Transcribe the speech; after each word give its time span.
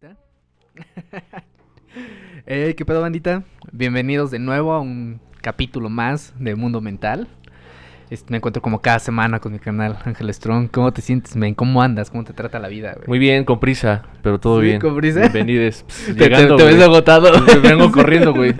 ¿qué 2.46 2.84
pedo, 2.86 3.00
bandita? 3.00 3.44
Bienvenidos 3.72 4.30
de 4.30 4.38
nuevo 4.38 4.72
a 4.72 4.80
un 4.80 5.20
capítulo 5.40 5.88
más 5.88 6.34
de 6.38 6.54
Mundo 6.54 6.82
Mental. 6.82 7.28
Este, 8.08 8.30
me 8.30 8.36
encuentro 8.36 8.62
como 8.62 8.80
cada 8.80 9.00
semana 9.00 9.40
con 9.40 9.52
mi 9.52 9.58
canal 9.58 9.98
Ángel 10.04 10.32
Strong. 10.32 10.68
¿Cómo 10.70 10.92
te 10.92 11.02
sientes, 11.02 11.34
men? 11.34 11.54
¿Cómo 11.54 11.82
andas? 11.82 12.08
¿Cómo 12.08 12.22
te 12.22 12.32
trata 12.32 12.60
la 12.60 12.68
vida, 12.68 12.92
güey? 12.94 13.08
Muy 13.08 13.18
bien, 13.18 13.44
con 13.44 13.58
prisa, 13.58 14.04
pero 14.22 14.38
todo 14.38 14.60
Sí, 14.60 14.66
bien. 14.66 14.80
con 14.80 14.94
prisa. 14.96 15.20
Bienvenides. 15.22 15.84
Te, 16.06 16.14
te- 16.14 16.24
Llegando, 16.24 16.54
te 16.56 16.64
ves 16.66 16.80
agotado. 16.80 17.32
Me 17.46 17.56
vengo 17.68 17.90
corriendo, 17.90 18.32
güey. 18.32 18.54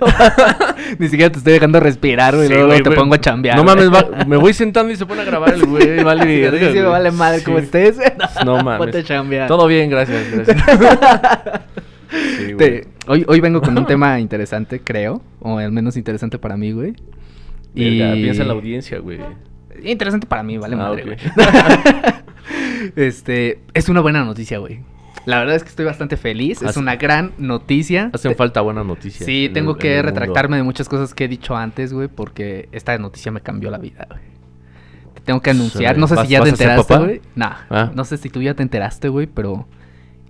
Ni 0.99 1.07
siquiera 1.07 1.31
te 1.31 1.37
estoy 1.37 1.53
dejando 1.53 1.79
respirar, 1.79 2.35
güey. 2.35 2.47
Sí, 2.47 2.53
luego 2.53 2.67
güey, 2.67 2.83
te 2.83 2.89
güey. 2.89 2.99
pongo 2.99 3.15
a 3.15 3.21
chambear. 3.21 3.55
No 3.55 3.63
güey. 3.63 3.75
mames, 3.75 3.89
va- 3.93 4.25
me 4.25 4.35
voy 4.35 4.53
sentando 4.53 4.91
y 4.91 4.97
se 4.97 5.05
pone 5.05 5.21
a 5.21 5.25
grabar 5.25 5.53
el 5.53 5.65
güey. 5.65 6.03
Vale, 6.03 6.41
verga, 6.41 6.71
sí, 6.73 6.79
vale 6.79 7.11
madre 7.11 7.41
como 7.41 7.57
estés. 7.59 7.97
No 8.45 8.61
mames. 8.61 8.79
Ponte 8.79 8.97
a 8.97 9.03
chambear. 9.03 9.47
Todo 9.47 9.65
bien, 9.67 9.89
gracias, 9.89 10.25
gracias. 10.29 10.57
Te- 12.57 12.87
hoy, 13.07 13.23
hoy 13.27 13.39
vengo 13.39 13.61
con 13.61 13.77
un 13.77 13.85
tema 13.85 14.19
interesante, 14.19 14.81
creo. 14.81 15.21
O 15.39 15.57
al 15.57 15.71
menos 15.71 15.95
interesante 15.95 16.37
para 16.37 16.57
mí, 16.57 16.71
güey. 16.73 16.93
Verga, 17.77 18.13
Piensa 18.13 18.41
en 18.41 18.47
la 18.47 18.53
audiencia, 18.53 18.99
güey. 18.99 19.19
Interesante 19.83 20.25
para 20.27 20.43
mí, 20.43 20.57
vale 20.57 20.75
Ah, 20.75 20.77
madre, 20.77 21.03
güey. 21.03 21.17
este, 22.95 23.59
es 23.73 23.89
una 23.89 24.01
buena 24.01 24.23
noticia, 24.23 24.57
güey. 24.59 24.79
La 25.25 25.39
verdad 25.39 25.55
es 25.55 25.63
que 25.63 25.69
estoy 25.69 25.85
bastante 25.85 26.15
feliz. 26.15 26.61
Es 26.61 26.77
una 26.77 26.95
gran 26.95 27.33
noticia. 27.37 28.09
Hacen 28.13 28.35
falta 28.35 28.61
buenas 28.61 28.85
noticias. 28.85 29.25
Sí, 29.25 29.45
en 29.47 29.53
tengo 29.53 29.71
el- 29.73 29.77
que 29.77 29.89
mundo. 29.97 30.03
retractarme 30.03 30.55
de 30.57 30.63
muchas 30.63 30.87
cosas 30.87 31.13
que 31.13 31.25
he 31.25 31.27
dicho 31.27 31.55
antes, 31.55 31.91
güey, 31.93 32.07
porque 32.07 32.69
esta 32.71 32.97
noticia 32.97 33.31
me 33.31 33.41
cambió 33.41 33.69
la 33.69 33.77
vida, 33.77 34.07
güey. 34.09 34.21
Te 35.15 35.21
tengo 35.21 35.41
que 35.41 35.49
anunciar. 35.49 35.97
No 35.97 36.07
sé 36.07 36.13
si 36.15 36.17
¿Vas- 36.21 36.29
ya 36.29 36.41
te 36.43 36.49
enteraste, 36.49 36.97
güey. 36.97 37.21
Nah, 37.35 37.55
Ah. 37.69 37.91
no 37.93 38.05
sé 38.05 38.17
si 38.17 38.29
tú 38.29 38.41
ya 38.41 38.53
te 38.53 38.63
enteraste, 38.63 39.09
güey, 39.09 39.27
pero 39.27 39.67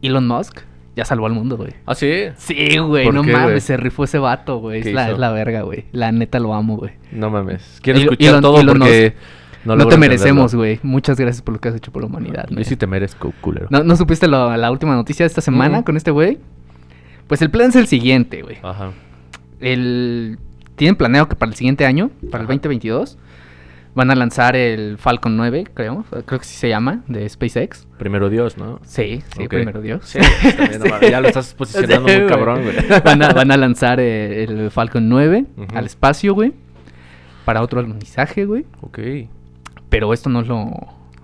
Elon 0.01 0.27
Musk 0.27 0.61
ya 0.97 1.05
salvó 1.05 1.27
al 1.27 1.31
mundo, 1.33 1.55
güey. 1.55 1.69
¿Ah, 1.85 1.95
sí? 1.95 2.23
Sí, 2.37 2.77
güey, 2.79 3.05
¿Por 3.05 3.13
no 3.13 3.21
qué, 3.23 3.31
mames, 3.31 3.49
güey? 3.51 3.61
se 3.61 3.77
rifó 3.77 4.03
ese 4.03 4.17
vato, 4.17 4.57
güey. 4.57 4.81
¿Qué 4.81 4.89
Es 4.89 4.95
la, 4.95 5.11
es 5.11 5.17
la 5.19 5.31
verga, 5.31 5.61
güey. 5.61 5.85
La 5.93 6.11
neta 6.11 6.39
lo 6.39 6.53
amo, 6.55 6.75
güey. 6.75 6.91
No 7.11 7.29
mames. 7.29 7.79
Quiero 7.81 7.99
escuchar 7.99 8.41
todo 8.41 8.59
Elon 8.59 8.79
porque 8.79 9.13
No, 9.63 9.87
te 9.87 9.97
merecemos, 9.97 10.55
güey. 10.55 10.79
Muchas 10.83 11.17
gracias 11.19 11.41
por 11.43 11.53
lo 11.53 11.61
que 11.61 11.69
has 11.69 11.75
hecho 11.75 11.91
por 11.91 12.01
la 12.01 12.07
humanidad, 12.07 12.47
Yo 12.49 12.63
sí 12.63 12.75
te 12.75 12.87
merezco, 12.87 13.31
culero. 13.41 13.67
¿No, 13.69 13.83
¿No 13.83 13.95
supiste 13.95 14.27
lo- 14.27 14.57
la 14.57 14.71
última 14.71 14.95
noticia 14.95 15.23
de 15.23 15.27
esta 15.27 15.41
semana 15.41 15.79
Mm. 15.79 15.83
con 15.83 15.95
este 15.97 16.11
güey? 16.11 16.39
Pues 17.27 17.41
el 17.41 17.51
plan 17.51 17.69
es 17.69 17.75
el 17.75 17.87
siguiente, 17.87 18.41
güey. 18.41 18.57
Ajá. 18.63 18.91
El... 19.59 20.37
Tienen 20.75 20.95
planeado 20.95 21.27
que 21.27 21.35
para 21.35 21.49
el 21.51 21.55
siguiente 21.55 21.85
año, 21.85 22.09
para 22.31 22.43
el 22.43 22.47
Ajá. 22.47 22.53
2022, 22.53 23.17
van 23.97 24.11
a 24.11 24.15
lanzar 24.15 24.55
el 24.55 24.97
Falcon 24.97 25.35
9, 25.35 25.65
creo. 25.73 26.05
Creo 26.25 26.39
que 26.39 26.45
sí 26.45 26.55
se 26.55 26.69
llama, 26.69 27.01
de 27.07 27.27
SpaceX. 27.27 27.87
Primero 27.97 28.29
Dios, 28.29 28.57
¿no? 28.57 28.79
Sí, 28.85 29.21
sí, 29.35 29.47
primero 29.47 29.81
Dios. 29.81 30.01
Sí, 30.05 30.19
también, 30.55 30.81
no 30.81 31.01
ya 31.01 31.19
lo 31.19 31.27
estás 31.27 31.53
posicionando 31.53 32.07
Sí, 32.13 32.19
muy 32.19 32.27
cabrón, 32.29 32.61
güey. 32.63 32.75
Van 33.03 33.21
a, 33.23 33.33
van 33.33 33.51
a 33.51 33.57
lanzar 33.57 33.99
eh, 33.99 34.43
el 34.43 34.71
Falcon 34.71 35.09
9 35.09 35.45
Ujú. 35.57 35.67
al 35.77 35.85
espacio, 35.85 36.33
güey. 36.33 36.53
Para 37.43 37.61
otro 37.61 37.79
alunizaje, 37.79 38.45
güey. 38.45 38.65
Ok. 38.81 38.99
Pero 39.89 40.13
esto 40.13 40.29
no 40.29 40.41
es 40.41 40.47
lo, 40.47 40.69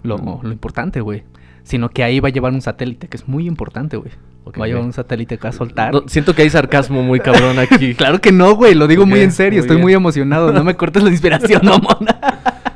lo, 0.04 0.40
lo 0.42 0.52
importante, 0.52 1.00
güey. 1.00 1.24
Sino 1.64 1.90
que 1.90 2.04
ahí 2.04 2.20
va 2.20 2.30
a 2.30 2.32
llevar 2.32 2.52
un 2.54 2.62
satélite, 2.62 3.08
que 3.08 3.18
es 3.18 3.28
muy 3.28 3.46
importante, 3.48 3.98
güey. 3.98 4.12
Va 4.60 4.66
a 4.66 4.68
llevar 4.68 4.84
un 4.84 4.92
satélite 4.94 5.38
que 5.38 5.44
va 5.44 5.50
a 5.50 5.54
soltar. 5.54 5.94
No, 5.94 6.04
siento 6.08 6.36
que 6.36 6.42
hay 6.42 6.50
sarcasmo 6.50 7.02
muy 7.04 7.20
cabrón 7.20 7.60
aquí. 7.60 7.94
Claro 7.96 8.20
que 8.20 8.32
no, 8.32 8.56
güey. 8.56 8.74
Lo 8.74 8.88
digo 8.88 9.06
muy 9.06 9.22
en 9.22 9.32
serio. 9.32 9.60
muy 9.60 9.62
Estoy 9.62 9.76
bien. 9.78 9.84
muy 9.84 9.94
emocionado. 9.94 10.52
No 10.52 10.64
me 10.64 10.76
cortes 10.76 11.04
la 11.04 11.10
inspiración, 11.10 11.62
no, 11.64 11.78
mona. 11.78 12.20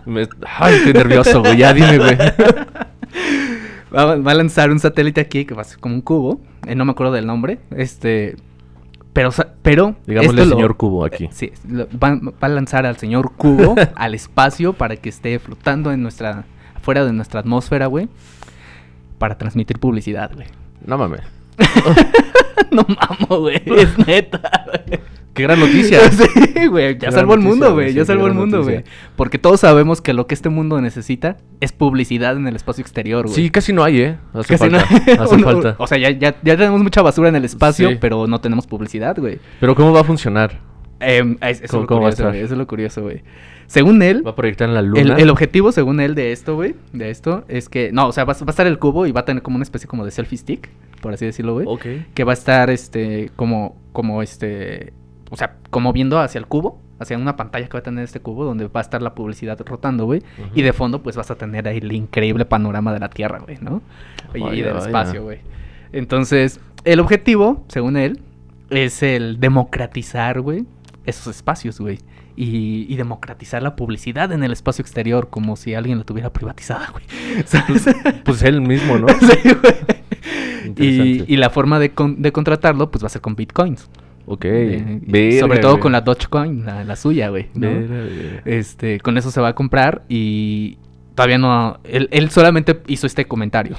Me- 0.07 0.27
Ay, 0.57 0.75
estoy 0.75 0.93
nervioso, 0.93 1.41
güey. 1.41 1.57
Ya 1.57 1.73
dime, 1.73 1.97
güey. 1.97 2.17
Va, 3.95 4.15
va 4.17 4.31
a 4.31 4.35
lanzar 4.35 4.69
un 4.69 4.79
satélite 4.79 5.21
aquí 5.21 5.45
que 5.45 5.53
va 5.53 5.61
a 5.61 5.65
ser 5.65 5.79
como 5.79 5.95
un 5.95 6.01
cubo. 6.01 6.41
eh, 6.67 6.75
no 6.75 6.83
me 6.85 6.91
acuerdo 6.91 7.13
del 7.13 7.25
nombre. 7.25 7.59
Este. 7.71 8.35
Pero, 9.13 9.29
pero. 9.61 9.95
Digámosle 10.05 10.41
esto 10.41 10.49
lo- 10.53 10.55
señor 10.57 10.77
Cubo 10.77 11.05
aquí. 11.05 11.25
eh, 11.25 11.29
sí, 11.31 11.51
lo- 11.67 11.87
va, 11.97 12.15
va 12.21 12.33
a 12.41 12.47
lanzar 12.49 12.85
al 12.85 12.97
señor 12.97 13.31
Cubo 13.37 13.75
al 13.95 14.13
espacio 14.13 14.73
para 14.73 14.95
que 14.97 15.09
esté 15.09 15.39
flotando 15.39 15.91
en 15.91 16.01
nuestra. 16.03 16.43
afuera 16.75 17.05
de 17.05 17.13
nuestra 17.13 17.39
atmósfera, 17.39 17.85
güey. 17.87 18.09
Para 19.17 19.37
transmitir 19.37 19.79
publicidad, 19.79 20.31
güey. 20.35 20.47
No 20.85 20.97
mames. 20.97 21.21
no 22.71 22.85
mamo, 22.87 23.39
güey. 23.41 23.61
Es 23.65 23.97
neta, 24.05 24.65
güey. 24.65 24.99
Qué 25.37 25.43
gran 25.43 25.59
noticia. 25.59 25.99
Sí, 26.57 26.65
güey. 26.67 26.97
Ya 26.97 27.11
salvó 27.11 27.35
el 27.35 27.39
mundo, 27.39 27.73
güey, 27.73 27.93
Ya 27.93 28.03
salvó 28.03 28.25
el 28.27 28.33
mundo, 28.33 28.63
güey. 28.63 28.83
Porque 29.15 29.37
todos 29.37 29.59
sabemos 29.59 30.01
que 30.01 30.11
lo 30.13 30.25
que 30.27 30.33
este 30.33 30.49
mundo 30.49 30.81
necesita 30.81 31.37
es 31.61 31.71
publicidad 31.71 32.35
en 32.35 32.47
el 32.47 32.55
espacio 32.55 32.81
exterior, 32.81 33.23
güey. 33.25 33.35
Sí, 33.35 33.49
casi 33.51 33.71
no 33.73 33.83
hay, 33.83 34.01
¿eh? 34.01 34.17
Hace 34.33 34.57
Casi 34.57 34.69
no- 34.71 34.79
falta. 34.79 35.23
Hace 35.23 35.35
Uno- 35.35 35.43
falta. 35.45 35.75
O 35.77 35.85
sea, 35.87 35.97
ya, 35.99 36.09
ya, 36.09 36.35
ya 36.43 36.57
tenemos 36.57 36.81
mucha 36.81 37.01
basura 37.03 37.29
en 37.29 37.35
el 37.35 37.45
espacio, 37.45 37.89
Sí. 37.91 37.97
pero 38.01 38.25
no 38.27 38.41
tenemos 38.41 38.65
publicidad, 38.67 39.15
güey. 39.17 39.39
Pero 39.59 39.75
¿cómo 39.75 39.93
va 39.93 40.01
a 40.01 40.03
funcionar? 40.03 40.59
Em, 40.99 41.37
es- 41.41 41.57
eso 41.57 41.65
es 41.65 41.69
¿Cómo- 41.71 41.81
lo 41.83 41.87
cómo 41.87 42.01
va 42.01 42.09
a 42.09 42.11
curioso. 42.11 42.33
Eso 42.33 42.53
es 42.55 42.57
lo 42.57 42.67
curioso, 42.67 43.01
güey. 43.03 43.21
Según 43.67 44.01
él, 44.01 44.25
¿Va 44.25 44.31
a 44.31 44.35
proyectar 44.35 44.67
en 44.67 44.73
la 44.73 44.81
luna? 44.81 45.15
el 45.17 45.29
objetivo, 45.29 45.71
según 45.71 45.99
él, 45.99 46.15
de 46.15 46.31
esto, 46.31 46.55
güey, 46.55 46.73
de 46.93 47.09
esto, 47.11 47.43
es 47.49 47.67
que... 47.69 47.91
No, 47.91 48.07
o 48.07 48.11
sea, 48.13 48.23
va, 48.23 48.33
a- 48.33 48.37
va 48.37 48.47
a 48.47 48.49
estar 48.49 48.65
el 48.65 48.79
cubo 48.79 49.05
y 49.05 49.11
va 49.11 49.21
a 49.21 49.25
tener 49.25 49.43
como 49.43 49.57
una 49.57 49.63
especie 49.63 49.87
como 49.87 50.05
de 50.05 50.11
selfie 50.11 50.37
stick, 50.39 50.69
por 51.01 51.13
así 51.13 51.25
decirlo, 51.25 51.53
güey. 51.53 51.65
Ok. 51.69 51.85
que 52.15 52.23
va 52.23 52.31
a 52.31 52.33
estar 52.33 52.69
este 52.71 53.29
como 53.35 53.75
como 53.91 54.21
este 54.23 54.93
o 55.29 55.35
sea 55.37 55.57
como 55.69 55.93
viendo 55.93 56.19
hacia 56.19 56.39
el 56.39 56.47
cubo 56.47 56.81
hacia 56.99 57.17
una 57.17 57.35
pantalla 57.35 57.67
que 57.67 57.73
va 57.73 57.79
a 57.79 57.83
tener 57.83 58.03
este 58.03 58.19
cubo 58.19 58.45
donde 58.45 58.67
va 58.67 58.79
a 58.79 58.81
estar 58.81 59.01
la 59.01 59.13
publicidad 59.13 59.59
rotando 59.65 60.05
güey 60.05 60.23
y 60.55 60.61
de 60.61 60.73
fondo 60.73 61.03
pues 61.03 61.15
vas 61.15 61.29
a 61.31 61.35
tener 61.35 61.67
ahí 61.67 61.77
el 61.77 61.91
increíble 61.91 62.45
panorama 62.45 62.93
de 62.93 62.99
la 62.99 63.09
tierra 63.09 63.39
güey 63.39 63.57
no 63.61 63.81
y, 64.33 64.61
del 64.61 64.73
vaya. 64.73 64.85
espacio 64.85 65.23
güey 65.23 65.39
entonces 65.91 66.59
el 66.85 66.99
objetivo 66.99 67.63
según 67.67 67.97
él 67.97 68.21
es 68.69 69.03
el 69.03 69.39
democratizar 69.39 70.41
güey 70.41 70.65
esos 71.05 71.27
espacios 71.35 71.79
güey 71.79 71.99
y, 72.35 72.85
y 72.91 72.95
democratizar 72.97 73.63
la 73.63 73.75
publicidad 73.75 74.31
en 74.31 74.43
el 74.43 74.51
espacio 74.51 74.81
exterior 74.83 75.29
como 75.29 75.55
si 75.55 75.73
alguien 75.73 75.97
la 75.97 76.03
tuviera 76.03 76.31
privatizada 76.31 76.89
güey 76.91 77.03
¿Sabes? 77.45 77.85
Pues 78.23 78.43
él 78.43 78.61
mismo, 78.61 78.97
¿no? 78.97 79.07
Sí, 79.19 79.53
güey. 80.75 81.25
Y, 81.27 81.37
la 81.37 81.49
forma 81.49 81.79
de, 81.79 81.91
con- 81.91 82.21
de 82.21 82.31
contratarlo, 82.31 82.91
pues 82.91 83.03
va 83.03 83.07
a 83.07 83.09
ser 83.09 83.21
con 83.21 83.35
bitcoins. 83.35 83.89
Ok. 84.29 84.43
Eh, 84.45 84.99
Verga, 85.03 85.39
sobre 85.39 85.59
todo 85.59 85.71
güey. 85.71 85.81
con 85.81 85.91
la 85.93 86.01
Dogecoin, 86.01 86.65
la, 86.65 86.83
la 86.83 86.95
suya, 86.97 87.29
güey. 87.29 87.47
¿no? 87.55 87.67
Verga, 87.67 87.95
güey. 88.03 88.41
Este, 88.45 88.99
con 88.99 89.17
eso 89.17 89.31
se 89.31 89.39
va 89.41 89.47
a 89.49 89.55
comprar 89.55 90.03
y 90.09 90.77
todavía 91.15 91.37
no. 91.37 91.79
Él, 91.85 92.09
él 92.11 92.29
solamente 92.29 92.81
hizo 92.87 93.07
este 93.07 93.25
comentario. 93.25 93.77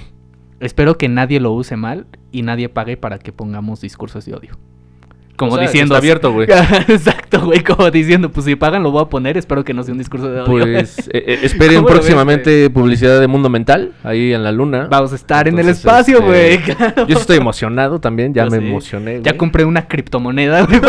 Espero 0.61 0.99
que 0.99 1.09
nadie 1.09 1.39
lo 1.39 1.53
use 1.53 1.77
mal 1.77 2.07
y 2.33 2.43
nadie 2.43 2.69
pague 2.69 2.97
para 2.97 3.19
que 3.19 3.31
pongamos 3.33 3.81
discursos 3.81 4.25
de 4.25 4.35
odio. 4.35 4.59
Como 5.39 5.53
O 5.53 5.55
sea, 5.55 5.65
que 5.67 5.71
diciendo. 5.71 5.95
está 5.95 5.99
abierto, 5.99 6.33
güey. 6.33 6.49
Exacto, 6.89 7.47
güey. 7.47 7.63
Como 7.63 7.91
diciendo, 7.93 8.29
pues 8.31 8.45
si 8.45 8.57
pagan 8.57 8.83
lo 8.83 8.91
voy 8.91 9.03
a 9.03 9.07
poner. 9.07 9.37
Espero 9.37 9.63
que 9.65 9.73
no 9.73 9.85
sea 9.85 9.93
un 9.93 9.99
discurso 9.99 10.29
de 10.31 10.41
odio. 10.41 10.47
Pues 10.51 10.99
eh, 11.13 11.23
eh, 11.27 11.39
esperen 11.45 11.77
¿Cómo 11.77 11.89
lo 11.89 11.95
ves, 11.95 12.01
próximamente 12.01 12.69
publicidad 12.71 13.21
de 13.21 13.27
Mundo 13.29 13.49
Mental 13.49 13.93
ahí 14.03 14.33
en 14.35 14.43
la 14.43 14.51
luna. 14.53 14.89
Vamos 14.91 15.13
a 15.13 15.15
estar 15.15 15.47
en 15.47 15.59
el 15.59 15.69
espacio, 15.69 16.21
güey. 16.23 16.55
este, 16.55 16.75
claro. 16.75 17.07
Yo 17.07 17.17
estoy 17.19 17.37
emocionado 17.39 18.01
también, 18.01 18.35
ya 18.35 18.45
Yo 18.47 18.51
me 18.51 18.59
sí. 18.59 18.67
emocioné. 18.67 19.15
Ya 19.23 19.31
güey. 19.31 19.37
compré 19.39 19.65
una 19.65 19.87
criptomoneda, 19.87 20.63
güey. 20.67 20.81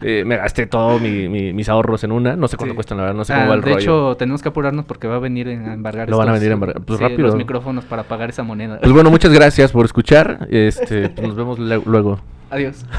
Eh, 0.00 0.22
me 0.24 0.36
gasté 0.36 0.66
todos 0.66 1.00
mis 1.02 1.68
ahorros 1.68 2.04
en 2.04 2.12
una. 2.12 2.36
No 2.36 2.46
sé 2.46 2.56
cuánto 2.56 2.74
Sí. 2.74 2.76
cuestan, 2.76 2.98
la 2.98 3.02
verdad. 3.02 3.16
No 3.16 3.24
sé 3.24 3.32
Ah, 3.32 3.38
cómo 3.38 3.48
va 3.48 3.54
el 3.56 3.60
de 3.62 3.66
rollo. 3.72 3.80
hecho, 3.80 4.16
tenemos 4.16 4.40
que 4.42 4.48
apurarnos 4.50 4.84
porque 4.84 5.08
va 5.08 5.16
a 5.16 5.18
venir 5.18 5.48
a 5.48 5.52
embargar 5.74 6.08
Lo 6.08 6.16
van 6.18 6.28
a 6.28 6.32
venir 6.32 6.50
a 6.50 6.54
embargar. 6.54 6.80
Pues 6.82 6.98
sí, 6.98 7.04
rápido. 7.04 7.26
los 7.26 7.34
micrófonos 7.34 7.84
para 7.84 8.04
pagar 8.04 8.30
esa 8.30 8.44
moneda. 8.44 8.78
Pues 8.80 8.92
bueno, 8.92 9.10
muchas 9.10 9.32
gracias 9.32 9.72
por 9.72 9.84
escuchar. 9.84 10.46
Este, 10.52 11.08
pues 11.08 11.26
nos 11.26 11.36
vemos 11.36 11.58
luego. 11.58 12.20
Adiós. 12.50 12.84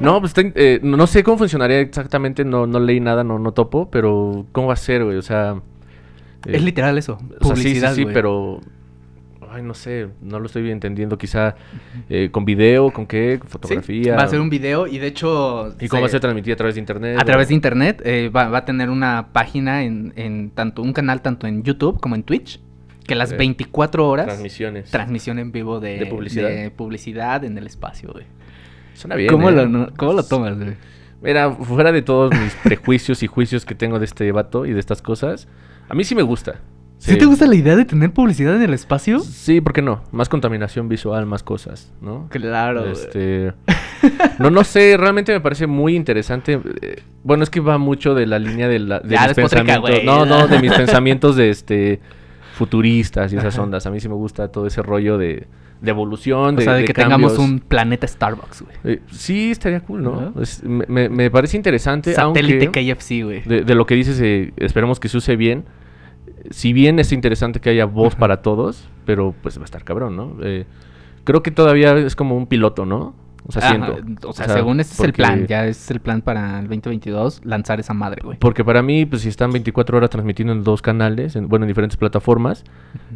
No, 0.00 0.20
pues 0.20 0.34
eh, 0.36 0.80
no 0.82 1.06
sé 1.06 1.22
cómo 1.22 1.38
funcionaría 1.38 1.78
exactamente. 1.80 2.44
No, 2.44 2.66
no 2.66 2.80
leí 2.80 3.00
nada, 3.00 3.24
no, 3.24 3.38
no 3.38 3.52
topo. 3.52 3.90
Pero, 3.90 4.44
¿cómo 4.52 4.66
va 4.66 4.74
a 4.74 4.76
ser, 4.76 5.04
güey? 5.04 5.16
O 5.16 5.22
sea. 5.22 5.52
eh, 6.46 6.56
es 6.56 6.62
literal 6.62 6.98
eso. 6.98 7.14
O 7.14 7.18
sea, 7.18 7.28
sí, 7.56 7.62
Publicidad, 7.62 7.94
sí, 7.94 8.02
sí, 8.04 8.10
pero. 8.12 8.60
Ay, 9.50 9.62
no 9.62 9.72
sé, 9.72 10.08
no 10.20 10.40
lo 10.40 10.46
estoy 10.46 10.68
entendiendo. 10.70 11.16
Quizá 11.16 11.54
eh, 12.10 12.28
con 12.32 12.44
video, 12.44 12.90
con 12.92 13.06
qué, 13.06 13.38
con 13.38 13.48
Sí, 13.48 13.52
fotografía. 13.52 14.16
va 14.16 14.24
a 14.24 14.28
ser 14.28 14.40
un 14.40 14.50
video 14.50 14.88
y 14.88 14.98
de 14.98 15.06
hecho... 15.06 15.72
¿Y 15.80 15.86
cómo 15.86 16.02
va 16.02 16.06
a 16.06 16.08
se- 16.08 16.12
ser 16.14 16.20
transmitido 16.22 16.54
a 16.54 16.56
través 16.56 16.74
de 16.74 16.80
internet? 16.80 17.16
A 17.20 17.24
través 17.24 17.46
o- 17.46 17.48
de 17.50 17.54
internet 17.54 18.02
eh, 18.04 18.30
va, 18.34 18.48
va 18.48 18.58
a 18.58 18.64
tener 18.64 18.90
una 18.90 19.28
página 19.32 19.84
en, 19.84 20.12
en 20.16 20.50
tanto 20.50 20.82
un 20.82 20.92
canal 20.92 21.22
tanto 21.22 21.46
en 21.46 21.62
YouTube 21.62 22.00
como 22.00 22.16
en 22.16 22.24
Twitch 22.24 22.60
que 23.06 23.14
las 23.14 23.32
Ok. 23.32 23.38
24 23.38 24.08
horas 24.08 24.26
Transmisiones. 24.26 24.90
transmisión 24.90 25.38
en 25.38 25.52
vivo 25.52 25.80
de, 25.80 25.98
De 25.98 26.06
publicidad. 26.06 26.48
de 26.48 26.70
publicidad 26.70 27.44
en 27.44 27.56
el 27.58 27.66
espacio, 27.66 28.10
güey. 28.12 28.24
Suena 28.94 29.16
bien. 29.16 29.30
¿Cómo, 29.30 29.50
¿eh? 29.50 29.66
lo, 29.66 29.92
¿Cómo 29.96 30.12
lo 30.12 30.22
tomas, 30.24 30.56
güey? 30.56 30.74
Mira, 31.22 31.50
fuera 31.52 31.90
de 31.92 32.02
todos 32.02 32.32
mis 32.32 32.54
prejuicios 32.64 33.22
y 33.22 33.26
juicios 33.26 33.64
que 33.64 33.74
tengo 33.74 33.98
de 33.98 34.04
este 34.04 34.30
vato 34.32 34.66
y 34.66 34.72
de 34.72 34.80
estas 34.80 35.00
cosas, 35.02 35.48
a 35.88 35.94
mí 35.94 36.04
sí 36.04 36.14
me 36.14 36.22
gusta. 36.22 36.60
¿Sí 36.98 37.18
te 37.18 37.26
gusta 37.26 37.46
la 37.46 37.54
idea 37.54 37.76
de 37.76 37.84
tener 37.84 38.12
publicidad 38.12 38.56
en 38.56 38.62
el 38.62 38.72
espacio? 38.72 39.20
Sí, 39.20 39.60
¿por 39.60 39.74
qué 39.74 39.82
no? 39.82 40.02
Más 40.10 40.30
contaminación 40.30 40.88
visual, 40.88 41.26
más 41.26 41.42
cosas, 41.42 41.92
¿no? 42.00 42.28
Claro. 42.30 42.86
Este, 42.90 43.52
no, 44.38 44.48
no 44.50 44.64
sé, 44.64 44.96
realmente 44.96 45.30
me 45.32 45.40
parece 45.40 45.66
muy 45.66 45.96
interesante. 45.96 46.58
eh, 46.80 47.02
Bueno, 47.22 47.42
es 47.44 47.50
que 47.50 47.60
va 47.60 47.76
mucho 47.76 48.14
de 48.14 48.26
la 48.26 48.38
línea 48.38 48.68
de, 48.68 48.78
la, 48.78 49.00
de 49.00 49.16
Ya, 49.16 49.26
mis 49.26 49.34
pensamientos. 49.34 49.90
No, 50.04 50.24
no, 50.24 50.46
de 50.46 50.58
mis 50.62 50.72
pensamientos 50.72 51.36
de 51.36 51.50
este 51.50 52.00
futuristas 52.54 53.32
y 53.32 53.36
esas 53.36 53.58
ondas. 53.58 53.86
A 53.86 53.90
mí 53.90 54.00
sí 54.00 54.08
me 54.08 54.14
gusta 54.14 54.48
todo 54.48 54.66
ese 54.66 54.80
rollo 54.82 55.18
de, 55.18 55.46
de 55.80 55.90
evolución, 55.90 56.54
O 56.54 56.58
de, 56.58 56.64
sea, 56.64 56.74
de, 56.74 56.80
de 56.80 56.84
que 56.86 56.94
tengamos 56.94 57.38
un 57.38 57.60
planeta 57.60 58.06
Starbucks, 58.06 58.62
güey. 58.62 58.76
Eh, 58.84 59.00
sí, 59.10 59.50
estaría 59.50 59.80
cool, 59.80 60.02
¿no? 60.02 60.32
Es- 60.40 60.62
me, 60.64 60.86
me- 60.88 61.08
me 61.08 61.30
parece 61.30 61.56
interesante, 61.56 62.14
Satélite 62.14 62.66
aunque 62.66 62.94
KFC, 62.94 63.22
güey. 63.24 63.42
de, 63.42 63.62
de 63.62 63.74
lo 63.74 63.86
que 63.86 63.94
dices, 63.94 64.20
eh, 64.20 64.52
esperemos 64.56 65.00
que 65.00 65.08
se 65.08 65.16
use 65.18 65.36
bien. 65.36 65.64
Si 66.50 66.72
bien 66.72 66.98
es 66.98 67.12
interesante 67.12 67.60
que 67.60 67.70
haya 67.70 67.86
voz 67.86 68.12
Ajá. 68.14 68.20
para 68.20 68.42
todos, 68.42 68.88
pero 69.04 69.34
pues 69.42 69.58
va 69.58 69.62
a 69.62 69.64
estar 69.64 69.82
cabrón, 69.84 70.14
¿no? 70.16 70.36
Eh, 70.42 70.64
creo 71.24 71.42
que 71.42 71.50
todavía 71.50 71.96
es 71.96 72.16
como 72.16 72.36
un 72.36 72.46
piloto, 72.46 72.84
¿no? 72.86 73.14
O 73.46 73.52
sea, 73.52 73.62
Ajá, 73.68 73.92
siento. 73.94 74.28
O 74.28 74.32
sea, 74.32 74.48
según 74.48 74.80
ese 74.80 74.94
es 74.94 75.00
el 75.00 75.06
porque- 75.06 75.16
plan, 75.22 75.46
ya 75.46 75.66
es 75.66 75.90
el 75.90 76.00
plan 76.00 76.22
para 76.22 76.60
el 76.60 76.68
2022, 76.68 77.42
lanzar 77.44 77.78
esa 77.78 77.92
madre, 77.92 78.22
güey. 78.24 78.38
Porque 78.38 78.64
para 78.64 78.82
mí, 78.82 79.04
pues 79.04 79.22
si 79.22 79.28
están 79.28 79.50
24 79.52 79.98
horas 79.98 80.08
transmitiendo 80.10 80.52
en 80.54 80.64
dos 80.64 80.80
canales, 80.80 81.36
en- 81.36 81.48
bueno, 81.48 81.64
en 81.64 81.68
diferentes 81.68 81.96
plataformas, 81.98 82.64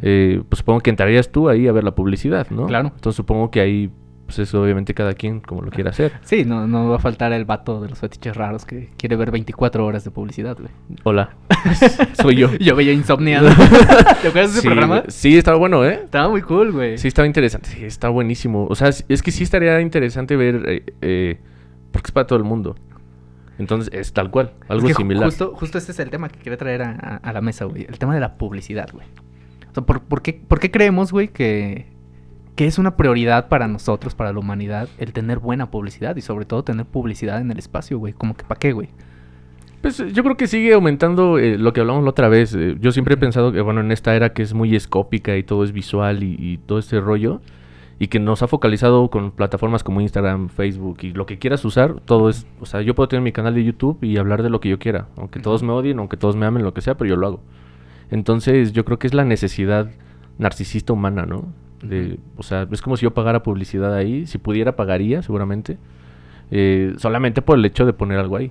eh, 0.02 0.42
pues 0.48 0.58
supongo 0.58 0.80
que 0.80 0.90
entrarías 0.90 1.30
tú 1.32 1.48
ahí 1.48 1.66
a 1.66 1.72
ver 1.72 1.84
la 1.84 1.94
publicidad, 1.94 2.46
¿no? 2.50 2.66
Claro. 2.66 2.92
Entonces 2.94 3.16
supongo 3.16 3.50
que 3.50 3.60
ahí, 3.60 3.90
pues 4.28 4.40
eso 4.40 4.62
obviamente 4.62 4.92
cada 4.92 5.14
quien 5.14 5.40
como 5.40 5.62
lo 5.62 5.70
quiera 5.70 5.88
hacer. 5.88 6.12
Sí, 6.22 6.44
no, 6.44 6.66
no 6.66 6.90
va 6.90 6.96
a 6.96 6.98
faltar 6.98 7.32
el 7.32 7.46
vato 7.46 7.80
de 7.80 7.88
los 7.88 7.98
fetiches 7.98 8.36
raros 8.36 8.66
que 8.66 8.90
quiere 8.98 9.16
ver 9.16 9.30
24 9.30 9.86
horas 9.86 10.04
de 10.04 10.10
publicidad, 10.10 10.54
güey. 10.58 10.70
Hola, 11.04 11.30
soy 12.20 12.36
yo. 12.36 12.54
Yo 12.60 12.76
veía 12.76 12.92
Insomnia. 12.92 13.40
¿Te 14.22 14.28
acuerdas 14.28 14.52
de 14.52 14.58
ese 14.58 14.62
programa? 14.68 15.04
Sí, 15.08 15.38
estaba 15.38 15.56
bueno, 15.56 15.82
¿eh? 15.84 16.02
Estaba 16.04 16.28
muy 16.28 16.42
cool, 16.42 16.72
güey. 16.72 16.98
Sí, 16.98 17.08
estaba 17.08 17.26
interesante. 17.26 17.70
Sí, 17.70 17.84
está 17.86 18.10
buenísimo. 18.10 18.66
O 18.68 18.74
sea, 18.74 18.88
es 18.90 19.22
que 19.22 19.30
sí 19.30 19.44
estaría 19.44 19.80
interesante 19.80 20.36
ver, 20.36 20.62
eh, 20.68 20.82
eh, 21.00 21.40
porque 21.90 22.08
es 22.08 22.12
para 22.12 22.26
todo 22.26 22.38
el 22.38 22.44
mundo. 22.44 22.76
Entonces, 23.58 23.90
es 23.94 24.12
tal 24.12 24.30
cual, 24.30 24.52
algo 24.68 24.86
Es 24.86 24.92
que 24.92 24.94
ju- 24.94 24.98
similar. 24.98 25.24
Justo, 25.24 25.52
justo 25.56 25.78
este 25.78 25.92
es 25.92 25.98
el 26.00 26.10
tema 26.10 26.28
que 26.28 26.38
quería 26.38 26.56
traer 26.58 26.82
a, 26.82 26.90
a- 26.92 27.16
a 27.16 27.32
la 27.32 27.40
mesa, 27.40 27.64
güey. 27.64 27.86
El 27.88 27.98
tema 27.98 28.14
de 28.14 28.20
la 28.20 28.36
publicidad, 28.36 28.88
güey. 28.92 29.06
O 29.70 29.74
sea, 29.74 29.82
¿por, 29.84 30.02
por 30.02 30.22
qué, 30.22 30.32
por 30.34 30.60
qué 30.60 30.70
creemos, 30.70 31.12
güey, 31.12 31.28
que, 31.28 31.86
que 32.58 32.66
es 32.66 32.76
una 32.76 32.96
prioridad 32.96 33.46
para 33.46 33.68
nosotros, 33.68 34.16
para 34.16 34.32
la 34.32 34.40
humanidad, 34.40 34.88
el 34.98 35.12
tener 35.12 35.38
buena 35.38 35.70
publicidad 35.70 36.16
y 36.16 36.22
sobre 36.22 36.44
todo 36.44 36.64
tener 36.64 36.86
publicidad 36.86 37.40
en 37.40 37.52
el 37.52 37.58
espacio, 37.60 38.00
güey? 38.00 38.14
Como 38.14 38.36
que 38.36 38.42
para 38.42 38.58
qué, 38.58 38.72
güey. 38.72 38.88
Pues 39.80 40.00
eh, 40.00 40.10
yo 40.12 40.24
creo 40.24 40.36
que 40.36 40.48
sigue 40.48 40.74
aumentando 40.74 41.38
eh, 41.38 41.56
lo 41.56 41.72
que 41.72 41.82
hablamos 41.82 42.02
la 42.02 42.10
otra 42.10 42.28
vez. 42.28 42.56
Eh, 42.56 42.74
yo 42.80 42.90
siempre 42.90 43.14
he 43.14 43.16
pensado 43.16 43.52
que, 43.52 43.60
bueno, 43.60 43.80
en 43.80 43.92
esta 43.92 44.16
era 44.16 44.32
que 44.32 44.42
es 44.42 44.54
muy 44.54 44.74
escópica 44.74 45.36
y 45.36 45.44
todo 45.44 45.62
es 45.62 45.70
visual 45.70 46.24
y, 46.24 46.34
y 46.36 46.56
todo 46.56 46.80
este 46.80 46.98
rollo, 46.98 47.40
y 48.00 48.08
que 48.08 48.18
nos 48.18 48.42
ha 48.42 48.48
focalizado 48.48 49.08
con 49.08 49.30
plataformas 49.30 49.84
como 49.84 50.00
Instagram, 50.00 50.48
Facebook 50.48 50.98
y 51.02 51.12
lo 51.12 51.26
que 51.26 51.38
quieras 51.38 51.64
usar, 51.64 52.00
todo 52.00 52.28
es, 52.28 52.44
o 52.58 52.66
sea, 52.66 52.82
yo 52.82 52.96
puedo 52.96 53.06
tener 53.06 53.22
mi 53.22 53.30
canal 53.30 53.54
de 53.54 53.62
YouTube 53.62 54.02
y 54.02 54.16
hablar 54.16 54.42
de 54.42 54.50
lo 54.50 54.58
que 54.58 54.68
yo 54.68 54.80
quiera, 54.80 55.06
aunque 55.16 55.38
todos 55.38 55.62
me 55.62 55.70
odien, 55.70 56.00
aunque 56.00 56.16
todos 56.16 56.34
me 56.34 56.44
amen, 56.44 56.64
lo 56.64 56.74
que 56.74 56.80
sea, 56.80 56.96
pero 56.96 57.08
yo 57.08 57.14
lo 57.14 57.24
hago. 57.28 57.40
Entonces, 58.10 58.72
yo 58.72 58.84
creo 58.84 58.98
que 58.98 59.06
es 59.06 59.14
la 59.14 59.24
necesidad 59.24 59.92
narcisista 60.38 60.92
humana, 60.92 61.24
¿no? 61.24 61.44
De, 61.82 62.18
o 62.36 62.42
sea, 62.42 62.66
es 62.70 62.82
como 62.82 62.96
si 62.96 63.04
yo 63.04 63.12
pagara 63.14 63.42
publicidad 63.42 63.94
ahí, 63.94 64.26
si 64.26 64.38
pudiera 64.38 64.74
pagaría, 64.76 65.22
seguramente, 65.22 65.78
eh, 66.50 66.94
solamente 66.98 67.42
por 67.42 67.58
el 67.58 67.64
hecho 67.64 67.86
de 67.86 67.92
poner 67.92 68.18
algo 68.18 68.36
ahí. 68.36 68.50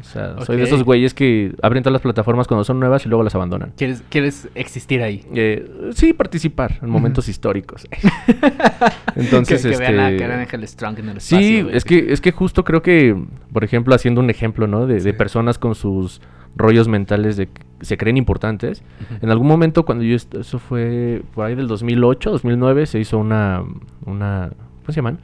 O 0.00 0.04
sea, 0.04 0.36
soy 0.42 0.58
de 0.58 0.62
esos 0.62 0.84
güeyes 0.84 1.12
que 1.12 1.56
abren 1.60 1.82
todas 1.82 1.92
las 1.94 2.02
plataformas 2.02 2.46
cuando 2.46 2.62
son 2.62 2.78
nuevas 2.78 3.04
y 3.04 3.08
luego 3.08 3.24
las 3.24 3.34
abandonan. 3.34 3.72
¿Quieres, 3.76 4.04
quieres 4.08 4.48
existir 4.54 5.02
ahí? 5.02 5.24
Eh, 5.34 5.90
sí, 5.92 6.12
participar 6.12 6.78
en 6.82 6.88
momentos 6.88 7.28
históricos. 7.28 7.84
Entonces, 9.16 9.62
que, 9.62 9.70
que 9.72 9.76
vean 9.76 9.98
a 9.98 10.10
este, 10.10 10.22
Karen 10.22 10.40
Ángel 10.40 10.68
Strong 10.68 10.98
en 11.00 11.08
el 11.08 11.16
espacio, 11.16 11.38
Sí, 11.40 11.62
güey. 11.62 11.76
es 11.76 11.84
que, 11.84 12.12
es 12.12 12.20
que 12.20 12.30
justo 12.30 12.62
creo 12.64 12.80
que, 12.82 13.16
por 13.52 13.64
ejemplo, 13.64 13.92
haciendo 13.92 14.20
un 14.20 14.30
ejemplo, 14.30 14.68
¿no? 14.68 14.86
De, 14.86 15.00
de 15.00 15.14
personas 15.14 15.58
con 15.58 15.74
sus 15.74 16.20
rollos 16.56 16.86
mentales 16.86 17.36
de 17.36 17.48
que 17.48 17.62
se 17.80 17.96
creen 17.96 18.16
importantes. 18.16 18.82
En 19.20 19.30
algún 19.30 19.46
momento, 19.46 19.84
cuando 19.84 20.04
yo, 20.04 20.16
eso 20.16 20.58
fue 20.58 21.22
por 21.34 21.46
ahí 21.46 21.54
del 21.54 21.68
2008, 21.68 22.30
2009, 22.30 22.86
se 22.86 22.98
hizo 22.98 23.18
una, 23.18 23.62
una, 24.04 24.50
¿cómo 24.82 24.86
se 24.92 24.94
llaman? 24.94 25.18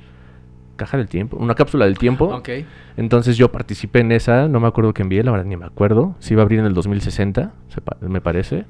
Caja 0.76 0.96
del 0.96 1.08
tiempo, 1.08 1.36
una 1.36 1.54
cápsula 1.54 1.84
del 1.84 1.98
tiempo. 1.98 2.26
Ok. 2.26 2.48
Entonces 2.96 3.36
yo 3.36 3.50
participé 3.52 4.00
en 4.00 4.10
esa, 4.12 4.48
no 4.48 4.58
me 4.60 4.66
acuerdo 4.66 4.92
que 4.92 5.02
envié, 5.02 5.22
la 5.22 5.30
verdad 5.30 5.46
ni 5.46 5.56
me 5.56 5.66
acuerdo. 5.66 6.16
Se 6.18 6.34
iba 6.34 6.42
a 6.42 6.44
abrir 6.44 6.58
en 6.60 6.66
el 6.66 6.74
2060, 6.74 7.52
se 7.68 7.80
pa- 7.80 7.96
me 8.00 8.20
parece. 8.20 8.64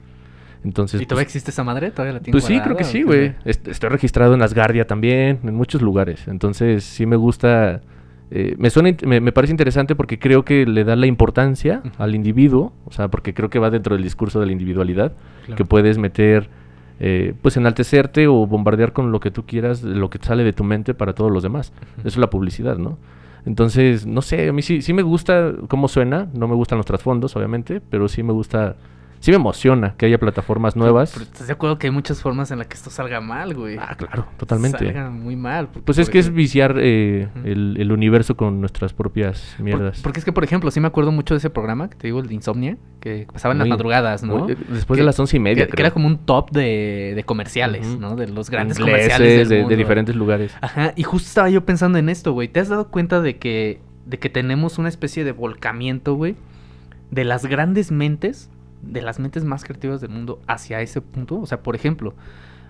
Entonces, 0.65 1.01
¿Y 1.01 1.05
todavía 1.07 1.25
pues, 1.27 1.35
existe 1.37 1.51
esa 1.51 1.63
madre? 1.65 1.91
¿Todavía 1.91 2.15
la 2.15 2.21
tienes 2.21 2.43
pues 2.43 2.45
sí, 2.45 2.59
creo 2.63 2.77
que 2.77 2.85
sí, 2.85 3.03
güey. 3.03 3.35
Estoy 3.45 3.91
registrado 3.91 4.35
en 4.35 4.41
Asgardia 4.43 4.87
también, 4.87 5.41
en 5.45 5.55
muchos 5.55 5.83
lugares. 5.83 6.27
Entonces, 6.27 6.85
sí 6.85 7.05
me 7.07 7.17
gusta. 7.17 7.83
Eh, 8.31 8.55
me, 8.59 8.71
suena, 8.71 8.97
me, 9.07 9.21
me 9.21 9.33
parece 9.33 9.53
interesante 9.53 9.95
porque 9.95 10.19
creo 10.19 10.45
que 10.45 10.67
le 10.67 10.85
da 10.85 10.97
la 10.97 11.07
importancia 11.07 11.83
al 11.99 12.15
individuo, 12.15 12.73
o 12.85 12.93
sea, 12.93 13.09
porque 13.09 13.35
creo 13.35 13.51
que 13.51 13.59
va 13.59 13.71
dentro 13.71 13.95
del 13.95 14.03
discurso 14.03 14.41
de 14.41 14.47
la 14.47 14.53
individualidad, 14.53 15.13
Claro. 15.47 15.57
que 15.57 15.65
puedes 15.65 15.99
meter, 15.99 16.49
eh, 17.01 17.35
pues 17.43 17.57
enaltecerte 17.57 18.27
o 18.29 18.47
bombardear 18.47 18.93
con 18.93 19.13
lo 19.13 19.21
que 19.21 19.31
tú 19.31 19.45
quieras, 19.45 19.83
lo 19.83 20.09
que 20.11 20.19
sale 20.23 20.43
de 20.45 20.53
tu 20.53 20.65
mente 20.65 20.95
para 20.95 21.13
todos 21.15 21.31
los 21.31 21.43
demás. 21.43 21.73
Eso 21.99 22.09
es 22.09 22.17
la 22.17 22.31
publicidad, 22.31 22.79
¿no? 22.79 22.99
Entonces, 23.47 24.07
no 24.07 24.23
sé, 24.23 24.49
a 24.49 24.53
mí 24.55 24.63
sí, 24.63 24.81
sí 24.81 24.95
me 24.95 25.03
gusta 25.03 25.53
cómo 25.69 25.87
suena, 25.89 26.29
no 26.33 26.49
me 26.49 26.55
gustan 26.55 26.79
los 26.79 26.87
trasfondos, 26.87 27.37
obviamente, 27.37 27.83
pero 27.91 28.09
sí 28.09 28.23
me 28.23 28.33
gusta, 28.33 28.77
sí 29.25 29.31
me 29.31 29.37
emociona 29.37 29.95
que 29.97 30.05
haya 30.05 30.19
plataformas 30.19 30.77
nuevas. 30.77 31.13
Pero 31.15 31.25
estás 31.25 31.47
de 31.47 31.55
acuerdo 31.55 31.79
que 31.79 31.87
hay 31.87 31.91
muchas 31.91 32.21
formas 32.21 32.51
en 32.51 32.59
las 32.59 32.67
que 32.67 32.75
esto 32.75 32.91
salga 32.91 33.23
mal, 33.23 33.55
güey. 33.55 33.79
Ah, 33.81 33.95
claro, 33.97 34.27
totalmente. 34.37 34.85
Salga 34.85 35.09
muy 35.09 35.35
mal. 35.35 35.69
porque, 35.69 35.81
Pues 35.81 35.97
es 35.97 36.11
que 36.11 36.19
es 36.19 36.31
viciar 36.33 36.77
eh, 36.79 37.29
el, 37.45 37.77
el 37.81 37.91
universo 37.91 38.37
con 38.37 38.61
nuestras 38.61 38.93
propias 38.93 39.55
por- 39.57 39.65
mierdas. 39.65 40.01
porque 40.03 40.19
es 40.19 40.25
que, 40.27 40.33
por 40.33 40.45
ejemplo, 40.45 40.71
sí 40.71 40.79
me 40.79 40.89
acuerdo 40.89 41.11
mucho 41.11 41.33
de 41.33 41.39
ese 41.39 41.49
programa, 41.49 41.89
que 41.89 41.97
te 41.97 42.07
digo, 42.09 42.21
el 42.21 42.27
de 42.29 42.35
Insomnia, 42.35 42.77
que 43.01 43.27
pasaba 43.33 43.53
en 43.53 43.59
las 43.61 43.69
madrugadas, 43.69 44.23
¿no? 44.23 44.41
muy- 44.41 44.55
después 44.69 44.99
Que- 44.99 45.03
de 45.03 45.07
las 45.07 45.19
once 45.19 45.37
y 45.39 45.41
media, 45.41 45.65
que, 45.65 45.71
que 45.71 45.77
creo. 45.77 45.87
era 45.87 45.95
como 45.95 46.07
un 46.07 46.19
top 46.19 46.51
de, 46.51 47.15
de 47.17 47.25
comerciales. 47.25 47.87
¿no? 47.99 48.17
De 48.17 48.29
los 48.29 48.51
grandes 48.51 48.79
Ingleses, 48.79 49.09
comerciales 49.09 49.49
del 49.49 49.63
de, 49.65 49.69
de 49.69 49.77
diferentes 49.77 50.15
lugares. 50.15 50.55
Ajá, 50.61 50.93
y 50.97 51.03
justo 51.03 51.27
estaba 51.29 51.49
yo 51.49 51.65
pensando 51.65 51.97
en 51.97 52.11
esto, 52.11 52.33
güey. 52.35 52.49
¿Te 52.49 52.61
has 52.61 52.69
dado 52.69 52.89
cuenta 52.91 53.21
de 53.23 53.39
que, 53.39 53.81
de 54.05 54.19
que 54.19 54.29
tenemos 54.29 54.79
una 54.79 54.89
especie 54.91 55.25
de 55.25 55.33
volcamiento, 55.33 56.15
güey? 56.15 56.37
De 57.11 57.25
las 57.25 57.47
grandes 57.47 57.91
mentes, 57.93 58.51
de 58.87 59.03
las 59.03 59.19
mentes 59.19 59.45
más 59.45 59.65
creativas 59.65 60.01
del 60.01 60.11
mundo 60.11 60.41
hacia 60.47 60.81
ese 60.81 61.01
punto. 61.01 61.41
O 61.41 61.47
sea, 61.47 61.63
por 61.63 61.75
ejemplo, 61.77 62.15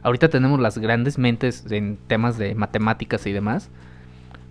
ahorita 0.03 0.29
tenemos 0.29 0.61
las 0.61 0.79
grandes 0.79 1.19
mentes 1.19 1.65
en 1.71 1.99
temas 2.07 2.39
de 2.39 2.55
matemáticas 2.55 3.27
y 3.27 3.33
demás, 3.33 3.71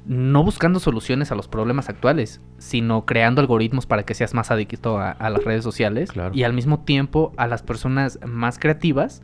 no 0.06 0.44
buscando 0.44 0.80
soluciones 0.81 1.31
a 1.31 1.36
los 1.36 1.48
problemas 1.48 1.88
actuales, 1.88 2.42
sino 2.57 3.06
creando 3.06 3.39
algoritmos 3.39 3.86
para 3.86 4.04
que 4.04 4.13
seas 4.13 4.33
más 4.33 4.51
adicto 4.51 4.98
a, 5.00 5.12
a 5.12 5.30
las 5.30 5.44
redes 5.45 5.63
sociales 5.63 6.12
Claro. 6.12 6.36
y 6.36 6.44
al 6.44 6.51
mismo 6.54 6.81
tiempo 6.81 7.31
a 7.38 7.48
las 7.48 7.63
personas 7.63 8.19
más 8.25 8.60
creativas 8.60 9.21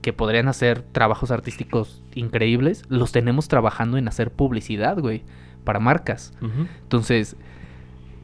que 0.00 0.12
podrían 0.12 0.48
hacer 0.48 0.82
trabajos 0.82 1.30
artísticos 1.32 2.02
increíbles, 2.14 2.84
los 2.88 3.10
tenemos 3.12 3.48
trabajando 3.48 3.96
en 3.98 4.06
hacer 4.08 4.30
publicidad, 4.32 4.98
güey, 4.98 5.22
para 5.64 5.78
marcas. 5.80 6.32
Entonces, 6.82 7.36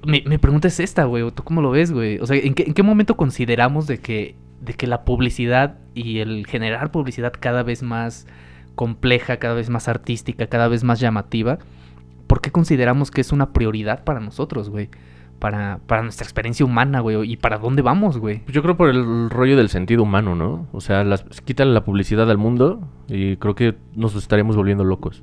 mi, 0.04 0.22
mi 0.26 0.38
pregunta 0.38 0.68
es 0.68 0.80
esta, 0.80 1.04
güey, 1.04 1.30
¿tú 1.32 1.42
cómo 1.42 1.62
lo 1.62 1.70
ves, 1.70 1.92
güey? 1.92 2.18
O 2.18 2.26
sea, 2.26 2.36
¿en 2.36 2.54
qué, 2.54 2.64
en 2.64 2.74
qué 2.74 2.82
momento 2.82 3.16
consideramos 3.16 3.86
de 3.86 3.98
que, 3.98 4.34
de 4.60 4.74
que 4.74 4.86
la 4.86 5.04
publicidad 5.04 5.76
y 5.94 6.18
el 6.18 6.46
generar 6.46 6.90
publicidad 6.90 7.32
cada 7.38 7.62
vez 7.62 7.82
más 7.82 8.26
compleja, 8.74 9.38
cada 9.38 9.54
vez 9.54 9.70
más 9.70 9.88
artística, 9.88 10.46
cada 10.46 10.68
vez 10.68 10.84
más 10.84 11.00
llamativa, 11.00 11.58
¿por 12.28 12.40
qué 12.40 12.52
consideramos 12.52 13.10
que 13.10 13.20
es 13.20 13.32
una 13.32 13.52
prioridad 13.52 14.04
para 14.04 14.20
nosotros, 14.20 14.70
güey? 14.70 14.88
Para, 15.40 15.80
para 15.86 16.02
nuestra 16.02 16.24
experiencia 16.24 16.64
humana, 16.64 17.00
güey, 17.00 17.32
y 17.32 17.36
para 17.36 17.58
dónde 17.58 17.82
vamos, 17.82 18.18
güey. 18.18 18.40
Pues 18.40 18.54
Yo 18.54 18.62
creo 18.62 18.76
por 18.76 18.88
el 18.88 19.30
rollo 19.30 19.56
del 19.56 19.68
sentido 19.68 20.02
humano, 20.02 20.34
¿no? 20.34 20.66
O 20.72 20.80
sea, 20.80 21.04
las, 21.04 21.24
quítale 21.44 21.72
la 21.72 21.84
publicidad 21.84 22.30
al 22.30 22.38
mundo 22.38 22.80
y 23.08 23.36
creo 23.36 23.54
que 23.54 23.74
nos 23.94 24.14
estaremos 24.14 24.56
volviendo 24.56 24.84
locos. 24.84 25.22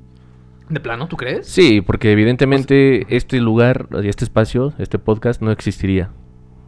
¿De 0.68 0.80
plano, 0.80 1.06
tú 1.06 1.16
crees? 1.16 1.46
Sí, 1.46 1.80
porque 1.80 2.10
evidentemente 2.12 3.06
este 3.14 3.40
lugar, 3.40 3.86
este 4.02 4.24
espacio, 4.24 4.72
este 4.78 4.98
podcast 4.98 5.40
no 5.40 5.50
existiría. 5.52 6.10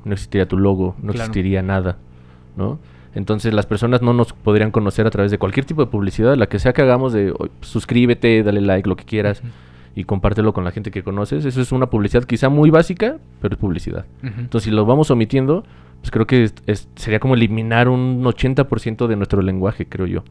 No 0.05 0.12
existiría 0.12 0.47
tu 0.47 0.57
logo, 0.57 0.95
no 0.99 1.12
Claro. 1.12 1.25
existiría 1.31 1.62
nada, 1.62 1.99
¿no? 2.57 2.78
Entonces 3.14 3.52
las 3.52 3.67
personas 3.67 4.00
no 4.02 4.12
nos 4.12 4.33
podrían 4.33 4.71
conocer 4.71 5.07
a 5.07 5.11
través 5.11 5.31
de 5.33 5.38
cualquier 5.38 5.67
tipo 5.67 5.85
de 5.85 5.90
publicidad, 5.90 6.37
la 6.37 6.47
que 6.47 6.59
sea 6.61 6.73
que 6.73 6.83
hagamos 6.83 7.12
de 7.12 7.33
"Oye, 7.37 7.50
suscríbete, 7.62 8.43
dale 8.45 8.61
like, 8.61 8.88
lo 8.88 8.95
que 8.97 9.05
quieras 9.05 9.43
y 9.97 10.05
compártelo 10.05 10.52
con 10.52 10.62
la 10.62 10.71
gente 10.71 10.93
que 10.93 11.02
conoces. 11.02 11.45
Eso 11.45 11.61
es 11.61 11.73
una 11.73 11.90
publicidad 11.90 12.23
quizá 12.25 12.49
muy 12.49 12.71
básica, 12.71 13.17
pero 13.40 13.55
es 13.55 13.61
publicidad. 13.61 14.05
Entonces 14.23 14.64
si 14.64 14.71
lo 14.71 14.85
vamos 14.87 15.11
omitiendo, 15.11 15.64
pues 16.00 16.12
creo 16.12 16.26
que 16.26 16.45
es- 16.45 16.55
es- 16.67 16.88
sería 16.95 17.19
como 17.19 17.35
eliminar 17.35 17.88
un 17.88 18.25
80% 18.25 19.09
de 19.09 19.17
nuestro 19.17 19.43
lenguaje, 19.43 19.87
creo 19.87 20.07
yo. 20.07 20.23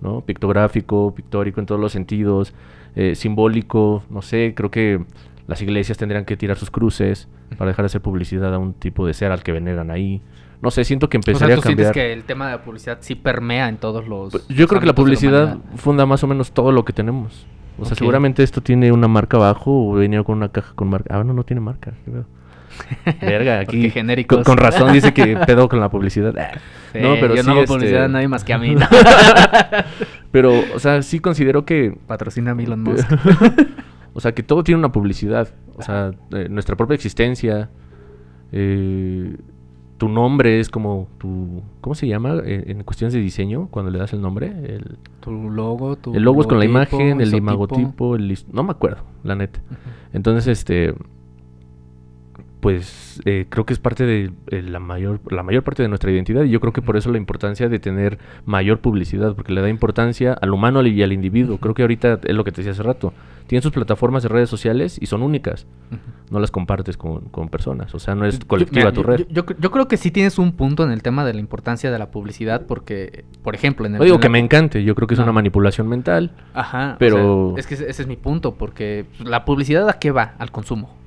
¿no? 0.00 0.20
Pictográfico, 0.20 1.12
pictórico 1.12 1.58
en 1.58 1.66
todos 1.66 1.80
los 1.80 1.90
sentidos, 1.90 2.54
eh, 2.96 3.14
simbólico, 3.14 4.02
no 4.10 4.22
sé, 4.22 4.54
creo 4.56 4.70
que 4.70 5.04
las 5.46 5.62
iglesias 5.62 5.98
tendrían 5.98 6.24
que 6.24 6.36
tirar 6.36 6.56
sus 6.56 6.70
cruces 6.70 7.28
para 7.56 7.70
dejar 7.70 7.84
de 7.84 7.86
hacer 7.86 8.02
publicidad 8.02 8.54
a 8.54 8.58
un 8.58 8.74
tipo 8.74 9.06
de 9.06 9.14
ser 9.14 9.32
al 9.32 9.42
que 9.42 9.52
veneran 9.52 9.90
ahí. 9.90 10.20
No 10.60 10.70
sé, 10.70 10.84
siento 10.84 11.08
que 11.08 11.18
o 11.18 11.22
sea, 11.22 11.32
empezaría 11.32 11.54
tú 11.56 11.60
a 11.60 11.64
cambiar. 11.64 11.94
sientes 11.94 12.02
que 12.02 12.12
el 12.12 12.24
tema 12.24 12.46
de 12.46 12.52
la 12.52 12.62
publicidad 12.62 12.98
sí 13.00 13.14
permea 13.14 13.68
en 13.68 13.76
todos 13.76 14.06
los. 14.06 14.32
Pues, 14.32 14.48
Yo 14.48 14.66
creo 14.66 14.80
que 14.80 14.86
la 14.86 14.94
publicidad 14.94 15.58
funda 15.76 16.04
más 16.04 16.22
o 16.24 16.26
menos 16.26 16.52
todo 16.52 16.72
lo 16.72 16.84
que 16.84 16.92
tenemos. 16.92 17.46
O 17.78 17.84
sea, 17.84 17.96
seguramente 17.96 18.42
esto 18.42 18.60
tiene 18.60 18.90
una 18.90 19.06
marca 19.06 19.36
abajo 19.36 19.90
o 19.90 19.92
venía 19.92 20.22
con 20.24 20.36
una 20.36 20.48
caja 20.48 20.72
con 20.74 20.88
marca. 20.88 21.16
Ah, 21.16 21.22
no, 21.22 21.32
no 21.32 21.44
tiene 21.44 21.60
marca. 21.60 21.92
Verga, 23.20 23.60
aquí. 23.60 23.92
Con, 24.26 24.42
con 24.44 24.56
razón 24.56 24.92
dice 24.92 25.12
que 25.12 25.36
pedo 25.46 25.68
con 25.68 25.80
la 25.80 25.88
publicidad. 25.88 26.36
Ah. 26.36 26.58
Sí, 26.92 27.00
no, 27.00 27.14
pero 27.20 27.34
yo 27.34 27.42
sí, 27.42 27.46
no 27.46 27.52
hago 27.52 27.62
este, 27.62 27.74
publicidad 27.74 28.04
a 28.04 28.08
nadie 28.08 28.28
más 28.28 28.44
que 28.44 28.52
a 28.52 28.58
mí. 28.58 28.74
¿no? 28.74 28.86
Pero, 30.30 30.52
o 30.74 30.78
sea, 30.78 31.02
sí 31.02 31.20
considero 31.20 31.64
que... 31.64 31.96
Patrocina 32.06 32.52
a 32.52 32.62
Elon 32.62 32.82
Musk. 32.84 33.10
o 34.14 34.20
sea, 34.20 34.32
que 34.32 34.42
todo 34.42 34.62
tiene 34.62 34.78
una 34.78 34.92
publicidad. 34.92 35.48
O 35.76 35.82
sea, 35.82 36.10
eh, 36.32 36.48
nuestra 36.50 36.76
propia 36.76 36.94
existencia. 36.94 37.70
eh, 38.52 39.36
tu 39.98 40.08
nombre 40.08 40.60
es 40.60 40.70
como 40.70 41.08
tu... 41.18 41.62
¿Cómo 41.80 41.94
se 41.94 42.06
llama? 42.06 42.40
Eh, 42.44 42.64
en 42.68 42.84
cuestiones 42.84 43.12
de 43.14 43.20
diseño, 43.20 43.66
cuando 43.68 43.90
le 43.90 43.98
das 43.98 44.12
el 44.12 44.22
nombre. 44.22 44.46
El, 44.46 44.96
tu 45.20 45.32
logo, 45.50 45.96
tu 45.96 46.14
el 46.14 46.22
logo 46.22 46.40
es 46.40 46.46
con 46.46 46.58
la 46.60 46.64
imagen, 46.64 47.20
el 47.20 47.34
imagotipo, 47.34 48.14
el... 48.14 48.38
No 48.52 48.62
me 48.62 48.70
acuerdo, 48.70 49.02
la 49.24 49.34
neta. 49.34 49.60
Entonces, 50.12 50.46
este... 50.46 50.94
Pues 52.60 53.20
eh, 53.24 53.46
creo 53.48 53.64
que 53.64 53.72
es 53.72 53.78
parte 53.78 54.04
de 54.04 54.32
eh, 54.48 54.62
la 54.62 54.80
mayor 54.80 55.20
la 55.30 55.44
mayor 55.44 55.62
parte 55.62 55.82
de 55.82 55.88
nuestra 55.88 56.10
identidad 56.10 56.42
y 56.42 56.50
yo 56.50 56.58
creo 56.60 56.72
que 56.72 56.82
por 56.82 56.96
eso 56.96 57.10
la 57.12 57.18
importancia 57.18 57.68
de 57.68 57.78
tener 57.78 58.18
mayor 58.46 58.80
publicidad 58.80 59.36
porque 59.36 59.52
le 59.52 59.60
da 59.60 59.68
importancia 59.68 60.32
al 60.32 60.52
humano 60.52 60.84
y 60.84 61.00
al 61.02 61.12
individuo. 61.12 61.58
Creo 61.58 61.74
que 61.74 61.82
ahorita 61.82 62.18
es 62.24 62.34
lo 62.34 62.42
que 62.42 62.50
te 62.50 62.62
decía 62.62 62.72
hace 62.72 62.82
rato. 62.82 63.12
Tienen 63.46 63.62
sus 63.62 63.72
plataformas 63.72 64.24
de 64.24 64.28
redes 64.28 64.50
sociales 64.50 64.98
y 65.00 65.06
son 65.06 65.22
únicas. 65.22 65.66
No 66.30 66.40
las 66.40 66.50
compartes 66.50 66.96
con, 66.98 67.20
con 67.30 67.48
personas. 67.48 67.94
O 67.94 67.98
sea, 67.98 68.14
no 68.14 68.26
es 68.26 68.38
Yo- 68.40 68.46
colectiva 68.46 68.80
mira, 68.86 68.92
tu 68.92 69.02
yo- 69.02 69.06
red. 69.06 69.26
Yo, 69.30 69.46
yo- 69.46 69.56
yo 69.58 69.70
creo 69.70 69.88
que 69.88 69.96
sí 69.96 70.10
tienes 70.10 70.38
un 70.38 70.52
punto 70.52 70.82
en 70.84 70.90
el 70.90 71.00
tema 71.02 71.24
de 71.24 71.32
la 71.34 71.40
importancia 71.40 71.90
de 71.90 71.98
la 71.98 72.10
publicidad 72.10 72.66
porque, 72.66 73.24
por 73.42 73.54
ejemplo, 73.54 73.86
en 73.86 73.92
el... 73.94 73.98
No 74.00 74.04
digo 74.04 74.16
en 74.16 74.20
que 74.20 74.28
me 74.28 74.38
encante, 74.40 74.82
yo 74.84 74.94
creo 74.94 75.06
que 75.06 75.14
es 75.14 75.18
No. 75.18 75.24
una 75.24 75.32
manipulación 75.32 75.88
mental. 75.88 76.32
Ajá, 76.54 76.96
pero- 76.98 77.54
es 77.56 77.66
que 77.68 77.74
ese 77.74 77.88
ese 77.88 78.02
es 78.02 78.08
mi 78.08 78.16
punto 78.16 78.54
porque 78.56 79.06
pues, 79.16 79.28
la 79.30 79.44
publicidad 79.46 79.88
a 79.88 79.94
qué 80.00 80.10
va? 80.10 80.34
Al 80.38 80.50
consumo. 80.50 80.97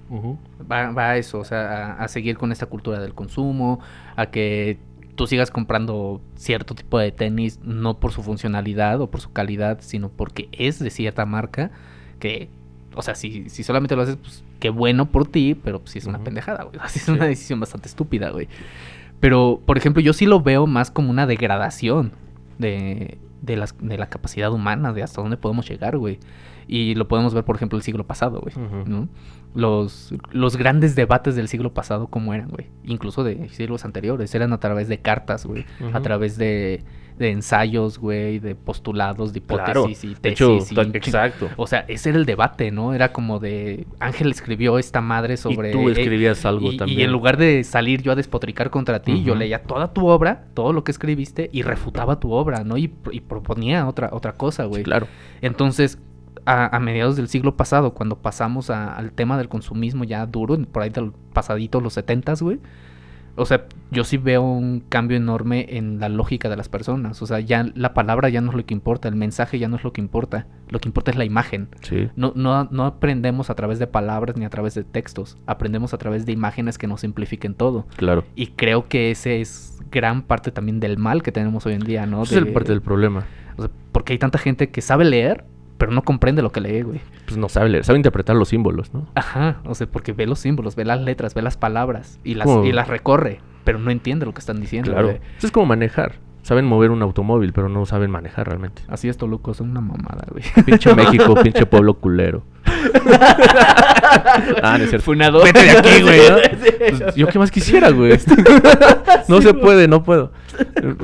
Va, 0.70 0.92
va 0.92 1.12
a 1.12 1.18
eso, 1.18 1.40
o 1.40 1.46
sea, 1.46 1.94
a, 1.94 2.04
a 2.04 2.08
seguir 2.08 2.38
con 2.38 2.52
esta 2.52 2.66
cultura 2.66 3.00
del 3.00 3.14
consumo, 3.14 3.80
a 4.16 4.28
que 4.28 4.78
tú 5.16 5.28
sigas 5.28 5.52
comprando 5.52 6.22
cierto 6.36 6.76
tipo 6.76 6.98
de 7.00 7.12
tenis 7.12 7.60
no 7.64 8.00
por 8.00 8.12
su 8.12 8.24
funcionalidad 8.24 9.00
o 9.02 9.10
por 9.10 9.22
su 9.22 9.32
calidad, 9.32 9.80
sino 9.82 10.10
porque 10.10 10.50
es 10.52 10.80
de 10.80 10.90
cierta 10.90 11.26
marca 11.26 11.72
que, 12.20 12.50
o 12.96 13.02
sea, 13.02 13.16
si, 13.16 13.50
si 13.50 13.64
solamente 13.64 13.96
lo 13.96 14.02
haces, 14.04 14.18
pues 14.18 14.44
qué 14.60 14.70
bueno 14.70 15.08
por 15.12 15.28
ti, 15.28 15.56
pero 15.56 15.80
pues 15.80 15.92
sí 15.92 16.00
es 16.00 16.06
una 16.06 16.24
pendejada, 16.24 16.64
güey. 16.64 16.80
Así 16.82 17.00
es 17.00 17.08
una 17.10 17.26
decisión 17.26 17.60
bastante 17.60 17.88
estúpida, 17.88 18.30
güey. 18.30 18.48
Pero, 19.20 19.62
por 19.66 19.78
ejemplo, 19.78 20.02
yo 20.02 20.14
sí 20.14 20.26
lo 20.26 20.42
veo 20.42 20.66
más 20.68 20.90
como 20.92 21.10
una 21.10 21.28
degradación 21.28 22.14
de, 22.58 23.18
de, 23.42 23.56
las, 23.58 23.76
de 23.80 23.98
la 23.98 24.08
capacidad 24.08 24.52
humana, 24.52 24.94
de 24.94 25.04
hasta 25.04 25.22
dónde 25.22 25.38
podemos 25.38 25.70
llegar, 25.70 25.98
güey. 25.98 26.20
Y 26.68 26.96
lo 26.96 27.08
podemos 27.08 27.34
ver, 27.34 27.44
por 27.44 27.56
ejemplo, 27.56 27.78
el 27.78 27.84
siglo 27.84 28.06
pasado, 28.06 28.42
güey. 28.42 28.54
Los, 29.54 30.14
los 30.32 30.56
grandes 30.56 30.96
debates 30.96 31.36
del 31.36 31.50
siglo 31.50 31.74
pasado, 31.74 32.08
¿cómo 32.08 32.34
eran, 32.34 32.48
güey? 32.50 32.68
Incluso 32.86 33.24
de 33.26 33.50
siglos 33.50 33.84
anteriores. 33.84 34.34
Eran 34.34 34.54
a 34.54 34.60
través 34.60 34.88
de 34.88 35.00
cartas, 35.02 35.46
güey. 35.46 35.66
A 35.92 36.00
través 36.00 36.38
de, 36.38 36.86
de 37.20 37.32
ensayos, 37.32 37.98
güey. 38.00 38.40
De 38.40 38.56
postulados, 38.56 39.34
de 39.34 39.42
Claro. 39.42 39.82
hipótesis 39.82 40.04
y 40.06 40.08
De 40.14 40.16
tesis. 40.16 40.32
hecho, 40.40 40.54
y 40.54 40.58
un 40.58 40.66
chingo- 40.94 40.96
exacto. 40.96 41.50
O 41.58 41.68
sea, 41.68 41.84
ese 41.90 42.12
era 42.12 42.18
el 42.20 42.26
debate, 42.26 42.72
¿no? 42.72 42.94
Era 42.94 43.12
como 43.12 43.40
de... 43.40 43.88
Ángel 44.00 44.32
escribió 44.32 44.80
esta 44.80 45.02
madre 45.02 45.36
sobre... 45.36 45.72
y 45.72 45.74
tú 45.74 45.90
eh, 45.90 45.92
escribías 45.92 46.46
algo 46.46 46.72
y, 46.72 46.78
también. 46.78 47.00
y 47.02 47.04
en 47.04 47.12
lugar 47.12 47.36
de 47.36 47.66
salir 47.66 48.02
yo 48.04 48.14
a 48.14 48.16
despotricar 48.16 48.70
contra 48.70 49.02
ti, 49.02 49.22
yo 49.22 49.36
leía 49.36 49.64
toda 49.64 49.92
tu 49.92 50.08
obra, 50.08 50.46
todo 50.54 50.72
lo 50.72 50.86
que 50.86 50.92
escribiste 50.92 51.50
y 51.52 51.64
refutaba 51.64 52.22
tu 52.22 52.32
obra, 52.32 52.64
¿no? 52.64 52.78
Y, 52.78 52.94
y 53.12 53.20
proponía 53.20 53.86
otra, 53.86 54.12
otra 54.14 54.32
cosa, 54.32 54.64
Sí, 54.64 54.70
güey. 54.70 54.84
claro. 54.84 55.08
Entonces, 55.42 55.98
a, 56.46 56.76
a 56.76 56.80
mediados 56.80 57.16
del 57.16 57.28
siglo 57.28 57.56
pasado, 57.56 57.94
cuando 57.94 58.18
pasamos 58.18 58.70
a- 58.70 58.94
al 58.96 59.12
tema 59.12 59.38
del 59.38 59.50
consumismo 59.50 60.04
ya 60.04 60.26
duro, 60.26 60.58
por 60.72 60.84
ahí 60.84 60.90
del 60.90 61.12
pasadito, 61.34 61.82
los 61.82 61.94
setentas, 61.94 62.42
güey. 62.42 62.60
O 63.38 63.46
sea, 63.46 63.64
yo 63.92 64.04
sí 64.04 64.18
veo 64.18 64.42
un 64.44 64.82
cambio 64.90 65.16
enorme 65.16 65.66
en 65.78 66.02
la 66.02 66.10
lógica 66.10 66.50
de 66.50 66.58
las 66.58 66.68
personas. 66.68 67.22
O 67.22 67.26
sea, 67.26 67.40
ya 67.40 67.66
la 67.76 67.94
palabra 67.94 68.28
ya 68.28 68.42
no 68.42 68.50
es 68.52 68.58
lo 68.58 68.66
que 68.66 68.74
importa, 68.74 69.08
el 69.08 69.16
mensaje 69.16 69.58
ya 69.58 69.70
no 69.70 69.78
es 69.78 69.86
lo 69.86 69.94
que 69.94 70.02
importa. 70.02 70.48
Lo 70.68 70.80
que 70.80 70.90
importa 70.90 71.12
es 71.12 71.18
la 71.18 71.24
imagen. 71.24 71.70
Sí. 71.82 72.10
No, 72.18 72.34
no, 72.36 72.66
no 72.72 72.86
aprendemos 72.86 73.50
a 73.50 73.56
través 73.56 73.80
de 73.80 73.88
palabras 73.88 74.36
ni 74.36 74.44
a 74.44 74.50
través 74.50 74.74
de 74.76 74.84
textos. 74.84 75.38
Aprendemos 75.46 75.94
a 75.94 75.98
través 75.98 76.26
de 76.26 76.34
imágenes 76.34 76.78
que 76.78 76.88
nos 76.88 77.02
simplifiquen 77.02 77.54
todo. 77.56 77.86
Claro. 77.96 78.26
Y 78.36 78.48
creo 78.48 78.90
que 78.90 79.12
ese 79.12 79.40
es 79.40 79.80
gran 79.90 80.24
parte 80.24 80.52
también 80.52 80.82
del 80.82 80.98
mal 80.98 81.24
que 81.24 81.32
tenemos 81.32 81.66
hoy 81.66 81.76
en 81.76 81.82
día, 81.86 82.06
¿no? 82.06 82.24
Ese 82.24 82.36
es 82.36 82.42
el 82.46 82.52
parte 82.52 82.74
del 82.74 82.82
problema. 82.82 83.24
o 83.56 83.62
sea, 83.62 83.72
porque 83.94 84.12
hay 84.12 84.20
tanta 84.20 84.40
gente 84.40 84.72
que 84.72 84.82
sabe 84.82 85.06
leer, 85.06 85.46
pero 85.82 85.94
no 85.94 86.04
comprende 86.04 86.44
lo 86.44 86.52
que 86.52 86.62
lee, 86.62 86.84
güey. 86.84 87.02
Pues 87.26 87.38
no 87.38 87.50
sabe 87.50 87.68
leer, 87.70 87.84
sabe 87.84 87.98
interpretar 87.98 88.36
los 88.36 88.50
símbolos, 88.50 88.94
¿no? 88.94 89.08
Ajá, 89.16 89.62
o 89.66 89.74
sea, 89.74 89.88
porque 89.88 90.14
ve 90.14 90.28
los 90.28 90.38
símbolos, 90.38 90.76
ve 90.76 90.86
las 90.86 91.02
letras, 91.02 91.34
ve 91.34 91.42
las 91.42 91.58
palabras 91.58 92.20
y 92.24 92.36
las, 92.36 92.48
y 92.64 92.72
las 92.72 92.88
recorre, 92.88 93.40
pero 93.64 93.80
no 93.80 93.90
entiende 93.90 94.28
lo 94.28 94.34
que 94.36 94.42
están 94.42 94.62
diciendo. 94.62 94.92
Claro. 94.92 95.08
güey. 95.08 95.20
Eso 95.40 95.48
es 95.48 95.52
como 95.52 95.66
manejar. 95.66 96.20
Saben 96.44 96.66
mover 96.66 96.92
un 96.92 97.02
automóvil, 97.02 97.52
pero 97.52 97.68
no 97.68 97.88
saben 97.88 98.12
manejar 98.12 98.48
realmente. 98.48 98.84
Así 98.90 99.10
es, 99.10 99.18
Toluco, 99.18 99.56
son 99.56 99.72
una 99.72 99.82
mamada, 99.82 100.28
güey. 100.30 100.44
Pinche 100.66 100.94
México, 100.96 101.34
pinche 101.42 101.66
pueblo 101.66 101.96
culero. 101.96 102.44
ah, 104.62 104.76
no 104.78 104.84
es 104.84 104.90
cierto. 104.90 105.06
Funador. 105.06 105.44
Vete 105.46 105.64
de 105.64 105.72
aquí, 105.72 106.02
güey. 106.04 106.20
¿no? 106.30 106.38
Pues, 106.82 107.16
yo 107.16 107.28
qué 107.28 107.38
más 107.38 107.52
quisiera, 107.52 107.90
güey. 107.92 108.18
no 109.28 109.42
se 109.42 109.54
puede, 109.54 109.88
no 109.88 110.04
puedo. 110.04 110.32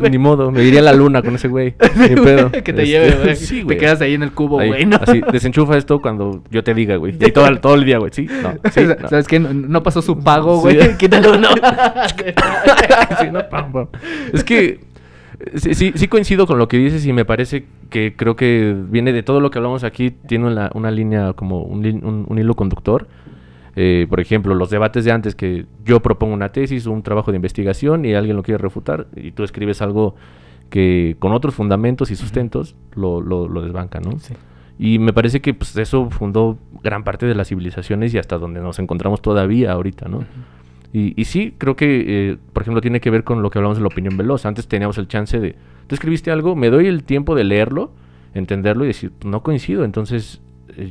Ni 0.10 0.18
modo, 0.18 0.52
me 0.52 0.64
iría 0.64 0.80
a 0.80 0.84
la 0.84 0.94
luna 0.94 1.22
con 1.22 1.36
ese 1.36 1.48
güey. 1.48 1.76
Ni 1.96 2.16
pedo. 2.16 2.52
que 2.52 2.62
te 2.62 2.70
Este, 2.84 2.88
lleve, 2.88 3.12
güey. 3.24 3.36
Sí, 3.36 3.58
Te 3.60 3.64
güey. 3.64 3.78
quedas 3.78 4.02
ahí 4.02 4.14
en 4.14 4.24
el 4.24 4.32
cubo, 4.32 4.56
güey. 4.58 4.86
¿no? 4.86 4.98
Así, 5.02 5.22
desenchufa 5.32 5.78
esto 5.78 6.02
cuando 6.02 6.44
yo 6.52 6.64
te 6.64 6.74
diga, 6.74 6.96
güey. 6.98 7.16
Y 7.20 7.32
todo, 7.32 7.48
el- 7.48 7.60
todo 7.60 7.76
el 7.76 7.84
día, 7.86 7.98
güey. 7.98 8.12
Sí, 8.14 8.28
no. 8.42 8.54
Sí, 8.72 8.82
no. 8.84 9.08
¿Sabes 9.10 9.28
qué? 9.28 9.40
No, 9.40 9.54
no 9.54 9.84
pasó 9.84 10.02
su 10.02 10.20
pago, 10.20 10.56
Sí. 10.70 10.76
güey. 10.78 10.98
Quítalo, 10.98 11.38
no. 11.38 11.50
Sí, 13.20 13.28
no, 13.32 13.48
pam, 13.50 13.72
pam. 13.72 13.88
Es 14.34 14.44
que 14.44 14.80
sí, 15.56 15.74
sí, 15.76 15.94
sí 15.96 16.08
coincido 16.08 16.48
con 16.48 16.58
lo 16.58 16.68
que 16.68 16.78
dices 16.78 17.06
y 17.06 17.14
me 17.14 17.26
parece 17.26 17.66
que 17.90 18.14
creo 18.16 18.36
que 18.36 18.76
viene 18.90 19.14
de 19.14 19.24
todo 19.24 19.40
lo 19.40 19.50
que 19.52 19.60
hablamos 19.60 19.84
aquí, 19.84 20.12
tiene 20.12 20.48
una, 20.48 20.70
una 20.74 20.92
línea 20.92 21.34
como 21.34 21.62
un, 21.64 21.84
lin- 21.84 22.04
un- 22.04 22.26
un 22.28 22.38
hilo 22.38 22.54
conductor. 22.56 23.08
Eh, 23.80 24.08
por 24.10 24.20
ejemplo, 24.20 24.56
los 24.56 24.72
debates 24.72 25.06
de 25.06 25.12
antes 25.12 25.36
que 25.36 25.68
yo 25.86 26.00
propongo 26.00 26.34
una 26.34 26.50
tesis 26.50 26.88
o 26.88 26.92
un 26.92 27.04
trabajo 27.04 27.30
de 27.30 27.36
investigación 27.36 28.06
y 28.06 28.16
alguien 28.16 28.36
lo 28.36 28.42
quiere 28.42 28.58
refutar 28.58 29.06
y 29.16 29.32
tú 29.32 29.44
escribes 29.44 29.84
algo 29.84 30.16
que 30.72 31.16
con 31.20 31.32
otros 31.32 31.54
fundamentos 31.54 32.10
y 32.10 32.16
sustentos 32.16 32.76
lo, 32.96 33.22
lo, 33.22 33.48
lo 33.48 33.62
desbanca, 33.62 34.00
¿no? 34.00 34.18
Sí. 34.18 34.34
Y 34.80 34.98
me 34.98 35.14
parece 35.14 35.42
que 35.42 35.54
pues, 35.54 35.78
eso 35.78 36.10
fundó 36.10 36.58
gran 36.84 37.04
parte 37.04 37.28
de 37.28 37.36
las 37.36 37.50
civilizaciones 37.50 38.16
y 38.16 38.18
hasta 38.18 38.40
donde 38.40 38.62
nos 38.62 38.80
encontramos 38.80 39.22
todavía 39.22 39.74
ahorita, 39.74 40.10
¿no? 40.10 40.26
Y, 40.92 41.14
y 41.20 41.26
sí, 41.26 41.54
creo 41.56 41.76
que, 41.76 42.32
eh, 42.32 42.38
por 42.54 42.64
ejemplo, 42.64 42.82
tiene 42.82 43.00
que 43.00 43.12
ver 43.12 43.24
con 43.24 43.44
lo 43.44 43.52
que 43.52 43.60
hablamos 43.60 43.78
de 43.78 43.84
la 43.84 43.90
opinión 43.90 44.18
veloz. 44.18 44.48
Antes 44.48 44.68
teníamos 44.68 44.98
el 44.98 45.08
chance 45.08 45.40
de, 45.40 45.56
tú 45.86 45.94
escribiste 45.94 46.32
algo, 46.32 46.56
me 46.56 46.72
doy 46.72 46.88
el 46.88 47.04
tiempo 47.04 47.36
de 47.36 47.44
leerlo, 47.44 47.92
entenderlo 48.34 48.86
y 48.86 48.88
decir, 48.88 49.12
no 49.24 49.44
coincido, 49.44 49.84
entonces 49.84 50.42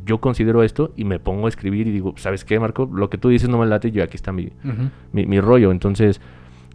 yo 0.04 0.18
considero 0.18 0.62
esto 0.62 0.92
y 0.96 1.04
me 1.04 1.18
pongo 1.18 1.46
a 1.46 1.48
escribir 1.48 1.86
y 1.86 1.90
digo, 1.92 2.14
¿sabes 2.16 2.44
qué, 2.44 2.58
Marco? 2.60 2.90
Lo 2.92 3.08
que 3.10 3.18
tú 3.18 3.28
dices 3.28 3.48
no 3.48 3.58
me 3.58 3.66
late, 3.66 3.90
yo 3.90 4.02
aquí 4.02 4.16
está 4.16 4.32
mi, 4.32 4.50
mi, 5.12 5.26
mi 5.26 5.40
rollo. 5.40 5.70
Entonces, 5.72 6.20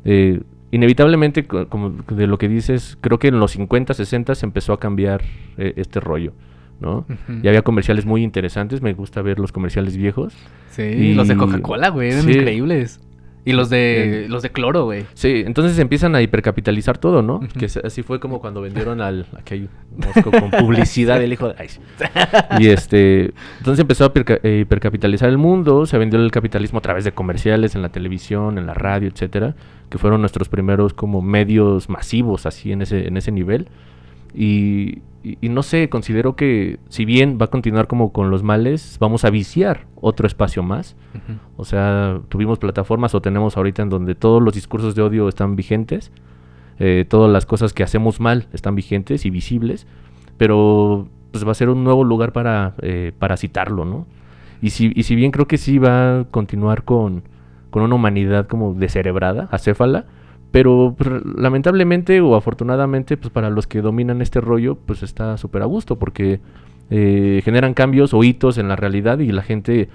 eh, 0.06 0.41
inevitablemente, 0.72 1.46
co- 1.46 1.68
como 1.68 1.89
de 2.10 2.27
lo 2.27 2.38
que 2.38 2.48
dices, 2.48 2.98
creo 3.01 3.20
que 3.20 3.27
en 3.30 3.39
los 3.39 3.51
50, 3.51 3.94
60 3.94 4.36
se 4.36 4.46
empezó 4.46 4.74
a 4.74 4.80
cambiar 4.80 5.22
eh, 5.58 5.74
este 5.75 6.00
rollo, 6.00 6.34
¿no? 6.80 7.00
Ujú. 7.00 7.39
Y 7.44 7.48
había 7.48 7.62
comerciales 7.62 8.06
muy 8.06 8.24
interesantes, 8.24 8.82
me 8.82 8.94
gusta 8.94 9.22
ver 9.22 9.39
los 9.39 9.51
comerciales 9.51 9.98
viejos. 9.98 10.34
Sí, 10.70 10.82
Y- 10.84 11.13
los 11.13 11.27
de 11.27 11.36
Coca-Cola, 11.38 11.89
güey, 11.89 12.10
eran 12.12 12.24
Sí. 12.24 12.32
increíbles. 12.32 13.00
Y 13.43 13.53
los 13.53 13.71
de 13.71 14.27
los 14.29 14.43
de 14.43 14.51
cloro, 14.51 14.86
güey. 14.86 15.05
Sí, 15.15 15.41
entonces 15.45 15.79
empiezan 15.79 16.13
a 16.15 16.21
hipercapitalizar 16.21 17.00
todo, 17.00 17.24
¿no? 17.24 17.39
Que 17.57 17.69
se- 17.69 17.79
así 17.83 18.03
fue 18.03 18.19
como 18.19 18.39
cuando 18.39 18.62
vendieron 18.62 19.01
al... 19.01 19.25
Aquí 19.36 19.55
hay 19.55 19.69
mosco 19.98 20.29
con 20.29 20.51
publicidad 20.51 21.19
del 21.19 21.33
hijo 21.33 21.48
de... 21.48 21.55
ay. 21.57 21.67
Y 22.60 22.67
este... 22.67 23.33
Entonces 23.57 23.79
empezó 23.79 24.05
a 24.05 24.13
hiperca- 24.13 24.39
eh, 24.43 24.60
hipercapitalizar 24.62 25.27
el 25.27 25.39
mundo, 25.39 25.88
se 25.88 25.98
vendió 25.98 26.19
el 26.19 26.29
capitalismo 26.29 26.77
a 26.79 26.81
través 26.83 27.03
de 27.03 27.13
comerciales 27.13 27.74
en 27.74 27.81
la 27.81 27.89
televisión, 27.89 28.60
en 28.60 28.67
la 28.67 28.75
radio, 28.75 29.07
etcétera, 29.10 29.55
que 29.89 29.98
fueron 29.98 30.21
nuestros 30.21 30.48
primeros 30.48 30.93
como 30.93 31.24
medios 31.24 31.89
masivos 31.89 32.45
así 32.45 32.71
en 32.71 32.83
ese, 32.83 33.07
en 33.07 33.17
ese 33.17 33.31
nivel. 33.31 33.69
Y, 34.36 35.00
y- 35.24 35.38
y 35.42 35.50
no 35.50 35.62
sé, 35.63 35.90
considero 35.90 36.36
que 36.36 36.80
si 36.90 37.06
bien 37.06 37.38
va 37.40 37.46
a 37.46 37.50
continuar 37.50 37.88
como 37.88 38.12
con 38.12 38.30
los 38.32 38.44
males, 38.44 38.98
vamos 39.00 39.24
a 39.25 39.30
viciar 39.30 39.86
otro 39.96 40.25
espacio 40.28 40.63
más. 40.63 40.96
O 41.58 41.66
sea, 41.66 42.20
tuvimos 42.30 42.58
plataformas 42.60 43.13
o 43.16 43.22
tenemos 43.22 43.58
ahorita 43.58 43.84
en 43.84 43.90
donde 43.90 44.16
todos 44.16 44.42
los 44.42 44.54
discursos 44.54 44.96
de 44.96 45.01
odio 45.01 45.28
están 45.30 45.56
vigentes, 45.56 46.12
eh, 46.80 47.06
todas 47.08 47.32
las 47.32 47.46
cosas 47.46 47.74
que 47.74 47.84
hacemos 47.84 48.20
mal 48.20 48.48
están 48.54 48.74
vigentes 48.75 49.25
y 49.25 49.30
visibles, 49.30 49.86
pero 50.38 51.08
pues 51.32 51.46
va 51.48 51.51
a 51.51 51.56
ser 51.56 51.70
un 51.70 51.84
nuevo 51.84 52.04
lugar 52.04 52.34
para, 52.34 52.74
eh, 52.82 53.12
para 53.18 53.38
citarlo, 53.38 53.86
¿no? 53.86 54.06
Y 54.62 54.72
si, 54.72 54.92
y 54.96 55.04
si 55.04 55.16
bien 55.16 55.32
creo 55.32 55.48
que 55.48 55.58
sí 55.58 55.78
va 55.78 56.20
a 56.20 56.24
continuar 56.25 56.84
con, 56.84 57.24
con 57.70 57.84
una 57.84 57.96
humanidad 57.96 58.48
como 58.48 58.74
descerebrada, 58.74 59.48
acéfala, 59.51 60.06
pero 60.51 60.96
pues, 60.98 61.10
lamentablemente 61.38 62.20
o 62.22 62.36
afortunadamente, 62.36 63.17
pues 63.17 63.31
para 63.31 63.50
los 63.50 63.67
que 63.67 63.81
dominan 63.81 64.22
este 64.22 64.41
rollo, 64.41 64.75
pues 64.75 65.01
está 65.03 65.38
súper 65.38 65.62
a 65.62 65.65
gusto 65.65 65.98
porque 65.98 66.39
eh, 66.89 67.41
generan 67.46 67.74
cambios 67.74 68.13
o 68.13 68.24
hitos 68.24 68.58
en 68.58 68.67
la 68.67 68.75
realidad 68.75 69.20
y 69.20 69.31
la 69.31 69.43
gente, 69.43 69.88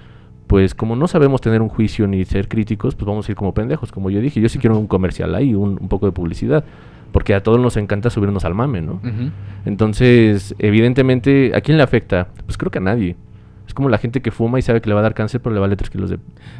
pues 0.47 0.73
como 0.73 0.95
no 0.95 1.07
sabemos 1.07 1.41
tener 1.41 1.61
un 1.61 1.69
juicio 1.69 2.07
ni 2.07 2.25
ser 2.25 2.47
críticos, 2.47 2.95
pues 2.95 3.05
vamos 3.05 3.27
a 3.27 3.31
ir 3.31 3.35
como 3.35 3.53
pendejos, 3.53 3.91
como 3.91 4.09
yo 4.09 4.19
dije. 4.19 4.41
Yo 4.41 4.49
sí 4.49 4.57
quiero 4.57 4.77
un 4.79 4.87
comercial 4.87 5.35
ahí, 5.35 5.53
un, 5.53 5.77
un 5.79 5.87
poco 5.89 6.07
de 6.07 6.11
publicidad. 6.11 6.63
porque 7.11 7.33
a 7.33 7.41
todos 7.41 7.59
nos 7.59 7.77
encanta 7.77 8.09
subirnos 8.09 8.45
al 8.45 8.53
mame, 8.53 8.81
¿no? 8.81 8.99
Entonces, 9.65 10.55
evidentemente, 10.59 11.51
¿a 11.55 11.61
quién 11.61 11.77
le 11.77 11.83
afecta? 11.83 12.27
Pues 12.45 12.57
creo 12.57 12.69
que 12.71 12.79
a 12.79 12.81
nadie. 12.81 13.15
Como 13.77 13.89
la 13.89 13.99
gente 13.99 14.23
que 14.23 14.31
fuma 14.31 14.57
y 14.57 14.63
sabe 14.63 14.81
que 14.81 14.89
le 14.89 14.95
va 14.95 15.01
a 15.01 15.03
dar 15.03 15.13
cáncer, 15.13 15.39
pero 15.39 15.53
le 15.53 15.61
vale 15.61 15.75
3 15.75 15.91
kilos 15.91 16.09
de, 16.09 16.17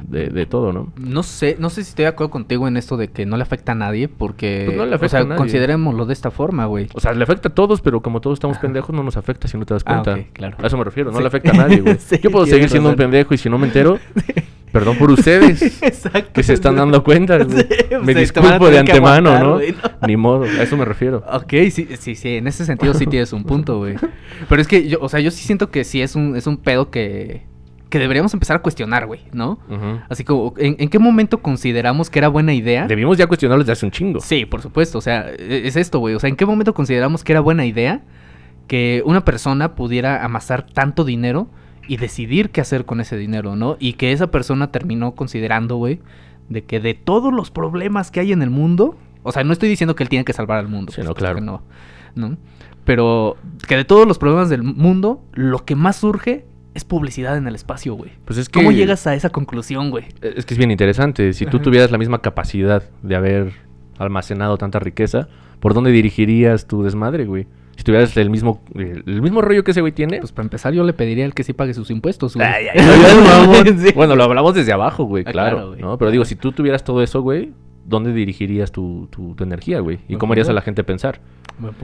de- 0.08 0.30
de 0.30 0.46
todo, 0.46 0.72
¿no? 0.72 0.94
No 0.98 1.24
sé, 1.24 1.56
no 1.58 1.72
sé 1.72 1.84
si 1.84 1.90
estoy 1.90 2.04
de 2.04 2.10
acuerdo 2.10 2.30
contigo 2.30 2.68
en 2.68 2.78
esto 2.78 2.96
de 2.96 3.08
que 3.08 3.26
no 3.26 3.38
le 3.38 3.42
afecta 3.42 3.72
a 3.72 3.76
nadie, 3.76 4.08
porque, 4.08 4.66
Pues 4.68 4.78
no 4.78 4.86
le 4.86 4.92
o 4.92 4.96
afecta 4.98 5.10
sea, 5.18 5.20
a 5.22 5.24
nadie. 5.24 5.38
considerémoslo 5.40 6.06
de 6.06 6.14
esta 6.14 6.30
forma, 6.30 6.68
güey. 6.68 6.90
O 6.94 7.00
sea, 7.00 7.14
le 7.14 7.24
afecta 7.24 7.50
a 7.50 7.54
todos, 7.56 7.82
pero 7.82 8.02
como 8.02 8.22
todos 8.22 8.36
estamos 8.36 8.60
pendejos, 8.60 8.96
no 8.96 9.02
nos 9.02 9.18
afecta 9.18 9.48
si 9.48 9.58
no 9.58 9.66
te 9.66 9.74
das 9.74 9.82
Ah, 9.88 10.04
cuenta. 10.04 10.22
ok, 10.22 10.28
claro. 10.32 10.58
A 10.62 10.68
eso 10.68 10.78
me 10.78 10.84
refiero, 10.84 11.10
no 11.10 11.18
Sí. 11.18 11.24
le 11.24 11.28
afecta 11.28 11.50
a 11.50 11.54
nadie, 11.56 11.82
güey. 11.82 11.98
Sí, 12.00 12.20
Yo 12.22 12.30
puedo 12.30 12.46
seguir 12.46 12.70
siendo 12.70 12.90
un 12.92 12.96
pendejo 12.96 13.34
y 13.34 13.38
si 13.40 13.50
no 13.50 13.58
me 13.58 13.66
entero, 13.66 13.98
perdón 14.72 14.98
por 14.98 15.12
ustedes. 15.12 15.62
Exacto. 15.82 16.32
que 16.34 16.44
se 16.44 16.54
están 16.54 16.76
dando 16.76 17.04
cuenta. 17.04 17.40
Sí, 17.44 17.66
pues, 17.90 18.04
me 18.04 18.14
disculpo 18.14 18.70
de 18.70 18.80
antemano, 18.80 19.32
aguantar, 19.32 19.92
¿no? 20.02 20.08
Ni 20.08 20.18
modo, 20.18 20.44
a 20.44 20.64
eso 20.64 20.78
me 20.78 20.86
refiero. 20.86 21.24
Ok, 21.32 21.54
sí, 21.72 21.88
sí, 22.00 22.16
sí, 22.16 22.36
en 22.38 22.48
ese 22.48 22.66
sentido 22.66 22.94
sí 22.94 23.06
tienes 23.08 23.34
un 23.34 23.44
punto, 23.44 23.78
güey. 23.80 23.96
Pero 24.50 24.62
es 24.62 24.68
que 24.68 24.88
yo, 24.88 25.00
o 25.02 25.10
sea, 25.10 25.20
yo 25.20 25.32
sí 25.32 25.44
siento 25.44 25.70
que 25.72 25.84
sí 25.84 26.02
es 26.02 26.16
un, 26.16 26.36
es 26.36 26.48
un 26.48 26.58
pedo 26.58 26.92
que, 26.92 27.46
que 27.90 28.00
deberíamos 28.00 28.34
empezar 28.34 28.58
a 28.58 28.62
cuestionar, 28.62 29.06
güey, 29.08 29.22
¿no? 29.34 29.60
Así 30.10 30.24
como, 30.24 30.54
¿en, 30.58 30.76
en 30.80 30.90
qué 30.90 31.00
momento 31.00 31.42
consideramos 31.42 32.10
que 32.10 32.20
era 32.20 32.28
buena 32.28 32.54
idea? 32.54 32.86
Debimos 32.88 33.18
ya 33.18 33.28
cuestionarlo 33.28 33.64
desde 33.64 33.74
hace 33.74 33.86
un 33.86 33.92
chingo. 33.92 34.20
Sí, 34.20 34.46
por 34.46 34.62
supuesto, 34.62 34.98
o 34.98 35.02
sea, 35.02 35.30
e- 35.30 35.62
es 35.66 35.76
esto, 35.76 36.00
güey. 36.00 36.14
O 36.16 36.20
sea, 36.20 36.30
¿en 36.30 36.36
qué 36.36 36.46
momento 36.46 36.74
consideramos 36.74 37.24
que 37.24 37.32
era 37.32 37.40
buena 37.40 37.66
idea 37.66 38.02
que 38.68 39.02
una 39.06 39.24
persona 39.24 39.76
pudiera 39.76 40.26
amasar 40.26 40.66
tanto 40.66 41.06
dinero 41.06 41.48
y 41.88 41.98
decidir 41.98 42.50
qué 42.50 42.62
hacer 42.62 42.86
con 42.86 43.00
ese 43.00 43.18
dinero, 43.18 43.56
¿no? 43.56 43.78
Y 43.80 43.94
que 43.94 44.12
esa 44.12 44.32
persona 44.32 44.72
terminó 44.72 45.16
considerando, 45.16 45.78
güey, 45.78 46.00
de 46.50 46.64
que 46.64 46.80
de 46.80 46.94
todos 46.94 47.34
los 47.34 47.52
problemas 47.52 48.12
que 48.12 48.20
hay 48.20 48.32
en 48.32 48.42
el 48.42 48.50
mundo, 48.50 48.96
o 49.24 49.32
sea, 49.32 49.44
no 49.44 49.54
estoy 49.54 49.70
diciendo 49.70 49.96
que 49.96 50.04
él 50.04 50.10
tiene 50.10 50.26
que 50.26 50.34
salvar 50.34 50.60
al 50.60 50.68
mundo, 50.68 50.92
Sí, 50.92 51.02
por 51.02 51.10
no, 51.10 51.16
claro. 51.16 51.42
no, 51.42 51.62
¿no? 52.16 52.38
Pero 52.84 53.36
que 53.68 53.76
de 53.76 53.86
todos 53.86 54.08
los 54.08 54.18
problemas 54.18 54.50
del 54.50 54.64
mundo, 54.64 55.22
lo 55.34 55.66
que 55.66 55.76
más 55.76 55.98
surge 55.98 56.46
es 56.74 56.86
publicidad 56.86 57.36
en 57.36 57.48
el 57.48 57.56
espacio, 57.56 57.96
güey. 57.96 58.12
Pues 58.24 58.38
es 58.38 58.50
que. 58.50 58.60
¿Cómo 58.60 58.72
llegas 58.72 59.08
a 59.08 59.16
esa 59.16 59.30
conclusión, 59.30 59.90
güey? 59.90 60.06
Es 60.22 60.46
que 60.46 60.54
es 60.54 60.58
bien 60.58 60.72
interesante. 60.72 61.34
Si 61.34 61.46
tú 61.46 61.60
tuvieras 61.60 61.92
la 61.92 61.98
misma 61.98 62.22
capacidad 62.22 62.84
de 63.02 63.16
haber 63.16 63.54
almacenado 63.98 64.58
tanta 64.58 64.80
riqueza, 64.80 65.28
¿por 65.60 65.74
dónde 65.74 65.92
dirigirías 65.92 66.68
tu 66.68 66.84
desmadre, 66.84 67.26
güey? 67.26 67.48
Si 67.78 67.84
tuvieras 67.84 68.18
el 68.18 68.30
mismo, 68.30 68.62
el, 68.76 69.04
el 69.06 69.22
mismo 69.22 69.42
rollo 69.42 69.64
que 69.64 69.72
ese 69.72 69.80
güey 69.82 69.94
tiene. 69.94 70.20
Pues 70.20 70.32
para 70.34 70.44
empezar 70.46 70.74
yo 70.74 70.84
le 70.84 70.92
pediría 70.94 71.24
al 71.26 71.34
que 71.34 71.44
sí 71.44 71.54
pague 71.54 71.74
sus 71.74 71.90
impuestos, 71.92 72.36
güey. 72.36 72.46
Ay, 72.46 72.66
ay, 72.74 72.80
ay, 72.80 73.24
mamón. 73.24 73.80
Sí. 73.80 73.94
Bueno, 73.96 74.16
lo 74.16 74.24
hablamos 74.24 74.54
desde 74.56 74.74
abajo, 74.74 75.06
güey, 75.06 75.24
Ah, 75.26 75.32
claro. 75.32 75.56
claro, 75.56 75.70
güey. 75.70 75.82
¿no? 75.82 75.98
Pero 75.98 76.12
digo, 76.12 76.26
si 76.26 76.36
tú 76.36 76.52
tuvieras 76.52 76.84
todo 76.84 77.02
eso, 77.02 77.22
güey, 77.22 77.54
¿dónde 77.86 78.12
dirigirías 78.14 78.72
tu, 78.72 79.08
tu- 79.12 79.36
tu 79.36 79.44
energía, 79.44 79.80
güey? 79.80 80.00
¿Y 80.10 80.16
cómo 80.18 80.34
harías 80.34 80.50
a 80.50 80.54
la 80.54 80.62
gente 80.62 80.84
pensar? 80.84 81.22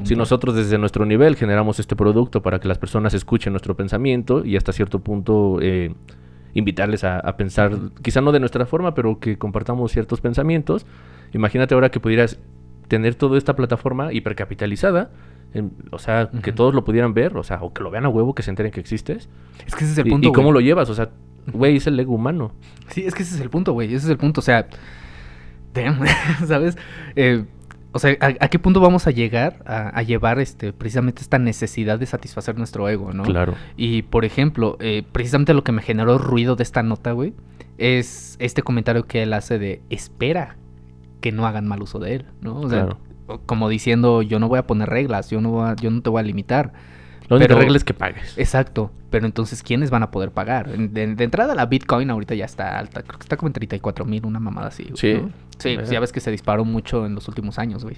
Si 0.03 0.15
nosotros 0.15 0.55
desde 0.55 0.77
nuestro 0.77 1.05
nivel 1.05 1.35
generamos 1.35 1.79
este 1.79 1.95
producto 1.95 2.41
para 2.43 2.59
que 2.59 2.67
las 2.67 2.77
personas 2.77 3.13
escuchen 3.13 3.53
nuestro 3.53 3.75
pensamiento 3.75 4.45
y 4.45 4.55
hasta 4.57 4.71
cierto 4.71 4.99
punto 4.99 5.57
eh, 5.61 5.93
invitarles 6.53 7.03
a, 7.03 7.19
a 7.19 7.37
pensar, 7.37 7.71
quizá 8.03 8.21
no 8.21 8.31
de 8.31 8.39
nuestra 8.39 8.65
forma, 8.67 8.93
pero 8.93 9.19
que 9.19 9.37
compartamos 9.39 9.91
ciertos 9.91 10.21
pensamientos, 10.21 10.85
imagínate 11.33 11.73
ahora 11.73 11.89
que 11.89 11.99
pudieras 11.99 12.39
tener 12.87 13.15
toda 13.15 13.37
esta 13.37 13.55
plataforma 13.55 14.13
hipercapitalizada, 14.13 15.09
en- 15.53 15.71
o 15.91 15.99
sea, 15.99 16.29
que 16.41 16.51
todos 16.51 16.73
lo 16.73 16.83
pudieran 16.83 17.13
ver, 17.13 17.37
o 17.37 17.43
sea, 17.43 17.59
o 17.61 17.73
que 17.73 17.83
lo 17.83 17.91
vean 17.91 18.05
a 18.05 18.09
huevo, 18.09 18.33
que 18.35 18.43
se 18.43 18.49
enteren 18.49 18.71
que 18.71 18.79
existes. 18.79 19.29
Es 19.65 19.75
que 19.75 19.83
ese 19.83 19.93
es 19.93 19.97
el 19.99 20.07
y, 20.07 20.09
punto, 20.11 20.29
y 20.29 20.31
cómo 20.31 20.51
lo 20.51 20.59
llevas, 20.61 20.89
o 20.89 20.95
sea, 20.95 21.09
güey, 21.51 21.77
es 21.77 21.87
el 21.87 21.99
ego 21.99 22.15
humano. 22.15 22.51
Sí, 22.89 23.05
es 23.05 23.13
que 23.13 23.23
ese 23.23 23.35
es 23.35 23.41
el 23.41 23.49
punto, 23.49 23.73
güey. 23.73 23.87
Ese 23.87 24.05
es 24.05 24.09
el 24.11 24.17
punto. 24.17 24.39
O 24.39 24.43
sea, 24.43 24.67
damn, 25.73 25.99
¿sabes? 26.47 26.77
Eh, 27.15 27.45
o 27.91 27.99
sea, 27.99 28.17
¿a, 28.21 28.27
a 28.45 28.47
qué 28.47 28.57
punto 28.57 28.79
vamos 28.79 29.05
a 29.05 29.11
llegar 29.11 29.61
a, 29.67 29.89
a 29.89 30.01
llevar 30.01 30.39
este 30.39 30.73
precisamente 30.73 31.21
esta 31.21 31.37
necesidad 31.37 31.99
de 31.99 32.05
satisfacer 32.07 32.57
nuestro 32.57 32.89
ego, 32.89 33.13
¿no? 33.13 33.23
Claro. 33.23 33.53
Y 33.77 34.01
por 34.03 34.25
ejemplo, 34.25 34.77
eh, 34.79 35.03
precisamente 35.11 35.53
lo 35.53 35.63
que 35.63 35.71
me 35.71 35.81
generó 35.83 36.17
ruido 36.17 36.55
de 36.55 36.63
esta 36.63 36.81
nota, 36.81 37.11
güey, 37.11 37.33
es 37.77 38.35
este 38.39 38.63
comentario 38.63 39.05
que 39.05 39.21
él 39.23 39.33
hace 39.33 39.59
de 39.59 39.81
espera 39.91 40.55
que 41.21 41.31
no 41.31 41.45
hagan 41.45 41.67
mal 41.67 41.81
uso 41.83 41.99
de 41.99 42.15
él, 42.15 42.25
¿no? 42.41 42.61
O 42.61 42.69
sea, 42.69 42.85
Claro. 42.85 42.97
Como 43.45 43.69
diciendo, 43.69 44.21
yo 44.21 44.39
no 44.39 44.47
voy 44.47 44.59
a 44.59 44.67
poner 44.67 44.89
reglas, 44.89 45.29
yo 45.29 45.41
no, 45.41 45.49
voy 45.51 45.69
a- 45.69 45.75
yo 45.75 45.89
no 45.91 46.01
te 46.01 46.09
voy 46.09 46.19
a 46.19 46.23
limitar. 46.23 46.73
La 47.29 47.37
única 47.37 47.47
Pero- 47.47 47.59
regla 47.61 47.77
es 47.77 47.83
que 47.85 47.93
pagues. 47.93 48.37
Exacto, 48.37 48.91
pero 49.09 49.25
entonces, 49.25 49.63
¿quiénes 49.63 49.89
van 49.89 50.03
a 50.03 50.11
poder 50.11 50.31
pagar? 50.31 50.67
De, 50.77 51.15
de 51.15 51.23
entrada, 51.23 51.55
la 51.55 51.65
Bitcoin 51.65 52.09
ahorita 52.09 52.35
ya 52.35 52.43
está 52.45 52.77
alta, 52.77 53.01
creo 53.01 53.17
que 53.17 53.23
está 53.23 53.37
como 53.37 53.47
en 53.47 53.53
34 53.53 54.03
mil, 54.05 54.25
una 54.25 54.39
mamada 54.41 54.67
así. 54.67 54.83
güey, 54.83 54.97
Sí. 54.97 55.13
¿no? 55.13 55.29
Sí, 55.57 55.75
pues 55.75 55.89
ya 55.89 55.99
ves 56.01 56.11
que 56.11 56.19
se 56.19 56.31
disparó 56.31 56.65
mucho 56.65 57.05
en 57.05 57.15
los 57.15 57.27
últimos 57.29 57.59
años, 57.59 57.83
güey. 57.83 57.95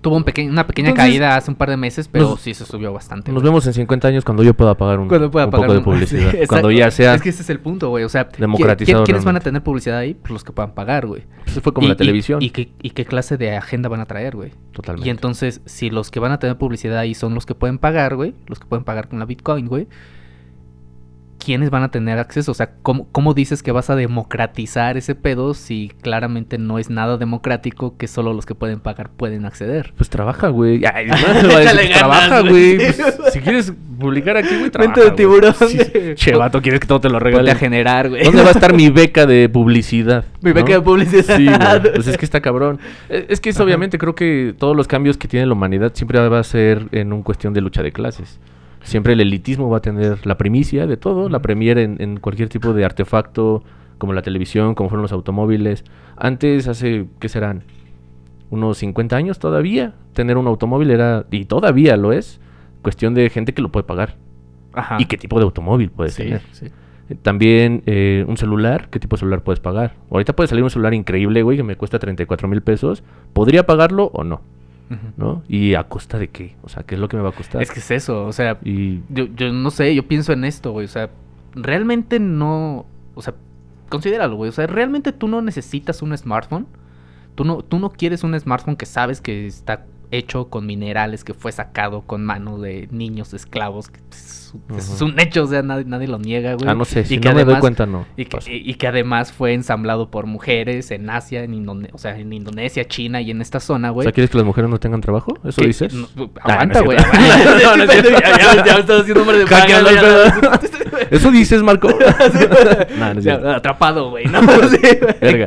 Tuvo 0.00 0.16
un 0.16 0.24
peque- 0.24 0.48
una 0.48 0.66
pequeña 0.66 0.90
Entonces, 0.90 1.10
caída 1.12 1.36
hace 1.36 1.50
un 1.50 1.56
par 1.56 1.70
de 1.70 1.76
meses, 1.76 2.08
pero 2.08 2.30
nos- 2.30 2.40
sí 2.40 2.54
se 2.54 2.64
subió 2.64 2.92
bastante. 2.92 3.32
Nos 3.32 3.42
güey. 3.42 3.50
vemos 3.50 3.66
en 3.66 3.74
50 3.74 4.08
años 4.08 4.24
cuando 4.24 4.42
yo 4.42 4.54
pueda 4.54 4.76
pagar 4.76 5.00
un, 5.00 5.08
Cuando 5.08 5.30
pueda 5.30 5.46
un 5.46 5.50
pagar 5.50 5.66
poco 5.66 5.78
de 5.78 5.80
publicidad. 5.84 6.30
Sí, 6.30 6.38
cuando 6.46 6.70
ya 6.70 6.90
sea... 6.90 7.14
Es 7.14 7.22
que 7.22 7.30
ese 7.30 7.42
es 7.42 7.50
el 7.50 7.58
punto, 7.60 7.88
güey. 7.88 8.04
O 8.04 8.08
sea, 8.08 8.28
¿qui- 8.28 8.38
democratizado 8.38 9.02
qui- 9.02 9.06
¿quiénes 9.06 9.24
van 9.24 9.36
a 9.36 9.40
tener 9.40 9.62
publicidad 9.62 9.98
ahí? 9.98 10.14
Pues 10.14 10.30
los 10.30 10.44
que 10.44 10.52
puedan 10.52 10.72
pagar, 10.74 11.06
güey. 11.06 11.22
Eso 11.46 11.60
fue 11.60 11.72
como 11.72 11.86
Y- 11.86 11.88
la 11.88 11.94
y- 11.94 11.96
televisión. 11.98 12.40
Y, 12.42 12.50
qué, 12.50 12.70
y 12.82 12.90
qué 12.90 13.04
clase 13.04 13.36
de 13.36 13.56
agenda 13.56 13.88
van 13.88 14.00
a 14.00 14.06
traer, 14.06 14.36
güey? 14.36 14.52
Totalmente. 14.72 15.08
Y 15.08 15.10
entonces, 15.10 15.60
si 15.66 15.90
los 15.90 16.10
que 16.10 16.20
van 16.20 16.32
a 16.32 16.38
tener 16.38 16.56
publicidad 16.58 16.98
ahí 16.98 17.14
son 17.14 17.34
los 17.34 17.44
que 17.46 17.54
pueden 17.54 17.78
pagar, 17.78 18.14
güey, 18.14 18.34
los 18.46 18.58
que 18.60 18.66
pueden 18.66 18.84
pagar 18.84 19.08
con 19.08 19.18
la 19.18 19.24
Bitcoin, 19.24 19.66
güey, 19.66 19.88
¿quiénes 21.48 21.70
van 21.70 21.82
a 21.82 21.90
tener 21.90 22.18
acceso? 22.18 22.50
O 22.52 22.54
sea, 22.54 22.72
¿cómo, 22.82 23.08
cómo 23.10 23.32
dices 23.32 23.62
que 23.62 23.72
vas 23.72 23.88
a 23.88 23.96
democratizar 23.96 24.98
ese 24.98 25.14
pedo 25.14 25.54
si 25.54 25.90
claramente 26.02 26.58
no 26.58 26.78
es 26.78 26.90
nada 26.90 27.16
democrático 27.16 27.96
que 27.96 28.06
solo 28.06 28.34
los 28.34 28.44
que 28.44 28.54
pueden 28.54 28.80
pagar 28.80 29.08
pueden 29.08 29.46
acceder? 29.46 29.94
Pues 29.96 30.10
trabaja, 30.10 30.48
güey. 30.48 30.82
Ay, 30.94 31.06
pues, 31.08 31.90
trabaja, 31.96 32.40
güey. 32.42 32.76
Pues, 32.76 33.00
si 33.32 33.40
quieres 33.40 33.72
publicar 33.98 34.36
aquí, 34.36 34.58
güey, 34.58 34.68
trabaja. 34.68 34.94
Mente 34.94 35.10
de 35.10 35.16
tiburón. 35.16 35.54
Sí. 35.54 35.78
Che, 36.16 36.34
vato, 36.36 36.60
quieres 36.60 36.80
que 36.80 36.86
todo 36.86 37.00
te 37.00 37.08
lo 37.08 37.14
Ponte 37.14 37.30
regale. 37.30 37.50
a 37.50 37.54
generar, 37.54 38.10
güey. 38.10 38.22
¿Dónde 38.24 38.42
va 38.42 38.48
a 38.48 38.52
estar 38.52 38.74
mi 38.74 38.90
beca 38.90 39.24
de 39.24 39.48
publicidad? 39.48 40.26
Mi 40.42 40.52
beca 40.52 40.74
de 40.74 40.82
publicidad. 40.82 41.34
Sí, 41.38 41.46
güey. 41.46 41.92
Pues 41.94 42.08
es 42.08 42.18
que 42.18 42.26
está 42.26 42.42
cabrón. 42.42 42.78
Eh, 43.08 43.24
Es 43.30 43.40
que 43.40 43.48
es 43.48 43.56
Ajá. 43.56 43.64
obviamente 43.64 43.96
creo 43.96 44.14
que 44.14 44.54
todos 44.58 44.76
los 44.76 44.86
cambios 44.86 45.16
que 45.16 45.28
tiene 45.28 45.46
la 45.46 45.54
humanidad 45.54 45.92
siempre 45.94 46.18
va 46.28 46.38
a 46.40 46.44
ser 46.44 46.88
en 46.92 47.14
un 47.14 47.22
cuestión 47.22 47.54
de 47.54 47.62
lucha 47.62 47.82
de 47.82 47.90
clases. 47.90 48.38
Siempre 48.88 49.12
el 49.12 49.20
elitismo 49.20 49.68
va 49.68 49.78
a 49.78 49.80
tener 49.82 50.26
la 50.26 50.38
primicia 50.38 50.86
de 50.86 50.96
todo, 50.96 51.28
la 51.28 51.40
premier 51.40 51.76
en, 51.78 51.96
en 52.00 52.18
cualquier 52.20 52.48
tipo 52.48 52.72
de 52.72 52.84
artefacto, 52.84 53.62
como 53.98 54.12
la 54.14 54.22
televisión, 54.22 54.74
como 54.74 54.88
fueron 54.88 55.02
los 55.02 55.12
automóviles. 55.12 55.84
Antes, 56.16 56.68
hace, 56.68 57.06
¿qué 57.20 57.28
serán? 57.28 57.64
Unos 58.50 58.78
50 58.78 59.14
años 59.16 59.38
todavía, 59.38 59.92
tener 60.14 60.38
un 60.38 60.46
automóvil 60.46 60.90
era, 60.90 61.26
y 61.30 61.44
todavía 61.44 61.96
lo 61.98 62.12
es, 62.12 62.40
cuestión 62.80 63.12
de 63.12 63.28
gente 63.28 63.52
que 63.52 63.60
lo 63.60 63.68
puede 63.70 63.84
pagar. 63.84 64.16
Ajá. 64.72 64.96
¿Y 64.98 65.04
qué 65.04 65.18
tipo 65.18 65.38
de 65.38 65.44
automóvil 65.44 65.90
puedes 65.90 66.14
Sí, 66.14 66.22
tener? 66.22 66.40
sí. 66.52 66.66
Eh, 67.10 67.16
También 67.20 67.82
eh, 67.86 68.24
un 68.26 68.36
celular, 68.38 68.88
¿qué 68.90 68.98
tipo 69.00 69.16
de 69.16 69.20
celular 69.20 69.42
puedes 69.42 69.60
pagar? 69.60 69.94
Ahorita 70.10 70.34
puede 70.34 70.46
salir 70.48 70.64
un 70.64 70.70
celular 70.70 70.94
increíble, 70.94 71.42
güey, 71.42 71.56
que 71.58 71.62
me 71.62 71.76
cuesta 71.76 71.98
34 71.98 72.48
mil 72.48 72.62
pesos. 72.62 73.02
¿Podría 73.34 73.66
pagarlo 73.66 74.10
o 74.14 74.24
no? 74.24 74.40
¿No? 75.16 75.42
¿Y 75.48 75.74
a 75.74 75.84
costa 75.84 76.18
de 76.18 76.28
qué? 76.28 76.56
O 76.62 76.68
sea, 76.68 76.82
¿qué 76.82 76.94
es 76.94 77.00
lo 77.00 77.08
que 77.08 77.16
me 77.16 77.22
va 77.22 77.30
a 77.30 77.32
costar? 77.32 77.60
Es 77.60 77.70
que 77.70 77.80
es 77.80 77.90
eso, 77.90 78.24
o 78.24 78.32
sea, 78.32 78.58
Y 78.64 79.02
yo, 79.10 79.26
yo 79.36 79.52
no 79.52 79.70
sé, 79.70 79.94
yo 79.94 80.08
pienso 80.08 80.32
en 80.32 80.44
esto, 80.44 80.72
güey. 80.72 80.86
O 80.86 80.88
sea, 80.88 81.10
realmente 81.54 82.18
no. 82.18 82.86
O 83.14 83.22
sea, 83.22 83.34
considéralo, 83.88 84.36
güey. 84.36 84.48
O 84.48 84.52
sea, 84.52 84.66
realmente 84.66 85.12
tú 85.12 85.28
no 85.28 85.42
necesitas 85.42 86.02
un 86.02 86.16
smartphone. 86.16 86.66
Tú 87.34 87.44
no, 87.44 87.62
tú 87.62 87.78
no 87.78 87.90
quieres 87.90 88.24
un 88.24 88.38
smartphone 88.38 88.76
que 88.76 88.86
sabes 88.86 89.20
que 89.20 89.46
está 89.46 89.84
hecho 90.10 90.48
con 90.48 90.66
minerales, 90.66 91.24
que 91.24 91.34
fue 91.34 91.52
sacado 91.52 92.02
con 92.02 92.24
manos 92.24 92.60
de 92.62 92.88
niños 92.90 93.34
esclavos. 93.34 93.88
Que 93.90 94.00
es, 94.78 95.02
un 95.02 95.20
hecho, 95.20 95.42
o 95.44 95.46
sea, 95.46 95.60
nadie, 95.62 95.84
nadie 95.84 96.08
lo 96.08 96.18
niega, 96.18 96.54
güey. 96.54 96.66
ah, 96.70 96.74
no 96.74 96.86
sé, 96.86 97.00
Y 97.00 97.04
si 97.04 97.18
que 97.18 97.28
no 97.28 97.34
me 97.34 97.40
doy 97.42 97.52
además- 97.52 97.60
cuenta, 97.60 97.84
no. 97.84 98.06
Y 98.16 98.24
que, 98.24 98.38
y- 98.50 98.70
y 98.70 98.74
que 98.74 98.86
además 98.86 99.30
fue 99.30 99.52
ensamblado 99.52 100.10
por 100.10 100.24
mujeres 100.24 100.90
en 100.90 101.10
Asia, 101.10 101.42
en 101.44 101.52
Indone- 101.52 101.90
o 101.92 101.98
sea, 101.98 102.16
en 102.18 102.32
Indonesia, 102.32 102.86
China 102.86 103.20
y 103.20 103.30
en 103.30 103.42
esta 103.42 103.60
zona, 103.60 103.90
O 103.90 103.94
güey. 103.94 104.04
sea, 104.06 104.12
¿quieres 104.12 104.30
que 104.30 104.38
las 104.38 104.46
mujeres 104.46 104.70
no 104.70 104.78
tengan 104.80 105.02
trabajo? 105.02 105.38
¿Eso 105.44 105.60
que- 105.60 105.66
dices? 105.66 105.92
no, 105.92 106.08
Ah, 106.42 106.52
aguanta, 106.54 106.80
güey. 106.80 106.96
No, 106.98 107.76
no 107.76 107.84
ya, 107.84 108.74
me 108.74 108.80
estás 108.80 109.00
haciendo 109.02 109.20
hombre 109.22 109.38
de. 109.38 109.44
¿Eso 111.10 111.30
dices, 111.30 111.62
Marco? 111.62 111.88
no, 111.90 113.14
no 113.14 113.18
es 113.20 113.24
Ya, 113.24 113.32
cierto. 113.36 113.50
atrapado, 113.50 114.10
güey. 114.10 114.24
No, 114.26 114.40
sí. 114.68 114.78
Verga. 115.20 115.44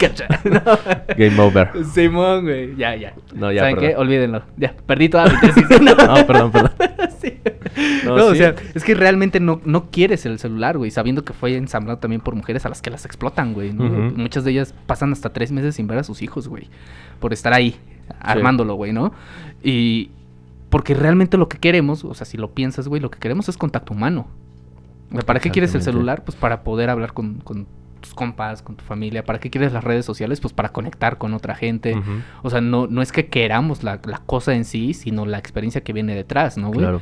Game 1.17 1.39
over. 1.39 1.71
Simón, 1.93 2.43
güey. 2.43 2.76
Ya, 2.76 2.95
ya. 2.95 3.13
No, 3.34 3.52
ya, 3.52 3.62
¿Saben 3.62 3.78
qué? 3.78 3.95
Olvídenlo. 3.95 4.43
Ya, 4.58 4.76
perdí 4.86 5.10
toda 5.10 5.26
mi 5.26 5.40
tesis. 5.40 5.66
No, 5.82 5.96
No, 5.96 6.28
perdón, 6.28 6.52
perdón. 6.52 6.72
Sí. 7.20 7.34
No, 8.04 8.18
No, 8.18 8.26
o 8.28 8.36
sea, 8.36 8.56
es 8.74 8.84
que 8.84 8.96
realmente 8.96 9.40
no, 9.40 9.62
no 9.64 9.92
quieres 9.92 10.26
el 10.26 10.40
celular, 10.40 10.78
güey, 10.78 10.92
sabiendo 10.92 11.24
que 11.24 11.34
fue 11.34 11.56
ensamblado 11.56 12.00
también 12.00 12.22
por 12.22 12.36
mujeres 12.36 12.66
a 12.66 12.70
las 12.70 12.82
que 12.82 12.90
las 12.90 13.06
explotan, 13.06 13.54
güey. 13.54 13.72
Muchas 13.72 14.44
de 14.44 14.52
ellas 14.52 14.74
pasan 14.88 15.12
hasta 15.12 15.30
tres 15.30 15.52
meses 15.52 15.76
sin 15.76 15.88
ver 15.88 16.00
a 16.00 16.04
sus 16.04 16.22
hijos, 16.22 16.48
güey, 16.48 16.68
por 17.20 17.34
estar 17.34 17.54
ahí, 17.54 17.76
armándolo, 18.20 18.76
güey, 18.76 18.92
¿no? 18.92 19.14
Y 19.64 20.10
porque 20.70 20.94
realmente 20.96 21.38
lo 21.38 21.48
que 21.48 21.58
queremos, 21.60 22.04
o 22.04 22.14
sea, 22.14 22.26
si 22.26 22.38
lo 22.38 22.52
piensas, 22.52 22.88
güey, 22.88 23.02
lo 23.02 23.12
que 23.12 23.20
queremos 23.20 23.50
es 23.50 23.58
contacto 23.58 23.94
humano. 23.94 24.28
¿Para 25.26 25.40
qué 25.40 25.52
quieres 25.52 25.76
el 25.76 25.82
celular? 25.82 26.24
Pues 26.24 26.36
para 26.38 26.64
poder 26.64 26.90
hablar 26.90 27.14
con, 27.14 27.36
con 27.42 27.68
tus 28.02 28.14
compas, 28.14 28.62
con 28.62 28.76
tu 28.76 28.84
familia. 28.84 29.24
¿Para 29.24 29.40
qué 29.40 29.50
quieres 29.50 29.72
las 29.72 29.84
redes 29.84 30.06
sociales? 30.06 30.42
Pues 30.42 30.54
para 30.54 30.70
conectar 30.70 31.18
con 31.18 31.34
otra 31.34 31.56
gente. 31.56 31.96
O 32.44 32.50
sea, 32.50 32.60
no, 32.62 32.88
no 32.88 33.02
es 33.02 33.12
que 33.12 33.28
queramos 33.28 33.84
la, 33.84 34.00
la 34.06 34.18
cosa 34.20 34.54
en 34.56 34.66
sí, 34.66 34.94
sino 34.94 35.26
la 35.26 35.38
experiencia 35.38 35.82
que 35.82 35.94
viene 35.94 36.14
detrás, 36.16 36.58
¿no, 36.58 36.68
güey? 36.68 36.80
Claro. 36.80 37.02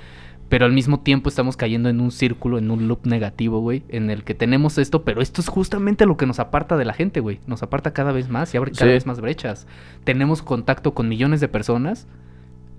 Pero 0.49 0.65
al 0.65 0.71
mismo 0.73 0.99
tiempo 1.01 1.29
estamos 1.29 1.55
cayendo 1.57 1.89
en 1.89 2.01
un 2.01 2.09
círculo, 2.11 2.57
en 2.57 2.71
un 2.71 2.87
loop 2.87 3.05
negativo, 3.05 3.59
güey, 3.59 3.83
en 3.89 4.09
el 4.09 4.23
que 4.23 4.33
tenemos 4.33 4.79
esto, 4.79 5.03
pero 5.03 5.21
esto 5.21 5.41
es 5.41 5.47
justamente 5.47 6.07
lo 6.07 6.17
que 6.17 6.25
nos 6.25 6.39
aparta 6.39 6.75
de 6.75 6.85
la 6.85 6.93
gente, 6.93 7.19
güey. 7.19 7.39
Nos 7.45 7.61
aparta 7.61 7.93
cada 7.93 8.11
vez 8.11 8.29
más 8.29 8.51
y 8.53 8.57
abre 8.57 8.71
cada 8.71 8.85
Sí. 8.85 8.93
vez 8.93 9.05
más 9.05 9.21
brechas. 9.21 9.67
Tenemos 10.05 10.41
contacto 10.41 10.95
con 10.95 11.07
millones 11.07 11.39
de 11.39 11.47
personas 11.49 12.07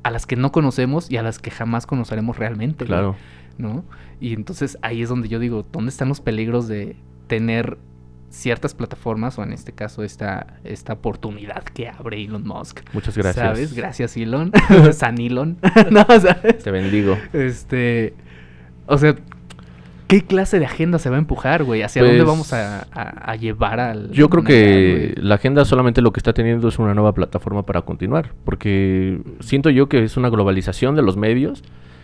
a 0.02 0.11
las 0.11 0.26
que 0.26 0.35
no 0.35 0.50
conocemos 0.50 1.09
y 1.12 1.16
a 1.16 1.22
las 1.22 1.38
que 1.38 1.52
jamás 1.52 1.87
conoceremos 1.87 2.38
realmente, 2.38 2.85
güey, 2.87 2.88
Claro. 2.98 3.16
¿no? 3.56 3.85
Y 4.20 4.33
entonces 4.35 4.76
ahí 4.83 5.02
es 5.02 5.09
donde 5.09 5.28
yo 5.28 5.38
digo, 5.38 5.64
¿dónde 5.70 5.90
están 5.90 6.09
los 6.09 6.20
peligros 6.20 6.66
de 6.66 6.96
tener 7.28 7.78
ciertas 8.30 8.74
plataformas 8.74 9.38
o 9.38 9.42
en 9.42 9.52
este 9.52 9.72
caso 9.72 10.02
esta, 10.04 10.46
esta 10.64 10.92
oportunidad 10.94 11.62
que 11.64 11.88
abre 11.88 12.22
Elon 12.22 12.46
Musk? 12.46 12.80
Muchas 12.92 13.16
gracias. 13.18 13.44
¿Sabes? 13.44 13.74
Gracias, 13.74 14.16
Elon. 14.16 14.52
San 14.92 15.20
Elon. 15.20 15.58
no, 15.90 16.06
¿sabes? 16.20 16.58
Te 16.62 16.70
bendigo. 16.70 17.18
Este. 17.32 18.14
O 18.86 18.96
sea, 18.98 19.14
¿qué 20.06 20.22
clase 20.22 20.58
de 20.58 20.64
agenda 20.66 20.98
se 20.98 21.10
va 21.10 21.16
a 21.16 21.18
empujar, 21.18 21.64
güey? 21.64 21.82
¿Hacia 21.82 22.02
Pues, 22.02 22.12
dónde 22.12 22.24
vamos 22.24 22.52
a, 22.52 22.86
a- 22.92 23.30
a 23.32 23.36
llevar 23.36 23.78
al. 23.80 24.10
Yo 24.12 24.28
creo 24.30 24.42
que 24.44 25.14
la 25.16 25.36
agenda 25.36 25.64
solamente 25.64 26.00
lo 26.02 26.12
que 26.12 26.20
está 26.20 26.32
teniendo 26.32 26.68
es 26.68 26.78
una 26.78 26.94
nueva 26.94 27.12
plataforma 27.12 27.64
para 27.64 27.82
continuar, 27.82 28.32
porque 28.44 29.20
siento 29.40 29.70
yo 29.70 29.88
que 29.88 30.02
es 30.04 30.16
una 30.16 30.28
globalización 30.28 30.94
de 30.96 31.02
los 31.02 31.16
medios 31.16 31.62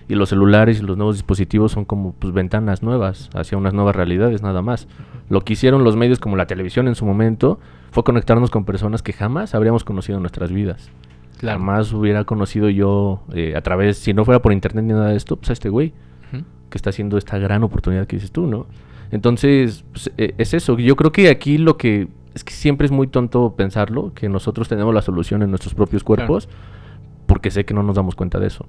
y 0.08 0.14
los 0.14 0.28
celulares 0.28 0.80
y 0.80 0.82
los 0.82 0.96
nuevos 0.96 1.16
dispositivos 1.16 1.72
son 1.72 1.84
como 1.84 2.12
pues 2.12 2.32
ventanas 2.32 2.82
nuevas 2.82 3.30
hacia 3.34 3.58
unas 3.58 3.74
nuevas 3.74 3.96
realidades 3.96 4.42
nada 4.42 4.62
más. 4.62 4.88
Lo 5.28 5.40
que 5.40 5.54
hicieron 5.54 5.84
los 5.84 5.96
medios 5.96 6.18
como 6.18 6.36
la 6.36 6.46
televisión 6.46 6.88
en 6.88 6.94
su 6.94 7.04
momento 7.04 7.58
fue 7.90 8.04
conectarnos 8.04 8.50
con 8.50 8.64
personas 8.64 9.02
que 9.02 9.12
jamás 9.12 9.54
habríamos 9.54 9.84
conocido 9.84 10.18
en 10.18 10.22
nuestras 10.22 10.52
vidas. 10.52 10.90
Claro. 11.38 11.58
Jamás 11.58 11.92
hubiera 11.92 12.24
conocido 12.24 12.70
yo 12.70 13.22
eh, 13.34 13.54
a 13.56 13.60
través, 13.60 13.98
si 13.98 14.14
no 14.14 14.24
fuera 14.24 14.40
por 14.40 14.52
internet 14.52 14.84
ni 14.84 14.92
nada 14.92 15.08
de 15.08 15.16
esto, 15.16 15.36
pues 15.36 15.50
a 15.50 15.52
este 15.52 15.68
güey 15.68 15.92
que 16.70 16.78
está 16.78 16.90
haciendo 16.90 17.16
esta 17.16 17.38
gran 17.38 17.62
oportunidad 17.62 18.08
que 18.08 18.16
dices 18.16 18.32
tú, 18.32 18.46
¿no? 18.46 18.66
Entonces, 19.12 19.84
pues, 19.92 20.10
eh, 20.18 20.34
es 20.36 20.52
eso. 20.52 20.76
Yo 20.78 20.96
creo 20.96 21.12
que 21.12 21.28
aquí 21.30 21.58
lo 21.58 21.76
que 21.76 22.08
es 22.34 22.44
que 22.44 22.52
siempre 22.52 22.86
es 22.86 22.90
muy 22.90 23.06
tonto 23.06 23.54
pensarlo, 23.56 24.12
que 24.14 24.28
nosotros 24.28 24.68
tenemos 24.68 24.92
la 24.92 25.00
solución 25.00 25.42
en 25.42 25.50
nuestros 25.50 25.74
propios 25.74 26.04
cuerpos, 26.04 26.48
porque 27.26 27.50
sé 27.50 27.64
que 27.64 27.72
no 27.72 27.82
nos 27.82 27.96
damos 27.96 28.14
cuenta 28.14 28.38
de 28.38 28.48
eso. 28.48 28.66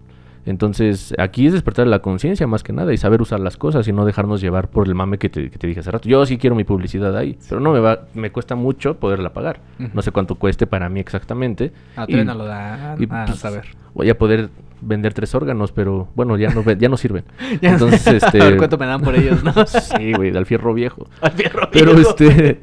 Entonces, 0.47 1.13
aquí 1.17 1.45
es 1.47 1.53
despertar 1.53 1.85
la 1.87 1.99
conciencia 1.99 2.47
más 2.47 2.63
que 2.63 2.73
nada 2.73 2.93
y 2.93 2.97
saber 2.97 3.21
usar 3.21 3.39
las 3.39 3.57
cosas 3.57 3.87
y 3.87 3.93
no 3.93 4.05
dejarnos 4.05 4.41
llevar 4.41 4.69
por 4.69 4.87
el 4.87 4.95
mame 4.95 5.17
que 5.17 5.29
te, 5.29 5.49
que 5.51 5.57
te 5.57 5.67
dije 5.67 5.81
hace 5.81 5.91
rato. 5.91 6.07
Yo 6.09 6.25
sí 6.25 6.37
quiero 6.37 6.55
mi 6.55 6.63
publicidad 6.63 7.15
ahí, 7.15 7.37
pero 7.49 7.59
no 7.61 7.71
me 7.73 7.79
va, 7.79 8.07
me 8.13 8.31
cuesta 8.31 8.55
mucho 8.55 8.95
poderla 8.95 9.33
pagar. 9.33 9.59
No 9.93 10.01
sé 10.01 10.11
cuánto 10.11 10.35
cueste 10.35 10.65
para 10.65 10.89
mí 10.89 10.99
exactamente. 10.99 11.71
Ah, 11.95 12.05
Y- 12.07 12.15
no 12.15 12.33
lo 12.33 12.45
da 12.45 12.95
y, 12.97 13.05
a 13.09 13.25
pues, 13.25 13.37
saber. 13.39 13.65
Voy 13.93 14.09
a 14.09 14.17
poder 14.17 14.49
vender 14.79 15.13
tres 15.13 15.33
órganos, 15.35 15.71
pero 15.71 16.07
bueno, 16.15 16.37
ya 16.37 16.49
no, 16.51 16.63
ya 16.71 16.87
no 16.89 16.97
sirven. 16.97 17.23
Ya. 17.61 17.71
Entonces, 17.73 18.07
este... 18.23 18.41
A 18.41 18.45
ver 18.45 18.57
cuánto 18.57 18.77
me 18.77 18.85
dan 18.85 19.01
por 19.01 19.15
ellos, 19.15 19.43
¿no? 19.43 19.53
Sí, 19.67 20.13
güey, 20.13 20.35
al 20.35 20.45
fierro 20.45 20.73
viejo. 20.73 21.07
Al 21.21 21.31
fierro 21.31 21.67
Pero 21.71 21.93
vivo. 21.95 22.09
este... 22.09 22.61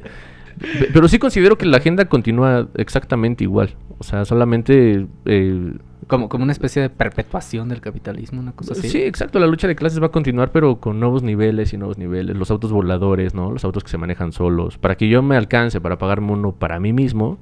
pe- 0.59 0.89
Pero 0.93 1.07
sí 1.07 1.19
considero 1.19 1.57
que 1.57 1.65
la 1.65 1.77
agenda 1.77 2.05
continúa 2.05 2.67
exactamente 2.75 3.43
igual. 3.43 3.75
O 3.97 4.03
sea, 4.03 4.25
solamente... 4.25 5.07
eh, 5.25 5.73
Como, 6.07 6.27
como 6.29 6.43
una 6.43 6.51
especie 6.51 6.81
de 6.81 6.89
perpetuación 6.89 7.69
del 7.69 7.81
capitalismo, 7.81 8.39
una 8.39 8.51
cosa 8.51 8.73
así. 8.73 8.89
sí, 8.89 9.01
exacto. 9.01 9.39
La 9.39 9.47
lucha 9.47 9.67
de 9.67 9.75
clases 9.75 10.01
va 10.01 10.07
a 10.07 10.11
continuar, 10.11 10.51
pero 10.51 10.79
con 10.79 10.99
nuevos 10.99 11.23
niveles 11.23 11.73
y 11.73 11.77
nuevos 11.77 11.97
niveles. 11.97 12.35
Los 12.35 12.51
autos 12.51 12.71
voladores, 12.71 13.33
¿no? 13.33 13.51
Los 13.51 13.63
autos 13.65 13.83
que 13.83 13.89
se 13.89 13.97
manejan 13.97 14.31
solos. 14.31 14.77
Para 14.77 14.95
que 14.95 15.07
yo 15.09 15.21
me 15.23 15.35
alcance 15.37 15.79
para 15.81 15.97
pagarme 15.97 16.31
uno 16.33 16.51
para 16.51 16.79
mí 16.79 16.93
mismo, 16.93 17.37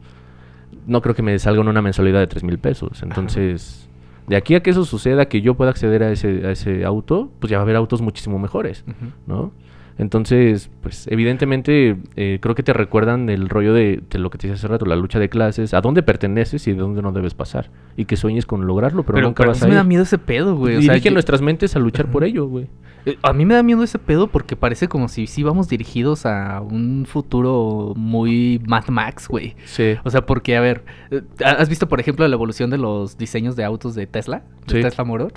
no 0.87 1.01
creo 1.01 1.15
que 1.15 1.21
me 1.23 1.37
salga 1.39 1.61
una 1.61 1.81
mensualidad 1.81 2.19
de 2.19 2.27
3 2.27 2.43
mil 2.43 2.57
pesos. 2.59 3.01
Entonces, 3.03 3.89
de 4.27 4.35
aquí 4.35 4.55
a 4.55 4.61
que 4.61 4.69
eso 4.69 4.85
suceda, 4.85 5.25
que 5.25 5.41
yo 5.41 5.55
pueda 5.55 5.71
acceder 5.71 6.03
a 6.03 6.11
ese, 6.11 6.45
a 6.47 6.51
ese 6.51 6.85
auto, 6.85 7.31
pues 7.39 7.49
ya 7.51 7.57
va 7.57 7.61
a 7.61 7.63
haber 7.63 7.75
autos 7.75 8.01
muchísimo 8.01 8.37
mejores. 8.39 8.85
¿no? 9.27 9.51
Entonces, 9.97 10.69
pues 10.81 11.07
evidentemente 11.07 11.97
eh, 12.15 12.39
creo 12.41 12.55
que 12.55 12.63
te 12.63 12.73
recuerdan 12.73 13.29
el 13.29 13.47
rollo 13.49 13.73
de, 13.73 14.01
de 14.09 14.19
lo 14.19 14.29
que 14.29 14.37
te 14.37 14.47
decía 14.47 14.55
hace 14.55 14.67
rato, 14.67 14.85
la 14.85 14.95
lucha 14.95 15.19
de 15.19 15.29
clases, 15.29 15.73
a 15.73 15.81
dónde 15.81 16.01
perteneces 16.03 16.67
y 16.67 16.71
de 16.71 16.77
dónde 16.77 17.01
no 17.01 17.11
debes 17.11 17.33
pasar. 17.33 17.69
Y 17.95 18.05
que 18.05 18.17
sueñes 18.17 18.45
con 18.45 18.65
lograrlo, 18.65 19.03
pero, 19.03 19.15
Pero, 19.17 19.27
nunca 19.27 19.43
pero 19.43 19.51
a 19.51 19.53
vas 19.53 19.61
mí 19.61 19.67
a 19.67 19.69
me 19.69 19.75
da 19.75 19.83
miedo 19.83 20.03
ese 20.03 20.17
pedo, 20.17 20.55
güey. 20.55 20.75
O 20.77 20.79
Dirige 20.79 20.99
sea, 20.99 21.03
yo- 21.09 21.11
nuestras 21.13 21.41
mentes 21.41 21.75
a 21.75 21.79
luchar 21.79 22.07
por 22.07 22.23
ello, 22.23 22.47
güey. 22.47 22.67
Eh, 23.05 23.17
A 23.21 23.33
mí 23.33 23.45
me 23.45 23.53
da 23.53 23.63
miedo 23.63 23.83
ese 23.83 23.99
pedo 23.99 24.27
porque 24.27 24.55
parece 24.55 24.87
como 24.87 25.09
si 25.09 25.27
sí 25.27 25.43
vamos 25.43 25.67
dirigidos 25.67 26.25
a 26.25 26.61
un 26.61 27.05
futuro 27.05 27.93
muy 27.97 28.61
Mad 28.65 28.87
Max, 28.87 29.27
güey. 29.27 29.55
Sí. 29.65 29.95
O 30.05 30.09
sea, 30.09 30.25
porque, 30.25 30.55
a 30.55 30.61
ver, 30.61 30.83
eh, 31.11 31.21
¿has 31.45 31.67
visto, 31.69 31.87
por 31.89 31.99
ejemplo, 31.99 32.25
la 32.27 32.33
evolución 32.33 32.69
de 32.69 32.77
los 32.77 33.17
diseños 33.17 33.55
de 33.57 33.63
autos 33.65 33.93
de 33.93 34.07
Tesla? 34.07 34.43
De 34.67 34.75
Sí. 34.75 34.81
Tesla 34.81 35.03
Motor. 35.03 35.33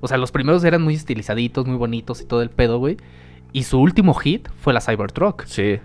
O 0.00 0.08
sea, 0.08 0.16
los 0.18 0.30
primeros 0.32 0.62
eran 0.64 0.80
muy 0.82 0.94
estilizaditos, 0.94 1.66
muy 1.66 1.76
bonitos 1.76 2.22
y 2.22 2.26
todo 2.26 2.42
el 2.42 2.48
pedo, 2.50 2.78
güey. 2.78 2.96
Y 3.52 3.64
su 3.64 3.80
último 3.80 4.14
hit 4.14 4.48
fue 4.60 4.72
la 4.72 4.80
Cybertruck. 4.80 5.44
Sí. 5.46 5.78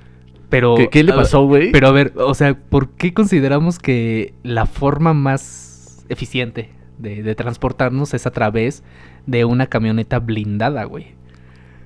Pero, 0.49 0.75
¿Qué, 0.75 0.89
qué 0.89 1.03
le 1.03 1.11
pasó, 1.13 1.45
güey? 1.45 1.71
Pero 1.71 1.87
a 1.87 1.91
ver, 1.91 2.13
o 2.17 2.33
sea, 2.35 2.55
¿por 2.57 2.89
qué 2.89 3.13
consideramos 3.13 3.79
que 3.79 4.33
la 4.43 4.65
forma 4.67 5.13
más 5.13 6.05
eficiente 6.09 6.69
de, 6.99 7.23
de 7.23 7.35
transportarnos 7.35 8.13
es 8.13 8.25
a 8.27 8.31
través 8.31 8.83
de 9.25 9.43
una 9.45 9.65
camioneta 9.67 10.19
blindada, 10.19 10.83
güey? 10.83 11.07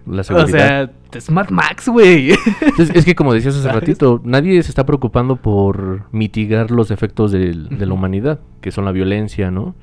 La 0.05 0.21
O 0.21 0.23
seguridad. 0.23 0.49
sea, 0.49 0.91
es 1.13 1.29
Mad 1.31 1.49
Max, 1.51 1.87
güey. 1.87 2.31
es, 2.77 2.89
es 2.93 3.05
que 3.05 3.15
como 3.15 3.33
decías 3.33 3.55
hace 3.55 3.63
¿Sabes? 3.63 3.79
ratito, 3.81 4.21
nadie 4.25 4.61
se 4.63 4.69
está 4.69 4.85
preocupando 4.85 5.37
por 5.37 6.03
mitigar 6.11 6.69
los 6.71 6.91
efectos 6.91 7.31
del- 7.31 7.69
de 7.69 7.85
la 7.85 7.93
humanidad, 7.93 8.39
que 8.61 8.71
son 8.71 8.85
la 8.85 8.91
violencia, 8.91 9.51
¿no? 9.51 9.75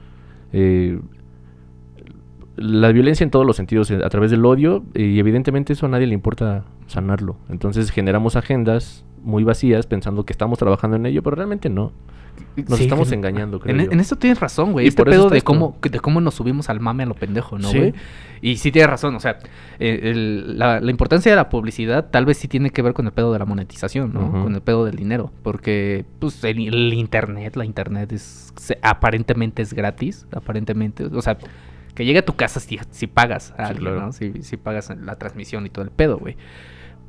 Eh, 0.52 0.98
la 2.56 2.90
violencia 2.92 3.24
en 3.24 3.30
todos 3.30 3.44
los 3.46 3.56
sentidos, 3.56 3.90
eh, 3.90 4.00
a 4.04 4.08
través 4.08 4.30
del 4.30 4.44
odio, 4.44 4.82
y 4.94 5.18
evidentemente 5.18 5.72
eso 5.74 5.86
a 5.86 5.88
nadie 5.88 6.06
le 6.06 6.14
importa 6.14 6.64
sanarlo. 6.86 7.36
Entonces 7.48 7.90
generamos 7.90 8.36
agendas 8.36 9.04
muy 9.22 9.44
vacías 9.44 9.86
pensando 9.86 10.24
que 10.24 10.32
estamos 10.32 10.58
trabajando 10.58 10.96
en 10.96 11.06
ello, 11.06 11.22
pero 11.22 11.36
realmente 11.36 11.68
no. 11.68 11.92
Nos 12.68 12.76
Sí, 12.78 12.84
estamos 12.84 13.10
engañando, 13.12 13.60
creo 13.60 13.74
En, 13.74 13.86
yo. 13.86 13.92
en 13.92 13.98
esto 14.00 14.16
tienes 14.16 14.38
razón, 14.40 14.72
güey. 14.72 14.86
Este 14.86 15.02
por 15.02 15.08
eso 15.08 15.22
pedo 15.22 15.30
de 15.30 15.40
cómo, 15.40 15.76
de 15.80 16.00
cómo 16.00 16.20
nos 16.20 16.34
subimos 16.34 16.68
al 16.68 16.80
mame 16.80 17.02
a 17.04 17.06
lo 17.06 17.14
pendejo, 17.14 17.58
¿no, 17.58 17.68
Sí. 17.70 17.78
güey? 17.78 17.94
Y 18.42 18.56
sí 18.58 18.70
tienes 18.70 18.90
razón, 18.90 19.14
o 19.16 19.20
sea, 19.20 19.38
eh, 19.78 20.00
el- 20.04 20.58
la, 20.58 20.80
la 20.80 20.90
importancia 20.90 21.32
de 21.32 21.36
la 21.36 21.48
publicidad 21.48 22.10
tal 22.10 22.26
vez 22.26 22.36
sí 22.36 22.46
tiene 22.46 22.68
que 22.70 22.82
ver 22.82 22.92
con 22.92 23.06
el 23.06 23.12
pedo 23.12 23.32
de 23.32 23.38
la 23.38 23.46
monetización, 23.46 24.12
¿no? 24.12 24.30
Con 24.42 24.54
el 24.54 24.60
pedo 24.60 24.84
del 24.84 24.96
dinero. 24.96 25.32
Porque, 25.42 26.04
pues, 26.18 26.44
el, 26.44 26.58
el 26.68 26.92
internet, 26.92 27.56
la 27.56 27.64
internet 27.64 28.12
es, 28.12 28.52
se- 28.56 28.78
aparentemente 28.82 29.62
es 29.62 29.72
gratis, 29.72 30.26
aparentemente. 30.30 31.04
O 31.06 31.22
sea, 31.22 31.38
que 31.96 32.04
llegue 32.04 32.20
a 32.20 32.24
tu 32.24 32.36
casa 32.36 32.60
si, 32.60 32.78
si 32.92 33.08
pagas 33.08 33.52
a 33.52 33.56
Sí, 33.56 33.62
alguien, 33.72 33.92
claro. 33.94 34.00
¿no? 34.06 34.12
Si, 34.12 34.42
si 34.42 34.56
pagas 34.56 34.94
la 34.96 35.16
transmisión 35.16 35.66
y 35.66 35.70
todo 35.70 35.84
el 35.84 35.90
pedo, 35.90 36.18
güey. 36.18 36.36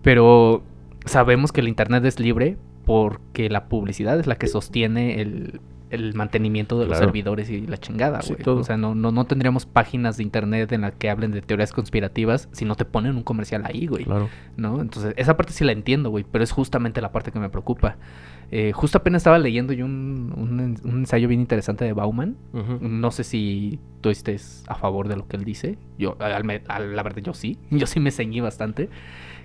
Pero 0.01 0.63
sabemos 1.05 1.51
que 1.51 1.61
el 1.61 1.67
internet 1.67 2.03
es 2.05 2.19
libre 2.19 2.57
porque 2.85 3.49
la 3.49 3.67
publicidad 3.67 4.19
es 4.19 4.25
la 4.27 4.35
que 4.37 4.47
sostiene 4.47 5.21
el, 5.21 5.59
el 5.89 6.13
mantenimiento 6.13 6.79
de 6.79 6.85
los 6.85 6.97
servidores 6.97 7.49
y 7.49 7.67
la 7.67 7.77
chingada, 7.77 8.21
güey. 8.25 8.39
o 8.57 8.63
sea, 8.63 8.77
no, 8.77 8.95
no, 8.95 9.11
no 9.11 9.25
tendríamos 9.25 9.65
páginas 9.65 10.17
de 10.17 10.23
internet 10.23 10.71
en 10.71 10.81
las 10.81 10.93
que 10.95 11.09
hablen 11.09 11.31
de 11.31 11.41
teorías 11.41 11.73
conspirativas 11.73 12.47
si 12.53 12.63
no 12.65 12.75
te 12.75 12.85
ponen 12.85 13.15
un 13.17 13.23
comercial 13.23 13.63
ahí, 13.65 13.87
güey. 13.87 14.05
Claro. 14.05 14.29
¿No? 14.55 14.81
Entonces, 14.81 15.13
esa 15.17 15.35
parte 15.35 15.51
sí 15.53 15.65
la 15.65 15.73
entiendo, 15.73 16.09
güey, 16.09 16.25
pero 16.29 16.43
es 16.43 16.51
justamente 16.51 17.01
la 17.01 17.11
parte 17.11 17.31
que 17.31 17.39
me 17.39 17.49
preocupa. 17.49 17.97
Eh, 18.49 18.71
justo 18.73 18.97
apenas 18.99 19.19
estaba 19.21 19.39
leyendo 19.39 19.73
yo 19.73 19.85
un, 19.85 20.33
un, 20.37 20.77
un 20.89 20.99
ensayo 20.99 21.27
bien 21.27 21.41
interesante 21.41 21.83
de 21.85 21.93
Bauman. 21.93 22.37
No 22.79 23.11
sé 23.11 23.23
si 23.25 23.79
tú 24.01 24.09
estés 24.09 24.63
a 24.67 24.75
favor 24.75 25.07
de 25.09 25.17
lo 25.17 25.27
que 25.27 25.35
él 25.37 25.43
dice. 25.43 25.77
Yo, 25.97 26.15
al 26.19 26.43
me- 26.45 26.61
al- 26.69 26.95
la 26.95 27.03
verdad, 27.03 27.21
yo 27.21 27.33
sí. 27.33 27.57
Yo 27.71 27.87
sí 27.87 27.99
me 27.99 28.11
ceñí 28.11 28.39
bastante. 28.39 28.89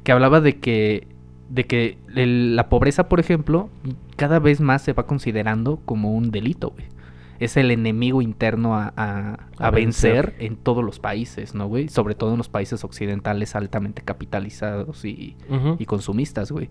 Que 0.05 0.13
hablaba 0.13 0.41
de 0.41 0.59
que, 0.61 1.09
de 1.49 1.65
que 1.65 1.99
el- 2.15 2.55
la 2.55 2.69
pobreza, 2.69 3.09
por 3.09 3.19
ejemplo, 3.19 3.71
cada 4.17 4.39
vez 4.39 4.61
más 4.61 4.83
se 4.83 4.93
va 4.93 5.05
considerando 5.07 5.81
como 5.85 6.13
un 6.13 6.31
delito, 6.31 6.71
güey. 6.71 6.87
Es 7.41 7.57
el 7.57 7.73
enemigo 7.73 8.23
interno 8.23 8.77
a, 8.77 8.93
a- 8.97 9.33
a 9.59 9.67
A 9.67 9.71
vencer. 9.73 10.27
vencer. 10.27 10.47
en 10.47 10.55
todos 10.57 10.85
los 10.85 11.01
países, 11.01 11.57
¿no, 11.57 11.67
güey? 11.67 11.89
Sobre 11.89 12.15
todo 12.15 12.31
en 12.31 12.39
los 12.39 12.49
países 12.49 12.85
occidentales 12.85 13.57
altamente 13.57 14.01
capitalizados 14.03 15.05
y, 15.05 15.37
y 15.79 15.87
consumistas, 15.87 16.53
güey. 16.53 16.69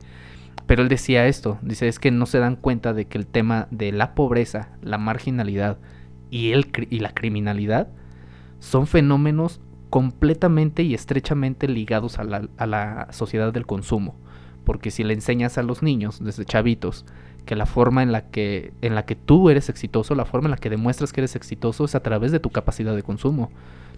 Pero 0.72 0.84
él 0.84 0.88
decía 0.88 1.28
esto, 1.28 1.60
dice, 1.62 1.90
es 1.90 2.00
que 2.00 2.12
no 2.12 2.26
se 2.26 2.40
dan 2.40 2.56
cuenta 2.56 2.94
de 2.94 3.04
que 3.04 3.18
el 3.18 3.28
tema 3.28 3.68
de 3.72 3.92
la 3.92 4.16
pobreza, 4.16 4.70
la 4.82 4.98
marginalidad 4.98 5.80
y, 6.30 6.54
el, 6.54 6.72
y 6.90 7.00
la 7.00 7.14
criminalidad 7.14 7.90
son 8.60 8.88
fenómenos 8.88 9.60
completamente 9.90 10.84
y 10.84 10.94
estrechamente 10.94 11.68
ligados 11.68 12.20
a 12.20 12.24
la, 12.24 12.48
a 12.56 12.68
la 12.68 13.10
sociedad 13.12 13.52
del 13.52 13.66
consumo. 13.66 14.16
Porque 14.64 14.92
si 14.92 15.04
le 15.04 15.14
enseñas 15.14 15.58
a 15.58 15.64
los 15.64 15.84
niños 15.84 16.24
desde 16.24 16.46
chavitos 16.46 17.06
que 17.46 17.58
la 17.58 17.66
forma 17.66 18.02
en 18.02 18.14
la 18.14 18.30
que, 18.30 18.72
en 18.82 18.96
la 18.96 19.04
que 19.04 19.18
tú 19.18 19.50
eres 19.50 19.68
exitoso, 19.68 20.16
la 20.16 20.24
forma 20.24 20.48
en 20.48 20.52
la 20.52 20.58
que 20.58 20.70
demuestras 20.70 21.12
que 21.12 21.20
eres 21.20 21.36
exitoso 21.36 21.84
es 21.84 21.96
a 21.96 22.02
través 22.02 22.32
de 22.32 22.40
tu 22.40 22.50
capacidad 22.50 22.96
de 22.96 23.04
consumo. 23.04 23.52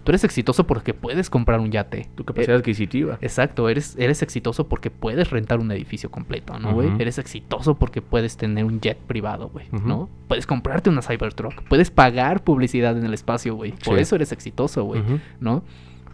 Tú 0.04 0.10
eres 0.12 0.22
exitoso 0.24 0.66
porque 0.66 0.92
puedes 0.94 1.30
comprar 1.30 1.60
un 1.60 1.70
yate. 1.70 2.08
Tu 2.14 2.24
capacidad 2.24 2.56
Eh, 2.56 2.58
adquisitiva. 2.58 3.18
Exacto, 3.22 3.68
eres, 3.68 3.96
eres 3.98 4.20
exitoso 4.22 4.68
porque 4.68 4.90
puedes 4.90 5.30
rentar 5.30 5.58
un 5.60 5.70
edificio 5.72 6.10
completo, 6.10 6.58
¿no, 6.58 6.74
güey? 6.74 6.90
Eres 6.98 7.18
exitoso 7.18 7.74
porque 7.74 8.02
puedes 8.02 8.36
tener 8.36 8.64
un 8.66 8.80
jet 8.80 8.98
privado, 8.98 9.48
güey. 9.48 9.66
¿no? 9.72 10.08
Puedes 10.28 10.46
comprarte 10.46 10.90
una 10.90 11.00
Cybertruck, 11.02 11.62
puedes 11.68 11.90
pagar 11.90 12.44
publicidad 12.44 12.96
en 12.98 13.04
el 13.06 13.14
espacio, 13.14 13.54
güey. 13.56 13.72
Por 13.72 13.96
Sí. 13.96 14.02
eso 14.02 14.16
eres 14.16 14.30
exitoso, 14.32 14.84
güey. 14.84 15.02
¿no? 15.40 15.62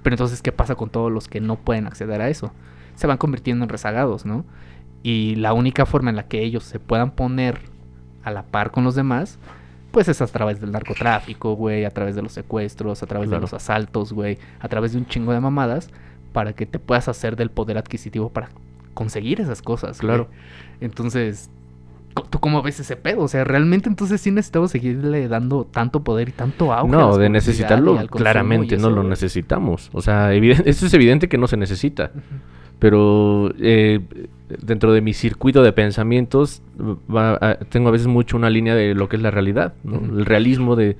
Pero 0.02 0.14
entonces, 0.14 0.40
¿qué 0.40 0.52
pasa 0.52 0.76
con 0.76 0.88
todos 0.88 1.10
los 1.12 1.28
que 1.28 1.40
no 1.40 1.56
pueden 1.56 1.86
acceder 1.86 2.20
a 2.22 2.28
eso? 2.30 2.52
Se 2.94 3.06
van 3.06 3.18
convirtiendo 3.18 3.64
en 3.64 3.68
rezagados, 3.68 4.24
¿no? 4.24 4.44
Y 5.02 5.34
la 5.36 5.52
única 5.52 5.84
forma 5.84 6.10
en 6.10 6.16
la 6.16 6.28
que 6.28 6.42
ellos 6.42 6.64
se 6.64 6.78
puedan 6.78 7.10
poner 7.10 7.58
a 8.22 8.30
la 8.30 8.44
par 8.44 8.70
con 8.70 8.84
los 8.84 8.94
demás, 8.94 9.38
pues 9.90 10.08
es 10.08 10.20
a 10.22 10.26
través 10.26 10.60
del 10.60 10.70
narcotráfico, 10.72 11.54
güey, 11.54 11.84
a 11.84 11.90
través 11.90 12.14
de 12.14 12.22
los 12.22 12.32
secuestros, 12.32 13.02
a 13.02 13.06
través 13.06 13.28
Claro. 13.28 13.40
de 13.40 13.42
los 13.42 13.54
asaltos, 13.54 14.12
güey, 14.12 14.38
a 14.60 14.68
través 14.68 14.92
de 14.92 14.98
un 14.98 15.06
chingo 15.06 15.32
de 15.32 15.40
mamadas, 15.40 15.88
para 16.32 16.52
que 16.52 16.66
te 16.66 16.78
puedas 16.78 17.08
hacer 17.08 17.36
del 17.36 17.50
poder 17.50 17.76
adquisitivo 17.78 18.28
para 18.30 18.50
conseguir 18.94 19.40
esas 19.40 19.62
cosas. 19.62 20.00
güey. 20.00 20.08
Claro. 20.16 20.28
Entonces, 20.80 21.50
¿tú 22.30 22.38
cómo 22.40 22.62
ves 22.62 22.80
ese 22.80 22.96
pedo? 22.96 23.22
O 23.22 23.28
sea, 23.28 23.44
realmente 23.44 23.88
entonces 23.88 24.20
sí 24.20 24.30
necesitamos 24.30 24.70
seguirle 24.70 25.28
dando 25.28 25.64
tanto 25.64 26.02
poder 26.02 26.28
y 26.28 26.32
tanto 26.32 26.72
auge. 26.72 26.94
a 26.94 26.98
No, 26.98 27.16
de 27.18 27.28
necesitarlo, 27.28 27.92
claramente 28.24 28.76
no 28.76 28.90
lo 28.90 29.02
necesitamos. 29.10 29.90
O 29.92 30.00
sea, 30.02 30.34
eviden- 30.34 30.62
eso 30.66 30.86
es 30.86 30.94
evidente 30.94 31.28
que 31.28 31.38
no 31.38 31.46
se 31.46 31.56
necesita. 31.56 32.10
Pero 32.78 33.52
eh, 33.60 34.00
dentro 34.62 34.92
de 34.92 35.00
mi 35.02 35.12
circuito 35.12 35.62
de 35.62 35.72
pensamientos, 35.72 36.62
va 37.14 37.34
a- 37.40 37.56
tengo 37.56 37.88
a 37.88 37.92
veces 37.92 38.06
mucho 38.06 38.36
una 38.36 38.48
línea 38.50 38.74
de 38.74 38.94
lo 38.94 39.08
que 39.08 39.16
es 39.16 39.22
la 39.22 39.30
realidad, 39.30 39.74
el 39.84 40.24
realismo 40.24 40.76
de, 40.76 40.96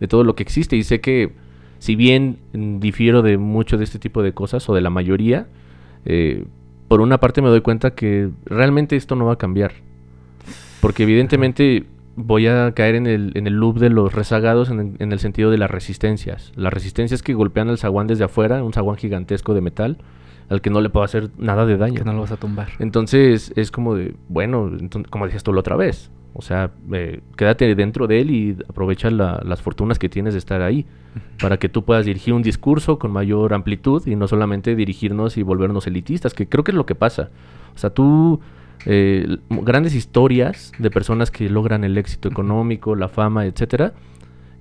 de 0.00 0.08
todo 0.08 0.22
lo 0.24 0.34
que 0.36 0.42
existe. 0.44 0.76
Y 0.76 0.84
sé 0.84 1.00
que, 1.00 1.32
si 1.78 1.96
bien 1.96 2.38
difiero 2.54 3.22
de 3.22 3.36
mucho 3.36 3.76
de 3.78 3.84
este 3.84 3.98
tipo 3.98 4.22
de 4.22 4.32
cosas, 4.32 4.68
o 4.68 4.74
de 4.74 4.80
la 4.80 4.90
mayoría, 4.90 5.46
eh, 6.04 6.44
por 6.88 7.00
una 7.00 7.18
parte 7.18 7.42
me 7.42 7.48
doy 7.48 7.62
cuenta 7.62 7.94
que 7.94 8.30
realmente 8.46 8.94
esto 8.94 9.16
no 9.16 9.24
va 9.26 9.32
a 9.32 9.38
cambiar. 9.38 9.72
Porque 10.84 11.02
evidentemente 11.04 11.84
voy 12.14 12.46
a 12.46 12.72
caer 12.72 12.94
en 12.94 13.06
el, 13.06 13.32
en 13.36 13.46
el 13.46 13.54
loop 13.54 13.78
de 13.78 13.88
los 13.88 14.12
rezagados 14.12 14.68
en 14.70 14.80
el, 14.80 14.92
en 14.98 15.12
el 15.12 15.18
sentido 15.18 15.50
de 15.50 15.56
las 15.56 15.70
resistencias. 15.70 16.52
Las 16.56 16.72
resistencias 16.74 17.22
que 17.22 17.32
golpean 17.32 17.70
al 17.70 17.78
zaguán 17.78 18.06
desde 18.06 18.24
afuera, 18.24 18.62
un 18.62 18.72
zaguán 18.74 18.98
gigantesco 18.98 19.54
de 19.54 19.62
metal, 19.62 19.96
al 20.50 20.60
que 20.60 20.68
no 20.68 20.82
le 20.82 20.90
puedo 20.90 21.02
hacer 21.02 21.30
nada 21.38 21.64
de 21.64 21.78
daño. 21.78 21.94
Que 21.94 22.04
no 22.04 22.12
lo 22.12 22.20
vas 22.20 22.32
a 22.32 22.36
tumbar. 22.36 22.68
Entonces 22.80 23.52
es 23.56 23.70
como 23.70 23.94
de, 23.94 24.14
bueno, 24.28 24.68
enton- 24.70 25.08
como 25.08 25.24
decías 25.24 25.42
tú 25.42 25.54
la 25.54 25.60
otra 25.60 25.74
vez, 25.76 26.10
o 26.34 26.42
sea, 26.42 26.70
eh, 26.92 27.20
quédate 27.36 27.74
dentro 27.74 28.06
de 28.06 28.20
él 28.20 28.30
y 28.30 28.56
aprovecha 28.68 29.10
la- 29.10 29.40
las 29.42 29.62
fortunas 29.62 29.98
que 29.98 30.10
tienes 30.10 30.34
de 30.34 30.38
estar 30.38 30.60
ahí, 30.60 30.84
para 31.40 31.56
que 31.56 31.68
tú 31.70 31.82
puedas 31.84 32.04
dirigir 32.04 32.34
un 32.34 32.42
discurso 32.42 32.98
con 32.98 33.10
mayor 33.10 33.54
amplitud 33.54 34.06
y 34.06 34.16
no 34.16 34.28
solamente 34.28 34.76
dirigirnos 34.76 35.38
y 35.38 35.42
volvernos 35.42 35.86
elitistas, 35.86 36.34
que 36.34 36.46
creo 36.46 36.62
que 36.62 36.72
es 36.72 36.76
lo 36.76 36.84
que 36.84 36.94
pasa. 36.94 37.30
O 37.74 37.78
sea, 37.78 37.90
tú, 37.90 38.40
eh, 38.86 39.38
grandes 39.50 39.94
historias 39.94 40.72
de 40.78 40.90
personas 40.90 41.30
que 41.30 41.48
logran 41.48 41.84
el 41.84 41.96
éxito 41.98 42.28
económico, 42.28 42.94
la 42.94 43.08
fama, 43.08 43.46
etcétera, 43.46 43.92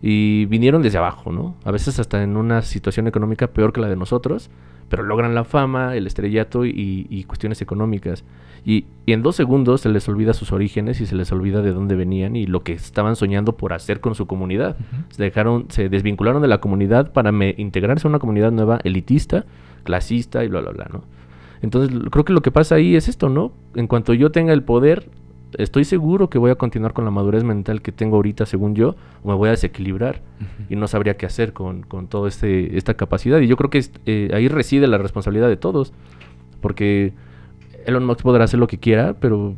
y 0.02 0.45
vinieron 0.45 0.82
desde 0.82 0.97
abajo, 0.97 1.32
¿no? 1.32 1.56
A 1.63 1.71
veces 1.71 1.97
hasta 1.99 2.23
en 2.23 2.36
una 2.36 2.62
situación 2.62 3.08
económica 3.08 3.47
peor 3.47 3.71
que 3.71 3.82
la 3.82 3.88
de 3.88 3.95
nosotros, 3.95 4.49
pero 4.89 5.04
logran 5.04 5.34
la 5.34 5.45
fama, 5.45 5.95
el 5.95 6.06
estrellato 6.08 6.65
y, 6.65 7.08
y 7.10 7.23
cuestiones 7.23 7.62
económicas. 7.62 8.23
Y, 8.65 8.86
y 9.06 9.13
en 9.13 9.23
dos 9.23 9.36
segundos 9.38 9.82
se 9.82 9.89
les 9.89 10.08
olvida 10.10 10.34
sus 10.34 10.52
orígenes 10.52 10.99
y 11.02 11.06
se 11.06 11.15
les 11.15 11.32
olvida 11.32 11.62
de 11.62 11.71
dónde 11.71 11.95
venían 11.95 12.36
y 12.36 12.45
lo 12.47 12.63
que 12.63 12.73
estaban 12.73 13.15
soñando 13.15 13.56
por 13.56 13.73
hacer 13.73 14.02
con 14.02 14.13
su 14.13 14.28
comunidad. 14.28 14.76
Se 15.10 15.23
dejaron, 15.23 15.65
se 15.69 15.89
desvincularon 15.89 16.41
de 16.41 16.47
la 16.49 16.60
comunidad 16.60 17.12
para 17.13 17.32
me- 17.32 17.56
integrarse 17.58 18.08
a 18.08 18.10
una 18.10 18.19
comunidad 18.19 18.52
nueva, 18.52 18.80
elitista, 18.84 19.45
clasista 19.84 20.43
y 20.43 20.49
bla, 20.49 20.62
bla, 20.62 20.71
bla, 20.71 20.88
¿no? 20.91 21.04
Entonces, 21.63 21.97
creo 22.12 22.26
que 22.26 22.34
lo 22.34 22.41
que 22.41 22.52
pasa 22.52 22.76
ahí 22.76 22.95
es 22.95 23.08
esto, 23.08 23.30
¿no? 23.30 23.54
En 23.73 23.88
cuanto 23.88 24.13
yo 24.13 24.32
tenga 24.32 24.52
el 24.52 24.63
poder, 24.63 25.10
estoy 25.58 25.86
seguro 25.86 26.30
que 26.30 26.38
voy 26.38 26.52
a 26.52 26.56
continuar 26.56 26.91
con 26.91 27.06
la 27.06 27.12
madurez 27.12 27.45
mental 27.45 27.82
que 27.82 27.93
tengo 27.93 28.17
ahorita, 28.17 28.45
según 28.45 28.76
yo, 28.76 28.95
o 29.23 29.30
me 29.30 29.34
voy 29.34 29.47
a 29.47 29.52
desequilibrar 29.52 30.21
y 30.69 30.76
no 30.76 30.88
sabría 30.88 31.15
qué 31.15 31.26
hacer 31.26 31.54
con, 31.54 31.84
con 31.84 32.08
toda 32.08 32.28
este, 32.28 32.78
esta 32.78 32.95
capacidad. 32.95 33.39
Y 33.39 33.47
yo 33.47 33.56
creo 33.56 33.69
que 33.69 33.82
eh, 34.06 34.30
ahí 34.34 34.49
reside 34.49 34.88
la 34.88 34.97
responsabilidad 34.97 35.47
de 35.47 35.56
todos, 35.56 35.93
porque 36.60 37.13
Elon 37.86 38.06
Musk 38.06 38.23
podrá 38.23 38.43
hacer 38.43 38.60
lo 38.60 38.67
que 38.67 38.78
quiera, 38.78 39.13
pero 39.13 39.56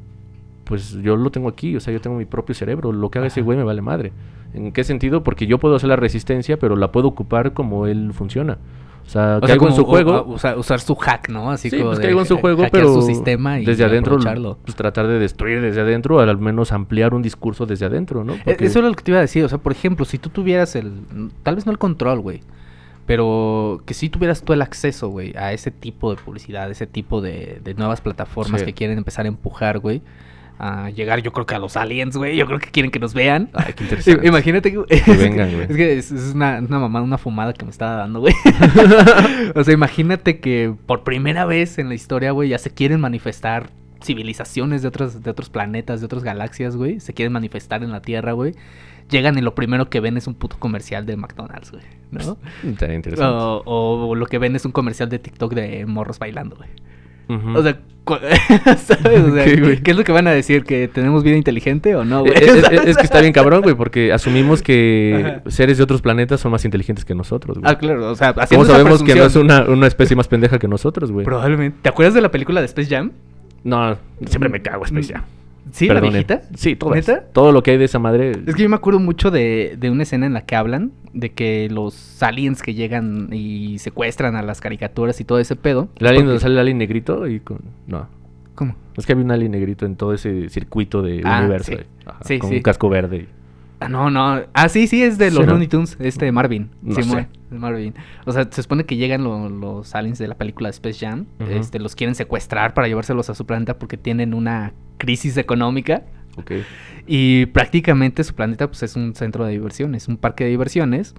pues 0.64 0.94
yo 1.02 1.16
lo 1.16 1.32
tengo 1.32 1.50
aquí, 1.50 1.76
o 1.76 1.80
sea, 1.80 1.92
yo 1.92 2.02
tengo 2.02 2.18
mi 2.18 2.26
propio 2.26 2.54
cerebro, 2.54 2.92
lo 2.92 3.10
que 3.10 3.18
haga 3.18 3.28
ese 3.28 3.42
güey 3.42 3.58
me 3.58 3.64
vale 3.64 3.82
madre. 3.82 4.14
¿En 4.54 4.72
qué 4.72 4.84
sentido? 4.84 5.24
Porque 5.24 5.48
yo 5.48 5.58
puedo 5.58 5.76
hacer 5.76 5.90
la 5.90 5.96
resistencia, 5.96 6.58
pero 6.58 6.76
la 6.76 6.92
puedo 6.92 7.08
ocupar 7.08 7.54
como 7.54 7.88
él 7.88 8.14
funciona. 8.14 8.60
O 9.06 9.10
sea, 9.10 9.38
O 9.38 9.40
sea, 9.40 9.48
caigo 9.48 9.68
en 9.68 9.76
su 9.76 9.86
juego. 9.86 10.24
usar, 10.26 10.58
usar 10.58 10.80
su 10.80 10.96
hack, 10.96 11.30
¿no? 11.30 11.52
Así 11.52 11.70
Sí, 11.70 11.78
como 11.78 11.90
pues 11.92 12.00
de 12.00 12.06
caigo 12.06 12.20
en 12.22 12.26
su 12.26 12.38
juego, 12.38 12.64
pero 12.72 12.92
su 12.94 13.02
sistema 13.04 13.60
y 13.60 13.66
desde 13.66 13.86
adentro 13.86 14.18
pues, 14.64 14.76
tratar 14.76 15.08
de 15.08 15.20
destruir 15.20 15.62
desde 15.62 15.82
adentro, 15.82 16.20
al 16.20 16.38
menos 16.40 16.72
ampliar 16.72 17.14
un 17.14 17.22
discurso 17.22 17.66
desde 17.66 17.86
adentro, 17.86 18.24
¿no? 18.24 18.34
E- 18.34 18.42
Porque- 18.44 18.66
Eso 18.66 18.80
es 18.80 18.86
lo 18.86 18.92
que 18.94 19.04
te 19.04 19.12
iba 19.12 19.20
a 19.20 19.22
decir. 19.22 19.44
O 19.44 19.50
sea, 19.50 19.60
por 19.60 19.72
ejemplo, 19.72 20.06
si 20.06 20.18
tú 20.18 20.30
tuvieras 20.30 20.76
el. 20.76 20.92
Tal 21.44 21.56
vez 21.56 21.66
no 21.66 21.72
el 21.72 21.78
control, 21.78 22.20
güey. 22.20 22.42
Pero 23.06 23.82
que 23.86 23.94
si 23.94 24.10
tuvieras 24.10 24.42
tú 24.42 24.54
el 24.54 24.64
acceso, 24.64 25.10
güey, 25.10 25.36
a 25.38 25.54
ese 25.54 25.70
tipo 25.70 26.14
de 26.16 26.20
publicidad, 26.22 26.72
ese 26.72 26.88
tipo 26.88 27.22
de, 27.22 27.62
de 27.64 27.74
nuevas 27.76 28.02
plataformas 28.02 28.62
Sí. 28.62 28.66
que 28.66 28.74
quieren 28.74 28.98
empezar 28.98 29.26
a 29.26 29.28
empujar, 29.28 29.78
güey. 29.80 30.02
A 30.58 30.90
llegar, 30.90 31.22
yo 31.22 31.34
creo 31.34 31.46
que 31.46 31.54
a 31.54 31.60
los 31.60 31.76
aliens, 31.76 32.16
güey. 32.16 32.38
Yo 32.38 32.46
creo 32.46 32.60
que 32.60 32.70
quieren 32.70 32.90
que 32.90 33.00
nos 33.00 33.14
vean. 33.14 33.50
Ay, 33.54 33.74
qué 33.74 33.84
interesante. 33.86 34.26
Imagínate 34.26 34.72
que. 34.72 34.84
Que 34.86 35.12
vengan, 35.18 35.52
güey. 35.52 35.64
Es 35.64 35.76
que 35.76 35.98
es, 35.98 36.12
es 36.12 36.34
una, 36.34 36.60
una 36.60 36.80
mamada, 36.80 37.04
una 37.04 37.18
fumada 37.18 37.54
que 37.54 37.66
me 37.66 37.72
estaba 37.72 37.96
dando, 37.96 38.22
güey. 38.22 38.34
o 39.56 39.64
sea, 39.64 39.74
imagínate 39.74 40.40
que 40.40 40.74
por 40.86 41.04
primera 41.04 41.46
vez 41.46 41.78
en 41.78 41.90
la 41.90 41.96
historia, 41.96 42.32
güey, 42.32 42.50
ya 42.50 42.58
se 42.58 42.70
quieren 42.70 43.02
manifestar 43.02 43.70
civilizaciones 44.02 44.82
de 44.82 44.88
otros, 44.88 45.24
de 45.24 45.30
otros 45.30 45.50
planetas, 45.50 46.00
de 46.00 46.06
otras 46.06 46.24
galaxias, 46.24 46.78
güey. 46.78 47.00
Se 47.02 47.14
quieren 47.14 47.34
manifestar 47.34 47.84
en 47.84 47.92
la 47.92 48.02
Tierra, 48.02 48.32
güey. 48.32 48.54
Llegan 49.10 49.38
y 49.38 49.42
lo 49.42 49.56
primero 49.56 49.90
que 49.90 50.00
ven 50.00 50.16
es 50.16 50.26
un 50.26 50.36
puto 50.36 50.58
comercial 50.58 51.06
de 51.06 51.18
McDonald's, 51.18 51.72
güey. 51.72 51.84
¿No? 52.12 52.38
Interesante. 52.64 53.24
O, 53.26 53.62
o 53.66 54.16
lo 54.16 54.26
que 54.26 54.40
ven 54.40 54.56
es 54.56 54.66
un 54.66 54.72
comercial 54.72 55.10
de 55.10 55.20
TikTok 55.20 55.54
de 55.54 55.86
morros 55.86 56.18
bailando, 56.18 56.56
güey. 56.56 56.70
O 57.28 57.64
sea, 57.64 57.80
¿sabes? 58.78 59.24
O 59.24 59.34
sea, 59.34 59.46
¿Qué, 59.46 59.82
es 59.92 59.98
lo 59.98 60.04
que 60.04 60.12
van 60.12 60.28
a 60.28 60.32
decir? 60.32 60.64
¿Que 60.64 60.88
tenemos 60.88 61.24
vida 61.24 61.36
inteligente 61.36 61.96
o 61.96 62.06
no, 62.06 62.20
güey? 62.22 62.34
Eh, 62.34 62.40
es, 62.42 62.72
es- 62.72 62.86
es 62.88 62.98
que 62.98 63.04
está 63.04 63.20
bien 63.22 63.34
cabrón, 63.40 63.62
güey, 63.64 63.74
porque 63.76 64.14
asumimos 64.14 64.62
que 64.62 65.40
Ajá. 65.42 65.50
seres 65.50 65.78
de 65.78 65.84
otros 65.84 66.02
planetas 66.04 66.40
son 66.40 66.52
más 66.52 66.64
inteligentes 66.66 67.04
que 67.04 67.16
nosotros, 67.16 67.58
güey. 67.58 67.72
Ah, 67.72 67.78
claro, 67.78 68.12
o 68.12 68.16
sea, 68.16 68.34
¿Cómo 68.34 68.66
sabemos 68.66 69.02
que 69.02 69.16
no 69.16 69.24
es 69.26 69.36
una, 69.36 69.64
una 69.64 69.88
especie 69.88 70.16
más 70.16 70.28
pendeja 70.28 70.60
que 70.60 70.68
nosotros, 70.68 71.12
güey? 71.12 71.26
Probablemente. 71.26 71.80
¿Te 71.82 71.90
acuerdas 71.90 72.14
de 72.14 72.22
la 72.22 72.30
película 72.30 72.60
de 72.62 72.68
Space 72.68 72.90
Jam? 72.96 73.12
No, 73.64 73.98
siempre 74.28 74.50
me 74.50 74.62
cago, 74.62 74.86
Space 74.86 75.12
Jam. 75.14 75.24
¿Sí, 75.76 75.88
Perdonen. 75.88 76.12
la 76.14 76.20
viejita? 76.20 76.42
Sí, 76.56 76.76
todo. 76.78 76.96
¿Neta? 76.96 77.26
Todo 77.34 77.52
lo 77.52 77.62
que 77.62 77.72
hay 77.72 77.78
de 77.78 77.84
esa 77.84 78.00
madre. 78.00 78.32
Es 78.48 78.56
que 78.56 78.64
yo 78.64 78.70
me 78.70 78.78
acuerdo 78.78 79.00
mucho 79.02 79.30
de, 79.30 79.76
de 79.78 79.90
una 79.90 80.04
escena 80.04 80.26
en 80.26 80.34
la 80.34 80.46
que 80.46 80.56
hablan 80.56 80.92
de 81.12 81.34
que 81.34 81.68
los 81.70 82.24
aliens 82.24 82.62
que 82.62 82.74
llegan 82.74 83.28
y 83.34 83.78
secuestran 83.80 84.38
a 84.38 84.42
las 84.42 84.62
caricaturas 84.62 85.20
y 85.20 85.26
todo 85.26 85.38
ese 85.40 85.58
pedo. 85.58 85.90
El 85.98 86.08
alien 86.08 86.26
donde 86.28 86.40
sale 86.40 86.54
el 86.54 86.60
alien 86.60 86.78
negrito 86.78 87.28
y 87.28 87.42
con... 87.42 87.60
No. 87.88 88.08
¿Cómo? 88.56 88.76
Es 88.96 89.06
que 89.06 89.12
había 89.12 89.26
un 89.26 89.32
alien 89.32 89.52
negrito 89.52 89.86
en 89.86 89.98
todo 89.98 90.14
ese 90.14 90.48
circuito 90.48 91.02
de 91.02 91.22
Ah, 91.26 91.40
universo. 91.42 91.74
sí. 91.74 91.78
Ajá, 92.06 92.20
Sí, 92.24 92.40
con 92.40 92.50
sí. 92.52 92.56
un 92.56 92.62
casco 92.62 92.88
verde. 92.88 93.28
Ah, 93.80 93.90
no, 93.90 94.10
no. 94.10 94.42
Ah, 94.54 94.70
sí, 94.70 94.88
sí, 94.88 95.04
es 95.04 95.18
de 95.18 95.30
Sí, 95.30 95.36
los. 95.38 95.46
Looney 95.46 95.68
Tunes, 95.68 95.98
este 96.00 96.32
Marvin. 96.32 96.70
No 96.82 96.96
Simón, 96.96 97.28
sé. 97.52 97.56
Marvin. 97.56 97.94
O 98.26 98.32
sea, 98.32 98.48
se 98.50 98.62
supone 98.64 98.86
que 98.86 98.96
llegan 98.96 99.24
lo- 99.24 99.50
los 99.50 99.94
aliens 99.96 100.18
de 100.18 100.28
la 100.28 100.36
película 100.36 100.68
de 100.70 100.72
Space 100.72 101.06
Jam. 101.06 101.26
Este, 101.50 101.80
los 101.80 101.96
quieren 101.96 102.16
secuestrar 102.16 102.74
para 102.74 102.88
llevárselos 102.88 103.30
a 103.30 103.36
su 103.36 103.46
planeta 103.46 103.78
porque 103.78 103.98
tienen 103.98 104.34
una 104.34 104.74
crisis 104.98 105.38
económica. 105.38 106.04
Ok. 106.38 106.52
Y 107.08 107.46
prácticamente 107.48 108.24
su 108.24 108.34
planeta 108.34 108.68
pues 108.68 108.82
es 108.84 108.96
un 108.96 109.14
centro 109.16 109.46
de 109.46 109.52
diversiones, 109.52 110.08
un 110.08 110.18
parque 110.18 110.44
de 110.46 110.50
diversiones, 110.52 111.14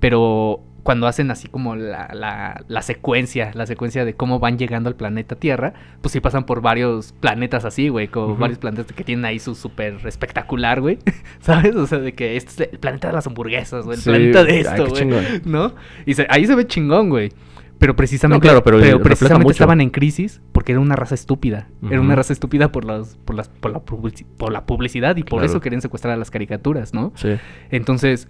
pero 0.00 0.62
cuando 0.84 1.06
hacen 1.08 1.30
así 1.32 1.48
como 1.48 1.74
la, 1.74 2.10
la, 2.14 2.62
la 2.68 2.82
secuencia, 2.82 3.50
la 3.54 3.66
secuencia 3.66 4.04
de 4.04 4.14
cómo 4.14 4.38
van 4.38 4.58
llegando 4.58 4.88
al 4.88 4.94
planeta 4.94 5.34
Tierra, 5.34 5.72
pues 6.00 6.12
sí 6.12 6.20
pasan 6.20 6.44
por 6.46 6.60
varios 6.60 7.12
planetas 7.18 7.64
así, 7.64 7.88
güey, 7.88 8.06
como 8.06 8.36
varios 8.36 8.58
planetas 8.58 8.92
que 8.94 9.02
tienen 9.02 9.24
ahí 9.24 9.38
su 9.40 9.56
súper 9.56 9.98
espectacular, 10.06 10.80
güey, 10.80 10.98
¿sabes? 11.40 11.74
O 11.74 11.86
sea, 11.88 11.98
de 11.98 12.12
que 12.14 12.36
este 12.36 12.64
es 12.64 12.72
el 12.74 12.78
planeta 12.78 13.08
de 13.08 13.14
las 13.14 13.26
hamburguesas, 13.26 13.84
güey, 13.84 13.96
el 13.96 14.02
Sí, 14.02 14.10
planeta 14.10 14.44
de 14.44 14.60
esto, 14.60 14.86
güey. 14.86 15.08
¿no? 15.44 15.74
Y 16.06 16.14
se- 16.14 16.26
ahí 16.30 16.46
se 16.46 16.54
ve 16.54 16.66
chingón, 16.66 17.08
güey. 17.08 17.32
Pero 17.78 17.96
precisamente, 17.96 18.46
No, 18.46 18.50
claro, 18.52 18.62
pero 18.62 18.76
refleja 18.78 19.02
precisamente 19.02 19.50
estaban 19.52 19.80
en 19.80 19.90
crisis 19.90 20.40
porque 20.52 20.72
era 20.72 20.80
una 20.80 20.94
raza 20.96 21.14
estúpida. 21.16 21.68
Era 21.90 22.00
una 22.00 22.14
raza 22.14 22.32
estúpida 22.32 22.70
por 22.70 22.84
las, 22.84 23.16
por 23.24 23.34
las, 23.34 23.48
por 23.48 23.72
la, 23.72 23.80
publici- 23.84 24.24
por 24.38 24.52
la 24.52 24.64
publicidad 24.64 25.16
y 25.16 25.22
por 25.24 25.40
Claro. 25.40 25.46
eso 25.46 25.60
querían 25.60 25.82
secuestrar 25.82 26.14
a 26.14 26.16
las 26.16 26.30
caricaturas, 26.30 26.94
¿no? 26.94 27.12
Sí. 27.16 27.30
Entonces, 27.70 28.28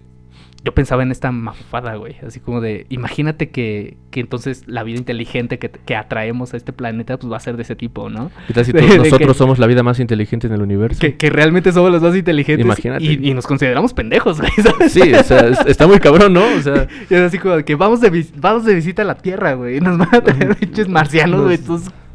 yo 0.65 0.73
pensaba 0.73 1.03
en 1.03 1.11
esta 1.11 1.31
mafada, 1.31 1.95
güey. 1.97 2.17
Así 2.27 2.41
como 2.41 2.63
de, 2.63 2.87
imagínate 2.89 3.51
que, 3.51 3.99
que 4.11 4.21
entonces 4.21 4.65
la 4.67 4.83
vida 4.83 4.97
inteligente 4.99 5.59
que, 5.59 5.71
que, 5.71 5.95
atraemos 5.95 6.55
a 6.55 6.57
este 6.57 6.73
planeta, 6.73 7.19
pues 7.19 7.31
va 7.31 7.37
a 7.37 7.41
ser 7.41 7.57
de 7.57 7.63
ese 7.63 7.77
tipo, 7.77 8.09
¿no? 8.09 8.31
¿Qué 8.47 8.55
tal 8.55 8.65
si 8.65 8.73
nosotros 8.99 9.37
somos 9.37 9.59
la 9.59 9.67
vida 9.67 9.83
más 9.83 10.01
inteligente 10.01 10.47
en 10.47 10.55
el 10.55 10.63
universo? 10.63 11.01
Que, 11.01 11.17
que 11.17 11.29
realmente 11.29 11.71
somos 11.71 11.93
los 11.93 12.01
más 12.01 12.17
inteligentes. 12.17 12.65
Imagínate. 12.65 13.05
Y, 13.05 13.29
y, 13.29 13.35
nos 13.35 13.47
consideramos 13.47 13.93
pendejos, 13.93 14.41
güey. 14.41 14.53
¿sabes? 14.63 14.93
Sí, 14.93 15.13
o 15.13 15.23
sea, 15.23 15.49
está 15.67 15.87
muy 15.87 15.99
cabrón, 15.99 16.33
¿no? 16.33 16.45
O 16.45 16.61
sea. 16.63 16.89
es 17.11 17.21
así 17.21 17.39
como 17.39 17.57
de 17.57 17.65
que 17.65 17.75
vamos 17.75 18.01
de, 18.01 18.27
vamos 18.37 18.65
de 18.65 18.75
visita 18.75 19.03
a 19.03 19.05
la 19.05 19.17
Tierra, 19.17 19.53
güey. 19.55 19.81
Nos 19.81 19.99
van 19.99 20.15
a 20.15 20.21
traer 20.23 20.57
pinches 20.57 20.89
marcianos, 20.89 21.43
güey. 21.43 21.59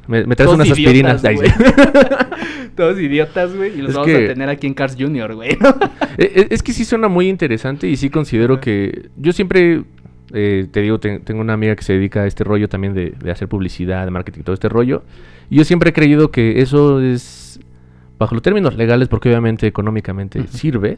Me, 0.09 0.25
me 0.25 0.35
traes 0.35 0.51
unas 0.51 0.71
aspirinas. 0.71 1.23
Idiotas, 1.23 2.27
Todos 2.75 2.99
idiotas, 2.99 3.55
güey. 3.55 3.77
Y 3.77 3.83
los 3.83 3.93
vamos 3.93 4.09
a 4.09 4.17
tener 4.17 4.49
aquí 4.49 4.65
en 4.65 4.73
Cars 4.73 4.95
Junior, 4.99 5.35
güey. 5.35 5.51
E, 6.17 6.23
e, 6.23 6.47
es, 6.49 6.63
que 6.63 6.73
sí 6.73 6.83
suena 6.83 7.07
muy 7.07 7.29
interesante 7.29 7.87
y 7.87 7.95
sí 7.95 8.09
considero 8.09 8.59
que. 8.59 9.09
Yo 9.17 9.31
siempre. 9.31 9.83
Eh, 10.33 10.67
te 10.71 10.81
digo, 10.81 10.99
tengo 10.99 11.41
una 11.41 11.53
amiga 11.53 11.75
que 11.75 11.83
se 11.83 11.93
dedica 11.93 12.21
a 12.21 12.25
este 12.27 12.43
rollo 12.43 12.67
también 12.67 12.93
de, 12.93 13.15
hacer 13.31 13.47
publicidad, 13.47 14.03
de 14.05 14.11
marketing, 14.11 14.41
todo 14.41 14.55
este 14.55 14.67
rollo. 14.67 15.03
Y 15.49 15.57
yo 15.57 15.63
siempre 15.63 15.91
he 15.91 15.93
creído 15.93 16.31
que 16.31 16.59
eso 16.59 16.99
es. 16.99 17.59
Bajo 18.17 18.33
los 18.33 18.41
términos 18.41 18.75
legales, 18.75 19.07
porque 19.09 19.29
obviamente 19.29 19.67
económicamente 19.67 20.47
sirve. 20.47 20.97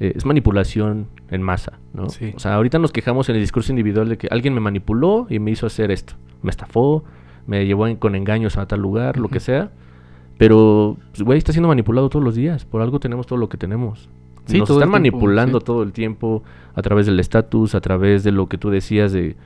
Eh, 0.00 0.14
es 0.16 0.24
manipulación 0.24 1.06
en 1.30 1.42
masa, 1.42 1.78
¿no? 1.94 2.06
O 2.06 2.38
sea, 2.38 2.54
ahorita 2.54 2.80
nos 2.80 2.92
quejamos 2.92 3.28
en 3.28 3.36
el 3.36 3.40
discurso 3.40 3.70
individual 3.70 4.08
de 4.08 4.18
que 4.18 4.28
alguien 4.30 4.52
me 4.52 4.60
manipuló 4.60 5.28
y 5.30 5.38
me 5.38 5.52
hizo 5.52 5.66
hacer 5.66 5.90
esto. 5.92 6.14
Me 6.42 6.50
estafó, 6.50 7.04
me 7.48 7.64
llevó 7.64 7.86
con 7.98 8.14
engaños 8.14 8.58
a 8.58 8.66
tal 8.66 8.80
lugar, 8.80 9.16
lo 9.16 9.28
que 9.28 9.40
sea. 9.40 9.70
Pero, 10.36 10.98
pues, 11.10 11.22
güey, 11.22 11.38
está 11.38 11.50
siendo 11.52 11.68
manipulado 11.68 12.10
todos 12.10 12.24
los 12.24 12.34
días. 12.34 12.66
Por 12.66 12.82
algo 12.82 13.00
tenemos 13.00 13.26
todo 13.26 13.38
lo 13.38 13.48
que 13.48 13.56
tenemos. 13.56 14.10
Sí, 14.44 14.58
Nos 14.58 14.70
están 14.70 14.90
manipulando 14.90 15.60
todo 15.60 15.82
el 15.82 15.92
tiempo 15.92 16.42
a 16.74 16.82
través 16.82 17.06
del 17.06 17.18
estatus, 17.18 17.74
a 17.74 17.80
través 17.80 18.22
de 18.22 18.32
lo 18.32 18.48
que 18.48 18.58
tú 18.58 18.70
decías 18.70 19.12
de, 19.12 19.36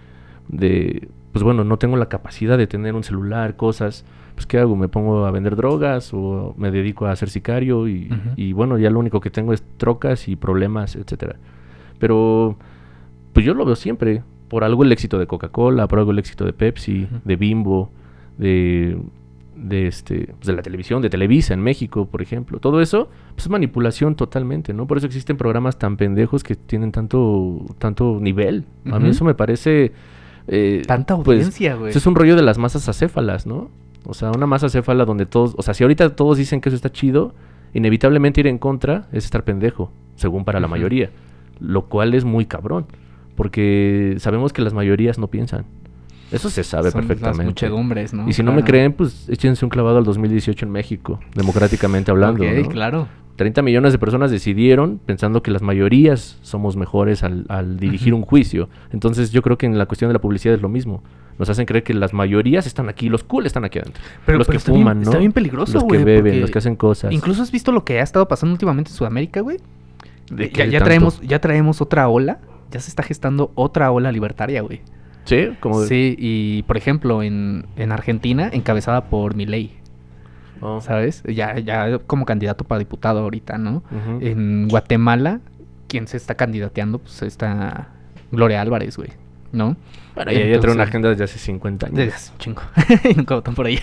de, 0.48 1.08
pues 1.32 1.44
bueno, 1.44 1.64
no 1.64 1.76
tengo 1.78 1.96
la 1.96 2.06
capacidad 2.06 2.58
de 2.58 2.66
tener 2.66 2.94
un 2.96 3.04
celular, 3.04 3.56
cosas. 3.56 4.04
Pues, 4.34 4.46
¿qué 4.46 4.58
hago? 4.58 4.74
¿Me 4.74 4.88
pongo 4.88 5.24
a 5.24 5.30
vender 5.30 5.54
drogas 5.54 6.12
o 6.12 6.54
me 6.58 6.72
dedico 6.72 7.06
a 7.06 7.14
ser 7.14 7.30
sicario? 7.30 7.86
Y, 7.88 8.10
y 8.36 8.52
bueno, 8.52 8.78
ya 8.78 8.90
lo 8.90 8.98
único 8.98 9.20
que 9.20 9.30
tengo 9.30 9.52
es 9.52 9.62
trocas 9.76 10.26
y 10.26 10.34
problemas, 10.34 10.96
etcétera. 10.96 11.36
Pero, 12.00 12.56
pues 13.32 13.46
yo 13.46 13.54
lo 13.54 13.64
veo 13.64 13.76
siempre 13.76 14.24
por 14.52 14.64
algo 14.64 14.82
el 14.82 14.92
éxito 14.92 15.18
de 15.18 15.26
Coca-Cola, 15.26 15.88
por 15.88 15.98
algo 15.98 16.10
el 16.10 16.18
éxito 16.18 16.44
de 16.44 16.52
Pepsi, 16.52 17.08
de 17.24 17.36
Bimbo, 17.36 17.88
de, 18.36 18.98
de, 19.56 19.86
este, 19.86 20.26
pues, 20.26 20.46
de 20.46 20.52
la 20.52 20.60
televisión, 20.60 21.00
de 21.00 21.08
Televisa 21.08 21.54
en 21.54 21.62
México, 21.62 22.04
por 22.04 22.20
ejemplo. 22.20 22.58
Todo 22.58 22.82
eso 22.82 23.08
pues, 23.34 23.46
es 23.46 23.48
manipulación 23.48 24.14
totalmente, 24.14 24.74
¿no? 24.74 24.86
Por 24.86 24.98
eso 24.98 25.06
existen 25.06 25.38
programas 25.38 25.78
tan 25.78 25.96
pendejos 25.96 26.44
que 26.44 26.54
tienen 26.54 26.92
tanto, 26.92 27.64
tanto 27.78 28.18
nivel. 28.20 28.66
A 28.90 28.98
mí 28.98 29.08
eso 29.08 29.24
me 29.24 29.32
parece... 29.32 29.92
Eh, 30.48 30.82
Tanta 30.86 31.16
pues, 31.16 31.38
audiencia, 31.38 31.76
güey. 31.76 31.90
es 31.90 32.06
un 32.06 32.14
rollo 32.14 32.36
de 32.36 32.42
las 32.42 32.58
masas 32.58 32.86
acéfalas, 32.90 33.46
¿no? 33.46 33.70
O 34.04 34.12
sea, 34.12 34.32
una 34.32 34.44
masa 34.44 34.66
acéfala 34.66 35.06
donde 35.06 35.24
todos... 35.24 35.54
O 35.56 35.62
sea, 35.62 35.72
si 35.72 35.82
ahorita 35.82 36.14
todos 36.14 36.36
dicen 36.36 36.60
que 36.60 36.68
eso 36.68 36.76
está 36.76 36.92
chido, 36.92 37.34
inevitablemente 37.72 38.42
ir 38.42 38.48
en 38.48 38.58
contra 38.58 39.06
es 39.12 39.24
estar 39.24 39.44
pendejo, 39.44 39.90
según 40.16 40.44
para 40.44 40.60
la 40.60 40.68
mayoría. 40.68 41.08
Lo 41.58 41.86
cual 41.86 42.12
es 42.12 42.26
muy 42.26 42.44
cabrón. 42.44 42.84
Porque 43.34 44.16
sabemos 44.18 44.52
que 44.52 44.62
las 44.62 44.74
mayorías 44.74 45.18
no 45.18 45.28
piensan. 45.28 45.64
Eso 46.30 46.48
se 46.48 46.64
sabe 46.64 46.90
Son 46.90 47.00
perfectamente. 47.00 47.44
Las 47.44 47.46
muchedumbres, 47.46 48.14
¿no? 48.14 48.28
Y 48.28 48.32
si 48.32 48.42
no 48.42 48.52
me 48.52 48.64
creen, 48.64 48.94
pues 48.94 49.28
échense 49.28 49.64
un 49.64 49.68
clavado 49.68 49.98
al 49.98 50.04
2018 50.04 50.64
en 50.64 50.72
México, 50.72 51.20
democráticamente 51.34 52.10
hablando. 52.10 52.42
Ok, 52.44 52.70
claro. 52.70 53.08
30 53.36 53.62
millones 53.62 53.92
de 53.92 53.98
personas 53.98 54.30
decidieron 54.30 55.00
pensando 55.04 55.42
que 55.42 55.50
las 55.50 55.62
mayorías 55.62 56.38
somos 56.42 56.76
mejores 56.76 57.22
al, 57.22 57.76
dirigir 57.78 58.14
un 58.14 58.22
juicio. 58.22 58.68
Entonces 58.92 59.30
yo 59.30 59.42
creo 59.42 59.58
que 59.58 59.66
en 59.66 59.78
la 59.78 59.86
cuestión 59.86 60.08
de 60.08 60.14
la 60.14 60.20
publicidad 60.20 60.54
es 60.54 60.62
lo 60.62 60.68
mismo. 60.68 61.02
Nos 61.38 61.48
hacen 61.48 61.66
creer 61.66 61.82
que 61.82 61.94
las 61.94 62.12
mayorías 62.12 62.66
están 62.66 62.88
aquí, 62.88 63.08
los 63.08 63.24
cool 63.24 63.46
están 63.46 63.64
aquí 63.64 63.78
adentro. 63.78 64.02
Pero 64.26 64.38
los 64.38 64.46
que 64.46 64.58
fuman, 64.58 64.98
¿no? 64.98 65.04
Está 65.04 65.18
bien 65.18 65.32
peligroso, 65.32 65.74
Los 65.74 65.84
que 65.84 66.04
beben, 66.04 66.40
los 66.40 66.50
que 66.50 66.58
hacen 66.58 66.76
cosas. 66.76 67.12
Incluso 67.12 67.42
has 67.42 67.50
visto 67.50 67.72
lo 67.72 67.84
que 67.84 68.00
ha 68.00 68.02
estado 68.02 68.28
pasando 68.28 68.52
últimamente 68.52 68.90
en 68.90 68.96
Sudamérica, 68.96 69.40
güey. 69.40 69.58
Ya, 70.30 70.66
ya 70.66 70.80
traemos, 70.82 71.20
ya 71.20 71.40
traemos 71.40 71.80
otra 71.80 72.08
ola 72.08 72.38
ya 72.72 72.80
se 72.80 72.88
está 72.88 73.02
gestando 73.02 73.52
otra 73.54 73.92
ola 73.92 74.10
libertaria, 74.10 74.62
güey. 74.62 74.80
Sí, 75.24 75.50
como 75.60 75.82
Sí, 75.82 76.16
y 76.18 76.64
por 76.64 76.76
ejemplo, 76.76 77.22
en, 77.22 77.64
Argentina, 77.90 78.50
encabezada 78.52 79.04
por 79.04 79.36
Milei. 79.36 79.76
Oh. 80.60 80.80
¿Sabes? 80.80 81.22
Ya, 81.24 81.58
ya 81.58 81.98
como 81.98 82.24
candidato 82.24 82.64
para 82.64 82.78
diputado 82.80 83.20
ahorita, 83.20 83.58
¿no? 83.58 83.82
En 84.20 84.68
Guatemala, 84.68 85.40
quien 85.86 86.08
se 86.08 86.16
está 86.16 86.34
candidateando, 86.34 86.98
pues 86.98 87.22
está 87.22 87.88
Gloria 88.30 88.60
Álvarez, 88.60 88.96
güey. 88.96 89.10
¿No? 89.52 89.76
Bueno, 90.14 90.30
ella 90.30 90.60
trae 90.60 90.74
una 90.74 90.84
agenda 90.84 91.08
desde 91.08 91.24
hace 91.24 91.38
50 91.38 91.86
años. 91.86 91.96
Desde 91.96 92.12
hace 92.12 92.32
un 92.32 92.38
chingo. 92.38 92.62
y 93.10 93.14
nunca 93.14 93.34
votan 93.34 93.54
por 93.54 93.66
ella. 93.66 93.82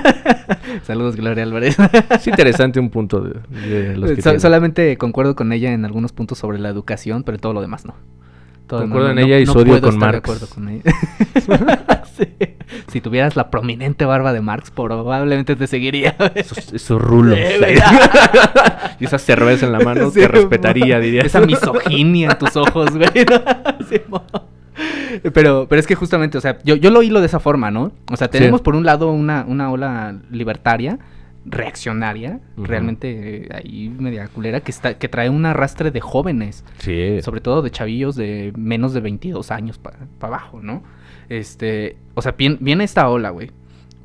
Saludos, 0.84 1.16
Gloria 1.16 1.42
Álvarez. 1.42 1.76
es 2.10 2.26
interesante 2.26 2.80
un 2.80 2.90
punto 2.90 3.20
de, 3.20 3.96
los 3.96 4.12
que 4.12 4.40
Solamente 4.40 4.96
concuerdo 4.96 5.34
con 5.34 5.52
ella 5.52 5.72
en 5.72 5.84
algunos 5.84 6.12
puntos 6.12 6.38
sobre 6.38 6.58
la 6.58 6.70
educación, 6.70 7.22
pero 7.22 7.38
todo 7.38 7.52
lo 7.52 7.60
demás 7.60 7.84
no. 7.84 7.94
concuerdo 8.66 9.10
en 9.10 9.18
ella 9.18 9.38
y 9.38 9.46
su 9.46 9.58
odio 9.58 9.80
con 9.80 9.98
Marx. 9.98 10.12
De 10.12 10.18
acuerdo 10.18 10.46
con 10.48 10.68
ella. 10.68 10.82
Si 12.88 13.00
tuvieras 13.00 13.36
la 13.36 13.50
prominente 13.50 14.04
barba 14.04 14.32
de 14.32 14.40
Marx, 14.40 14.70
probablemente 14.70 15.56
te 15.56 15.66
seguiría. 15.66 16.14
Esos, 16.34 17.00
rulos. 17.00 17.38
y 19.00 19.04
esa 19.04 19.18
cerveza 19.18 19.66
en 19.66 19.72
la 19.72 19.80
mano 19.80 20.10
te 20.10 20.28
respetaría, 20.28 21.00
diría. 21.00 21.22
Esa 21.22 21.40
misoginia 21.40 22.30
en 22.30 22.38
tus 22.38 22.56
ojos, 22.56 22.90
güey. 22.96 23.08
Pero, 25.32 25.66
pero 25.68 25.80
es 25.80 25.86
que 25.86 25.94
justamente, 25.94 26.38
o 26.38 26.40
sea, 26.40 26.58
yo, 26.64 26.76
yo 26.76 26.90
lo 26.90 27.02
hilo 27.02 27.20
de 27.20 27.26
esa 27.26 27.40
forma, 27.40 27.70
¿no? 27.70 27.92
O 28.10 28.16
sea, 28.16 28.28
tenemos 28.28 28.60
por 28.60 28.74
un 28.74 28.84
lado 28.84 29.12
una, 29.12 29.44
una 29.46 29.70
ola 29.70 30.16
libertaria, 30.30 30.98
reaccionaria, 31.44 32.40
realmente 32.56 33.44
eh, 33.44 33.48
ahí 33.52 33.88
media 33.88 34.28
culera, 34.28 34.60
que, 34.60 34.70
está, 34.70 34.94
que 34.94 35.08
trae 35.08 35.28
un 35.28 35.44
arrastre 35.44 35.90
de 35.90 36.00
jóvenes. 36.00 36.64
Sí. 36.78 37.20
Sobre 37.22 37.40
todo 37.40 37.62
de 37.62 37.70
chavillos 37.70 38.16
de 38.16 38.52
menos 38.56 38.92
de 38.92 39.00
22 39.00 39.50
años 39.50 39.78
para 39.78 39.98
abajo, 40.20 40.60
¿no? 40.62 40.82
Este, 41.28 41.96
o 42.14 42.22
sea, 42.22 42.34
viene 42.36 42.84
esta 42.84 43.08
ola, 43.08 43.30
güey. 43.30 43.50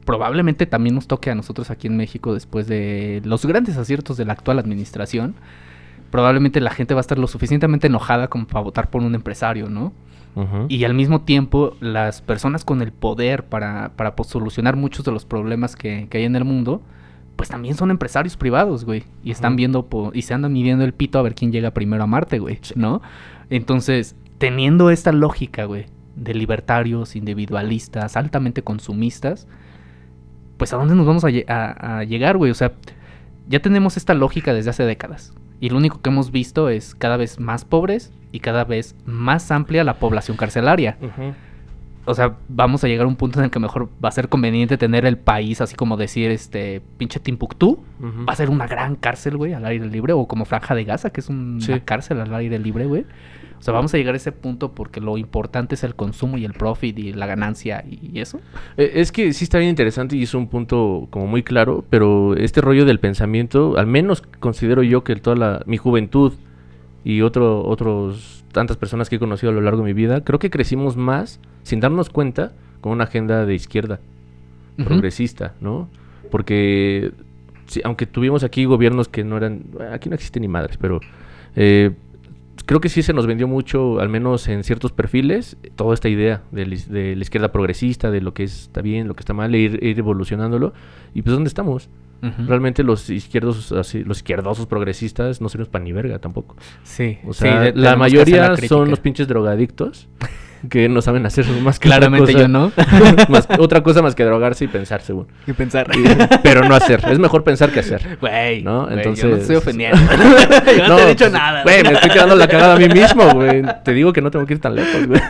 Probablemente 0.05 0.65
también 0.65 0.95
nos 0.95 1.07
toque 1.07 1.29
a 1.29 1.35
nosotros 1.35 1.69
aquí 1.69 1.87
en 1.87 1.97
México 1.97 2.33
después 2.33 2.67
de 2.67 3.21
los 3.25 3.45
grandes 3.45 3.77
aciertos 3.77 4.15
de 4.17 4.25
la 4.25 4.33
actual 4.33 4.57
administración. 4.59 5.35
Probablemente 6.09 6.61
la 6.61 6.71
gente 6.71 6.93
va 6.93 7.01
a 7.01 7.01
estar 7.01 7.19
lo 7.19 7.27
suficientemente 7.27 7.87
enojada 7.87 8.29
como 8.29 8.47
para 8.47 8.61
votar 8.61 8.89
por 8.89 9.03
un 9.03 9.13
empresario, 9.13 9.69
¿no? 9.69 9.91
Y 10.69 10.83
al 10.83 10.93
mismo 10.93 11.21
tiempo, 11.21 11.75
las 11.79 12.21
personas 12.21 12.63
con 12.63 12.83
el 12.83 12.91
poder 12.91 13.45
para, 13.45 13.93
para 13.95 14.15
pues, 14.15 14.29
solucionar 14.29 14.75
muchos 14.75 15.03
de 15.03 15.11
los 15.11 15.25
problemas 15.25 15.75
que, 15.75 16.07
hay 16.11 16.23
en 16.23 16.35
el 16.35 16.45
mundo, 16.45 16.83
pues 17.35 17.49
también 17.49 17.75
son 17.75 17.89
empresarios 17.89 18.37
privados, 18.37 18.85
güey. 18.85 19.03
Y 19.23 19.31
están 19.31 19.55
viendo 19.55 19.87
y 20.13 20.21
se 20.21 20.35
andan 20.35 20.53
midiendo 20.53 20.83
el 20.83 20.93
pito 20.93 21.17
a 21.17 21.23
ver 21.23 21.33
quién 21.33 21.51
llega 21.51 21.71
primero 21.71 22.03
a 22.03 22.07
Marte, 22.07 22.37
güey, 22.37 22.59
¿no? 22.75 23.01
Entonces, 23.49 24.15
teniendo 24.37 24.91
esta 24.91 25.11
lógica, 25.11 25.65
güey, 25.65 25.85
de 26.15 26.35
libertarios, 26.35 27.15
individualistas, 27.15 28.15
altamente 28.15 28.61
consumistas, 28.61 29.47
pues 30.57 30.71
a 30.73 30.77
dónde 30.77 30.93
nos 30.93 31.07
vamos 31.07 31.23
a, 31.23 31.29
a 31.99 32.03
llegar, 32.03 32.37
güey. 32.37 32.51
O 32.51 32.55
sea, 32.55 32.73
ya 33.47 33.59
tenemos 33.59 33.97
esta 33.97 34.13
lógica 34.13 34.53
desde 34.53 34.69
hace 34.69 34.83
décadas. 34.83 35.33
Y 35.59 35.69
lo 35.69 35.77
único 35.77 36.01
que 36.01 36.09
hemos 36.09 36.31
visto 36.31 36.69
es 36.69 36.93
cada 36.93 37.17
vez 37.17 37.39
más 37.39 37.65
pobres 37.65 38.11
y 38.31 38.39
cada 38.39 38.63
vez 38.63 38.95
más 39.05 39.51
amplia 39.51 39.83
la 39.83 39.95
población 39.95 40.37
carcelaria. 40.37 40.97
O 42.05 42.13
sea, 42.13 42.37
vamos 42.47 42.83
a 42.85 42.87
llegar 42.87 43.05
a 43.05 43.09
un 43.09 43.17
punto 43.17 43.39
en 43.39 43.45
el 43.45 43.51
que 43.51 43.59
mejor 43.59 43.89
va 44.03 44.07
a 44.07 44.11
ser 44.13 44.29
conveniente 44.29 44.77
tener 44.77 45.05
el 45.05 45.17
país, 45.17 45.59
así 45.59 45.75
como 45.75 45.97
decir, 45.97 46.31
este, 46.31 46.81
pinche 46.97 47.19
Timbuktu, 47.19 47.83
va 48.01 48.31
a 48.31 48.35
ser 48.35 48.49
una 48.49 48.65
gran 48.65 48.95
cárcel, 48.95 49.35
güey, 49.35 49.53
al 49.53 49.65
aire 49.65 49.85
libre, 49.87 50.13
o 50.13 50.25
como 50.25 50.45
Franja 50.45 50.73
de 50.73 50.85
Gaza, 50.85 51.09
que 51.09 51.19
es 51.19 51.27
una 51.27 51.79
cárcel 51.83 52.21
al 52.21 52.33
aire 52.33 52.59
libre, 52.59 52.85
güey. 52.85 53.05
O 53.59 53.61
sea, 53.61 53.73
vamos 53.73 53.93
a 53.93 53.97
llegar 53.97 54.13
a 54.13 54.17
ese 54.17 54.31
punto 54.31 54.71
porque 54.71 55.01
lo 55.01 55.17
importante 55.17 55.75
es 55.75 55.83
el 55.83 55.95
consumo 55.95 56.37
y 56.37 56.45
el 56.45 56.53
profit 56.53 56.97
y 56.99 57.13
la 57.13 57.25
ganancia 57.25 57.83
y 57.89 58.19
eso. 58.19 58.39
E, 58.77 58.91
es 58.95 59.11
que 59.11 59.33
sí 59.33 59.43
está 59.43 59.57
bien 59.57 59.71
interesante 59.71 60.15
y 60.15 60.23
es 60.23 60.33
un 60.33 60.47
punto 60.47 61.07
como 61.09 61.27
muy 61.27 61.43
claro, 61.43 61.83
pero 61.89 62.35
este 62.35 62.61
rollo 62.61 62.85
del 62.85 62.99
pensamiento, 62.99 63.77
al 63.77 63.87
menos 63.87 64.21
considero 64.39 64.83
yo 64.83 65.03
que 65.03 65.15
toda 65.15 65.35
la, 65.35 65.63
mi 65.65 65.77
juventud 65.77 66.33
y 67.07 67.21
otro, 67.21 67.65
otros 67.65 68.43
tantas 68.51 68.75
personas 68.75 69.09
que 69.09 69.15
he 69.15 69.19
conocido 69.19 69.53
a 69.53 69.55
lo 69.55 69.61
largo 69.61 69.81
de 69.81 69.85
mi 69.85 69.93
vida, 69.93 70.25
creo 70.25 70.39
que 70.39 70.49
crecimos 70.49 70.97
más 70.97 71.39
sin 71.63 71.79
darnos 71.79 72.09
cuenta 72.09 72.51
con 72.81 72.91
una 72.91 73.05
agenda 73.05 73.45
de 73.45 73.55
izquierda, 73.55 74.01
progresista, 74.75 75.53
¿no? 75.61 75.87
Porque 76.29 77.13
aunque 77.85 78.07
tuvimos 78.07 78.43
aquí 78.43 78.65
gobiernos 78.65 79.07
que 79.07 79.23
no 79.23 79.37
eran, 79.37 79.63
aquí 79.93 80.09
no 80.09 80.15
existen 80.15 80.41
ni 80.41 80.49
madres, 80.49 80.75
pero 80.75 80.99
eh, 81.55 81.91
creo 82.65 82.81
que 82.81 82.89
sí 82.89 83.01
se 83.01 83.13
nos 83.13 83.25
vendió 83.25 83.47
mucho, 83.47 84.01
al 84.01 84.09
menos 84.09 84.49
en 84.49 84.65
ciertos 84.65 84.91
perfiles, 84.91 85.55
toda 85.77 85.93
esta 85.93 86.09
idea 86.09 86.41
de, 86.51 86.65
la 86.65 87.21
izquierda 87.21 87.53
progresista, 87.53 88.11
de 88.11 88.19
lo 88.19 88.33
que 88.33 88.43
está 88.43 88.81
bien, 88.81 89.07
lo 89.07 89.15
que 89.15 89.21
está 89.21 89.33
mal, 89.33 89.55
e 89.55 89.59
ir, 89.59 89.81
ir, 89.81 89.97
evolucionándolo. 89.97 90.73
Y 91.13 91.21
pues, 91.21 91.33
¿dónde 91.33 91.47
estamos? 91.47 91.89
Realmente 92.21 92.83
los 92.83 93.09
izquierdos, 93.09 93.71
así, 93.71 94.03
los 94.03 94.17
izquierdosos 94.17 94.65
progresistas 94.65 95.41
no 95.41 95.49
sirven 95.49 95.67
para 95.67 95.83
ni 95.83 95.91
verga 95.91 96.19
tampoco. 96.19 96.55
Sí. 96.83 97.19
O 97.25 97.33
sea, 97.33 97.71
la 97.73 97.95
mayoría 97.95 98.49
la 98.49 98.57
son 98.57 98.89
los 98.89 98.99
pinches 98.99 99.27
drogadictos 99.27 100.07
que 100.69 100.89
no 100.89 101.01
saben 101.01 101.25
hacer 101.25 101.45
más 101.63 101.79
que 101.79 101.87
otra 101.89 101.97
Claramente 101.99 102.33
cosa- 102.33 102.43
yo 102.43 102.47
no. 102.47 102.71
más- 103.29 103.47
otra 103.59 103.81
cosa 103.83 104.01
más 104.01 104.15
que 104.15 104.23
drogarse 104.23 104.65
y 104.65 104.67
pensar, 104.67 105.01
según. 105.01 105.27
y 105.45 105.53
pensar. 105.53 105.87
Y- 105.95 106.03
pero 106.43 106.67
no 106.67 106.75
hacer. 106.75 107.01
Es 107.09 107.19
mejor 107.19 107.43
pensar 107.43 107.71
que 107.71 107.79
hacer. 107.81 108.17
Güey, 108.19 108.63
¿No? 108.63 108.85
güey, 108.85 108.89
yo 108.89 108.95
no 108.95 109.01
Entonces- 109.01 109.31
te 109.35 109.41
estoy 109.41 109.55
ofendiendo. 109.57 109.97
yo 110.77 110.87
no, 110.87 110.95
te 110.97 111.03
he 111.03 111.07
dicho 111.09 111.25
pues, 111.25 111.31
nada. 111.31 111.63
Güey, 111.63 111.83
me 111.83 111.91
estoy 111.93 112.09
quedando 112.09 112.35
la 112.35 112.47
cagada 112.47 112.75
a 112.75 112.77
mí 112.77 112.87
mismo, 112.89 113.29
güey. 113.33 113.63
Te 113.83 113.93
digo 113.93 114.13
que 114.13 114.21
no 114.21 114.31
tengo 114.31 114.45
que 114.45 114.53
ir 114.53 114.59
tan 114.59 114.75
lejos, 114.75 115.07
güey. 115.07 115.21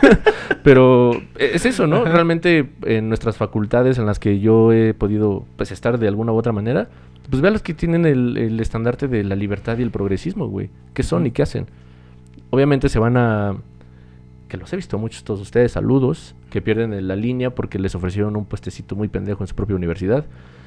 Pero 0.62 1.12
es 1.38 1.64
eso, 1.66 1.86
¿no? 1.86 2.04
Realmente 2.04 2.68
en 2.84 3.08
nuestras 3.08 3.36
facultades 3.36 3.98
en 3.98 4.06
las 4.06 4.18
que 4.18 4.40
yo 4.40 4.72
he 4.72 4.92
podido 4.94 5.44
pues 5.56 5.70
estar 5.72 5.98
de 5.98 6.08
alguna 6.08 6.32
u 6.32 6.36
otra 6.36 6.52
manera, 6.52 6.88
pues 7.30 7.40
vean 7.42 7.52
los 7.54 7.62
que 7.62 7.74
tienen 7.74 8.04
el, 8.06 8.36
el 8.36 8.60
estandarte 8.60 9.08
de 9.08 9.24
la 9.24 9.36
libertad 9.36 9.78
y 9.78 9.82
el 9.82 9.90
progresismo, 9.90 10.48
güey. 10.48 10.70
¿Qué 10.94 11.02
son 11.02 11.26
y 11.26 11.30
qué 11.30 11.42
hacen? 11.42 11.66
Obviamente 12.50 12.88
se 12.88 12.98
van 12.98 13.16
a... 13.16 13.54
Que 14.48 14.56
los 14.56 14.72
he 14.72 14.76
visto 14.76 14.98
muchos 14.98 15.24
todos 15.24 15.40
ustedes, 15.40 15.72
saludos, 15.72 16.34
que 16.50 16.62
pierden 16.62 16.92
en 16.94 17.06
la 17.06 17.16
línea 17.16 17.54
porque 17.54 17.78
les 17.78 17.94
ofrecieron 17.94 18.36
un 18.36 18.46
puestecito 18.46 18.96
muy 18.96 19.08
pendejo 19.08 19.42
en 19.42 19.46
su 19.46 19.54
propia 19.54 19.76
universidad. 19.76 20.26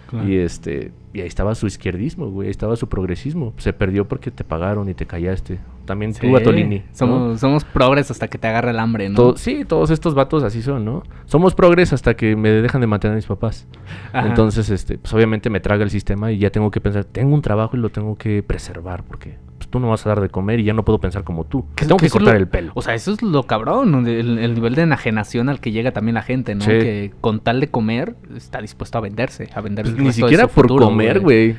Claro. 0.10 0.28
Y 0.28 0.38
este, 0.38 0.92
y 1.14 1.22
ahí 1.22 1.28
estaba 1.28 1.56
su 1.56 1.68
izquierdismo, 1.68 2.30
güey, 2.30 2.48
ahí 2.48 2.52
estaba 2.52 2.76
su 2.76 2.88
progresismo. 2.88 3.54
Se 3.58 3.74
perdió 3.74 4.08
porque 4.08 4.30
te 4.30 4.44
pagaron 4.44 4.90
y 4.90 4.94
te 4.94 5.06
callaste. 5.06 5.60
También 5.86 6.14
tú, 6.14 6.20
Sí, 6.28 6.36
Atolini. 6.36 6.80
¿no? 6.80 6.86
Somos, 6.94 7.40
somos 7.40 7.64
progres 7.66 8.12
hasta 8.12 8.28
que 8.28 8.38
te 8.38 8.48
agarra 8.48 8.72
el 8.72 8.80
hambre, 8.80 9.10
¿no? 9.10 9.36
Sí, 9.38 9.66
todos 9.66 9.90
estos 9.90 10.14
vatos 10.14 10.44
así 10.44 10.62
son, 10.62 10.86
¿no? 10.86 11.04
Somos 11.26 11.56
progres 11.56 11.92
hasta 11.94 12.16
que 12.16 12.36
me 12.36 12.50
dejan 12.50 12.82
de 12.82 12.88
mantener 12.88 13.14
a 13.14 13.16
mis 13.16 13.26
papás. 13.26 13.68
Ajá. 14.14 14.28
Entonces, 14.28 14.70
este, 14.70 14.98
pues 14.98 15.14
obviamente 15.14 15.50
me 15.50 15.60
traga 15.60 15.84
el 15.84 15.90
sistema 15.90 16.32
y 16.32 16.38
ya 16.38 16.50
tengo 16.52 16.72
que 16.72 16.82
pensar, 16.82 17.04
tengo 17.06 17.34
un 17.34 17.42
trabajo 17.42 17.76
y 17.76 17.80
lo 17.80 17.90
tengo 17.90 18.16
que 18.18 18.44
preservar 18.44 19.04
porque 19.04 19.38
pues, 19.58 19.70
tú 19.70 19.80
no 19.80 19.90
vas 19.90 20.06
a 20.06 20.10
dar 20.10 20.22
de 20.22 20.30
comer 20.30 20.60
y 20.60 20.64
ya 20.64 20.74
no 20.74 20.84
puedo 20.86 21.00
pensar 21.00 21.24
como 21.24 21.44
tú. 21.46 21.66
Que- 21.76 21.86
tengo 21.86 21.98
que, 21.98 22.10
cortar 22.10 22.34
lo- 22.34 22.40
el 22.40 22.48
pelo. 22.48 22.72
O 22.76 22.82
sea, 22.82 22.94
eso 22.94 23.12
es 23.14 23.22
lo 23.22 23.44
cabrón, 23.44 24.08
el, 24.08 24.40
el 24.40 24.54
nivel 24.54 24.76
de 24.76 24.84
enajenación 24.84 25.50
al 25.50 25.60
que 25.60 25.72
llega 25.72 25.92
también 25.92 26.16
la 26.16 26.22
gente, 26.24 26.56
¿no? 26.56 26.62
Sí. 26.62 26.72
Que 26.72 27.12
con 27.22 27.40
tal 27.40 27.60
de 27.60 27.70
comer 27.70 28.16
está 28.36 28.62
dispuesto 28.62 28.98
a 28.98 29.02
venderse, 29.02 29.50
a 29.54 29.62
vender 29.62 29.86
Pues 29.86 29.98
ni 29.98 30.12
siquiera 30.14 30.48
por 30.48 30.66
futuro, 30.68 30.86
comer, 30.86 31.20
güey. 31.20 31.56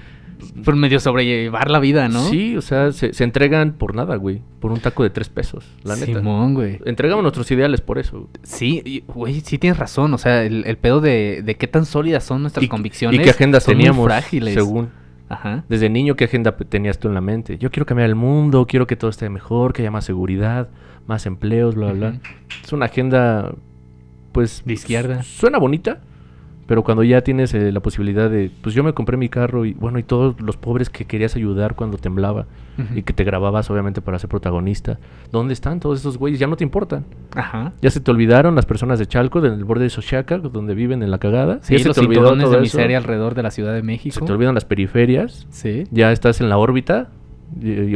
Por 0.64 0.76
medio 0.76 1.01
sobrellevar 1.01 1.70
la 1.70 1.78
vida, 1.78 2.09
¿no? 2.09 2.20
Sí, 2.28 2.57
o 2.57 2.62
sea, 2.62 2.93
se, 2.93 3.12
se 3.12 3.24
entregan 3.24 3.72
por 3.72 3.95
nada, 3.95 4.16
güey. 4.16 4.43
Por 4.61 4.72
un 4.72 4.80
taco 4.80 5.03
de 5.03 5.11
tres 5.11 5.28
pesos, 5.28 5.64
la 5.84 5.97
neta. 5.97 6.07
Simón, 6.18 6.55
güey. 6.55 6.78
Entregamos 6.84 7.22
nuestros 7.22 7.51
ideales 7.51 7.80
por 7.80 7.99
eso. 7.99 8.28
Sí, 8.43 9.05
güey, 9.09 9.40
sí 9.40 9.59
tienes 9.59 9.78
razón. 9.78 10.12
O 10.14 10.18
sea, 10.18 10.45
el, 10.45 10.64
el 10.66 10.76
pedo 10.78 11.01
de, 11.01 11.43
de 11.45 11.55
qué 11.57 11.66
tan 11.66 11.84
sólidas 11.84 12.24
son 12.24 12.43
nuestras 12.43 12.64
Y- 12.64 12.68
convicciones. 12.68 13.20
¿Y 13.20 13.22
qué 13.22 13.30
agendas 13.30 13.64
son 13.64 13.74
muy 13.74 13.84
teníamos? 13.84 14.05
frágiles. 14.05 14.55
Según. 14.55 14.90
Ajá. 15.28 15.64
Desde 15.68 15.88
niño, 15.88 16.14
¿qué 16.14 16.24
agenda 16.24 16.55
tenías 16.57 16.99
tú 16.99 17.09
en 17.09 17.14
la 17.14 17.20
mente? 17.22 17.57
Yo 17.59 17.70
quiero 17.70 17.86
cambiar 17.86 18.09
el 18.09 18.14
mundo, 18.14 18.66
quiero 18.66 18.86
que 18.86 18.97
todo 18.97 19.11
esté 19.11 19.30
mejor, 19.30 19.72
que 19.72 19.80
haya 19.82 19.90
más 19.90 20.05
seguridad, 20.05 20.68
más 21.07 21.24
empleos, 21.24 21.74
bla, 21.74 21.93
bla, 21.93 22.11
bla. 22.11 22.20
Es 22.62 22.72
una 22.74 22.84
agenda, 22.86 23.55
pues... 24.32 24.62
De 24.66 24.74
izquierda. 24.74 25.22
su- 25.22 25.40
Suena 25.40 25.57
bonita, 25.59 26.03
pero 26.73 26.83
cuando 26.83 27.05
ya 27.05 27.20
tienes 27.20 27.53
eh, 27.53 27.70
la 27.70 27.81
posibilidad 27.81 28.31
de... 28.31 28.51
Pues 28.62 28.75
yo 28.75 28.83
me 28.83 28.95
compré 28.95 29.18
mi 29.18 29.29
carro 29.29 29.66
y, 29.66 29.75
bueno, 29.75 29.99
y 29.99 30.03
todos 30.03 30.41
los 30.41 30.57
pobres 30.57 30.89
que 30.89 31.05
querías 31.05 31.37
ayudar 31.37 31.75
cuando 31.75 31.99
temblaba 31.99 32.47
y 32.95 33.03
que 33.03 33.12
te 33.12 33.25
grababas, 33.25 33.70
obviamente, 33.70 34.01
para 34.01 34.18
ser 34.18 34.31
protagonista. 34.31 34.99
¿Dónde 35.31 35.53
están 35.53 35.81
todos 35.81 36.01
esos 36.01 36.16
güeyes? 36.16 36.41
Ya 36.41 36.47
no 36.47 36.57
te 36.57 36.64
importan. 36.64 37.05
Ajá. 37.37 37.75
Ya 37.83 37.91
se 37.91 38.01
te 38.01 38.11
olvidaron 38.11 38.55
las 38.55 38.64
personas 38.64 38.99
de 38.99 39.05
Chalco, 39.05 39.43
del 39.43 39.62
borde 39.64 39.83
de 39.85 39.91
Xochaca, 39.91 40.39
donde 40.39 40.75
viven 40.75 41.03
en 41.03 41.11
la 41.11 41.18
cagada. 41.18 41.59
Sí, 41.61 41.75
ya 41.75 41.81
se 41.81 41.89
los 41.89 41.95
te 41.95 42.07
olvidó 42.07 42.23
todo 42.23 42.37
de 42.37 42.45
eso. 42.45 42.61
miseria 42.61 42.97
alrededor 42.97 43.35
de 43.35 43.43
la 43.43 43.51
Ciudad 43.51 43.75
de 43.75 43.83
México. 43.83 44.18
Se 44.18 44.25
te 44.25 44.33
olvidan 44.33 44.55
las 44.55 44.64
periferias. 44.64 45.47
Sí. 45.51 45.85
Ya 45.91 46.11
estás 46.11 46.41
en 46.41 46.49
la 46.49 46.57
órbita. 46.57 47.11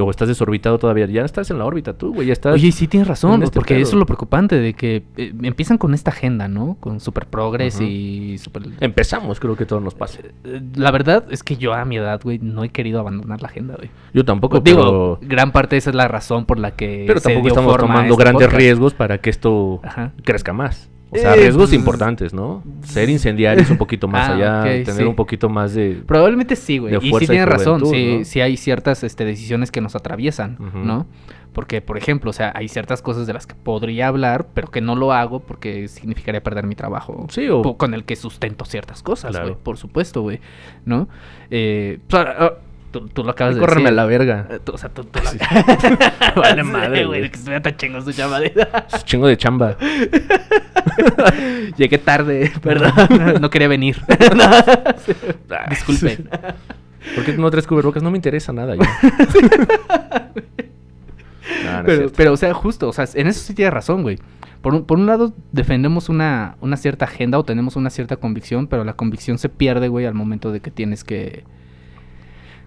O 0.03 0.11
estás 0.11 0.29
desorbitado 0.29 0.79
todavía. 0.79 1.07
Ya 1.07 1.25
estás 1.25 1.51
en 1.51 1.59
la 1.59 1.65
órbita 1.65 1.93
tú, 1.97 2.13
güey. 2.15 2.27
Ya 2.29 2.33
estás. 2.33 2.55
Oye, 2.55 2.73
sí 2.73 2.87
tienes 2.89 3.09
razón, 3.09 3.43
este 3.43 3.55
porque 3.55 3.75
pedo. 3.75 3.83
eso 3.83 3.93
es 3.97 3.99
lo 3.99 4.07
preocupante, 4.07 4.57
de 4.57 4.75
que 4.75 5.05
eh, 5.17 5.33
empiezan 5.43 5.79
con 5.79 5.95
esta 5.95 6.11
agenda, 6.11 6.49
¿no? 6.49 6.77
Con 6.81 7.01
super 7.01 7.27
progres 7.27 7.77
Ujú. 7.77 7.85
y 7.85 8.39
super... 8.39 8.63
Empezamos, 8.81 9.41
creo 9.41 9.57
que 9.57 9.67
todo 9.67 9.81
nos 9.81 9.95
pasa. 9.95 10.21
Eh, 10.45 10.61
La 10.77 10.91
verdad 10.91 11.25
es 11.31 11.43
que 11.43 11.57
yo 11.57 11.73
a 11.75 11.85
mi 11.85 11.97
edad, 11.97 12.21
güey, 12.23 12.39
no 12.39 12.65
he 12.65 12.69
querido 12.69 13.01
abandonar 13.01 13.43
la 13.43 13.49
agenda, 13.49 13.75
güey. 13.77 13.91
Yo 14.13 14.25
tampoco, 14.25 14.61
Digo, 14.61 15.19
pero. 15.21 15.29
gran 15.29 15.53
parte 15.53 15.77
de 15.77 15.79
esa 15.79 15.91
es 15.91 15.97
la 15.97 16.09
razón 16.09 16.45
por 16.47 16.59
la 16.59 16.73
que 16.73 17.05
Pero 17.07 17.21
se 17.21 17.25
tampoco 17.29 17.43
dio 17.45 17.49
estamos 17.53 17.73
forma 17.73 17.87
tomando 17.95 18.13
este 18.15 18.23
grandes 18.25 18.47
podcast. 18.47 18.61
riesgos 18.61 18.95
para 18.95 19.19
que 19.19 19.31
esto 19.31 19.81
Ajá. 19.83 20.13
crezca 20.25 20.53
más. 20.53 20.91
O 21.11 21.17
sea, 21.17 21.35
Eh, 21.35 21.41
riesgos 21.43 21.71
pues, 21.71 21.79
importantes, 21.79 22.35
¿no? 22.35 22.63
Ser 22.83 23.09
incendiarios 23.09 23.71
un 23.71 23.79
poquito 23.79 24.09
más 24.09 24.29
Ah, 24.29 24.35
allá, 24.63 24.63
tener 24.85 25.03
sí. 25.03 25.03
un 25.05 25.15
poquito 25.15 25.49
más 25.49 25.73
de. 25.75 26.03
Probablemente 26.07 26.57
sí, 26.57 26.79
güey. 26.79 26.97
Y 26.97 27.13
sí 27.13 27.27
tienes 27.27 27.47
razón, 27.49 27.87
sí, 27.87 28.17
¿no? 28.19 28.25
sí 28.25 28.41
hay 28.41 28.57
ciertas 28.57 29.05
este, 29.05 29.25
decisiones 29.25 29.71
que 29.71 29.81
nos 29.81 29.95
atraviesan. 29.95 30.57
¿no? 30.75 31.07
Porque, 31.53 31.81
por 31.81 31.97
ejemplo, 31.97 32.29
o 32.31 32.33
sea, 32.35 32.53
hay 32.55 32.69
ciertas 32.69 33.01
cosas 33.01 33.27
de 33.27 33.33
las 33.33 33.47
que 33.47 33.55
podría 33.55 34.09
hablar, 34.09 34.49
pero 34.53 34.69
que 34.69 34.83
no 34.83 34.95
lo 34.95 35.13
hago 35.13 35.41
porque 35.41 35.89
significaría 35.89 36.43
perder 36.43 36.67
mi 36.67 36.75
trabajo. 36.75 37.27
Sí, 37.31 37.49
o- 37.49 37.63
Con 37.79 37.95
el 37.95 38.05
que 38.05 38.15
sustento 38.17 38.65
ciertas 38.67 39.03
cosas, 39.03 39.31
Claro. 39.31 39.47
güey. 39.51 39.59
Por 39.63 39.79
supuesto, 39.79 40.21
güey. 40.23 40.41
¿No? 40.85 41.09
Eh, 41.51 41.99
ah, 42.13 42.53
tú, 42.91 43.09
tú 43.09 43.23
lo 43.25 43.31
acabas 43.31 43.55
de 43.55 43.61
Córreme 43.61 43.83
a 43.83 43.85
decir. 43.85 43.97
la 43.97 44.05
verga. 44.07 44.47
Eh, 44.51 44.59
tú- 44.65 44.73
o 44.73 44.79
sea, 44.79 44.89
tú, 44.91 45.05
tú 45.05 45.19
Sí. 45.31 45.39
Vale 46.37 46.63
madre, 46.63 47.05
güey. 47.07 47.29
Que 47.31 47.37
estuviera 47.37 47.63
tan 47.63 47.77
chingón 47.77 48.05
su 48.05 48.11
llamadera. 48.13 48.87
Es 48.95 49.05
chingo 49.05 49.27
de 49.27 49.37
chamba. 49.37 49.77
Llegué 51.77 51.99
tarde, 51.99 52.53
perdón. 52.63 52.93
No 53.41 53.51
quería 53.51 53.69
venir. 53.69 53.97
Disculpen. 55.71 56.29
¿Por 57.15 57.25
qué 57.25 57.33
no 57.35 57.51
traes 57.51 57.67
cubrebocas? 57.67 58.03
No 58.03 58.11
me 58.11 58.17
interesa 58.19 58.53
nada. 58.53 58.75
No, 58.75 58.83
no 58.83 58.89
es 61.79 61.85
pero, 61.85 62.11
pero, 62.17 62.33
o 62.33 62.37
sea, 62.37 62.53
justo, 62.55 62.89
o 62.89 62.93
sea, 62.93 63.07
en 63.15 63.27
eso 63.29 63.39
sí 63.41 63.55
tienes 63.55 63.73
razón, 63.73 64.03
güey. 64.03 64.19
Por 64.63 64.75
un, 64.75 64.85
por 64.85 64.99
un 64.99 65.07
lado, 65.07 65.33
defendemos 65.53 66.09
una, 66.09 66.57
una 66.61 66.77
cierta 66.77 67.05
agenda 67.05 67.39
o 67.39 67.45
tenemos 67.45 67.77
una 67.77 67.91
cierta 67.91 68.17
convicción, 68.17 68.67
pero 68.67 68.83
la 68.85 68.95
convicción 68.95 69.39
se 69.39 69.49
pierde, 69.49 69.87
güey, 69.89 70.07
al 70.07 70.15
momento 70.15 70.51
de 70.51 70.59
que 70.61 70.71
tienes 70.73 71.05
que... 71.05 71.45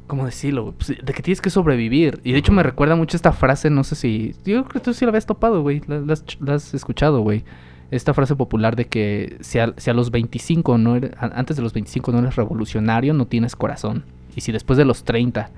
¿Cómo 0.10 0.26
decirlo? 0.26 0.74
Pues, 0.76 0.88
de 1.02 1.14
que 1.14 1.22
tienes 1.22 1.40
que 1.40 1.52
sobrevivir. 1.52 2.20
Y 2.24 2.32
de 2.32 2.40
hecho 2.40 2.52
me 2.52 2.64
recuerda 2.64 2.96
mucho 2.96 3.16
esta 3.16 3.32
frase, 3.32 3.70
no 3.70 3.84
sé 3.84 3.94
si... 3.96 4.34
Yo 4.44 4.64
creo 4.64 4.66
que 4.66 4.80
tú 4.80 4.92
sí 4.96 5.06
la 5.06 5.10
habías 5.10 5.28
topado, 5.28 5.62
güey. 5.62 5.84
La, 5.88 6.00
la 6.00 6.16
la 6.40 6.54
has 6.56 6.74
escuchado, 6.74 7.22
güey. 7.22 7.44
Esta 7.92 8.16
frase 8.16 8.36
popular 8.36 8.76
de 8.76 8.86
que 8.86 9.38
si 9.42 9.60
a, 9.60 9.72
si 9.78 9.92
a 9.92 9.94
los 9.94 10.10
25 10.10 10.80
no 10.80 10.96
eres, 10.96 11.12
antes 11.20 11.58
de 11.58 11.62
los 11.64 11.74
25 11.74 12.12
no 12.12 12.20
eres 12.20 12.36
revolucionario, 12.36 13.14
no 13.14 13.28
tienes 13.28 13.56
corazón. 13.56 14.04
Y 14.36 14.42
si 14.42 14.52
después 14.52 14.78
de 14.78 14.86
los 14.86 15.04
30 15.04 15.52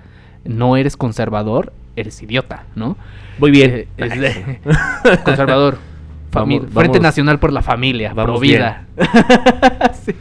no 0.43 0.75
eres 0.75 0.97
conservador, 0.97 1.71
eres 1.95 2.21
idiota, 2.21 2.65
¿no? 2.75 2.97
Muy 3.39 3.51
bien. 3.51 3.71
Eh, 3.71 3.87
es 3.95 4.19
de- 4.19 4.59
conservador. 5.23 5.77
Fami- 6.31 6.59
Vamos- 6.59 6.73
Frente 6.73 6.73
vamos- 6.73 7.01
Nacional 7.01 7.39
por 7.39 7.51
la 7.51 7.61
Familia, 7.61 8.13
vamos 8.13 8.39
vida. 8.39 8.85
sí. 10.05 10.13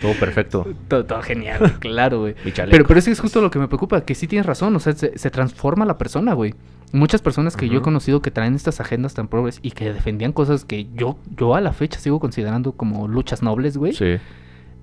Todo 0.00 0.12
perfecto. 0.14 0.66
Todo, 0.88 1.04
todo 1.04 1.20
genial, 1.22 1.76
claro, 1.78 2.20
güey. 2.20 2.34
Pero, 2.70 2.86
pero 2.86 2.98
eso 2.98 3.10
es 3.10 3.20
justo 3.20 3.40
lo 3.40 3.50
que 3.50 3.58
me 3.58 3.68
preocupa, 3.68 4.00
que 4.02 4.14
sí 4.14 4.26
tienes 4.26 4.46
razón, 4.46 4.74
o 4.74 4.80
sea, 4.80 4.94
se, 4.94 5.18
se 5.18 5.30
transforma 5.30 5.84
la 5.84 5.98
persona, 5.98 6.32
güey. 6.32 6.54
Muchas 6.92 7.20
personas 7.20 7.54
que 7.54 7.68
yo 7.68 7.78
he 7.80 7.82
conocido 7.82 8.22
que 8.22 8.30
traen 8.30 8.54
estas 8.54 8.80
agendas 8.80 9.12
tan 9.12 9.28
progres 9.28 9.58
y 9.62 9.72
que 9.72 9.92
defendían 9.92 10.32
cosas 10.32 10.64
que 10.64 10.86
yo, 10.94 11.18
yo 11.36 11.54
a 11.54 11.60
la 11.60 11.74
fecha 11.74 12.00
sigo 12.00 12.18
considerando 12.18 12.72
como 12.72 13.06
luchas 13.08 13.42
nobles, 13.42 13.76
güey. 13.76 13.92
Sí. 13.92 14.16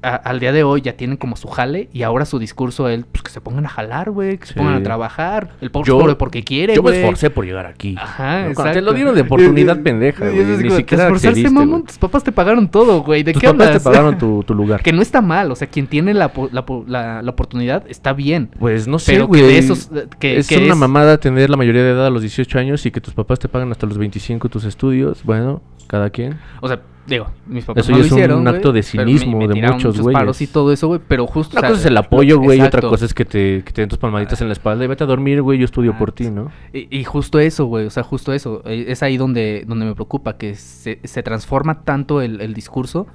A- 0.05 0.15
al 0.15 0.39
día 0.39 0.51
de 0.51 0.63
hoy 0.63 0.81
ya 0.81 0.93
tienen 0.93 1.17
como 1.17 1.35
su 1.35 1.47
jale 1.47 1.89
y 1.93 2.03
ahora 2.03 2.25
su 2.25 2.39
discurso 2.39 2.87
es 2.89 3.03
pues, 3.11 3.23
que 3.23 3.31
se 3.31 3.41
pongan 3.41 3.65
a 3.65 3.69
jalar, 3.69 4.11
güey, 4.11 4.37
que 4.37 4.45
se 4.47 4.53
Sí. 4.53 4.59
pongan 4.59 4.75
a 4.75 4.83
trabajar. 4.83 5.51
El 5.61 5.71
pobre 5.71 5.87
Yo- 5.87 5.97
es 5.97 6.01
pobre 6.01 6.15
porque 6.15 6.43
quiere, 6.43 6.75
Yo 6.75 6.83
me 6.83 6.97
esforcé 6.97 7.29
por 7.29 7.45
llegar 7.45 7.65
aquí. 7.65 7.95
Ajá, 7.99 8.49
¿no? 8.49 8.63
Te 8.71 8.81
lo 8.81 8.93
dieron 8.93 9.15
de 9.15 9.21
oportunidad 9.21 9.81
pendeja, 9.81 10.25
güey. 10.29 10.45
Ni 10.45 10.63
como, 10.63 10.77
siquiera 10.77 11.07
"Te 11.07 11.15
esforzaste, 11.15 11.49
mamón, 11.49 11.83
tus 11.85 11.97
papás 11.97 12.23
te 12.23 12.31
pagaron 12.31 12.67
todo, 12.69 13.01
güey. 13.03 13.23
¿De 13.23 13.33
Tus 13.33 13.41
qué 13.41 13.47
papás 13.47 13.67
hablas? 13.67 13.83
te 13.83 13.89
pagaron 13.89 14.17
tu, 14.17 14.43
tu 14.47 14.53
lugar. 14.53 14.81
que 14.83 14.93
no 14.93 15.01
está 15.01 15.21
mal, 15.21 15.51
o 15.51 15.55
sea, 15.55 15.67
quien 15.67 15.87
tiene 15.87 16.13
la, 16.13 16.29
po- 16.33 16.49
la, 16.51 16.65
po- 16.65 16.85
la- 16.87 17.21
la 17.21 17.31
oportunidad 17.31 17.83
está 17.89 18.13
bien. 18.13 18.49
Pues 18.59 18.87
no 18.87 18.99
sé, 18.99 19.13
Pero 19.13 19.27
güey. 19.27 19.41
que 19.41 19.47
de 19.47 19.57
esos, 19.57 19.89
que, 20.19 20.37
es 20.37 20.47
que 20.47 20.57
una 20.57 20.73
es- 20.73 20.77
mamada 20.77 21.17
tener 21.19 21.49
la 21.49 21.57
mayoría 21.57 21.83
de 21.83 21.91
edad 21.91 22.07
a 22.07 22.09
los 22.09 22.21
18 22.21 22.59
años 22.59 22.85
y 22.85 22.91
que 22.91 23.01
tus 23.01 23.13
papás 23.13 23.39
te 23.39 23.47
pagan 23.47 23.71
hasta 23.71 23.85
los 23.87 23.97
25 23.97 24.49
tus 24.49 24.63
estudios. 24.65 25.23
Bueno, 25.23 25.61
cada 25.95 26.09
quien. 26.09 26.37
O 26.61 26.67
sea, 26.67 26.81
digo, 27.07 27.27
mis 27.45 27.63
papás 27.65 27.83
Eso 27.83 27.91
no 27.91 27.97
ya 27.97 28.27
lo 28.27 28.33
es 28.35 28.39
un 28.41 28.47
acto 28.47 28.71
de 28.73 28.81
pero 28.91 29.05
me- 29.05 29.11
cinismo 29.11 29.37
me 29.37 29.47
de 29.47 29.61
muchos 29.61 29.95
paros 30.11 30.37
güeyes. 30.37 30.41
y 30.41 30.47
todo 30.47 30.71
eso, 30.71 30.87
güey, 30.87 30.99
pero 31.07 31.27
justo... 31.27 31.53
Una 31.53 31.59
o 31.59 31.61
sea, 31.61 31.69
cosa 31.69 31.81
es 31.81 31.85
el 31.85 31.97
apoyo, 31.97 32.39
güey, 32.39 32.59
y 32.59 32.61
otra 32.63 32.81
cosa 32.81 33.05
es 33.05 33.13
que 33.13 33.25
te, 33.25 33.63
que 33.63 33.71
te 33.71 33.81
den 33.81 33.89
tus 33.89 33.99
palmaditas 33.99 34.41
en 34.41 34.47
la 34.47 34.53
espalda 34.53 34.83
y 34.85 34.87
vete 34.87 35.03
a 35.03 35.07
dormir, 35.07 35.41
güey, 35.41 35.59
yo 35.59 35.65
estudio 35.65 35.93
Ah, 35.95 35.99
por 35.99 36.11
ti, 36.11 36.29
¿no? 36.31 36.51
Y, 36.73 36.87
y 36.97 37.03
justo 37.03 37.39
eso, 37.39 37.65
güey, 37.65 37.85
o 37.85 37.89
sea, 37.91 38.03
justo 38.03 38.33
eso. 38.33 38.61
eh, 38.65 38.85
Es 38.87 39.03
ahí 39.03 39.17
donde, 39.17 39.63
donde 39.67 39.85
me 39.85 39.93
preocupa, 39.93 40.37
que 40.37 40.55
se, 40.55 40.99
se 41.03 41.21
transforma 41.23 41.83
tanto 41.83 42.21
el, 42.21 42.41
el 42.41 42.53
discurso 42.53 43.05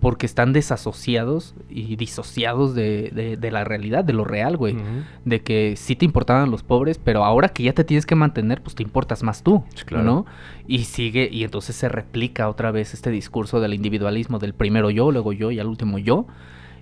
porque 0.00 0.26
están 0.26 0.52
desasociados 0.52 1.54
y 1.70 1.96
disociados 1.96 2.74
de, 2.74 3.10
de- 3.14 3.36
de 3.36 3.50
la 3.50 3.64
realidad, 3.64 4.04
de 4.04 4.12
lo 4.12 4.24
real, 4.24 4.56
güey. 4.56 4.76
De 5.24 5.40
que 5.42 5.74
sí 5.76 5.96
te 5.96 6.04
importaban 6.04 6.50
los 6.50 6.62
pobres, 6.62 6.98
pero 7.02 7.24
ahora 7.24 7.48
que 7.48 7.62
ya 7.62 7.72
te 7.72 7.82
tienes 7.82 8.06
que 8.06 8.14
mantener, 8.14 8.62
pues 8.62 8.74
te 8.76 8.82
importas 8.82 9.22
más 9.22 9.42
tú, 9.42 9.64
claro. 9.86 10.04
¿no? 10.04 10.26
Y 10.66 10.80
sigue, 10.84 11.28
y 11.32 11.44
entonces 11.44 11.74
se 11.76 11.88
replica 11.88 12.48
otra 12.48 12.70
vez 12.70 12.92
este 12.94 13.10
discurso 13.10 13.60
del 13.60 13.74
individualismo, 13.74 14.38
del 14.38 14.52
primero 14.54 14.90
yo, 14.90 15.10
luego 15.10 15.32
yo 15.32 15.50
y 15.50 15.58
al 15.60 15.66
último 15.66 15.98
yo. 15.98 16.26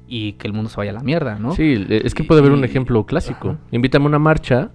y 0.07 0.33
que 0.35 0.47
el 0.47 0.53
mundo 0.53 0.69
se 0.69 0.77
vaya 0.77 0.91
a 0.91 0.95
la 0.95 1.01
mierda, 1.01 1.39
¿no? 1.39 1.53
Sí, 1.55 1.77
le- 1.77 2.07
es 2.07 2.15
que 2.15 2.25
puede 2.25 2.41
haber 2.43 2.53
un 2.53 2.63
ejemplo 2.63 3.07
clásico. 3.07 3.51
Ajá. 3.53 3.59
Invítame 3.71 4.05
a 4.05 4.09
una 4.09 4.19
marcha 4.19 4.71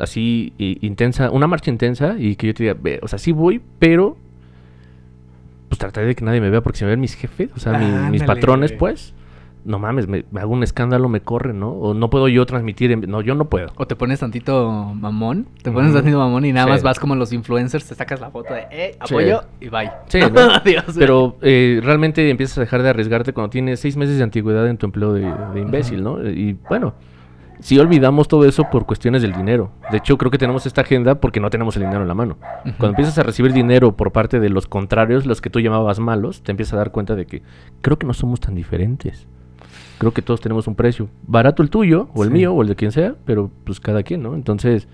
así 0.00 0.52
intensa, 0.58 1.30
una 1.30 1.46
marcha 1.46 1.70
intensa 1.70 2.16
y 2.18 2.34
que 2.34 2.48
yo 2.48 2.54
te 2.54 2.64
diga, 2.64 2.74
"Ve, 2.80 2.98
o 3.00 3.06
sea, 3.06 3.18
sí 3.20 3.30
voy, 3.30 3.60
pero 3.78 4.16
pues 5.68 5.78
trataré 5.78 6.06
de 6.06 6.14
que 6.14 6.24
nadie 6.24 6.40
me 6.40 6.50
vea 6.50 6.60
porque 6.62 6.78
si 6.78 6.84
me 6.84 6.90
ven 6.90 7.00
mis 7.00 7.14
jefes, 7.14 7.50
o 7.56 7.58
sea, 7.60 7.72
mi- 7.78 7.86
mis 7.86 8.22
Ándale, 8.22 8.26
patrones, 8.26 8.70
güey. 8.72 8.78
pues, 8.78 9.14
no 9.64 9.80
mames, 9.80 10.06
me, 10.06 10.24
me 10.30 10.40
hago 10.40 10.52
un 10.52 10.62
escándalo, 10.62 11.08
me 11.08 11.20
corren, 11.22 11.58
¿no? 11.58 11.70
O 11.70 11.92
no 11.92 12.08
puedo 12.08 12.28
yo 12.28 12.46
transmitir, 12.46 12.92
en- 12.92 13.00
no, 13.10 13.20
yo 13.20 13.34
no 13.34 13.46
puedo. 13.46 13.72
O 13.76 13.84
te 13.86 13.96
pones 13.96 14.20
tantito 14.20 14.70
mamón, 14.94 15.48
te 15.62 15.72
pones 15.72 15.92
tantito 15.92 16.18
mamón 16.18 16.44
y 16.44 16.52
nada 16.52 16.66
Sí. 16.66 16.70
más 16.72 16.82
vas 16.84 17.00
como 17.00 17.16
los 17.16 17.32
influencers, 17.32 17.84
te 17.88 17.96
sacas 17.96 18.20
la 18.20 18.30
foto 18.30 18.54
de, 18.54 18.66
eh, 18.70 18.96
apoyo 19.00 19.42
y 19.60 19.68
bye. 19.68 19.90
Sí, 20.06 20.20
¿no? 20.32 20.40
Adiós. 20.40 20.84
Pero 20.96 21.36
eh, 21.42 21.80
realmente 21.82 22.30
empiezas 22.30 22.58
a 22.58 22.60
dejar 22.60 22.82
de 22.84 22.90
arriesgarte 22.90 23.32
cuando 23.32 23.50
tienes 23.50 23.80
seis 23.80 23.96
meses 23.96 24.18
de 24.18 24.22
antigüedad 24.22 24.68
en 24.68 24.76
tu 24.78 24.86
empleo 24.86 25.12
de, 25.12 25.22
de 25.54 25.60
imbécil, 25.60 26.00
¿no? 26.04 26.24
Y 26.28 26.56
bueno, 26.68 26.94
sí 27.60 27.78
olvidamos 27.78 28.28
todo 28.28 28.44
eso 28.44 28.64
por 28.70 28.86
cuestiones 28.86 29.22
del 29.22 29.32
dinero. 29.32 29.70
De 29.90 29.98
hecho, 29.98 30.16
creo 30.18 30.30
que 30.30 30.38
tenemos 30.38 30.66
esta 30.66 30.82
agenda 30.82 31.16
porque 31.16 31.40
no 31.40 31.50
tenemos 31.50 31.76
el 31.76 31.82
dinero 31.82 32.02
en 32.02 32.08
la 32.08 32.14
mano. 32.14 32.36
Cuando 32.64 32.88
empiezas 32.88 33.18
a 33.18 33.22
recibir 33.22 33.52
dinero 33.52 33.96
por 33.96 34.12
parte 34.12 34.40
de 34.40 34.48
los 34.50 34.66
contrarios, 34.66 35.26
los 35.26 35.40
que 35.40 35.50
tú 35.50 35.60
llamabas 35.60 35.98
malos, 35.98 36.42
te 36.42 36.50
empiezas 36.52 36.74
a 36.74 36.76
dar 36.78 36.90
cuenta 36.92 37.14
de 37.14 37.26
que 37.26 37.42
creo 37.82 37.98
que 37.98 38.06
no 38.06 38.14
somos 38.14 38.40
tan 38.40 38.54
diferentes. 38.54 39.26
Creo 39.98 40.12
que 40.12 40.20
todos 40.22 40.40
tenemos 40.42 40.66
un 40.66 40.74
precio. 40.74 41.08
Barato 41.26 41.62
el 41.62 41.70
tuyo, 41.70 42.08
o 42.14 42.22
el 42.22 42.28
Sí. 42.28 42.34
mío, 42.34 42.52
o 42.52 42.60
el 42.62 42.68
de 42.68 42.76
quien 42.76 42.92
sea, 42.92 43.14
pero 43.24 43.50
pues 43.64 43.80
cada 43.80 44.02
quien, 44.02 44.22
¿no? 44.22 44.34
Entonces, 44.34 44.88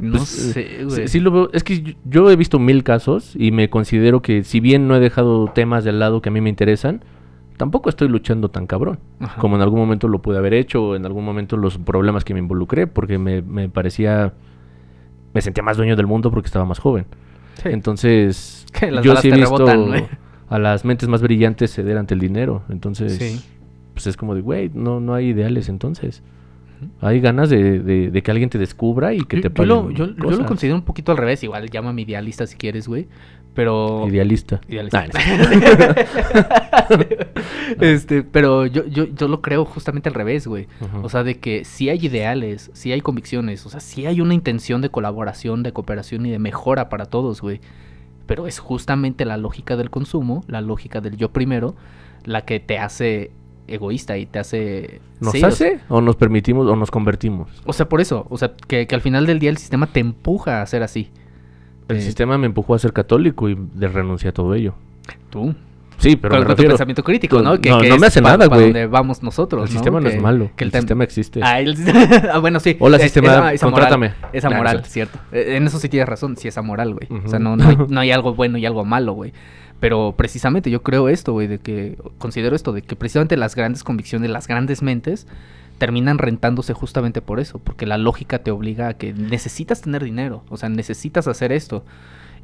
No 0.00 0.16
pues, 0.16 0.28
sé, 0.28 0.80
eh, 0.80 0.84
güey. 0.84 0.96
sí, 1.02 1.08
sí 1.08 1.20
lo 1.20 1.30
veo. 1.30 1.50
Es 1.52 1.62
que 1.62 1.82
yo, 1.82 1.92
yo 2.04 2.30
he 2.30 2.36
visto 2.36 2.58
mil 2.58 2.82
casos 2.82 3.34
y 3.36 3.52
me 3.52 3.68
considero 3.70 4.22
que 4.22 4.42
si 4.44 4.58
bien 4.58 4.88
no 4.88 4.96
he 4.96 5.00
dejado 5.00 5.46
temas 5.54 5.84
del 5.84 5.98
lado 6.00 6.20
que 6.22 6.30
a 6.30 6.32
mí 6.32 6.40
me 6.40 6.48
interesan, 6.48 7.04
tampoco 7.60 7.90
estoy 7.90 8.08
luchando 8.08 8.48
tan 8.48 8.66
cabrón. 8.66 8.98
Ajá. 9.20 9.38
Como 9.38 9.56
en 9.56 9.60
algún 9.62 9.78
momento 9.78 10.08
lo 10.08 10.22
pude 10.22 10.38
haber 10.38 10.54
hecho, 10.54 10.82
o 10.82 10.96
en 10.96 11.04
algún 11.04 11.26
momento 11.26 11.58
los 11.58 11.76
problemas 11.76 12.24
que 12.24 12.32
me 12.32 12.40
involucré, 12.40 12.86
porque 12.86 13.18
me, 13.18 13.42
me 13.42 13.68
parecía... 13.68 14.32
Me 15.34 15.42
sentía 15.42 15.62
más 15.62 15.76
dueño 15.76 15.94
del 15.94 16.06
mundo 16.06 16.30
porque 16.30 16.46
estaba 16.46 16.64
más 16.64 16.78
joven. 16.78 17.04
Sí. 17.62 17.68
Entonces, 17.70 18.66
las 18.90 19.04
yo 19.04 19.14
sí 19.16 19.28
he 19.28 19.32
visto 19.34 19.58
rebotan, 19.58 20.08
a 20.48 20.58
las 20.58 20.84
mentes 20.86 21.06
más 21.08 21.20
brillantes 21.20 21.72
ceder 21.74 21.98
ante 21.98 22.14
el 22.14 22.20
dinero. 22.20 22.62
Entonces, 22.70 23.12
Sí. 23.18 23.40
pues 23.92 24.06
es 24.06 24.16
como 24.16 24.34
de, 24.34 24.40
güey, 24.40 24.70
no, 24.72 24.98
no 25.00 25.12
hay 25.14 25.26
ideales 25.28 25.68
entonces. 25.68 26.22
Hay 27.02 27.20
ganas 27.20 27.50
de, 27.50 27.80
de- 27.80 28.10
de 28.10 28.22
que 28.22 28.30
alguien 28.30 28.48
te 28.48 28.56
descubra 28.56 29.12
y 29.12 29.20
que 29.20 29.36
yo, 29.42 29.50
te 29.50 29.50
yo 29.54 29.64
lo, 29.66 29.82
paguen 29.82 29.96
yo, 29.96 30.06
yo 30.16 30.30
lo 30.30 30.46
considero 30.46 30.76
un 30.76 30.82
poquito 30.82 31.12
al 31.12 31.18
revés, 31.18 31.44
igual 31.44 31.68
llámame 31.68 32.00
idealista 32.02 32.46
si 32.46 32.56
quieres, 32.56 32.88
güey. 32.88 33.06
Pero. 33.60 34.06
Idealista. 34.08 34.62
Idealista. 34.70 35.04
Ah, 35.14 36.88
no 36.96 36.96
este, 37.84 38.22
pero 38.22 38.64
yo, 38.64 38.86
yo, 38.86 39.04
yo 39.04 39.28
lo 39.28 39.42
creo 39.42 39.66
justamente 39.66 40.08
al 40.08 40.14
revés, 40.14 40.46
güey. 40.46 40.66
O 41.02 41.10
sea, 41.10 41.24
de 41.24 41.38
que 41.38 41.66
sí 41.66 41.90
hay 41.90 41.98
ideales, 42.06 42.70
sí 42.72 42.90
hay 42.90 43.02
convicciones, 43.02 43.66
o 43.66 43.68
sea, 43.68 43.80
sí 43.80 44.06
hay 44.06 44.22
una 44.22 44.32
intención 44.32 44.80
de 44.80 44.88
colaboración, 44.88 45.62
de 45.62 45.74
cooperación 45.74 46.24
y 46.24 46.30
de 46.30 46.38
mejora 46.38 46.88
para 46.88 47.04
todos, 47.04 47.42
güey. 47.42 47.60
Pero 48.24 48.46
es 48.46 48.60
justamente 48.60 49.26
la 49.26 49.36
lógica 49.36 49.76
del 49.76 49.90
consumo, 49.90 50.42
la 50.46 50.62
lógica 50.62 51.02
del 51.02 51.18
yo 51.18 51.30
primero, 51.30 51.74
la 52.24 52.46
que 52.46 52.60
te 52.60 52.78
hace 52.78 53.30
egoísta 53.68 54.16
y 54.16 54.24
te 54.24 54.38
hace... 54.38 55.02
¿Nos 55.20 55.32
sí, 55.32 55.38
o 55.38 55.40
sea- 55.40 55.48
hace 55.50 55.80
o 55.90 56.00
nos 56.00 56.16
permitimos 56.16 56.66
o 56.66 56.76
nos 56.76 56.90
convertimos? 56.90 57.50
O 57.66 57.74
sea, 57.74 57.90
por 57.90 58.00
eso, 58.00 58.26
o 58.30 58.38
sea, 58.38 58.54
que, 58.68 58.86
que 58.86 58.94
al 58.94 59.02
final 59.02 59.26
del 59.26 59.38
día 59.38 59.50
el 59.50 59.58
sistema 59.58 59.86
te 59.86 60.00
empuja 60.00 60.62
a 60.62 60.66
ser 60.66 60.82
así. 60.82 61.10
El 61.90 61.98
Eh, 61.98 62.02
sistema 62.02 62.38
me 62.38 62.46
empujó 62.46 62.74
a 62.74 62.78
ser 62.78 62.92
católico 62.92 63.48
y 63.48 63.56
de 63.74 63.88
renuncié 63.88 64.30
a 64.30 64.32
todo 64.32 64.54
ello. 64.54 64.74
Tú. 65.30 65.54
Sí, 65.98 66.16
pero 66.16 66.30
con, 66.32 66.40
me 66.40 66.46
con 66.46 66.56
tu 66.56 66.62
pensamiento 66.62 67.04
crítico, 67.04 67.42
¿no? 67.42 67.56
no, 67.56 67.58
no 67.58 67.82
es 67.82 68.00
me 68.00 68.06
hace 68.06 68.22
nada, 68.22 68.46
güey. 68.46 68.62
donde 68.64 68.86
vamos 68.86 69.22
nosotros, 69.22 69.64
El 69.64 69.68
sistema 69.68 70.00
no 70.00 70.08
es 70.08 70.14
Que- 70.14 70.20
malo, 70.20 70.50
que 70.56 70.64
el 70.64 70.72
tem- 70.72 70.78
sistema 70.78 71.04
existe. 71.04 71.40
Ah, 71.42 71.60
el- 71.60 71.76
ah, 72.32 72.38
bueno, 72.38 72.58
sí. 72.58 72.74
Hola, 72.80 72.96
Es- 72.96 73.02
sistema, 73.02 73.28
esa- 73.32 73.52
esa 73.52 73.66
moral- 73.66 73.90
contrátame. 73.90 74.14
Esa 74.32 74.48
Nah, 74.48 74.54
no 74.54 74.60
moral, 74.62 74.80
es 74.82 74.88
cierto. 74.90 75.18
Eh, 75.30 75.56
En 75.56 75.66
eso 75.66 75.78
sí 75.78 75.90
tienes 75.90 76.08
razón, 76.08 76.38
sí, 76.38 76.48
esa 76.48 76.62
moral, 76.62 76.94
güey. 76.94 77.06
O 77.22 77.28
sea, 77.28 77.38
no, 77.38 77.54
no, 77.56 77.68
hay, 77.68 77.76
no 77.90 78.00
hay 78.00 78.10
algo 78.12 78.34
bueno 78.34 78.56
y 78.56 78.64
algo 78.64 78.84
malo, 78.86 79.12
güey. 79.12 79.34
Pero 79.78 80.14
precisamente 80.16 80.70
yo 80.70 80.82
creo 80.82 81.10
esto, 81.10 81.32
güey, 81.34 81.48
de 81.48 81.58
que 81.58 81.98
considero 82.16 82.56
esto, 82.56 82.72
de 82.72 82.80
que 82.80 82.96
precisamente 82.96 83.36
las 83.36 83.54
grandes 83.54 83.84
convicciones, 83.84 84.30
las 84.30 84.46
grandes 84.48 84.82
mentes, 84.82 85.26
terminan 85.80 86.18
rentándose 86.18 86.74
justamente 86.74 87.22
por 87.22 87.40
eso, 87.40 87.58
porque 87.58 87.86
la 87.86 87.96
lógica 87.96 88.40
te 88.40 88.50
obliga 88.50 88.88
a 88.88 88.94
que 88.94 89.14
necesitas 89.14 89.80
tener 89.80 90.04
dinero, 90.04 90.44
o 90.50 90.58
sea, 90.58 90.68
necesitas 90.68 91.26
hacer 91.26 91.52
esto. 91.52 91.84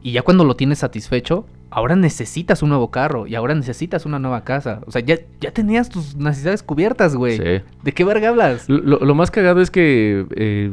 Y 0.03 0.13
ya 0.13 0.23
cuando 0.23 0.43
lo 0.45 0.57
tienes 0.57 0.79
satisfecho, 0.79 1.45
ahora 1.69 1.97
necesitas 1.97 2.63
un 2.63 2.71
nuevo 2.71 2.91
carro 2.91 3.27
y 3.27 3.35
ahora 3.35 3.55
necesitas 3.55 4.07
una 4.07 4.19
nueva 4.19 4.43
casa. 4.43 4.81
O 4.87 4.91
sea, 4.91 5.03
ya, 5.03 5.19
ya 5.39 5.53
tenías 5.53 5.91
tus 5.91 6.17
necesidades 6.17 6.63
cubiertas, 6.63 7.15
güey. 7.15 7.37
Sí. 7.37 7.65
¿De 7.83 7.93
qué 7.93 8.05
verga 8.05 8.31
hablas? 8.31 8.69
Lo, 8.69 9.15
más 9.15 9.31
cagado 9.31 9.61
es 9.61 9.71
que, 9.71 10.27
eh, 10.35 10.73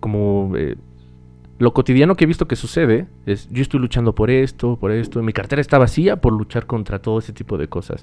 como 0.00 0.52
eh, 0.56 0.76
lo 1.58 1.72
cotidiano 1.72 2.16
que 2.16 2.24
he 2.24 2.26
visto 2.26 2.46
que 2.46 2.56
sucede, 2.56 3.06
es 3.24 3.48
yo 3.50 3.62
estoy 3.62 3.80
luchando 3.80 4.14
por 4.14 4.30
esto, 4.30 4.76
por 4.76 4.90
esto, 4.90 5.22
mi 5.22 5.32
cartera 5.32 5.60
está 5.60 5.78
vacía 5.78 6.16
por 6.16 6.32
luchar 6.32 6.66
contra 6.66 6.98
todo 6.98 7.18
ese 7.18 7.32
tipo 7.32 7.56
de 7.56 7.66
cosas. 7.68 8.02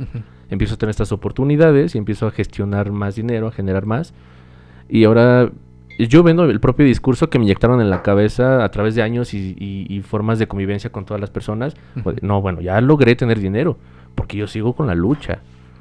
Empiezo 0.50 0.74
a 0.74 0.78
tener 0.78 0.90
estas 0.92 1.12
oportunidades 1.12 1.94
y 1.96 1.98
empiezo 2.00 2.26
a 2.28 2.32
gestionar 2.32 2.92
más 2.92 3.16
dinero, 3.16 3.48
a 3.48 3.52
generar 3.52 3.86
más. 3.86 4.14
Y 4.90 5.04
ahora 5.04 5.52
yo 6.00 6.24
vendo 6.24 6.46
el 6.46 6.60
propio 6.60 6.86
discurso 6.86 7.30
que 7.30 7.38
me 7.38 7.46
inyectaron 7.46 7.80
en 7.80 7.92
la 7.92 8.02
cabeza 8.02 8.64
a 8.64 8.70
través 8.72 8.96
de 8.96 9.04
años 9.04 9.36
y, 9.36 9.56
y- 9.60 9.86
y 9.88 10.02
formas 10.02 10.40
de 10.40 10.48
convivencia 10.48 10.92
con 10.92 11.06
todas 11.06 11.22
las 11.22 11.30
personas. 11.30 11.76
Ujú. 11.96 12.14
No, 12.24 12.42
bueno, 12.42 12.60
ya 12.62 12.82
logré 12.82 13.16
tener 13.16 13.40
dinero, 13.40 13.78
porque 14.16 14.38
yo 14.38 14.48
sigo 14.48 14.74
con 14.74 14.88
la 14.88 14.96
lucha. 14.96 15.40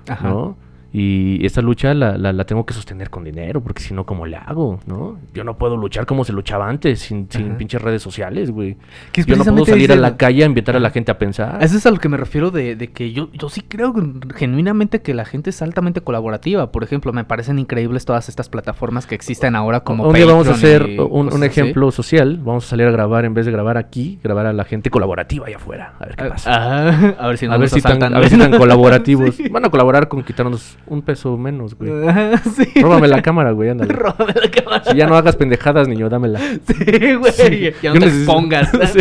Ajá. 0.09 0.29
¿no? 0.29 0.57
Y 0.93 1.45
esta 1.47 1.63
lucha 1.63 1.95
la, 1.95 2.19
la- 2.19 2.33
la 2.35 2.45
tengo 2.45 2.67
que 2.67 2.75
sostener 2.75 3.09
con 3.09 3.25
dinero, 3.25 3.63
porque 3.63 3.83
si 3.83 3.95
no, 3.95 4.05
¿cómo 4.05 4.27
le 4.27 4.37
hago? 4.37 4.79
¿no? 4.87 5.19
Yo 5.33 5.43
no 5.43 5.57
puedo 5.57 5.77
luchar 5.77 6.05
como 6.05 6.25
se 6.25 6.33
luchaba 6.33 6.69
antes, 6.69 7.01
sin, 7.01 7.29
sin 7.31 7.55
pinches 7.57 7.81
redes 7.81 8.03
sociales, 8.03 8.51
güey. 8.51 8.77
Yo 9.15 9.37
no 9.37 9.45
puedo 9.45 9.65
salir 9.67 9.91
a 9.93 9.97
la 9.97 10.17
calle 10.17 10.43
a 10.43 10.47
invitar 10.47 10.77
a 10.77 10.81
la 10.81 10.91
gente 10.91 11.11
a 11.11 11.19
pensar. 11.19 11.63
Eso 11.63 11.77
es 11.79 11.87
a 11.87 11.91
lo 11.91 11.99
que 11.99 12.09
me 12.11 12.17
refiero 12.19 12.51
de, 12.51 12.77
de 12.77 12.89
que 12.89 13.13
yo, 13.13 13.31
yo 13.33 13.49
sí 13.49 13.63
creo 13.63 13.95
genuinamente 14.35 15.01
que 15.03 15.15
la 15.15 15.25
gente 15.25 15.51
es 15.51 15.63
altamente 15.63 16.01
colaborativa. 16.01 16.71
Por 16.73 16.85
ejemplo, 16.85 17.13
me 17.13 17.25
parecen 17.25 17.59
increíbles 17.59 18.05
todas 18.05 18.29
estas 18.29 18.49
plataformas 18.49 19.07
que 19.07 19.15
existen 19.15 19.57
ahora 19.57 19.81
como 19.81 20.05
un 20.05 20.15
día 20.15 20.27
vamos 20.27 20.49
a 20.49 20.53
hacer 20.53 20.83
un, 21.01 21.33
un 21.33 21.43
así. 21.43 21.47
ejemplo 21.47 21.91
social. 21.91 22.39
Vamos 22.45 22.67
a 22.67 22.69
salir 22.69 22.87
a 22.87 22.91
grabar, 22.91 23.25
en 23.25 23.35
vez 23.35 23.47
de 23.47 23.53
grabar 23.53 23.77
aquí, 23.79 24.19
grabar 24.23 24.47
a 24.47 24.53
la 24.53 24.65
gente 24.65 24.91
colaborativa 24.91 25.47
allá 25.47 25.57
afuera. 25.57 25.95
A 25.99 26.07
ver 26.07 26.17
qué 26.17 26.25
pasa. 26.25 26.51
Ah, 26.53 27.15
a 27.19 27.27
ver 27.29 27.39
si 27.39 27.47
no 27.47 27.53
a, 27.55 27.57
ver 27.57 27.69
si 27.69 27.81
tan, 27.81 28.03
a 28.03 28.19
ver 28.19 28.29
si 28.29 28.39
tan 28.39 28.51
colaborativos. 28.59 29.35
Sí. 29.37 29.49
Van 29.49 29.65
a 29.65 29.71
colaborar 29.71 30.09
con 30.09 30.23
quitarnos 30.23 30.77
un 30.87 31.03
peso 31.03 31.37
menos, 31.37 31.75
güey. 31.77 31.91
Sí. 32.57 32.81
Róbame 32.81 33.09
la 33.09 33.23
cámara, 33.23 33.53
güey, 33.53 33.71
ándale. 33.71 33.93
Róbame 33.95 34.35
la 34.35 34.51
cámara. 34.51 34.85
Si 34.85 34.97
ya 34.97 35.07
no 35.07 35.17
hagas 35.17 35.37
pendejadas, 35.37 35.89
niño, 35.89 36.09
dámela. 36.09 36.39
Sí, 36.67 37.15
güey. 37.15 37.33
Sí. 37.33 37.71
Ya 37.83 37.93
Yo 37.93 37.95
no 37.95 38.01
te 38.01 38.07
neces- 38.07 38.17
expongas. 38.19 38.71
Sí. 38.93 39.01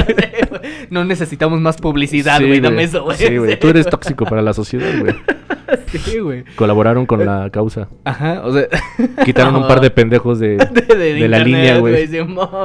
No 0.89 1.03
necesitamos 1.05 1.59
más 1.61 1.77
publicidad, 1.77 2.39
güey. 2.39 2.59
Dame 2.59 2.83
eso, 2.83 3.03
güey. 3.03 3.17
Sí, 3.17 3.37
güey. 3.37 3.59
Tú 3.59 3.69
eres 3.69 3.87
tóxico 3.87 4.25
para 4.25 4.41
la 4.41 4.53
sociedad, 4.53 4.89
güey. 4.99 5.15
Sí, 5.91 6.19
güey. 6.19 6.43
Colaboraron 6.55 7.05
con 7.05 7.25
la 7.25 7.49
causa. 7.49 7.87
Ajá, 8.03 8.41
o 8.43 8.51
sea. 8.51 8.67
Quitaron 9.25 9.55
un 9.55 9.67
par 9.67 9.81
de 9.81 9.89
pendejos 9.91 10.39
de, 10.39 10.57
de, 10.57 10.95
de 10.95 11.13
de 11.13 11.27
la 11.27 11.39
línea, 11.39 11.77
güey. 11.79 12.07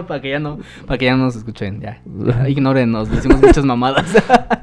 para 0.06 0.20
que 0.20 0.30
ya 0.30 0.38
no, 0.38 0.58
para 0.86 0.98
que 0.98 1.04
ya 1.06 1.16
no 1.16 1.24
nos 1.24 1.36
escuchen. 1.36 1.80
Ya, 1.80 2.00
Ignórenos, 2.48 3.10
decimos 3.10 3.40
muchas 3.40 3.64
mamadas. 3.64 4.06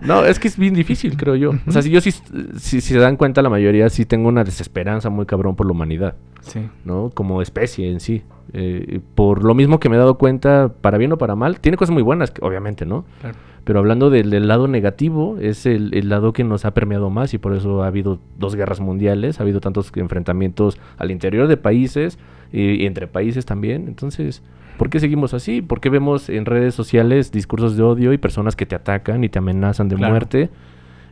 No, 0.01 0.25
es 0.25 0.39
que 0.39 0.47
es 0.47 0.57
bien 0.57 0.73
difícil, 0.73 1.17
creo 1.17 1.35
yo. 1.35 1.51
O 1.67 1.71
sea, 1.71 1.81
si 1.81 1.89
yo 1.89 2.01
sí, 2.01 2.11
si, 2.11 2.21
si 2.57 2.81
se 2.81 2.97
dan 2.97 3.17
cuenta, 3.17 3.41
la 3.41 3.49
mayoría 3.49 3.89
sí 3.89 4.05
tengo 4.05 4.29
una 4.29 4.43
desesperanza 4.43 5.09
muy 5.09 5.25
cabrón 5.25 5.55
por 5.55 5.65
la 5.65 5.71
humanidad, 5.71 6.15
sí. 6.41 6.67
¿no? 6.85 7.11
Como 7.13 7.41
especie 7.41 7.89
en 7.89 7.99
sí. 7.99 8.23
Eh, 8.51 8.99
por 9.15 9.43
lo 9.43 9.53
mismo 9.55 9.79
que 9.79 9.87
me 9.89 9.95
he 9.95 9.99
dado 9.99 10.17
cuenta, 10.17 10.71
para 10.81 10.97
bien 10.97 11.11
o 11.13 11.17
para 11.17 11.35
mal, 11.35 11.59
tiene 11.59 11.77
cosas 11.77 11.93
muy 11.93 12.03
buenas, 12.03 12.33
obviamente, 12.41 12.85
¿no? 12.85 13.05
Claro. 13.21 13.37
Pero 13.63 13.79
hablando 13.79 14.09
del, 14.09 14.29
del 14.29 14.47
lado 14.49 14.67
negativo, 14.67 15.37
es 15.39 15.65
el, 15.65 15.93
el 15.93 16.09
lado 16.09 16.33
que 16.33 16.43
nos 16.43 16.65
ha 16.65 16.73
permeado 16.73 17.09
más 17.09 17.33
y 17.33 17.37
por 17.37 17.53
eso 17.55 17.81
ha 17.83 17.87
habido 17.87 18.19
dos 18.37 18.55
guerras 18.55 18.81
mundiales, 18.81 19.39
ha 19.39 19.43
habido 19.43 19.61
tantos 19.61 19.89
enfrentamientos 19.95 20.77
al 20.97 21.11
interior 21.11 21.47
de 21.47 21.55
países 21.55 22.19
y, 22.51 22.83
y 22.83 22.85
entre 22.85 23.07
países 23.07 23.45
también. 23.45 23.87
Entonces, 23.87 24.43
¿por 24.77 24.89
qué 24.89 24.99
seguimos 24.99 25.33
así? 25.33 25.61
¿Por 25.61 25.79
qué 25.79 25.89
vemos 25.89 26.27
en 26.29 26.45
redes 26.45 26.75
sociales 26.75 27.31
discursos 27.31 27.77
de 27.77 27.83
odio 27.83 28.11
y 28.11 28.17
personas 28.17 28.57
que 28.57 28.65
te 28.65 28.75
atacan 28.75 29.23
y 29.23 29.29
te 29.29 29.39
amenazan 29.39 29.87
de 29.87 29.95
Claro. 29.95 30.11
muerte? 30.11 30.49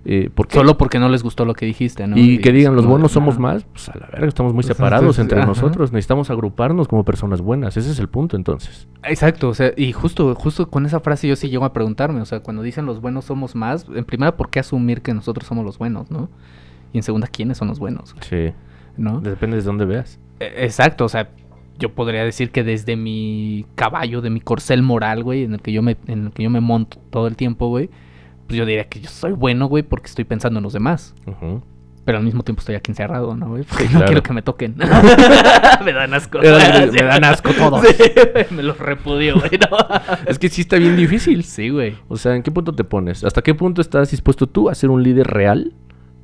Eh. 0.04 0.30
Solo 0.50 0.78
porque 0.78 0.98
no 0.98 1.10
les 1.10 1.22
gustó 1.22 1.46
lo 1.46 1.54
que 1.54 1.66
dijiste, 1.66 2.08
¿no? 2.08 2.18
Y 2.18 2.40
que 2.40 2.52
digan, 2.52 2.76
los 2.76 2.86
buenos 2.86 3.12
somos 3.12 3.38
más, 3.38 3.66
pues 3.66 3.88
a 3.90 3.98
la 3.98 4.08
verga, 4.08 4.28
estamos 4.28 4.54
muy 4.54 4.64
sea, 4.64 4.74
separados 4.74 5.04
entonces, 5.04 5.22
entre 5.24 5.38
ajá. 5.40 5.48
nosotros. 5.48 5.92
Necesitamos 5.92 6.30
agruparnos 6.32 6.88
como 6.88 7.04
personas 7.06 7.42
buenas. 7.42 7.78
Ese 7.78 7.92
es 7.92 8.00
el 8.00 8.10
punto, 8.10 8.36
entonces. 8.36 8.88
Exacto, 9.04 9.50
o 9.50 9.54
sea, 9.54 9.74
y 9.78 9.92
justo, 9.92 10.34
justo 10.36 10.70
con 10.70 10.86
esa 10.86 11.00
frase 11.02 11.28
yo 11.28 11.36
sí 11.36 11.50
llego 11.50 11.66
a 11.66 11.74
preguntarme, 11.74 12.22
o 12.22 12.26
sea, 12.26 12.40
cuando 12.40 12.64
dicen 12.64 12.86
los 12.86 13.00
buenos 13.00 13.26
somos 13.26 13.56
más, 13.56 13.86
en 13.94 14.06
primera, 14.06 14.36
¿por 14.36 14.50
qué 14.50 14.60
asumir 14.60 15.02
que 15.02 15.14
nosotros 15.14 15.48
somos 15.48 15.64
los 15.66 15.78
buenos, 15.78 16.10
no? 16.10 16.30
Y 16.94 16.98
en 16.98 17.04
segunda, 17.04 17.28
¿quiénes 17.28 17.58
son 17.58 17.68
los 17.68 17.80
buenos? 17.80 18.16
Sí. 18.22 18.52
¿No? 18.98 19.22
Depende 19.22 19.58
de 19.58 19.64
dónde 19.64 19.86
veas. 19.86 20.20
E- 20.40 20.66
Exacto, 20.66 21.06
o 21.06 21.10
sea, 21.10 21.30
yo 21.78 21.94
podría 21.94 22.24
decir 22.24 22.52
que 22.52 22.64
desde 22.64 22.96
mi 22.96 23.66
caballo, 23.76 24.22
de 24.22 24.30
mi 24.30 24.42
corcel 24.42 24.82
moral, 24.82 25.24
güey, 25.24 25.44
en 25.44 25.54
el 25.54 25.62
que 25.62 25.72
yo 25.72 25.82
me, 25.82 25.98
en 26.08 26.26
el 26.26 26.32
que 26.32 26.44
yo 26.44 26.50
me 26.50 26.60
monto 26.60 26.98
todo 27.10 27.28
el 27.28 27.36
tiempo, 27.36 27.68
güey, 27.70 27.90
pues 28.52 28.58
yo 28.58 28.66
diría 28.66 28.86
que 28.86 29.00
yo 29.02 29.10
soy 29.10 29.32
bueno, 29.34 29.66
güey, 29.68 29.84
porque 29.84 30.08
estoy 30.08 30.26
pensando 30.26 30.60
en 30.60 30.64
los 30.64 30.74
demás. 30.74 31.14
Pero 32.04 32.18
al 32.18 32.24
mismo 32.24 32.42
tiempo 32.42 32.62
estoy 32.62 32.74
aquí 32.76 32.90
encerrado, 32.92 33.36
¿no, 33.36 33.48
güey? 33.50 33.64
Porque 33.64 33.84
Sí, 33.84 33.90
no 33.94 34.00
claro. 34.00 34.06
quiero 34.08 34.24
que 34.24 34.34
me 34.34 34.42
toquen. 34.42 34.76
me 35.86 35.94
dan 35.94 36.14
asco. 36.16 36.40
Me 36.40 36.48
dan- 36.50 36.92
me 36.94 37.02
dan 37.04 37.24
asco 37.24 37.52
todos. 37.54 37.86
Sí, 37.88 38.12
me 38.56 38.64
los 38.64 38.78
repudio, 38.80 39.36
güey. 39.36 39.52
no. 39.70 39.78
Es 40.28 40.40
que 40.40 40.50
sí 40.50 40.62
está 40.62 40.78
bien 40.78 40.96
difícil. 40.96 41.44
Sí, 41.44 41.70
güey. 41.70 41.96
O 42.08 42.18
sea, 42.18 42.36
¿en 42.36 42.42
qué 42.44 42.52
punto 42.52 42.74
te 42.74 42.84
pones? 42.84 43.24
¿Hasta 43.24 43.42
qué 43.44 43.54
punto 43.54 43.82
estás 43.82 44.10
dispuesto 44.12 44.48
tú 44.48 44.70
a 44.70 44.76
ser 44.76 44.90
un 44.90 45.04
líder 45.04 45.28
real? 45.28 45.74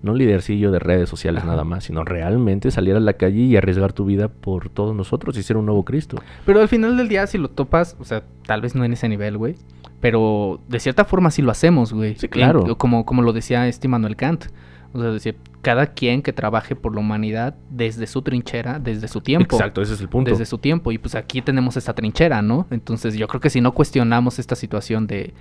No 0.01 0.11
un 0.13 0.17
lidercillo 0.19 0.71
de 0.71 0.79
redes 0.79 1.09
sociales 1.09 1.41
Ajá. 1.43 1.51
nada 1.51 1.63
más, 1.63 1.83
sino 1.83 2.03
realmente 2.03 2.69
salir 2.71 2.95
a 2.95 2.99
la 2.99 3.13
calle 3.13 3.41
y 3.41 3.55
arriesgar 3.57 3.93
tu 3.93 4.05
vida 4.05 4.27
por 4.29 4.69
todos 4.69 4.95
nosotros 4.95 5.37
y 5.37 5.43
ser 5.43 5.57
un 5.57 5.65
nuevo 5.65 5.85
Cristo. 5.85 6.17
Pero 6.45 6.59
al 6.61 6.67
final 6.67 6.97
del 6.97 7.07
día, 7.07 7.25
si 7.27 7.37
lo 7.39 7.49
topas, 7.49 7.95
o 7.99 8.03
sea, 8.03 8.23
tal 8.45 8.61
vez 8.61 8.73
no 8.75 8.83
en 8.83 8.93
ese 8.93 9.09
nivel, 9.09 9.37
güey. 9.37 9.55
Pero 9.99 10.59
de 10.67 10.79
cierta 10.79 11.05
forma 11.05 11.31
sí 11.31 11.41
lo 11.41 11.51
hacemos, 11.51 11.93
güey. 11.93 12.15
Sí, 12.15 12.27
claro. 12.27 12.65
En- 12.67 12.75
como, 12.75 13.05
como 13.05 13.21
lo 13.21 13.33
decía 13.33 13.67
este 13.67 13.87
Manuel 13.87 14.15
Kant. 14.15 14.45
O 14.93 15.01
sea, 15.01 15.09
decir, 15.11 15.37
cada 15.61 15.87
quien 15.87 16.21
que 16.21 16.31
trabaje 16.33 16.75
por 16.75 16.93
la 16.93 17.01
humanidad 17.01 17.55
desde 17.69 18.07
su 18.07 18.21
trinchera, 18.21 18.79
desde 18.79 19.07
su 19.07 19.21
tiempo. 19.21 19.55
Exacto, 19.57 19.81
ese 19.81 19.95
es 19.95 20.01
el 20.01 20.07
punto. 20.07 20.31
Desde 20.31 20.45
su 20.45 20.57
tiempo. 20.59 20.91
Y 20.91 20.97
pues 20.97 21.13
aquí 21.15 21.41
tenemos 21.41 21.75
esta 21.77 21.93
trinchera, 21.93 22.41
¿no? 22.41 22.67
Entonces 22.71 23.15
yo 23.15 23.27
creo 23.27 23.41
que 23.41 23.49
si 23.49 23.59
no 23.59 23.73
cuestionamos 23.73 24.39
esta 24.39 24.55
situación 24.55 25.05
de 25.07 25.33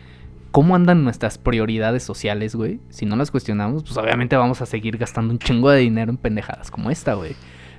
cómo 0.50 0.74
andan 0.74 1.04
nuestras 1.04 1.38
prioridades 1.38 2.02
sociales, 2.02 2.56
güey, 2.56 2.80
si 2.88 3.04
no 3.06 3.14
las 3.16 3.30
cuestionamos, 3.30 3.82
pues 3.84 3.96
obviamente 3.98 4.36
vamos 4.36 4.62
a 4.62 4.66
seguir 4.66 4.96
gastando 4.96 5.32
un 5.32 5.38
chingo 5.38 5.70
de 5.70 5.80
dinero 5.80 6.10
en 6.10 6.16
pendejadas 6.16 6.70
como 6.70 6.90
esta, 6.90 7.14
güey. 7.14 7.36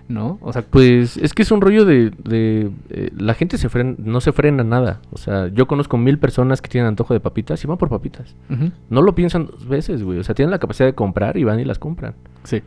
¿No? 0.09 0.37
O 0.41 0.53
sea, 0.53 0.61
Pues 0.61 1.17
es 1.17 1.33
que 1.33 1.41
es 1.43 1.51
un 1.51 1.59
rollo 1.61 1.83
de... 1.83 2.11
de, 2.23 2.71
eh, 2.89 3.09
la 3.17 3.33
gente 3.33 3.57
se 3.57 3.67
frena, 3.69 3.95
no 3.97 4.21
se 4.21 4.31
frena 4.31 4.63
nada. 4.63 5.01
O 5.11 5.17
sea, 5.17 5.47
yo 5.49 5.67
conozco 5.67 5.97
mil 5.97 6.17
personas 6.17 6.61
que 6.61 6.69
tienen 6.69 6.87
antojo 6.87 7.13
de 7.13 7.19
papitas 7.19 7.61
y 7.63 7.67
van 7.67 7.77
por 7.77 7.89
papitas. 7.89 8.35
No 8.89 9.01
lo 9.01 9.15
piensan 9.15 9.47
dos 9.47 9.67
veces, 9.67 10.03
güey. 10.03 10.19
O 10.19 10.23
sea, 10.23 10.33
tienen 10.33 10.51
la 10.51 10.59
capacidad 10.59 10.87
de 10.87 10.93
comprar 10.95 11.35
y 11.37 11.43
van 11.43 11.59
y 11.59 11.65
las 11.65 11.79
compran. 11.79 12.13
sí. 12.43 12.61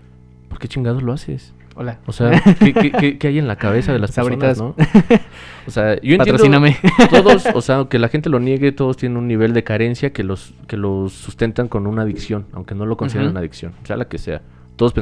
¿Por 0.49 0.59
qué 0.59 0.67
chingados 0.67 1.03
lo 1.05 1.13
haces? 1.13 1.55
Hola. 1.77 2.01
O 2.07 2.13
sea, 2.13 2.43
¿qué, 2.59 2.73
qué- 2.75 2.91
qué- 2.91 3.19
qué 3.19 3.29
hay 3.29 3.39
en 3.39 3.47
la 3.47 3.55
cabeza 3.55 3.93
de 3.93 4.01
las 4.01 4.11
personas, 4.11 4.59
Sabritas. 4.59 4.59
no? 4.59 5.21
O 5.67 5.71
sea, 5.71 5.95
yo 6.01 6.15
entiendo... 6.17 6.25
Patrocíname. 6.25 6.77
Todos, 7.09 7.47
o 7.55 7.61
sea, 7.61 7.77
aunque 7.77 8.01
la 8.01 8.09
gente 8.09 8.29
lo 8.31 8.41
niegue, 8.41 8.73
todos 8.73 8.97
tienen 8.97 9.17
un 9.17 9.29
nivel 9.29 9.53
de 9.55 9.63
carencia 9.63 10.13
que 10.13 10.25
los, 10.25 10.55
que 10.67 10.77
los 10.77 11.13
sustentan 11.13 11.69
con 11.69 11.87
una 11.87 12.03
adicción, 12.03 12.47
aunque 12.53 12.75
no 12.75 12.85
lo 12.87 12.97
consideren 14.89 14.95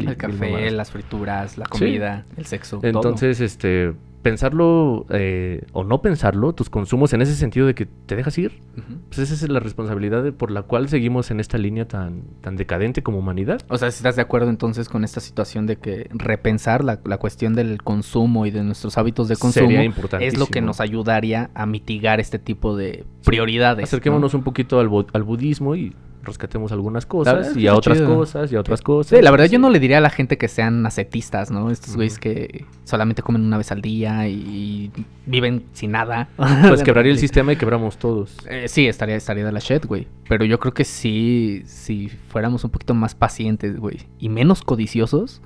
El 0.00 0.06
mil 0.08 0.16
café, 0.16 0.50
mamadas. 0.50 0.72
las 0.72 0.90
frituras, 0.90 1.58
la 1.58 1.66
Sí. 1.66 1.70
comida, 1.70 2.24
el 2.36 2.46
sexo. 2.46 2.78
todo. 2.80 2.88
Entonces, 2.88 3.40
este, 3.40 3.92
pensarlo 4.24 5.06
eh, 5.10 5.64
o 5.72 5.84
no 5.84 6.02
pensarlo, 6.02 6.52
tus 6.54 6.68
consumos 6.70 7.12
en 7.12 7.22
ese 7.22 7.36
sentido 7.36 7.66
de 7.68 7.74
que 7.76 7.86
te 7.86 8.16
dejas 8.16 8.36
ir, 8.38 8.60
pues 9.08 9.18
esa 9.20 9.34
es 9.34 9.48
la 9.48 9.60
responsabilidad 9.60 10.24
de- 10.24 10.32
por 10.32 10.50
la 10.50 10.62
cual 10.62 10.88
seguimos 10.88 11.30
en 11.30 11.38
esta 11.38 11.58
línea 11.58 11.86
tan, 11.86 12.22
tan 12.40 12.56
decadente 12.56 13.02
como 13.04 13.18
humanidad. 13.18 13.60
O 13.68 13.78
sea, 13.78 13.92
si 13.92 13.98
estás 13.98 14.16
de 14.16 14.22
acuerdo 14.22 14.50
entonces 14.50 14.88
con 14.88 15.04
esta 15.04 15.20
situación 15.20 15.66
de 15.66 15.76
que 15.76 16.08
repensar 16.12 16.82
la, 16.82 16.98
la 17.04 17.18
cuestión 17.18 17.54
del 17.54 17.82
consumo 17.82 18.46
y 18.46 18.50
de 18.50 18.64
nuestros 18.64 18.98
hábitos 18.98 19.28
de 19.28 19.36
consumo 19.36 19.68
Sería 19.68 19.92
es 20.20 20.36
lo 20.38 20.46
que 20.46 20.60
nos 20.60 20.80
ayudaría 20.80 21.50
a 21.54 21.66
mitigar 21.66 22.18
este 22.18 22.38
tipo 22.40 22.76
de 22.76 23.04
prioridades. 23.24 23.84
Acerquémonos 23.84 24.32
¿no? 24.32 24.38
un 24.38 24.44
poquito 24.44 24.80
al, 24.80 24.90
al 25.12 25.22
budismo 25.22 25.76
y 25.76 25.94
rescatemos 26.22 26.72
algunas 26.72 27.04
cosas 27.04 27.54
y 27.54 27.66
a 27.66 27.74
otras 27.74 27.98
chido. 27.98 28.14
cosas 28.16 28.50
y 28.50 28.56
a 28.56 28.60
otras 28.60 28.80
cosas. 28.80 29.18
Sí, 29.18 29.22
la 29.22 29.30
verdad 29.30 29.44
yo 29.44 29.58
no 29.58 29.68
le 29.68 29.78
diría 29.78 29.98
a 29.98 30.00
la 30.00 30.08
gente 30.08 30.38
que 30.38 30.48
sean 30.48 30.86
ascetistas, 30.86 31.50
¿no? 31.50 31.70
Estos 31.70 31.96
güeyes 31.96 32.18
que 32.18 32.64
solamente 32.84 33.20
comen 33.20 33.42
una 33.44 33.58
vez 33.58 33.70
al 33.72 33.82
día 33.82 34.13
y 34.26 34.90
viven 35.26 35.64
sin 35.72 35.92
nada. 35.92 36.28
Pues 36.68 36.82
quebraría 36.82 37.12
el 37.12 37.18
sistema 37.18 37.52
y 37.52 37.56
quebramos 37.56 37.98
todos. 37.98 38.36
Eh, 38.48 38.68
sí, 38.68 38.86
estaría, 38.86 39.16
estaría 39.16 39.44
de 39.44 39.52
la 39.52 39.60
shit, 39.60 39.84
güey. 39.84 40.06
Pero 40.28 40.44
yo 40.44 40.58
creo 40.58 40.72
que 40.72 40.84
sí, 40.84 41.62
si 41.66 42.08
fuéramos 42.08 42.64
un 42.64 42.70
poquito 42.70 42.94
más 42.94 43.14
pacientes, 43.14 43.78
güey, 43.78 44.06
y 44.18 44.28
menos 44.28 44.62
codiciosos, 44.62 45.42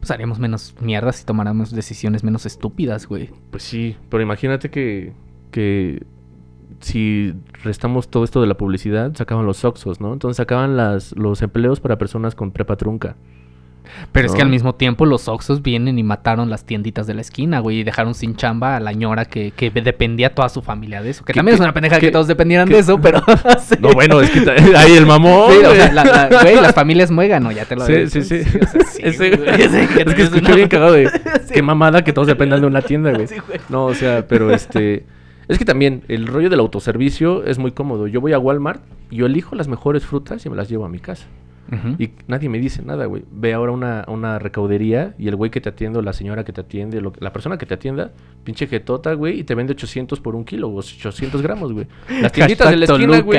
pues 0.00 0.10
haríamos 0.10 0.38
menos 0.38 0.74
mierdas 0.80 1.20
y 1.22 1.24
tomáramos 1.24 1.70
decisiones 1.72 2.24
menos 2.24 2.46
estúpidas, 2.46 3.06
güey. 3.06 3.30
Pues 3.50 3.62
sí, 3.62 3.96
pero 4.08 4.22
imagínate 4.22 4.70
que, 4.70 5.12
que 5.50 6.02
si 6.80 7.34
restamos 7.62 8.08
todo 8.08 8.24
esto 8.24 8.40
de 8.40 8.46
la 8.46 8.56
publicidad, 8.56 9.14
sacaban 9.14 9.46
los 9.46 9.64
Oxos, 9.64 10.00
¿no? 10.00 10.12
Entonces 10.12 10.36
sacaban 10.38 10.76
las, 10.76 11.16
los 11.16 11.42
empleos 11.42 11.80
para 11.80 11.98
personas 11.98 12.34
con 12.34 12.50
prepa 12.50 12.76
trunca. 12.76 13.16
Pero 14.12 14.26
es 14.26 14.32
que 14.32 14.38
No. 14.38 14.44
al 14.44 14.50
mismo 14.50 14.74
tiempo 14.74 15.06
los 15.06 15.28
Oxos 15.28 15.62
vienen 15.62 15.98
y 15.98 16.02
mataron 16.02 16.50
las 16.50 16.64
tienditas 16.64 17.06
de 17.06 17.14
la 17.14 17.20
esquina, 17.20 17.60
güey, 17.60 17.78
y 17.80 17.82
dejaron 17.84 18.14
sin 18.14 18.36
chamba 18.36 18.76
a 18.76 18.80
la 18.80 18.92
ñora 18.92 19.24
que, 19.24 19.50
que 19.52 19.70
dependía 19.70 20.34
toda 20.34 20.48
su 20.48 20.62
familia 20.62 21.02
de 21.02 21.10
eso. 21.10 21.24
Que 21.24 21.32
¿Qué- 21.32 21.38
también 21.38 21.54
es 21.54 21.60
una 21.60 21.72
pendeja 21.72 21.98
que 21.98 22.10
todos 22.10 22.26
dependieran 22.26 22.68
de 22.68 22.78
eso, 22.78 23.00
pero... 23.00 23.22
sí. 23.60 23.74
No, 23.80 23.92
bueno, 23.92 24.20
es 24.20 24.30
que 24.30 24.40
ta- 24.42 24.52
ahí 24.78 24.92
el 24.96 25.06
mamón. 25.06 25.52
Sí, 25.52 25.58
o 25.58 25.62
güey. 25.68 25.76
sea, 25.76 25.92
la- 25.92 26.04
la- 26.04 26.42
güey, 26.42 26.56
las 26.56 26.74
familias 26.80 27.10
muégano, 27.10 27.50
ya 27.52 27.64
te 27.64 27.76
lo 27.76 27.86
Sí, 27.86 27.92
había 27.92 28.06
sí, 28.08 28.22
sí. 28.22 28.40
o 28.40 28.66
sea, 28.66 28.80
sí, 28.90 29.00
Ese- 29.02 29.36
güey, 29.36 29.56
sí, 29.56 29.62
es 29.76 29.88
que 29.88 30.02
es 30.02 30.18
escuché 30.18 30.46
una- 30.46 30.54
bien 30.54 30.68
cagado 30.68 30.92
de 30.92 31.10
qué 31.52 31.62
mamada 31.62 32.04
que 32.04 32.12
todos 32.12 32.26
dependan 32.28 32.60
de 32.60 32.66
una 32.66 32.82
tienda, 32.82 33.10
güey. 33.12 33.26
Güey. 33.26 33.60
No, 33.68 33.86
o 33.86 33.94
sea, 33.94 34.26
pero 34.28 34.52
este 34.52 35.04
es 35.48 35.58
que 35.58 35.64
también 35.64 36.02
el 36.08 36.26
rollo 36.28 36.48
del 36.48 36.60
autoservicio 36.60 37.44
es 37.44 37.58
muy 37.58 37.72
cómodo. 37.72 38.06
Yo 38.06 38.20
voy 38.20 38.32
a 38.32 38.38
Walmart, 38.38 38.82
y 39.10 39.16
yo 39.16 39.26
elijo 39.26 39.56
las 39.56 39.66
mejores 39.66 40.04
frutas 40.06 40.46
y 40.46 40.50
me 40.50 40.54
las 40.54 40.68
llevo 40.68 40.84
a 40.84 40.88
mi 40.88 41.00
casa. 41.00 41.26
Y 41.98 42.10
nadie 42.26 42.48
me 42.48 42.58
dice 42.58 42.82
nada, 42.82 43.06
güey. 43.06 43.22
Ve 43.30 43.54
ahora 43.54 43.70
una, 43.70 44.04
una 44.08 44.40
recaudería 44.40 45.14
y 45.18 45.28
el 45.28 45.36
güey 45.36 45.52
que 45.52 45.60
te 45.60 45.68
atiende, 45.68 46.00
o 46.00 46.02
la 46.02 46.12
señora 46.12 46.42
que 46.44 46.52
te 46.52 46.60
atiende, 46.62 47.00
lo- 47.00 47.12
la 47.20 47.32
persona 47.32 47.58
que 47.58 47.66
te 47.66 47.74
atienda, 47.74 48.10
pinche 48.42 48.66
jetota, 48.66 49.12
güey, 49.14 49.38
y 49.38 49.44
te 49.44 49.54
vende 49.54 49.72
800 49.74 50.18
por 50.18 50.34
un 50.34 50.44
kilo, 50.44 50.68
o 50.68 50.76
800 50.78 51.40
gramos, 51.42 51.72
güey. 51.72 51.86
Las 52.20 52.32
tienditas 52.32 52.70
de 52.70 52.76
la 52.76 52.86
esquina, 52.86 53.20
güey. 53.20 53.38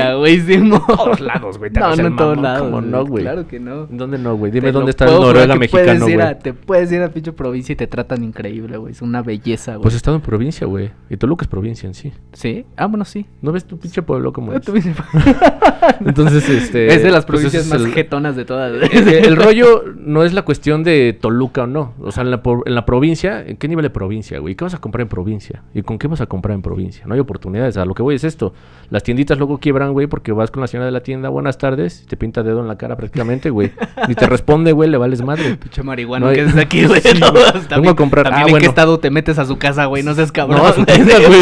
Todos 0.87 1.19
lados, 1.19 1.57
güey, 1.57 1.71
No, 1.71 1.93
no 1.95 2.07
en 2.07 2.15
todos 2.15 2.37
mamón, 2.37 2.43
lados. 2.43 2.61
¿cómo 2.61 2.81
no, 2.81 3.05
güey? 3.05 3.23
Claro 3.23 3.47
que 3.47 3.59
no. 3.59 3.85
¿Dónde 3.87 4.17
no, 4.17 4.35
güey? 4.37 4.51
Dime 4.51 4.67
Te 4.67 4.71
dónde 4.71 4.91
está 4.91 5.05
el 5.05 5.11
Noruega 5.11 5.55
mexicano, 5.55 6.05
güey. 6.05 6.39
Te 6.39 6.53
puedes 6.53 6.89
ir 6.93 7.01
a 7.01 7.09
pinche 7.09 7.33
provincia 7.33 7.73
y 7.73 7.75
te 7.75 7.87
tratan 7.87 8.23
increíble, 8.23 8.77
güey. 8.77 8.93
Es 8.93 9.01
una 9.01 9.21
belleza, 9.21 9.73
güey. 9.73 9.83
Pues 9.83 9.93
he 9.93 9.97
estado 9.97 10.15
en 10.15 10.21
provincia, 10.23 10.65
güey. 10.67 10.89
Y 11.09 11.17
Toluca 11.17 11.43
es 11.43 11.49
provincia 11.49 11.85
en 11.87 11.93
sí. 11.95 12.13
¿Sí? 12.31 12.65
Ah, 12.77 12.85
bueno, 12.85 13.03
sí. 13.03 13.25
¿No 13.41 13.51
ves 13.51 13.65
tu 13.65 13.77
pinche 13.77 14.01
pueblo 14.01 14.31
como 14.31 14.53
es? 14.53 14.61
Tú 14.61 14.71
dices- 14.71 14.95
Entonces, 16.05 16.47
este... 16.49 16.87
es 16.93 17.03
de 17.03 17.11
las 17.11 17.25
pues 17.25 17.41
provincias 17.41 17.67
más 17.67 17.81
el- 17.81 17.91
jetonas 17.93 18.35
de 18.35 18.45
todas. 18.45 18.71
el, 18.91 19.07
el 19.07 19.35
rollo 19.43 19.83
no 19.97 20.23
es 20.23 20.33
la 20.33 20.41
cuestión 20.43 20.83
de 20.83 21.17
Toluca 21.19 21.63
o 21.63 21.67
no. 21.67 21.93
O 22.01 22.11
sea, 22.11 22.23
en 22.23 22.31
la, 22.31 22.41
en 22.65 22.75
la 22.75 22.85
provincia, 22.85 23.43
¿en 23.45 23.57
qué 23.57 23.67
nivel 23.67 23.83
de 23.83 23.89
provincia, 23.89 24.39
güey? 24.39 24.55
¿Qué 24.55 24.63
vas 24.63 24.73
a 24.73 24.79
comprar 24.79 25.01
en 25.03 25.07
provincia? 25.09 25.63
¿Y 25.73 25.81
con 25.83 25.97
qué 25.99 26.07
vas 26.07 26.21
a 26.21 26.25
comprar 26.25 26.55
en 26.55 26.61
provincia? 26.61 27.03
No 27.05 27.13
hay 27.13 27.19
oportunidades. 27.19 27.77
A 27.77 27.85
lo 27.85 27.93
que 27.93 28.01
voy 28.03 28.15
es 28.15 28.23
esto. 28.23 28.53
Las 28.89 29.03
tienditas 29.03 29.37
luego 29.37 29.57
quiebran, 29.59 29.93
güey, 29.93 30.07
porque 30.07 30.31
vas 30.31 30.51
con 30.51 30.61
la 30.61 30.67
señora 30.67 30.85
de 30.85 30.91
la 30.91 31.01
tienda, 31.03 31.29
buenas 31.29 31.57
tardes, 31.57 32.01
y 32.03 32.07
te 32.07 32.17
pinta 32.17 32.43
dedo 32.43 32.59
en 32.61 32.67
la 32.67 32.77
cara 32.77 32.95
prácticamente, 32.97 33.49
güey. 33.49 33.71
Ni 34.07 34.15
te 34.15 34.27
responde, 34.27 34.71
güey, 34.71 34.89
le 34.89 34.97
vales 34.97 35.21
madre. 35.21 35.55
Pinche 35.61 35.83
marihuana 35.83 36.25
No 36.25 36.29
hay- 36.31 36.35
que 36.37 36.43
es 36.45 36.57
aquí, 36.57 36.85
güey. 36.85 37.01
Sí, 37.01 37.19
No, 37.19 37.31
también- 37.31 37.69
Vengo 37.81 37.89
a 37.91 37.95
comprar- 37.95 38.23
También 38.23 38.43
ah, 38.43 38.47
en 38.47 38.51
bueno. 38.51 38.63
qué 38.63 38.67
estado 38.69 38.99
te 38.99 39.09
metes 39.11 39.39
a 39.39 39.45
su 39.45 39.57
casa, 39.57 39.85
güey. 39.85 40.03
No 40.03 40.13
seas 40.13 40.31
cabrón. 40.31 40.59
No, 40.59 40.67
a 40.67 40.73
su 40.73 40.83
tienda, 40.85 41.13
güey. 41.25 41.41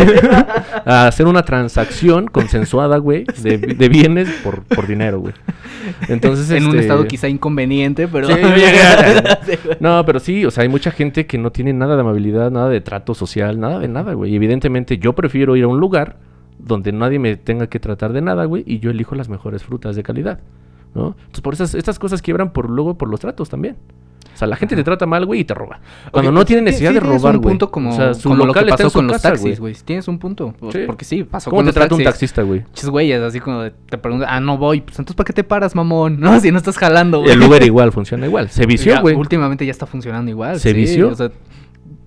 A 0.86 1.08
hacer 1.08 1.28
una 1.28 1.44
transacción 1.44 2.28
consensuada, 2.28 2.98
güey, 2.98 3.26
de, 3.42 3.58
de 3.58 3.90
por, 4.44 4.64
por 4.64 4.88
dinero, 4.88 5.20
güey. 5.20 5.34
Entonces, 6.08 6.50
en 6.52 6.64
un 6.64 6.70
este, 6.72 6.82
estado 6.82 7.08
quizá 7.08 7.28
inconveniente, 7.28 8.08
pero... 8.08 8.28
Sí. 8.28 8.34
No, 9.80 10.04
pero 10.06 10.20
sí, 10.20 10.46
o 10.46 10.52
sea, 10.52 10.64
hay 10.64 10.70
mucha 10.70 10.92
gente 10.92 11.26
que 11.26 11.38
no 11.38 11.52
tiene 11.52 11.74
nada 11.74 11.96
de 11.96 12.02
amabilidad, 12.02 12.52
nada 12.52 12.70
de 12.70 12.82
trato 12.82 13.14
social, 13.14 13.60
nada 13.60 13.80
de 13.80 13.88
nada, 13.88 14.14
güey. 14.14 14.32
Y 14.32 14.36
evidentemente 14.36 14.98
yo 14.98 15.14
prefiero 15.14 15.56
ir 15.56 15.64
a 15.64 15.68
un 15.68 15.80
lugar 15.80 16.18
donde 16.60 16.92
nadie 16.92 17.20
me 17.20 17.36
tenga 17.38 17.68
que 17.68 17.80
tratar 17.80 18.14
de 18.14 18.22
nada, 18.22 18.46
güey, 18.46 18.64
y 18.66 18.80
yo 18.80 18.92
elijo 18.92 19.16
las 19.16 19.30
mejores 19.30 19.64
frutas 19.64 19.96
de 19.96 20.04
calidad, 20.04 20.40
¿no? 20.94 21.16
Entonces, 21.18 21.42
por 21.42 21.54
esas, 21.54 21.76
estas 21.76 21.98
cosas 22.00 22.22
quiebran 22.22 22.52
por 22.52 22.70
luego 22.70 22.98
por 22.98 23.10
los 23.10 23.20
tratos 23.20 23.50
también. 23.50 23.78
O 24.40 24.44
sea, 24.48 24.48
la 24.48 24.56
gente 24.56 24.74
te 24.78 24.86
trata 24.86 25.06
mal, 25.06 25.26
güey, 25.26 25.42
y 25.42 25.44
te 25.44 25.54
roba. 25.54 25.82
Cuando 26.12 26.32
no 26.32 26.38
pues, 26.38 26.48
tiene 26.48 26.62
necesidad 26.62 26.92
sí 26.92 26.94
de 26.94 27.00
robar, 27.02 27.36
un 27.36 27.42
güey. 27.42 27.52
punto 27.52 27.70
como, 27.70 27.90
o 27.90 27.94
sea, 27.94 28.14
su 28.14 28.30
como 28.30 28.36
lo 28.46 28.54
que 28.54 28.60
local 28.62 28.64
está 28.70 28.76
pasó 28.78 28.84
en 28.86 28.90
su 28.92 28.98
con 29.00 29.08
los 29.08 29.22
taxis, 29.22 29.60
güey. 29.60 29.76
Tienes 29.84 30.08
un 30.08 30.18
punto. 30.18 30.54
pues, 30.58 30.72
Sí. 30.74 30.80
Porque 30.86 31.04
sí, 31.04 31.26
pasó 31.26 31.50
¿Cómo 31.50 31.58
con 31.60 31.66
te 31.66 31.68
los 31.68 31.74
trata 31.76 31.96
un 31.96 32.04
taxis. 32.06 32.32
taxista, 32.32 32.42
güey? 32.44 32.62
Muchos 32.62 32.90
güeyes, 32.90 33.22
así 33.22 33.42
como 33.42 33.64
de- 33.64 33.72
te 33.90 33.98
preguntan, 33.98 34.30
ah, 34.32 34.40
no 34.40 34.58
voy. 34.58 34.80
Pues 34.80 34.98
entonces, 34.98 35.16
¿para 35.18 35.26
qué 35.28 35.34
te 35.34 35.44
paras, 35.44 35.76
mamón? 35.76 36.20
No, 36.22 36.40
si 36.40 36.52
no 36.54 36.58
estás 36.58 36.78
jalando, 36.78 37.20
güey. 37.20 37.34
El 37.34 37.44
Uber 37.44 37.62
igual 37.66 37.92
funciona 37.92 38.26
igual. 38.28 38.50
Se 38.50 38.66
vició, 38.66 39.02
güey. 39.02 39.14
Últimamente 39.16 39.66
ya 39.66 39.72
está 39.72 39.86
funcionando 39.86 40.32
igual. 40.32 40.58
¿Se 40.58 40.70
sí, 40.70 40.76
vició? 40.76 41.10
O 41.10 41.16
sea, 41.16 41.32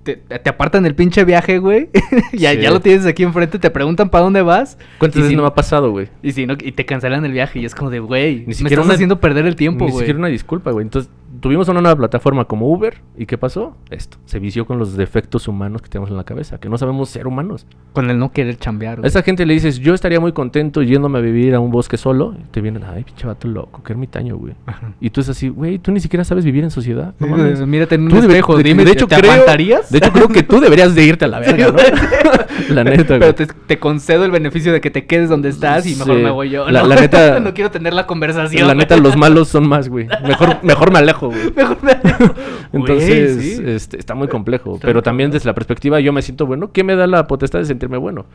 te, 0.03 0.17
te 0.17 0.51
apartan 0.51 0.85
el 0.85 0.95
pinche 0.97 1.25
viaje, 1.25 1.59
güey. 1.59 1.89
ya, 2.33 2.53
Sí. 2.55 2.59
ya 2.61 2.71
lo 2.73 2.81
tienes 2.81 3.07
aquí 3.07 3.23
enfrente, 3.23 3.59
te 3.61 3.71
preguntan 3.71 4.09
para 4.11 4.25
dónde 4.25 4.43
vas. 4.43 4.77
¿Cuántas 4.99 5.23
veces 5.23 5.37
no 5.37 5.43
me 5.43 5.49
ha 5.49 5.55
pasado, 5.55 5.91
güey? 5.93 6.09
Y 6.25 6.33
si 6.33 6.45
no, 6.47 6.55
y 6.61 6.73
te 6.73 6.85
cancelan 6.87 7.25
el 7.25 7.31
viaje. 7.33 7.61
Y 7.61 7.65
es 7.67 7.75
como 7.75 7.89
de, 7.91 8.01
güey, 8.01 8.45
me 8.47 8.53
estás 8.53 8.85
una- 8.85 8.95
haciendo 8.95 9.21
perder 9.21 9.47
el 9.47 9.55
tiempo, 9.55 9.85
Ni 9.85 9.91
güey. 9.93 10.01
siquiera 10.01 10.19
una 10.19 10.29
disculpa, 10.29 10.73
güey. 10.73 10.83
Entonces, 10.85 11.09
tuvimos 11.43 11.69
una 11.69 11.81
nueva 11.83 11.97
plataforma 11.97 12.47
como 12.47 12.69
Uber 12.73 13.03
y 13.19 13.27
¿qué 13.27 13.37
pasó? 13.37 13.77
Esto, 13.91 14.17
se 14.25 14.39
vició 14.39 14.65
con 14.65 14.79
los 14.79 14.97
defectos 14.97 15.49
humanos 15.49 15.83
que 15.83 15.89
tenemos 15.91 16.09
en 16.11 16.17
la 16.17 16.25
cabeza, 16.25 16.59
que 16.59 16.69
no 16.71 16.79
sabemos 16.79 17.11
ser 17.11 17.27
humanos. 17.27 17.67
Con 17.93 18.09
el 18.09 18.19
no 18.19 18.33
querer 18.33 18.57
chambear, 18.57 18.95
A 18.95 18.97
güey. 19.01 19.09
esa 19.09 19.23
gente 19.23 19.45
le 19.45 19.53
dices, 19.53 19.79
yo 19.81 19.93
estaría 19.93 20.21
muy 20.21 20.33
contento 20.33 20.83
yéndome 20.83 21.19
a 21.19 21.21
vivir 21.21 21.55
a 21.55 21.61
un 21.61 21.71
bosque 21.71 21.97
solo. 21.99 22.35
Y 22.39 22.45
te 22.53 22.61
vienen, 22.63 22.85
ay, 22.85 23.05
pinche 23.05 23.27
vato 23.27 23.49
loco, 23.49 23.83
qué 23.85 23.93
ermitaño, 23.93 24.37
güey. 24.37 24.55
Ajá. 24.67 24.93
Y 25.01 25.11
tú 25.11 25.21
es 25.21 25.29
así, 25.29 25.49
güey, 25.49 25.79
tú 25.79 25.91
ni 25.93 26.01
siquiera 26.01 26.25
sabes 26.25 26.45
vivir 26.45 26.65
en 26.65 26.71
sociedad. 26.71 27.13
No 27.19 27.27
mames. 27.27 27.61
Mírate 27.67 27.97
en 27.97 28.05
un 28.11 28.17
espejo, 28.17 28.57
de, 28.57 28.63
dime, 28.63 28.85
de 28.85 28.93
hecho, 28.93 29.07
¿te 29.09 29.17
creo, 29.17 29.33
aguantarías? 29.33 29.91
De 29.91 29.99
hecho, 29.99 30.13
creo 30.13 30.29
que 30.29 30.43
tú 30.45 30.61
deberías 30.61 30.95
de 30.95 31.05
irte 31.05 31.25
a 31.25 31.29
la 31.29 31.41
verga, 31.41 31.73
¿no? 31.73 31.77
la 32.75 32.85
neta, 32.85 33.19
güey. 33.19 33.21
Pero 33.21 33.35
te, 33.35 33.47
te 33.47 33.79
concedo 33.79 34.25
el 34.25 34.31
beneficio 34.31 34.73
de 34.73 34.81
que 34.81 34.91
te 34.91 35.07
quedes 35.07 35.29
donde 35.29 35.49
estás 35.49 35.85
y 35.87 35.97
mejor 35.97 36.17
Sí. 36.17 36.23
me 36.23 36.31
voy 36.31 36.51
yo. 36.51 36.71
La- 36.71 36.83
¿no? 36.83 36.89
la 36.89 36.97
neta- 36.97 37.41
no 37.43 37.53
quiero 37.53 37.71
tener 37.73 37.93
la 37.95 38.07
conversación. 38.07 38.67
La 38.69 38.75
neta, 38.75 38.97
los 38.97 39.17
malos 39.17 39.49
son 39.49 39.69
más, 39.69 39.89
güey. 39.89 40.07
Mejor, 40.27 40.63
mejor 40.63 40.93
me 40.93 40.99
alejo, 41.01 41.32
güey. 41.33 41.53
Mejor 41.57 41.79
me 41.83 41.93
alejo. 41.93 42.35
Entonces, 42.73 43.37
Güey, 43.37 43.49
sí. 43.57 43.63
este, 43.67 43.99
está 43.99 44.15
muy 44.15 44.29
complejo. 44.29 44.75
Está 44.75 44.87
pero 44.87 44.99
muy 44.99 45.03
también 45.03 45.29
complejo. 45.29 45.41
desde 45.41 45.49
la 45.51 45.55
perspectiva, 45.55 46.01
yo 46.01 46.13
me 46.13 46.23
siento 46.23 46.47
bueno. 46.47 46.73
¿Qué 46.73 46.85
me 46.85 46.95
da 46.97 47.07
la 47.07 47.27
potestad 47.27 47.59
de 47.59 47.65
sentirme 47.67 47.97
bueno? 47.99 48.27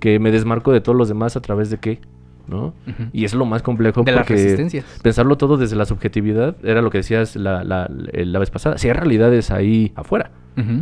Que 0.00 0.18
me 0.18 0.30
desmarco 0.30 0.72
de 0.72 0.80
todos 0.80 0.96
los 0.96 1.08
demás 1.08 1.36
a 1.36 1.40
través 1.40 1.70
de 1.70 1.78
qué, 1.78 2.00
¿no? 2.48 2.74
Ujú. 2.86 3.04
Y 3.12 3.24
es 3.24 3.34
lo 3.34 3.44
más 3.46 3.62
complejo 3.62 4.02
De 4.02 4.12
las 4.12 4.20
porque 4.20 4.34
resistencias. 4.34 4.84
pensarlo 5.02 5.36
todo 5.36 5.56
desde 5.56 5.74
la 5.76 5.84
subjetividad 5.86 6.56
era 6.64 6.82
lo 6.82 6.90
que 6.90 6.98
decías 6.98 7.34
la, 7.36 7.64
la, 7.64 7.88
la 7.90 8.38
vez 8.38 8.50
pasada. 8.50 8.78
Si 8.78 8.88
hay 8.88 8.94
realidades 8.94 9.50
ahí 9.50 9.92
afuera. 9.94 10.30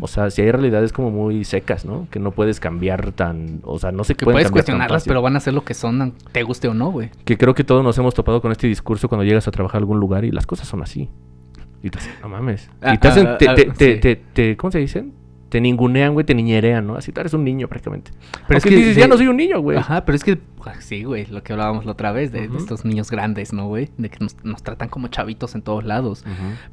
O 0.01 0.07
sea, 0.07 0.31
si 0.31 0.41
hay 0.41 0.53
realidades 0.53 0.93
como 0.93 1.11
muy 1.11 1.43
secas, 1.43 1.85
¿no? 1.85 2.07
Que 2.13 2.21
no 2.21 2.31
puedes 2.31 2.61
cambiar 2.61 3.11
tan... 3.11 3.59
O 3.65 3.77
sea, 3.81 3.91
no 3.91 4.05
se 4.05 4.15
que 4.15 4.25
pueden 4.25 4.37
puedes 4.37 4.53
cuestionarlas, 4.53 5.03
pero 5.05 5.21
van 5.21 5.35
a 5.35 5.41
ser 5.41 5.53
lo 5.53 5.65
que 5.65 5.75
son, 5.75 6.15
te 6.31 6.45
guste 6.45 6.69
o 6.69 6.75
no, 6.75 6.93
güey. 6.93 7.11
Que 7.25 7.37
creo 7.37 7.55
que 7.57 7.65
todos 7.65 7.83
nos 7.83 7.99
hemos 7.99 8.15
topado 8.15 8.41
con 8.41 8.53
este 8.53 8.69
discurso 8.69 9.09
cuando 9.09 9.25
llegas 9.25 9.49
a 9.49 9.51
trabajar 9.51 9.79
a 9.79 9.81
algún 9.81 9.99
lugar 9.99 10.25
y 10.25 10.31
las 10.31 10.47
cosas 10.47 10.69
son 10.69 10.81
así. 10.81 11.11
Y 11.85 11.91
te 11.91 11.99
hacen, 11.99 12.15
no 12.23 12.31
mames. 12.31 12.71
Ah, 12.81 12.95
y 12.95 12.99
te 12.99 13.09
hacen, 13.09 13.27
ah, 13.27 13.37
te, 13.37 13.47
ah, 13.47 13.55
te, 13.55 14.17
te, 14.17 14.57
¿cómo 14.57 14.71
se 14.71 14.79
dicen? 14.79 15.13
Te 15.51 15.61
ningunean, 15.61 16.15
güey, 16.15 16.25
te 16.25 16.35
niñerean, 16.35 16.87
¿no? 16.87 16.97
Así 16.97 17.13
tú 17.13 17.21
eres 17.21 17.35
un 17.35 17.45
niño 17.45 17.69
prácticamente. 17.69 18.11
Pero 18.49 18.57
es 18.57 18.65
que 18.65 18.75
dices, 18.75 18.97
ya 18.97 19.07
no 19.07 19.19
soy 19.19 19.29
un 19.29 19.37
niño, 19.37 19.61
güey. 19.61 19.77
Ajá, 19.77 20.03
pero 20.07 20.17
es 20.17 20.25
que, 20.25 20.39
ah, 20.67 20.81
sí, 20.81 21.05
güey, 21.05 21.27
lo 21.27 21.43
que 21.43 21.53
hablábamos 21.53 21.85
la 21.85 21.93
otra 21.93 22.13
vez, 22.13 22.33
de, 22.33 22.51
estos 22.57 22.85
niños 22.85 23.11
grandes, 23.11 23.53
¿no, 23.53 23.67
güey? 23.67 23.91
De 23.99 24.11
que 24.11 24.19
nos, 24.21 24.37
nos 24.45 24.63
tratan 24.63 24.89
como 24.89 25.09
chavitos 25.09 25.55
en 25.55 25.63
todos 25.63 25.85
lados. 25.85 26.25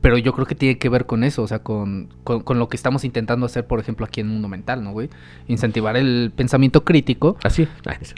Pero 0.01 0.17
yo 0.17 0.33
creo 0.33 0.45
que 0.45 0.55
tiene 0.55 0.77
que 0.77 0.89
ver 0.89 1.05
con 1.05 1.23
eso, 1.23 1.43
o 1.43 1.47
sea, 1.47 1.59
con, 1.59 2.09
con, 2.23 2.41
con 2.41 2.59
lo 2.59 2.69
que 2.69 2.77
estamos 2.77 3.03
intentando 3.03 3.45
hacer, 3.45 3.65
por 3.67 3.79
ejemplo, 3.79 4.05
aquí 4.05 4.21
en 4.21 4.27
Mundo 4.27 4.47
Mental, 4.47 4.83
¿no, 4.83 4.91
güey? 4.91 5.09
Incentivar 5.47 5.97
el 5.97 6.31
pensamiento 6.35 6.83
crítico. 6.83 7.37
Así. 7.43 7.67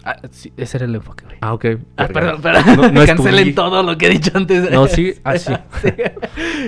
Ah, 0.04 0.18
sí, 0.32 0.54
ese 0.58 0.78
era 0.78 0.86
el 0.86 0.96
enfoque, 0.96 1.26
güey. 1.26 1.38
Ah, 1.42 1.54
ok. 1.54 1.66
Ah, 1.98 2.08
perdón, 2.08 2.42
perdón. 2.42 2.94
No- 2.94 3.06
Cancelen 3.06 3.56
todo 3.56 3.84
lo 3.84 3.98
que 3.98 4.08
he 4.08 4.10
dicho 4.10 4.32
antes. 4.34 4.72
No, 4.72 4.88
sí, 4.88 5.14
ah, 5.24 5.38
sí. 5.38 5.54
Sí. 5.82 5.90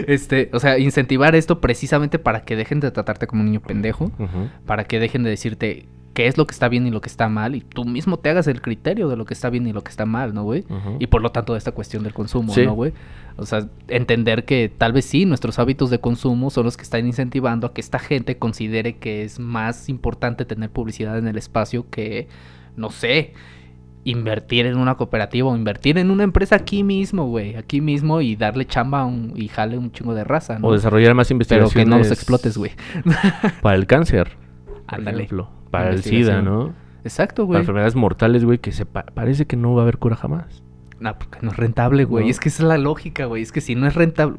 Este, 0.08 0.50
o 0.54 0.60
sea, 0.60 0.78
incentivar 0.78 1.36
esto 1.36 1.62
precisamente 1.62 2.20
para 2.20 2.44
que 2.44 2.56
dejen 2.56 2.80
de 2.80 2.92
tratarte 2.92 3.28
como 3.28 3.42
un 3.42 3.48
niño 3.48 3.62
pendejo, 3.62 4.12
para 4.66 4.84
que 4.84 5.00
dejen 5.00 5.24
de 5.24 5.30
decirte 5.30 5.88
qué 6.16 6.26
es 6.26 6.38
lo 6.40 6.48
que 6.48 6.54
está 6.54 6.68
bien 6.70 6.88
y 6.88 6.92
lo 6.92 7.02
que 7.02 7.10
está 7.10 7.30
mal, 7.30 7.54
y 7.56 7.62
tú 7.62 7.86
mismo 7.86 8.18
te 8.18 8.30
hagas 8.30 8.48
el 8.48 8.62
criterio 8.62 9.08
de 9.10 9.16
lo 9.18 9.26
que 9.26 9.36
está 9.36 9.52
bien 9.52 9.68
y 9.68 9.74
lo 9.74 9.84
que 9.84 9.92
está 9.92 10.08
mal, 10.08 10.34
¿no, 10.34 10.44
güey? 10.44 10.64
Y 10.98 11.06
por 11.08 11.22
lo 11.22 11.32
tanto 11.32 11.54
de 11.54 11.60
esta 11.60 11.74
cuestión 11.74 12.02
del 12.04 12.14
consumo, 12.14 12.54
Sí. 12.54 12.66
¿no, 12.66 12.74
güey? 12.74 12.94
O 13.38 13.46
sea, 13.46 13.68
entender 13.90 14.46
que 14.46 14.72
tal 14.76 14.94
vez 14.94 15.06
sí, 15.06 15.26
nuestros 15.26 15.60
hábitos 15.60 15.90
de 15.92 16.00
consumo 16.00 16.50
son 16.50 16.64
los 16.66 16.78
que 16.78 16.84
están 16.84 17.06
incentivando 17.06 17.68
a 17.68 17.74
que 17.74 17.82
esta 17.82 18.00
gente 18.00 18.38
considere 18.38 18.96
que 18.98 19.24
es 19.24 19.40
más 19.40 19.90
importante 19.90 20.46
tener 20.46 20.70
publicidad 20.72 21.18
en 21.20 21.28
el 21.28 21.38
espacio 21.38 21.86
que, 21.92 22.28
no 22.78 22.90
sé, 22.90 23.34
invertir 24.06 24.68
en 24.68 24.78
una 24.78 24.96
cooperativa 24.96 25.50
o 25.50 25.56
invertir 25.56 25.98
en 25.98 26.12
una 26.12 26.24
empresa 26.24 26.56
aquí 26.56 26.84
mismo, 26.84 27.26
güey, 27.28 27.56
aquí 27.56 27.82
mismo 27.82 28.22
y 28.22 28.36
darle 28.36 28.66
chamba 28.66 29.02
a 29.02 29.06
un- 29.06 29.34
y 29.36 29.48
jale 29.48 29.78
un 29.78 29.92
chingo 29.92 30.14
de 30.14 30.24
raza, 30.24 30.60
¿no? 30.60 30.68
O 30.68 30.74
desarrollar 30.74 31.14
más 31.16 31.28
Pero 31.28 31.34
investigaciones. 31.36 31.74
que 31.74 31.90
no 31.90 31.98
los 31.98 32.12
explotes, 32.12 32.58
güey. 32.58 32.72
Para 33.62 33.76
el 33.76 33.88
cáncer, 33.88 34.30
por 34.88 35.00
Ándale. 35.00 35.18
ejemplo. 35.24 35.50
Para 35.72 35.90
el 35.92 36.02
SIDA. 36.04 36.42
¿no? 36.42 36.74
Exacto, 37.04 37.44
Para 37.44 37.46
güey. 37.48 37.60
enfermedades 37.62 37.96
mortales, 37.96 38.44
güey, 38.46 38.58
que 38.60 38.72
se 38.72 38.86
pa- 38.86 39.06
parece 39.14 39.46
que 39.46 39.56
no 39.58 39.74
va 39.74 39.82
a 39.82 39.84
haber 39.84 39.98
cura 39.98 40.16
jamás. 40.16 40.64
No, 41.00 41.18
porque 41.20 41.40
no 41.42 41.52
es 41.52 41.58
rentable, 41.58 42.06
güey. 42.06 42.24
No. 42.26 42.30
Es 42.32 42.40
que 42.40 42.48
esa 42.50 42.64
es 42.64 42.70
la 42.70 42.78
lógica, 42.78 43.26
güey. 43.26 43.44
Es 43.44 43.52
que 43.52 43.60
si 43.62 43.76
no 43.76 43.86
es 43.86 43.96
rentable, 43.96 44.38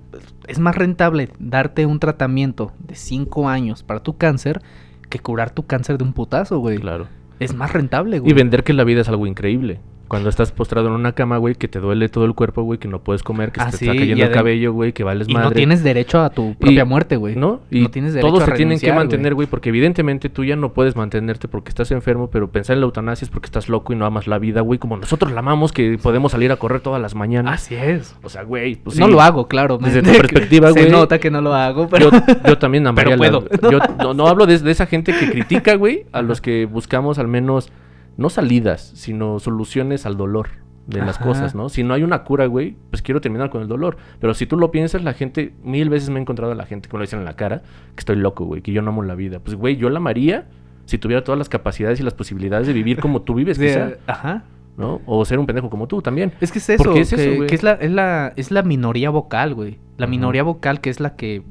es 0.48 0.58
más 0.58 0.74
rentable 0.74 1.28
darte 1.38 1.84
un 1.84 2.00
tratamiento 2.00 2.72
de 2.78 2.94
5 2.94 3.48
años 3.48 3.82
para 3.82 4.00
tu 4.00 4.16
cáncer 4.16 4.62
que 5.10 5.18
curar 5.18 5.50
tu 5.50 5.66
cáncer 5.66 5.98
de 5.98 6.04
un 6.04 6.12
putazo, 6.14 6.58
güey. 6.58 6.78
Claro. 6.78 7.06
Es 7.40 7.54
más 7.54 7.72
rentable, 7.74 8.18
güey. 8.20 8.30
Y 8.30 8.34
vender 8.34 8.64
que 8.64 8.72
la 8.72 8.84
vida 8.84 9.02
es 9.02 9.08
algo 9.10 9.26
increíble. 9.26 9.80
Cuando 10.08 10.28
estás 10.28 10.52
postrado 10.52 10.86
en 10.86 10.92
una 10.94 11.12
cama, 11.12 11.36
güey, 11.38 11.56
que 11.56 11.66
te 11.66 11.80
duele 11.80 12.08
todo 12.08 12.24
el 12.26 12.34
cuerpo, 12.34 12.62
güey, 12.62 12.78
que 12.78 12.86
no 12.86 13.00
puedes 13.00 13.22
comer, 13.24 13.50
que 13.50 13.60
Ah, 13.60 13.72
se 13.72 13.78
te 13.78 13.84
está 13.86 13.94
y 13.96 13.98
cayendo 13.98 14.24
el 14.24 14.30
cabello, 14.30 14.72
güey, 14.72 14.92
que 14.92 15.02
vales 15.02 15.28
Y 15.28 15.32
madre. 15.32 15.48
no 15.48 15.52
tienes 15.54 15.82
derecho 15.82 16.20
a 16.22 16.30
tu 16.30 16.54
propia 16.54 16.82
Y- 16.82 16.86
muerte, 16.86 17.16
güey. 17.16 17.34
¿No? 17.34 17.60
Y 17.70 17.80
no 17.82 17.90
tienes 17.90 18.14
derecho 18.14 18.28
todos 18.28 18.42
a 18.44 18.46
se 18.46 18.52
tienen 18.52 18.78
que 18.78 18.92
mantener, 18.92 19.34
güey. 19.34 19.48
porque 19.48 19.70
evidentemente 19.70 20.28
tú 20.28 20.44
ya 20.44 20.54
no 20.54 20.72
puedes 20.72 20.94
mantenerte 20.94 21.48
porque 21.48 21.70
estás 21.70 21.90
enfermo, 21.90 22.30
pero 22.30 22.48
pensar 22.50 22.74
en 22.74 22.80
la 22.80 22.86
eutanasia 22.86 23.24
es 23.24 23.30
porque 23.30 23.46
estás 23.46 23.68
loco 23.68 23.92
y 23.92 23.96
no 23.96 24.06
amas 24.06 24.26
la 24.28 24.38
vida, 24.38 24.60
güey, 24.60 24.78
como 24.78 24.96
nosotros 24.96 25.32
la 25.32 25.40
amamos, 25.40 25.72
que 25.72 25.98
podemos 26.00 26.30
salir 26.32 26.52
a 26.52 26.56
correr 26.56 26.80
todas 26.80 27.02
las 27.02 27.14
mañanas. 27.16 27.54
Así 27.62 27.74
es. 27.74 28.14
O 28.22 28.28
sea, 28.28 28.44
güey, 28.44 28.76
pues 28.76 28.98
no 28.98 29.08
lo 29.08 29.20
hago, 29.20 29.48
claro. 29.48 29.78
Desde 29.78 30.02
tu 30.02 30.10
perspectiva, 30.16 30.72
Se 30.72 30.80
güey, 30.80 30.92
nota 30.92 31.18
que 31.18 31.30
no 31.32 31.40
lo 31.40 31.52
hago, 31.54 31.88
pero... 31.88 32.10
Yo, 32.12 32.18
yo 32.46 32.58
también 32.58 32.86
amaría 32.86 33.16
Pero 33.18 33.40
la- 33.40 33.40
puedo. 33.48 33.70
yo 33.72 33.78
no, 33.98 34.14
no 34.14 34.28
hablo 34.28 34.46
de, 34.46 34.56
de 34.58 34.70
esa 34.70 34.86
gente 34.86 35.12
que 35.18 35.30
critica, 35.32 35.74
güey, 35.74 36.06
a 36.12 36.22
los 36.22 36.40
que 36.40 36.66
buscamos 36.66 37.18
al 37.18 37.26
menos, 37.28 37.70
no 38.16 38.30
salidas, 38.30 38.92
sino 38.94 39.38
soluciones 39.38 40.06
al 40.06 40.16
dolor 40.16 40.48
de 40.86 41.00
las 41.00 41.18
cosas, 41.18 41.54
¿no? 41.56 41.68
Si 41.68 41.82
no 41.82 41.94
hay 41.94 42.04
una 42.04 42.22
cura, 42.22 42.46
güey, 42.46 42.76
pues 42.90 43.02
quiero 43.02 43.20
terminar 43.20 43.50
con 43.50 43.60
el 43.60 43.66
dolor. 43.68 43.96
Pero 44.20 44.34
si 44.34 44.46
tú 44.46 44.56
lo 44.56 44.70
piensas, 44.70 45.02
la 45.02 45.14
gente, 45.14 45.52
mil 45.64 45.88
veces 45.90 46.10
me 46.10 46.18
he 46.18 46.22
encontrado 46.22 46.52
a 46.52 46.54
la 46.54 46.64
gente 46.64 46.88
que 46.88 46.94
me 46.94 47.00
lo 47.00 47.02
dicen 47.02 47.18
en 47.18 47.24
la 47.24 47.34
cara, 47.34 47.58
que 47.58 47.98
estoy 48.00 48.16
loco, 48.16 48.44
güey, 48.44 48.62
que 48.62 48.70
yo 48.72 48.82
no 48.82 48.90
amo 48.90 49.02
la 49.02 49.16
vida. 49.16 49.40
Pues, 49.40 49.56
güey, 49.56 49.76
yo 49.76 49.90
la 49.90 49.98
amaría 49.98 50.46
si 50.84 50.98
tuviera 50.98 51.24
todas 51.24 51.38
las 51.38 51.48
capacidades 51.48 51.98
y 51.98 52.04
las 52.04 52.14
posibilidades 52.14 52.68
de 52.68 52.72
vivir 52.72 53.00
como 53.00 53.22
tú 53.22 53.34
vives, 53.34 53.58
de- 53.58 53.66
quizá, 53.66 53.90
Ajá. 54.06 54.44
¿no? 54.76 55.00
O 55.06 55.24
ser 55.24 55.40
un 55.40 55.46
pendejo 55.46 55.70
como 55.70 55.88
tú 55.88 56.02
también. 56.02 56.32
Es 56.40 56.52
que 56.52 56.60
es 56.60 56.68
eso, 56.70 56.94
es 56.94 57.10
que, 57.10 57.16
eso, 57.22 57.36
güey. 57.36 57.48
que 57.48 57.54
es, 57.56 57.64
la, 57.64 57.72
es, 57.72 57.90
la, 57.90 58.32
es 58.36 58.50
la 58.52 58.62
minoría 58.62 59.10
vocal, 59.10 59.54
güey. 59.54 59.80
La 59.96 60.06
minoría 60.06 60.44
vocal 60.44 60.80
que 60.80 60.90
es 60.90 61.00
la 61.00 61.16
que 61.16 61.42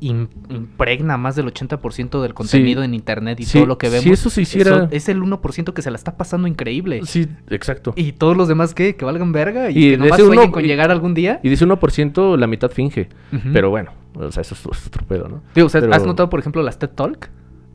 impregna 0.00 1.16
más 1.16 1.36
del 1.36 1.46
80% 1.52 2.22
del 2.22 2.34
contenido 2.34 2.82
en 2.82 2.94
internet 2.94 3.40
y 3.40 3.44
Sí, 3.44 3.58
todo 3.58 3.66
lo 3.66 3.78
que 3.78 3.88
vemos. 3.88 4.04
Si 4.04 4.10
eso 4.10 4.30
se 4.30 4.42
hiciera... 4.42 4.76
Eso 4.84 4.88
es 4.90 5.08
el 5.08 5.20
1% 5.20 5.72
que 5.72 5.82
se 5.82 5.90
la 5.90 5.96
está 5.96 6.16
pasando 6.16 6.46
increíble. 6.48 7.00
Sí, 7.04 7.26
exacto. 7.50 7.92
Y 7.96 8.12
todos 8.12 8.36
los 8.36 8.48
demás, 8.48 8.74
¿qué? 8.74 8.96
Que 8.96 9.04
valgan 9.04 9.32
verga 9.32 9.70
y, 9.70 9.78
Y 9.78 9.90
que 9.92 9.96
nomás 9.98 10.18
ese 10.18 10.26
sueñen 10.26 10.44
uno- 10.44 10.52
con 10.52 10.64
y- 10.64 10.68
llegar 10.68 10.90
algún 10.90 11.14
día. 11.14 11.40
Y 11.42 11.48
dice 11.48 11.66
1%, 11.66 12.36
la 12.36 12.46
mitad 12.46 12.70
finge. 12.70 13.08
Pero 13.52 13.70
bueno, 13.70 13.92
o 14.14 14.30
sea, 14.32 14.40
eso 14.42 14.54
es, 14.54 14.78
es 14.78 14.86
otro 14.86 15.04
pedo, 15.06 15.28
¿no? 15.28 15.42
Digo, 15.54 15.66
o 15.66 15.70
sea, 15.70 15.80
pero- 15.80 15.94
¿has 15.94 16.04
notado, 16.06 16.30
por 16.30 16.40
ejemplo, 16.40 16.62
las 16.62 16.78
TED 16.78 16.90
Talk? 16.90 17.30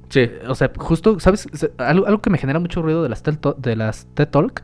Sí. 0.10 0.30
O 0.48 0.56
sea, 0.56 0.72
justo, 0.78 1.20
¿sabes? 1.20 1.48
Algo, 1.78 2.06
algo 2.06 2.22
que 2.22 2.30
me 2.30 2.38
genera 2.38 2.60
mucho 2.60 2.82
ruido 2.82 3.02
de 3.04 3.10
las 3.10 3.24
TED, 3.24 3.38
de 3.58 3.76
las 3.76 4.06
TED 4.14 4.28
Talk 4.28 4.62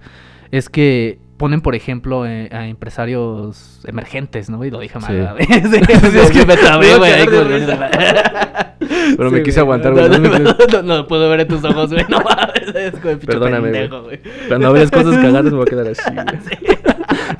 es 0.51 0.70
que 0.70 1.20
ponen, 1.39 1.61
por 1.61 1.73
ejemplo, 1.73 2.27
eh, 2.27 2.49
a 2.51 2.67
empresarios 2.67 3.79
emergentes, 3.87 4.49
¿no? 4.51 4.63
Y 4.65 4.69
lo 4.69 4.79
dije 4.79 4.99
mal. 4.99 5.35
Sí. 5.39 5.45
Sí, 5.49 6.17
es 6.19 6.31
que 6.31 6.45
me 6.45 6.55
trabé, 6.57 6.95
güey. 6.99 7.11
Pero 9.17 9.31
me 9.31 9.37
Sí, 9.39 9.43
quise 9.43 9.59
aguantar, 9.61 9.93
no, 9.93 10.07
güey. 10.07 10.09
No, 10.09 10.17
No, 10.19 10.39
no, 10.39 10.53
no, 10.67 10.81
no, 10.97 11.07
puedo 11.07 11.29
ver 11.29 11.39
en 11.41 11.47
tus 11.47 11.63
ojos, 11.63 11.91
güey. 11.91 12.05
No 12.09 12.19
mames, 12.19 12.93
pinche 13.01 13.25
Perdóname, 13.25 13.69
güey. 13.69 13.87
güey. 13.87 14.19
Cuando 14.47 14.67
hables 14.67 14.91
cosas 14.91 15.15
cagadas 15.15 15.45
me 15.45 15.51
voy 15.51 15.63
a 15.63 15.65
quedar 15.65 15.87
así, 15.87 16.01
güey. 16.13 16.25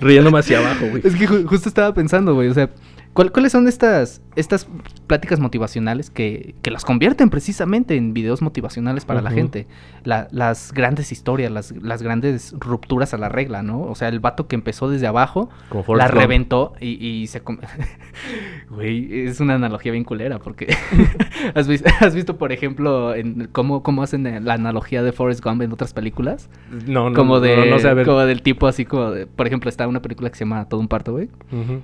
Riéndome 0.01 0.39
hacia 0.39 0.59
abajo, 0.59 0.85
güey. 0.89 1.01
Es 1.05 1.15
que 1.15 1.27
ju- 1.27 1.45
justo 1.45 1.69
estaba 1.69 1.93
pensando, 1.93 2.33
güey, 2.33 2.47
o 2.49 2.53
sea, 2.53 2.69
¿cuál- 3.14 3.32
¿cuáles 3.32 3.51
son 3.51 3.68
estas, 3.68 4.22
estas 4.36 4.68
pláticas 5.07 5.39
motivacionales 5.39 6.10
que, 6.10 6.55
que 6.62 6.72
las 6.72 6.86
convierten 6.86 7.30
precisamente 7.30 7.95
en 7.95 8.14
videos 8.14 8.41
motivacionales 8.41 9.05
para 9.05 9.22
la 9.22 9.32
gente? 9.32 9.68
La- 10.03 10.28
las 10.32 10.72
grandes 10.74 11.12
historias, 11.12 11.51
las, 11.51 11.72
las 11.82 12.01
grandes 12.01 12.53
rupturas 12.60 13.14
a 13.14 13.18
la 13.18 13.30
regla, 13.30 13.64
¿no? 13.64 13.82
O 13.82 13.95
sea, 13.95 14.07
el 14.10 14.20
vato 14.20 14.47
que 14.47 14.55
empezó 14.55 14.89
desde 14.89 15.07
abajo, 15.07 15.49
la 15.97 16.07
reventó 16.22 16.74
y, 16.80 17.03
y 17.05 17.28
se... 17.28 17.41
Güey, 18.70 19.26
es 19.28 19.39
una 19.39 19.55
analogía 19.55 19.91
bien 19.91 20.03
culera 20.03 20.39
porque... 20.39 20.68
¿Has, 21.55 21.68
vis- 21.68 21.84
has 22.01 22.14
visto, 22.14 22.38
por 22.38 22.51
ejemplo, 22.51 23.16
en 23.16 23.47
cómo, 23.51 23.82
cómo 23.84 24.03
hacen 24.03 24.45
la 24.45 24.53
analogía 24.53 25.01
de 25.03 25.12
Forrest 25.12 25.43
Gump 25.43 25.62
en 25.62 25.72
otras 25.72 25.93
películas? 25.93 26.49
No, 26.88 27.10
no, 27.10 27.16
como 27.16 27.39
de... 27.39 27.70
no, 27.70 27.80
sé. 27.80 27.89
Como 28.05 28.20
del 28.20 28.41
tipo 28.41 28.68
así 28.68 28.86
como... 28.86 29.12
de- 29.12 29.26
por 29.28 29.47
ejemplo, 29.47 29.70
está 29.70 29.88
una 29.88 30.01
película 30.01 30.30
que 30.30 30.36
se 30.38 30.45
llama 30.45 30.66
Todo 30.70 30.80
un 30.80 30.88
parto, 30.88 31.14
güey 31.14 31.30
Ujú. 31.51 31.82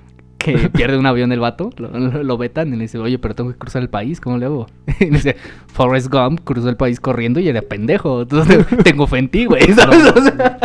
Que 0.52 0.68
pierde 0.72 0.98
un 0.98 1.06
avión 1.06 1.32
el 1.32 1.40
vato, 1.40 1.70
lo, 1.76 1.88
lo- 1.90 2.22
lo 2.22 2.38
vetan 2.38 2.68
y 2.72 2.76
le 2.76 2.82
dice, 2.82 2.98
oye, 2.98 3.18
pero 3.18 3.34
tengo 3.34 3.50
que 3.52 3.58
cruzar 3.58 3.82
el 3.82 3.88
país, 3.90 4.20
¿cómo 4.20 4.38
le 4.38 4.46
hago? 4.46 4.66
Y 5.00 5.04
le 5.06 5.10
dice, 5.10 5.36
Forrest 5.66 6.10
Gump 6.10 6.40
cruzó 6.44 6.68
el 6.68 6.76
país 6.76 7.00
corriendo 7.00 7.40
y 7.40 7.48
era 7.48 7.60
pendejo, 7.62 8.22
entonces 8.22 8.64
tengo 8.84 9.06
fe 9.06 9.18
en 9.18 9.28
ti, 9.28 9.44
güey, 9.46 9.62
¿sabes? 9.72 10.04
O 10.16 10.22
sea, 10.22 10.58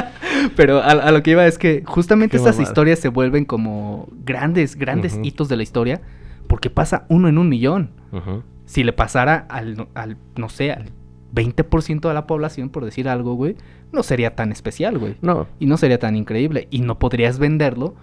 pero 0.55 0.79
a, 0.79 0.91
a 0.91 1.11
lo 1.11 1.21
que 1.23 1.31
iba 1.31 1.45
es 1.45 1.57
que 1.57 1.83
justamente 1.85 2.31
Qué 2.31 2.37
estas 2.37 2.55
mamada. 2.55 2.69
historias 2.69 2.99
se 2.99 3.09
vuelven 3.09 3.45
como 3.45 4.07
grandes, 4.25 4.75
grandes 4.75 5.19
hitos 5.23 5.49
de 5.49 5.57
la 5.57 5.63
historia 5.63 6.01
porque 6.47 6.69
pasa 6.69 7.05
uno 7.09 7.27
en 7.29 7.37
un 7.37 7.47
millón. 7.49 7.91
Si 8.65 8.83
le 8.83 8.93
pasara 8.93 9.45
al, 9.49 9.87
al 9.95 10.17
no 10.35 10.49
sé, 10.49 10.71
al 10.71 10.85
20% 11.35 12.07
de 12.07 12.13
la 12.13 12.27
población, 12.27 12.69
por 12.69 12.83
decir 12.85 13.07
algo, 13.09 13.33
güey, 13.35 13.55
no 13.91 14.03
sería 14.03 14.35
tan 14.35 14.51
especial, 14.51 14.97
güey. 14.97 15.15
No, 15.21 15.47
Y 15.59 15.65
no 15.65 15.77
sería 15.77 15.99
tan 15.99 16.15
increíble. 16.15 16.67
Y 16.71 16.81
no 16.81 16.99
podrías 16.99 17.39
venderlo 17.39 17.95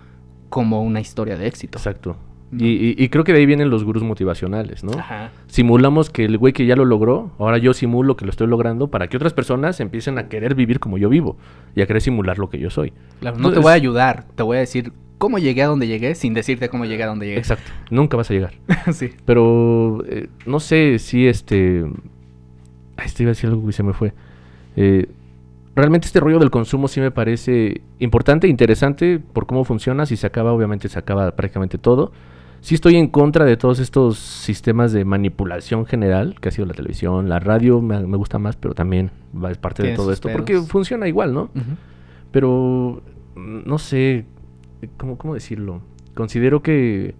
como 0.49 0.83
una 0.83 1.01
historia 1.01 1.37
de 1.37 1.47
éxito. 1.47 1.79
exacto. 1.79 2.17
¿no? 2.51 2.65
Y, 2.65 2.69
y- 2.71 2.95
y 2.97 3.09
creo 3.11 3.25
que 3.25 3.33
de 3.35 3.41
ahí 3.41 3.47
vienen 3.47 3.69
los 3.69 3.85
gurús 3.85 4.03
motivacionales, 4.03 4.83
¿no? 4.83 4.93
Ajá. 4.99 5.31
Simulamos 5.49 6.09
que 6.09 6.25
el 6.25 6.39
güey 6.39 6.55
que 6.55 6.65
ya 6.65 6.77
lo 6.77 6.87
logró, 6.87 7.31
ahora 7.39 7.59
yo 7.59 7.75
simulo 7.75 8.17
que 8.17 8.25
lo 8.25 8.31
estoy 8.31 8.47
logrando 8.47 8.89
para 8.89 9.09
que 9.09 9.19
otras 9.19 9.35
personas 9.35 9.81
empiecen 9.81 10.17
a 10.19 10.29
querer 10.29 10.55
vivir 10.55 10.81
como 10.81 10.97
yo 10.97 11.11
vivo 11.11 11.37
y 11.77 11.83
a 11.83 11.87
querer 11.87 12.01
simular 12.01 12.39
lo 12.39 12.49
que 12.49 12.59
yo 12.59 12.71
soy. 12.71 12.95
Claro, 13.21 13.37
no 13.39 13.53
te 13.53 13.59
voy 13.59 13.71
a 13.71 13.75
ayudar, 13.75 14.25
te 14.35 14.43
voy 14.43 14.57
a 14.57 14.61
decir 14.61 14.93
cómo 15.19 15.39
llegué 15.39 15.63
a 15.63 15.67
donde 15.67 15.89
llegué 15.89 16.15
sin 16.15 16.33
decirte 16.33 16.71
cómo 16.71 16.87
llegué 16.87 17.03
a 17.03 17.09
donde 17.09 17.27
llegué. 17.27 17.39
Exacto. 17.39 17.71
Nunca 17.91 18.17
vas 18.17 18.31
a 18.31 18.35
llegar. 18.35 18.55
sí. 18.95 19.11
Pero 19.27 20.03
eh, 20.09 20.29
no 20.47 20.59
sé 20.59 20.99
si 21.01 21.27
este. 21.27 21.85
Ay, 22.97 23.05
este 23.07 23.25
iba 23.25 23.31
a 23.31 23.35
decir 23.35 23.51
algo 23.51 23.69
y 23.69 23.73
se 23.75 23.83
me 23.83 23.93
fue. 23.93 24.15
Eh, 24.77 25.07
realmente 25.79 26.07
este 26.07 26.19
rollo 26.19 26.41
del 26.41 26.51
consumo 26.51 26.89
sí 26.89 27.01
me 27.01 27.11
parece 27.13 27.83
importante, 28.01 28.49
interesante 28.49 29.21
por 29.21 29.47
cómo 29.47 29.65
funciona. 29.65 30.07
Si 30.07 30.17
se 30.17 30.27
acaba, 30.27 30.53
obviamente 30.53 30.89
se 30.89 30.99
acaba 30.99 31.31
prácticamente 31.37 31.79
todo. 31.79 32.13
Sí 32.61 32.75
estoy 32.75 32.97
en 32.97 33.07
contra 33.07 33.45
de 33.45 33.57
todos 33.57 33.79
estos 33.79 34.19
sistemas 34.19 34.93
de 34.93 35.05
manipulación 35.05 35.87
general, 35.87 36.37
que 36.41 36.49
ha 36.49 36.53
sido 36.53 36.67
la 36.67 36.75
televisión, 36.75 37.29
la 37.29 37.39
radio, 37.39 37.81
me, 37.81 38.05
me 38.05 38.17
gusta 38.17 38.41
más, 38.41 38.57
pero 38.57 38.75
también 38.75 39.13
es 39.49 39.59
parte 39.59 39.85
de 39.85 39.95
todo 39.95 40.13
esto, 40.13 40.27
pedos. 40.27 40.41
porque 40.41 40.61
funciona 40.63 41.07
igual, 41.07 41.33
¿no? 41.33 41.51
Pero 42.33 43.01
no 43.37 43.79
sé, 43.79 44.27
¿cómo, 44.97 45.17
cómo 45.17 45.35
decirlo? 45.35 45.81
Considero 46.15 46.61
que 46.61 47.15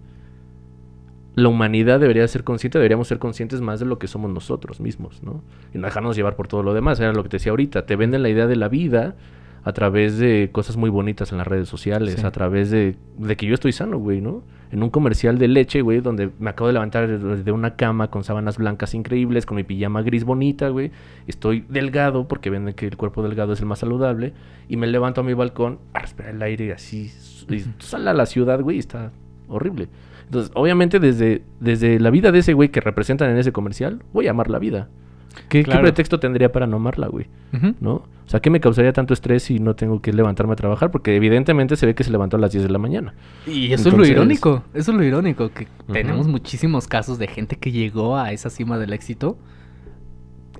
la 1.39 1.49
humanidad 1.49 1.99
debería 1.99 2.27
ser 2.27 2.43
consciente, 2.43 2.77
deberíamos 2.77 3.07
ser 3.07 3.19
conscientes 3.19 3.61
más 3.61 3.79
de 3.79 3.85
lo 3.85 3.97
que 3.99 4.07
somos 4.07 4.31
nosotros 4.31 4.79
mismos, 4.79 5.23
¿no? 5.23 5.41
Y 5.73 5.77
no 5.77 5.85
dejarnos 5.87 6.15
llevar 6.15 6.35
por 6.35 6.47
todo 6.47 6.63
lo 6.63 6.73
demás. 6.73 6.99
Era 6.99 7.13
lo 7.13 7.23
que 7.23 7.29
te 7.29 7.37
decía 7.37 7.51
ahorita. 7.51 7.85
Te 7.85 7.95
venden 7.95 8.21
la 8.23 8.29
idea 8.29 8.47
de 8.47 8.55
la 8.55 8.67
vida 8.69 9.15
a 9.63 9.73
través 9.73 10.17
de 10.17 10.49
cosas 10.51 10.77
muy 10.77 10.89
bonitas 10.89 11.31
en 11.31 11.37
las 11.37 11.47
redes 11.47 11.67
sociales, 11.67 12.15
Sí. 12.17 12.25
a 12.25 12.31
través 12.31 12.69
de, 12.71 12.95
de 13.17 13.35
que 13.35 13.45
yo 13.45 13.53
estoy 13.53 13.71
sano, 13.73 13.97
güey, 13.99 14.21
¿no? 14.21 14.41
En 14.71 14.83
un 14.83 14.89
comercial 14.89 15.37
de 15.37 15.47
leche, 15.47 15.81
güey, 15.81 15.99
donde 15.99 16.29
me 16.39 16.51
acabo 16.51 16.67
de 16.67 16.73
levantar 16.73 17.09
de 17.19 17.51
una 17.51 17.75
cama 17.75 18.09
con 18.09 18.23
sábanas 18.23 18.57
blancas 18.57 18.93
increíbles, 18.93 19.45
con 19.45 19.57
mi 19.57 19.63
pijama 19.63 20.01
gris 20.03 20.23
bonita, 20.23 20.69
güey. 20.69 20.91
Estoy 21.27 21.65
delgado 21.67 22.27
porque 22.27 22.49
venden 22.49 22.73
que 22.75 22.85
el 22.87 22.95
cuerpo 22.95 23.21
delgado 23.23 23.51
es 23.53 23.59
el 23.59 23.65
más 23.65 23.79
saludable. 23.79 24.33
Y 24.69 24.77
me 24.77 24.87
levanto 24.87 25.21
a 25.21 25.23
mi 25.23 25.33
balcón 25.33 25.79
a 25.93 25.99
respirar 25.99 26.35
el 26.35 26.41
aire 26.43 26.71
así. 26.71 27.11
Y 27.49 27.59
sale 27.79 28.09
a 28.11 28.13
la 28.13 28.27
ciudad, 28.27 28.61
güey, 28.61 28.77
está 28.77 29.11
horrible. 29.47 29.87
Entonces, 30.29 30.51
obviamente, 30.53 30.99
desde, 30.99 31.41
desde 31.59 31.99
la 31.99 32.11
vida 32.11 32.31
de 32.31 32.37
ese 32.39 32.53
güey 32.53 32.69
que 32.69 32.81
representan 32.81 33.31
en 33.31 33.37
ese 33.37 33.51
comercial, 33.51 34.03
voy 34.13 34.27
a 34.27 34.31
amar 34.31 34.47
la 34.49 34.59
vida. 34.59 34.87
¿Qué, 35.47 35.63
pretexto 35.63 36.19
tendría 36.19 36.51
para 36.51 36.67
no 36.67 36.77
amarla, 36.77 37.07
güey? 37.07 37.25
¿No? 37.79 37.93
O 37.93 38.29
sea, 38.29 38.39
¿qué 38.39 38.51
me 38.51 38.59
causaría 38.59 38.93
tanto 38.93 39.15
estrés 39.15 39.41
si 39.41 39.59
no 39.59 39.75
tengo 39.75 40.01
que 40.01 40.13
levantarme 40.13 40.53
a 40.53 40.55
trabajar? 40.55 40.91
Porque 40.91 41.15
evidentemente 41.15 41.75
se 41.75 41.87
ve 41.87 41.95
que 41.95 42.03
se 42.03 42.11
levantó 42.11 42.37
a 42.37 42.39
las 42.39 42.51
10 42.51 42.63
de 42.65 42.69
la 42.69 42.77
mañana. 42.77 43.15
Y 43.47 43.73
eso 43.73 43.89
es 43.89 43.95
lo 43.95 44.05
irónico, 44.05 44.63
eso 44.75 44.91
es 44.91 44.97
lo 44.97 45.03
irónico, 45.03 45.49
que 45.49 45.67
tenemos 45.91 46.27
muchísimos 46.27 46.87
casos 46.87 47.17
de 47.17 47.27
gente 47.27 47.55
que 47.55 47.71
llegó 47.71 48.17
a 48.17 48.31
esa 48.31 48.51
cima 48.51 48.77
del 48.77 48.93
éxito, 48.93 49.37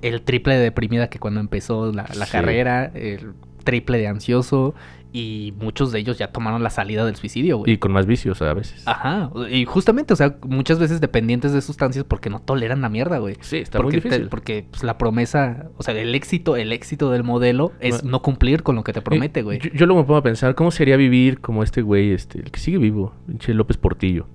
el 0.02 0.22
triple 0.22 0.54
de 0.54 0.60
deprimida 0.62 1.08
que 1.10 1.20
cuando 1.20 1.38
empezó 1.38 1.92
la, 1.92 2.08
la 2.16 2.26
Sí. 2.26 2.32
carrera, 2.32 2.86
el 2.86 3.32
triple 3.62 3.98
de 3.98 4.08
ansioso, 4.08 4.74
y 5.12 5.52
muchos 5.58 5.90
de 5.92 5.98
ellos 5.98 6.18
ya 6.18 6.28
tomaron 6.32 6.62
la 6.62 6.70
salida 6.70 7.04
del 7.04 7.16
suicidio, 7.16 7.58
güey. 7.58 7.72
Y 7.72 7.78
con 7.78 7.90
más 7.92 8.06
vicios 8.06 8.40
a 8.42 8.52
veces. 8.54 8.82
Ajá, 8.86 9.30
y 9.50 9.64
justamente, 9.64 10.12
o 10.12 10.16
sea, 10.16 10.36
muchas 10.46 10.78
veces 10.78 11.00
dependientes 11.00 11.52
de 11.52 11.60
sustancias 11.62 12.04
porque 12.06 12.30
no 12.30 12.40
toleran 12.40 12.80
la 12.80 12.88
mierda, 12.88 13.18
güey. 13.18 13.36
Sí, 13.40 13.56
está 13.58 13.78
porque 13.78 13.96
muy 13.96 14.02
te- 14.02 14.08
difícil. 14.08 14.28
porque 14.28 14.66
pues, 14.70 14.84
la 14.84 14.98
promesa, 14.98 15.68
o 15.76 15.82
sea, 15.82 15.94
el 15.98 16.14
éxito, 16.14 16.56
el 16.56 16.72
éxito 16.72 17.10
del 17.10 17.24
modelo 17.24 17.72
es 17.80 18.02
Bueno. 18.02 18.10
no 18.10 18.22
cumplir 18.22 18.62
con 18.62 18.76
lo 18.76 18.84
que 18.84 18.92
te 18.92 19.00
Eh, 19.00 19.02
promete, 19.02 19.42
güey. 19.42 19.58
Yo, 19.58 19.70
yo 19.72 19.86
luego 19.86 20.02
me 20.02 20.06
pongo 20.06 20.18
a 20.18 20.22
pensar, 20.22 20.54
¿cómo 20.54 20.70
sería 20.70 20.96
vivir 20.96 21.40
como 21.40 21.62
este 21.62 21.82
güey, 21.82 22.12
este, 22.12 22.38
el 22.38 22.50
que 22.50 22.60
sigue 22.60 22.78
vivo, 22.78 23.12
pinche 23.26 23.52
López 23.54 23.76
Portillo? 23.76 24.26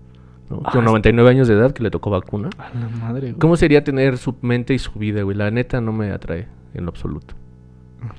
¿no? 0.50 0.62
Ah, 0.64 0.72
Con 0.72 0.82
es- 0.82 0.86
99 0.86 1.30
años 1.30 1.48
de 1.48 1.56
edad 1.56 1.72
que 1.72 1.82
le 1.82 1.90
tocó 1.90 2.10
vacuna. 2.12 2.50
A 2.60 2.70
la 2.78 2.88
madre, 2.90 3.30
güey. 3.32 3.40
¿Cómo 3.40 3.56
sería 3.56 3.84
tener 3.84 4.18
su 4.18 4.36
mente 4.42 4.74
y 4.74 4.80
su 4.80 4.92
vida, 4.92 5.24
güey? 5.24 5.36
La 5.36 5.50
neta 5.52 5.82
no 5.82 5.92
me 5.92 6.12
atrae 6.12 6.48
en 6.76 6.84
lo 6.86 6.90
absoluto. 6.90 7.34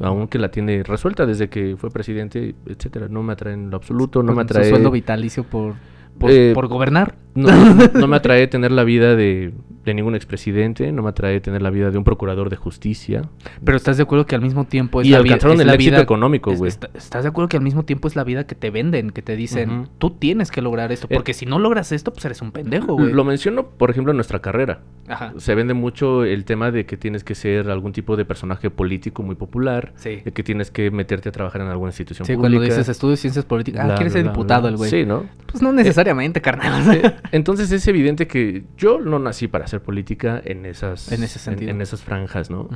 Aunque 0.00 0.38
la 0.38 0.50
tiene 0.50 0.82
resuelta 0.82 1.26
desde 1.26 1.48
que 1.48 1.76
fue 1.76 1.90
presidente, 1.90 2.54
etcétera. 2.66 3.08
No 3.08 3.22
me 3.22 3.32
atrae 3.32 3.54
en 3.54 3.70
lo 3.70 3.76
absoluto, 3.76 4.22
no 4.22 4.32
me 4.32 4.36
su 4.36 4.40
atrae... 4.42 4.68
sueldo 4.68 4.90
vitalicio 4.90 5.44
por, 5.44 5.74
por, 6.18 6.30
Eh, 6.30 6.52
por 6.54 6.66
gobernar. 6.68 7.16
No- 7.34 7.48
no 7.94 8.06
me 8.06 8.16
atrae 8.16 8.46
tener 8.46 8.72
la 8.72 8.84
vida 8.84 9.14
de, 9.16 9.52
de 9.86 9.94
ningún 9.94 10.14
expresidente, 10.14 10.92
no 10.92 11.02
me 11.02 11.08
atrae 11.10 11.40
tener 11.40 11.62
la 11.62 11.70
vida 11.70 11.90
de 11.90 11.96
un 11.96 12.04
procurador 12.04 12.50
de 12.50 12.56
justicia. 12.56 13.22
Pero 13.64 13.76
estás 13.76 13.96
de 13.96 14.02
acuerdo 14.02 14.26
que 14.26 14.34
al 14.34 14.42
mismo 14.42 14.64
tiempo 14.64 15.00
es 15.00 15.06
Y 15.06 15.10
la 15.12 15.20
vida. 15.22 15.34
alcanzaron 15.34 15.54
es 15.56 15.60
el 15.62 15.66
la 15.68 15.74
éxito 15.74 15.92
vida- 15.92 16.02
económico, 16.02 16.52
güey. 16.54 16.68
está- 16.68 16.90
¿Estás 16.92 17.22
de 17.22 17.28
acuerdo 17.30 17.48
que 17.48 17.56
al 17.56 17.62
mismo 17.62 17.84
tiempo 17.84 18.08
es 18.08 18.16
la 18.16 18.24
vida 18.24 18.46
que 18.46 18.54
te 18.54 18.70
venden? 18.70 19.10
Que 19.10 19.22
te 19.22 19.36
dicen, 19.36 19.88
tú 19.98 20.10
tienes 20.10 20.50
que 20.50 20.60
lograr 20.60 20.92
esto. 20.92 21.06
Eh, 21.08 21.14
Porque 21.14 21.32
si 21.32 21.46
no 21.46 21.58
logras 21.58 21.92
esto, 21.92 22.12
pues 22.12 22.24
eres 22.24 22.42
un 22.42 22.50
pendejo, 22.52 22.94
güey. 22.94 23.12
Lo 23.12 23.24
menciono, 23.24 23.68
por 23.68 23.90
ejemplo, 23.90 24.10
en 24.10 24.16
nuestra 24.16 24.40
carrera. 24.40 24.80
Ajá. 25.08 25.32
Se 25.38 25.54
vende 25.54 25.72
mucho 25.72 26.24
el 26.24 26.44
tema 26.44 26.72
de 26.72 26.84
que 26.84 26.96
tienes 26.96 27.22
que 27.22 27.36
ser 27.36 27.70
algún 27.70 27.92
tipo 27.92 28.16
de 28.16 28.24
personaje 28.24 28.70
político 28.70 29.22
muy 29.22 29.36
popular, 29.36 29.92
Sí. 29.94 30.16
de 30.24 30.32
que 30.32 30.42
tienes 30.42 30.72
que 30.72 30.90
meterte 30.90 31.28
a 31.28 31.32
trabajar 31.32 31.60
en 31.60 31.68
alguna 31.68 31.90
institución 31.90 32.26
Sí, 32.26 32.32
pública. 32.34 32.50
cuando 32.58 32.60
dices 32.74 32.88
estudios 32.88 33.18
de 33.18 33.22
ciencias 33.22 33.44
políticas, 33.44 33.88
ah, 33.88 33.94
quieres 33.94 34.12
ser 34.12 34.24
diputado 34.24 34.66
el 34.68 34.76
güey. 34.76 34.90
Sí, 34.90 35.06
¿no? 35.06 35.24
Pues 35.46 35.62
no 35.62 35.72
necesariamente, 35.72 36.40
carnal. 36.42 37.14
Entonces 37.30 37.70
es 37.70 37.86
evidente 37.86 38.26
que 38.26 38.64
yo 38.76 38.98
no 39.00 39.18
nací 39.20 39.46
para 39.46 39.66
hacer 39.76 39.82
política 39.82 40.40
en 40.44 40.66
esas, 40.66 41.12
En 41.12 41.22
ese 41.22 41.38
sentido. 41.38 41.70
en, 41.70 41.80
esas 41.80 42.02
franjas, 42.02 42.50
¿no? 42.50 42.68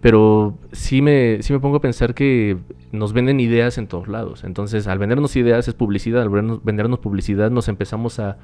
Pero 0.00 0.58
sí 0.72 1.02
me, 1.02 1.42
sí 1.42 1.52
me 1.52 1.60
pongo 1.60 1.76
a 1.76 1.80
pensar 1.80 2.14
que 2.14 2.58
nos 2.92 3.12
venden 3.12 3.40
ideas 3.40 3.78
en 3.78 3.86
todos 3.86 4.08
lados. 4.08 4.44
Entonces, 4.44 4.86
al 4.86 4.98
vendernos 4.98 5.36
ideas 5.36 5.68
es 5.68 5.74
publicidad, 5.74 6.22
al 6.22 6.28
vendernos, 6.28 6.64
vendernos 6.64 6.98
publicidad 6.98 7.50
nos 7.50 7.68
empezamos 7.68 8.18
a, 8.18 8.38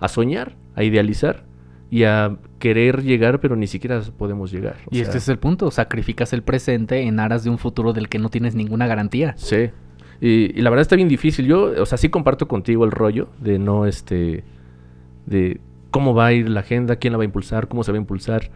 a 0.00 0.08
soñar, 0.08 0.56
a 0.74 0.82
idealizar 0.82 1.44
y 1.90 2.04
a 2.04 2.36
querer 2.58 3.02
llegar, 3.02 3.40
pero 3.40 3.56
ni 3.56 3.66
siquiera 3.66 4.00
podemos 4.16 4.50
llegar. 4.50 4.76
O 4.86 4.88
y 4.90 4.96
sea, 4.96 5.04
este 5.04 5.18
es 5.18 5.28
el 5.28 5.38
punto, 5.38 5.70
sacrificas 5.70 6.32
el 6.32 6.42
presente 6.42 7.02
en 7.02 7.20
aras 7.20 7.44
de 7.44 7.50
un 7.50 7.58
futuro 7.58 7.92
del 7.92 8.08
que 8.08 8.18
no 8.18 8.28
tienes 8.28 8.54
ninguna 8.54 8.86
garantía. 8.86 9.34
Sí. 9.36 9.70
Y, 10.20 10.58
y 10.58 10.62
la 10.62 10.70
verdad 10.70 10.82
está 10.82 10.96
bien 10.96 11.08
difícil. 11.08 11.46
Yo, 11.46 11.72
o 11.80 11.86
sea, 11.86 11.96
sí 11.96 12.08
comparto 12.08 12.48
contigo 12.48 12.84
el 12.84 12.90
rollo 12.90 13.28
de 13.40 13.58
no, 13.58 13.86
este, 13.86 14.44
de 15.26 15.60
cómo 15.90 16.14
va 16.14 16.26
a 16.26 16.32
ir 16.32 16.48
la 16.48 16.60
agenda, 16.60 16.96
quién 16.96 17.12
la 17.12 17.18
va 17.18 17.24
a 17.24 17.26
impulsar, 17.26 17.68
cómo 17.68 17.84
se 17.84 17.92
va 17.92 17.98
a 17.98 18.00
impulsar. 18.00 18.50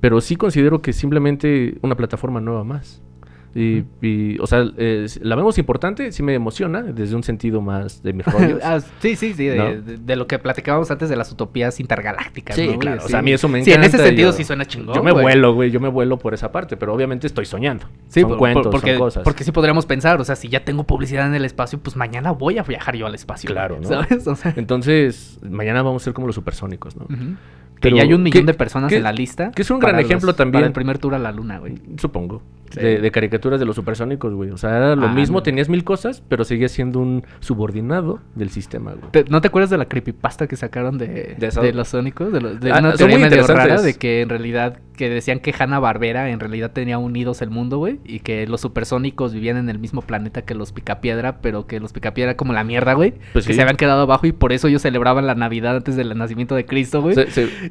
Pero 0.00 0.20
sí 0.20 0.36
considero 0.36 0.82
que 0.82 0.92
simplemente 0.92 1.78
una 1.82 1.96
plataforma 1.96 2.40
nueva 2.40 2.64
más. 2.64 3.02
Y, 3.54 3.82
y, 4.00 4.38
o 4.38 4.46
sea, 4.46 4.64
eh, 4.76 5.06
la 5.22 5.34
vemos 5.34 5.58
importante, 5.58 6.12
sí 6.12 6.22
me 6.22 6.34
emociona 6.34 6.82
desde 6.82 7.16
un 7.16 7.24
sentido 7.24 7.60
más 7.60 8.00
de 8.02 8.12
mis 8.12 8.24
rollos. 8.32 8.60
Ah, 8.62 8.78
sí, 9.00 9.16
sí, 9.16 9.34
sí, 9.34 9.46
de, 9.46 9.56
¿No? 9.56 9.64
de- 9.82 9.96
de 9.98 10.16
lo 10.16 10.26
que 10.28 10.38
platicábamos 10.38 10.88
antes 10.92 11.08
de 11.08 11.16
las 11.16 11.32
utopías 11.32 11.80
intergalácticas. 11.80 12.54
Sí, 12.54 12.68
claro. 12.78 13.00
O 13.00 13.06
Sí. 13.06 13.10
sea, 13.10 13.18
a 13.18 13.22
mí 13.22 13.32
eso 13.32 13.48
me 13.48 13.64
Sí, 13.64 13.70
encanta. 13.72 13.86
en 13.88 13.94
ese 13.94 14.04
sentido 14.06 14.30
yo- 14.30 14.36
sí 14.36 14.44
suena 14.44 14.64
chingón. 14.64 14.94
Yo 14.94 15.02
me 15.02 15.10
güey. 15.10 15.24
vuelo, 15.24 15.52
güey. 15.54 15.70
Yo 15.72 15.80
me 15.80 15.88
vuelo 15.88 16.16
por 16.18 16.32
esa 16.32 16.52
parte, 16.52 16.76
pero 16.76 16.94
obviamente 16.94 17.26
estoy 17.26 17.44
soñando. 17.44 17.86
Sí, 18.08 18.20
son 18.20 18.30
por- 18.30 18.38
por- 18.38 18.38
cuentos, 18.38 18.66
porque, 18.72 18.90
son 18.92 18.98
cosas. 19.00 19.22
porque 19.24 19.42
sí 19.44 19.50
podríamos 19.52 19.84
pensar, 19.86 20.20
o 20.20 20.24
sea, 20.24 20.36
si 20.36 20.48
ya 20.48 20.64
tengo 20.64 20.84
publicidad 20.84 21.26
en 21.26 21.34
el 21.34 21.44
espacio, 21.44 21.80
pues 21.80 21.96
mañana 21.96 22.30
voy 22.30 22.58
a 22.58 22.62
viajar 22.62 22.94
yo 22.96 23.06
al 23.06 23.14
espacio. 23.16 23.50
Claro, 23.50 23.78
¿no? 23.80 23.88
¿Sabes? 23.88 24.26
O 24.28 24.36
sea, 24.36 24.54
Entonces, 24.56 25.38
mañana 25.42 25.82
vamos 25.82 26.02
a 26.02 26.04
ser 26.04 26.12
como 26.14 26.26
los 26.28 26.36
supersónicos, 26.36 26.96
¿no? 26.96 27.04
ujú. 27.06 27.34
Pero, 27.80 27.96
que 27.96 28.02
ya 28.02 28.06
hay 28.06 28.12
un 28.14 28.22
millón 28.22 28.42
¿qué- 28.44 28.52
de 28.52 28.54
personas 28.54 28.92
en 28.92 29.02
la 29.02 29.12
lista. 29.12 29.50
que 29.52 29.62
es 29.62 29.70
un 29.70 29.78
gran 29.80 29.98
ejemplo 29.98 30.28
los- 30.28 30.36
también? 30.36 30.60
Para 30.60 30.66
el 30.66 30.72
primer 30.72 30.98
tour 30.98 31.14
a 31.14 31.18
la 31.18 31.32
luna, 31.32 31.58
güey. 31.58 31.74
Supongo. 31.96 32.42
Sí. 32.70 32.78
De, 32.78 33.00
de 33.00 33.10
caricaturas 33.10 33.58
de 33.58 33.66
los 33.66 33.74
supersónicos, 33.74 34.32
güey. 34.32 34.50
O 34.50 34.56
sea, 34.56 34.76
era 34.76 34.94
lo 34.96 35.06
Ah, 35.08 35.12
mismo, 35.12 35.38
no. 35.38 35.42
tenías 35.42 35.68
mil 35.68 35.82
cosas, 35.82 36.22
pero 36.28 36.44
seguías 36.44 36.70
siendo 36.70 37.00
un 37.00 37.24
subordinado 37.40 38.20
del 38.36 38.50
sistema, 38.50 38.92
güey. 38.92 39.10
Te- 39.10 39.24
¿No 39.28 39.40
te 39.40 39.48
acuerdas 39.48 39.70
de 39.70 39.78
la 39.78 39.86
creepypasta 39.86 40.46
que 40.46 40.54
sacaron 40.56 40.96
de, 40.96 41.34
De 41.36 41.72
los 41.72 41.88
sónicos? 41.88 42.32
De, 42.32 42.40
los- 42.40 42.60
de 42.60 42.70
Ah, 42.70 42.78
una 42.78 42.92
teoría 42.94 43.18
medio 43.18 43.44
rara 43.46 43.82
de 43.82 43.94
que 43.94 44.20
en 44.22 44.28
realidad, 44.28 44.78
que 45.00 45.08
decían 45.08 45.38
que 45.40 45.54
Hanna 45.58 45.78
Barbera 45.78 46.28
en 46.28 46.40
realidad 46.40 46.72
tenía 46.72 46.98
unidos 46.98 47.40
el 47.40 47.48
mundo, 47.48 47.78
güey, 47.78 48.00
y 48.04 48.18
que 48.20 48.46
los 48.46 48.60
supersónicos 48.60 49.32
vivían 49.32 49.56
en 49.56 49.70
el 49.70 49.78
mismo 49.78 50.02
planeta 50.02 50.42
que 50.42 50.54
los 50.54 50.72
Picapiedra, 50.72 51.40
pero 51.40 51.66
que 51.66 51.80
los 51.80 51.94
Picapiedra 51.94 52.36
como 52.36 52.52
la 52.52 52.64
mierda, 52.64 52.92
güey, 52.92 53.14
Pues 53.32 53.46
que 53.46 53.54
sí. 53.54 53.56
se 53.56 53.62
habían 53.62 53.76
quedado 53.78 54.02
abajo 54.02 54.26
y 54.26 54.32
por 54.32 54.52
eso 54.52 54.68
ellos 54.68 54.82
celebraban 54.82 55.26
la 55.26 55.34
Navidad 55.34 55.76
antes 55.76 55.96
del 55.96 56.16
nacimiento 56.18 56.54
de 56.54 56.66
Cristo, 56.66 57.00
güey. 57.00 57.16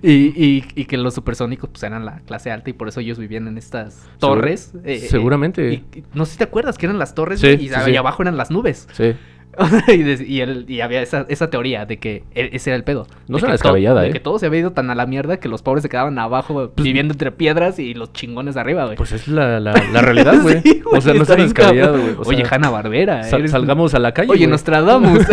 Y, 0.02 0.10
y- 0.36 0.66
y 0.74 0.86
que 0.86 0.98
los 0.98 1.14
supersónicos 1.14 1.70
pues 1.70 1.84
eran 1.84 2.04
la 2.04 2.22
clase 2.22 2.50
alta 2.52 2.72
y 2.72 2.74
por 2.74 2.88
eso 2.88 3.00
ellos 3.00 3.20
vivían 3.20 3.48
en 3.48 3.58
estas 3.60 4.10
torres. 4.18 4.74
eh, 4.84 4.96
eh, 4.96 5.00
seguramente. 5.00 5.72
y- 5.94 6.00
y 6.00 6.04
no 6.16 6.26
sé 6.26 6.32
si 6.32 6.38
te 6.40 6.46
acuerdas 6.46 6.78
que 6.80 6.88
eran 6.88 6.98
las 6.98 7.14
torres 7.14 7.44
y, 7.44 7.70
y 7.92 7.96
abajo 7.96 8.24
eran 8.24 8.38
las 8.38 8.50
nubes. 8.52 8.88
sí. 8.94 9.14
y, 9.88 9.98
de- 10.04 10.26
y 10.26 10.42
el- 10.42 10.66
y 10.70 10.82
había 10.82 11.02
esa, 11.02 11.26
esa 11.28 11.50
teoría 11.50 11.86
de 11.86 11.98
que 11.98 12.24
e- 12.34 12.50
ese 12.54 12.70
era 12.70 12.78
el 12.78 12.84
pedo. 12.84 13.08
No 13.28 13.38
De 13.38 13.44
to- 13.44 13.52
descabellada, 13.52 14.02
de 14.02 14.10
¿eh? 14.10 14.14
que 14.14 14.20
todo 14.20 14.40
se 14.40 14.46
había 14.46 14.60
ido 14.62 14.72
tan 14.72 14.90
a 14.90 14.96
la 14.96 15.06
mierda 15.06 15.38
que 15.40 15.50
los 15.50 15.62
pobres 15.62 15.82
se 15.84 15.90
quedaban 15.90 16.18
abajo 16.20 16.72
viviendo 16.78 17.14
entre 17.14 17.32
piedras 17.32 17.78
y 17.80 17.94
los 17.94 18.14
chingones 18.14 18.56
arriba, 18.58 18.86
güey. 18.86 18.96
Pues 18.96 19.12
es 19.12 19.28
la, 19.28 19.60
la, 19.60 19.74
la 19.92 20.02
realidad, 20.02 20.36
güey. 20.42 20.62
Sí, 20.62 20.82
o 20.86 21.02
sea, 21.02 21.14
no 21.14 21.26
bien 21.26 21.40
descabellado, 21.40 22.00
güey. 22.00 22.14
O 22.18 22.22
Oye, 22.30 22.44
Hanna 22.50 22.70
Barbera. 22.70 23.24
sal- 23.24 23.48
salgamos 23.50 23.94
a 23.96 24.00
la 24.00 24.14
calle, 24.14 24.30
Oye, 24.32 24.40
güey. 24.46 24.52
Nostradamus. 24.52 25.20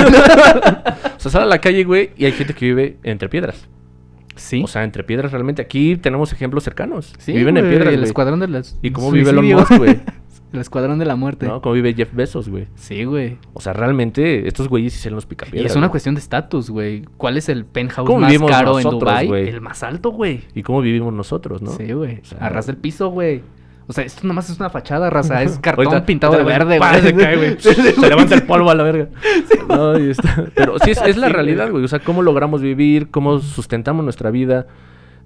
O 1.17 1.19
sea, 1.29 1.31
sal 1.31 1.43
a 1.43 1.47
la 1.47 1.59
calle, 1.61 1.83
güey, 1.85 2.11
y 2.17 2.25
hay 2.27 2.33
gente 2.33 2.55
que 2.55 2.67
vive 2.67 2.97
entre 3.03 3.29
piedras. 3.29 3.67
sí. 4.37 4.63
O 4.63 4.67
sea, 4.69 4.85
entre 4.85 5.03
piedras 5.03 5.33
realmente. 5.33 5.63
Aquí 5.63 5.97
tenemos 5.97 6.33
ejemplos 6.33 6.63
cercanos. 6.63 7.15
sí, 7.19 7.33
Viven 7.33 7.57
en 7.57 7.69
piedras, 7.69 7.89
El 7.89 7.97
güey. 7.97 8.07
escuadrón 8.09 8.39
de 8.41 8.49
las. 8.49 8.79
¿Y 8.83 8.91
cómo 8.91 9.11
vive 9.11 9.31
Elon 9.31 9.45
suicidio. 9.45 9.59
Musk, 9.59 9.77
güey? 9.79 10.01
El 10.53 10.61
escuadrón 10.61 10.99
de 10.99 11.05
la 11.05 11.17
muerte. 11.17 11.47
¿no? 11.47 11.61
Como 11.61 11.75
vive 11.75 11.93
Jeff 11.95 12.15
Bezos, 12.15 12.49
güey. 12.49 12.67
Sí, 12.77 13.05
güey. 13.05 13.37
O 13.53 13.61
sea, 13.61 13.73
realmente 13.73 14.47
estos 14.47 14.69
güeyes 14.69 14.93
sí 14.93 15.01
se 15.01 15.11
los 15.11 15.25
Y 15.25 15.27
picapiedras. 15.27 15.71
es 15.73 15.77
una 15.77 15.87
güey. 15.87 15.91
cuestión 15.93 16.15
de 16.15 16.21
estatus, 16.21 16.71
güey. 16.71 17.03
¿Cuál 17.17 17.37
es 17.37 17.49
el 17.49 17.65
penthouse 17.65 18.07
¿Cómo 18.07 18.21
más 18.21 18.31
vivimos 18.31 18.51
caro 18.51 18.79
en 18.79 18.85
nosotros, 18.85 19.01
Dubai? 19.11 19.27
güey? 19.27 19.49
El 19.49 19.61
más 19.61 19.83
alto, 19.83 20.11
güey. 20.11 20.43
¿Y 20.55 20.63
cómo 20.63 20.81
vivimos 20.81 21.13
nosotros, 21.13 21.61
no? 21.63 21.73
Sí, 21.73 21.93
güey. 21.93 22.21
O 22.21 22.25
sea, 22.25 22.39
Arras 22.39 22.67
del 22.67 22.77
piso, 22.77 23.09
güey. 23.11 23.43
O 23.89 23.93
sea, 23.93 24.03
esto 24.05 24.27
nomás 24.27 24.51
es 24.51 24.59
una 24.59 24.71
fachada, 24.71 25.11
raza. 25.11 25.43
Es 25.43 25.59
cartón 25.63 26.05
pintado 26.05 26.37
de 26.37 26.43
verde, 26.45 26.79
güey. 26.81 27.01
Se 27.03 27.15
cae, 27.15 27.37
güey. 27.57 27.57
Se 27.61 28.09
levanta 28.09 28.35
el 28.35 28.43
polvo 28.45 28.71
a 28.71 28.75
la 28.75 28.83
verga. 28.85 29.09
No, 29.69 29.99
y 29.99 30.11
está- 30.11 30.47
Pero 30.55 30.79
sí, 30.79 30.91
es, 30.93 31.03
es 31.03 31.17
la 31.17 31.27
Sí, 31.27 31.33
realidad, 31.33 31.71
güey. 31.71 31.85
O 31.85 31.89
sea, 31.89 31.99
cómo 31.99 32.23
logramos 32.23 32.63
vivir, 32.63 33.11
cómo 33.11 33.39
sustentamos 33.41 34.05
nuestra 34.05 34.31
vida. 34.31 34.67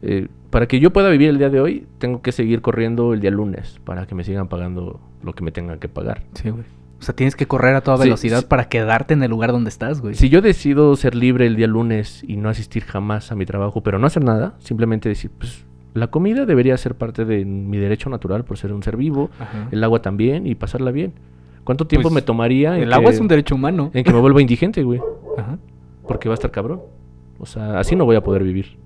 Eh, 0.03 0.29
para 0.51 0.67
que 0.67 0.81
yo 0.81 0.93
pueda 0.93 1.09
vivir 1.11 1.29
el 1.29 1.39
día 1.39 1.51
de 1.51 1.61
hoy, 1.61 1.87
tengo 1.99 2.23
que 2.23 2.33
seguir 2.33 2.61
corriendo 2.63 3.13
el 3.15 3.21
día 3.21 3.31
lunes 3.31 3.81
para 3.85 4.07
que 4.07 4.15
me 4.15 4.25
sigan 4.25 4.49
pagando 4.49 5.01
lo 5.23 5.33
que 5.33 5.45
me 5.45 5.53
tengan 5.53 5.79
que 5.79 5.89
pagar. 5.89 6.23
Sí, 6.35 6.51
güey. 6.51 6.65
O 6.99 7.03
sea, 7.03 7.15
tienes 7.15 7.35
que 7.37 7.47
correr 7.47 7.75
a 7.77 7.81
toda 7.81 7.97
Sí, 7.99 8.03
velocidad 8.05 8.41
sí. 8.41 8.47
para 8.49 8.69
quedarte 8.69 9.15
en 9.15 9.23
el 9.23 9.31
lugar 9.31 9.53
donde 9.53 9.69
estás, 9.71 10.01
güey. 10.03 10.15
Si 10.15 10.29
yo 10.29 10.43
decido 10.43 10.95
ser 10.97 11.15
libre 11.15 11.47
el 11.47 11.57
día 11.57 11.67
lunes 11.67 12.23
y 12.27 12.37
no 12.37 12.49
asistir 12.51 12.85
jamás 12.85 13.33
a 13.33 13.37
mi 13.37 13.47
trabajo, 13.47 13.83
pero 13.83 13.99
no 13.99 14.07
hacer 14.07 14.23
nada, 14.25 14.55
simplemente 14.59 15.09
decir, 15.09 15.31
pues 15.39 15.65
la 15.95 16.09
comida 16.09 16.45
debería 16.47 16.77
ser 16.77 16.95
parte 16.95 17.25
de 17.25 17.45
mi 17.45 17.79
derecho 17.79 18.11
natural 18.11 18.45
por 18.45 18.59
ser 18.59 18.73
un 18.73 18.83
ser 18.83 18.97
vivo, 18.97 19.31
Ajá. 19.39 19.69
el 19.71 19.83
agua 19.83 20.03
también 20.03 20.47
y 20.47 20.55
pasarla 20.55 20.91
bien. 20.91 21.13
¿Cuánto 21.65 21.87
tiempo 21.87 22.09
Pues, 22.09 22.15
me 22.15 22.23
tomaría 22.23 22.77
en 22.77 22.83
El 22.85 22.93
agua 22.93 23.11
que- 23.11 23.15
es 23.17 23.21
un 23.21 23.29
derecho 23.29 23.55
humano. 23.55 23.91
en 23.95 24.05
que 24.05 24.13
me 24.13 24.21
vuelva 24.21 24.41
indigente, 24.43 24.83
güey? 24.83 25.01
Ajá. 25.39 25.59
Porque 26.07 26.29
va 26.29 26.35
a 26.35 26.37
estar 26.37 26.51
cabrón. 26.51 26.81
O 27.39 27.47
sea, 27.47 27.79
así 27.79 27.97
no 27.97 28.05
voy 28.05 28.17
a 28.17 28.23
poder 28.23 28.43
vivir. 28.43 28.77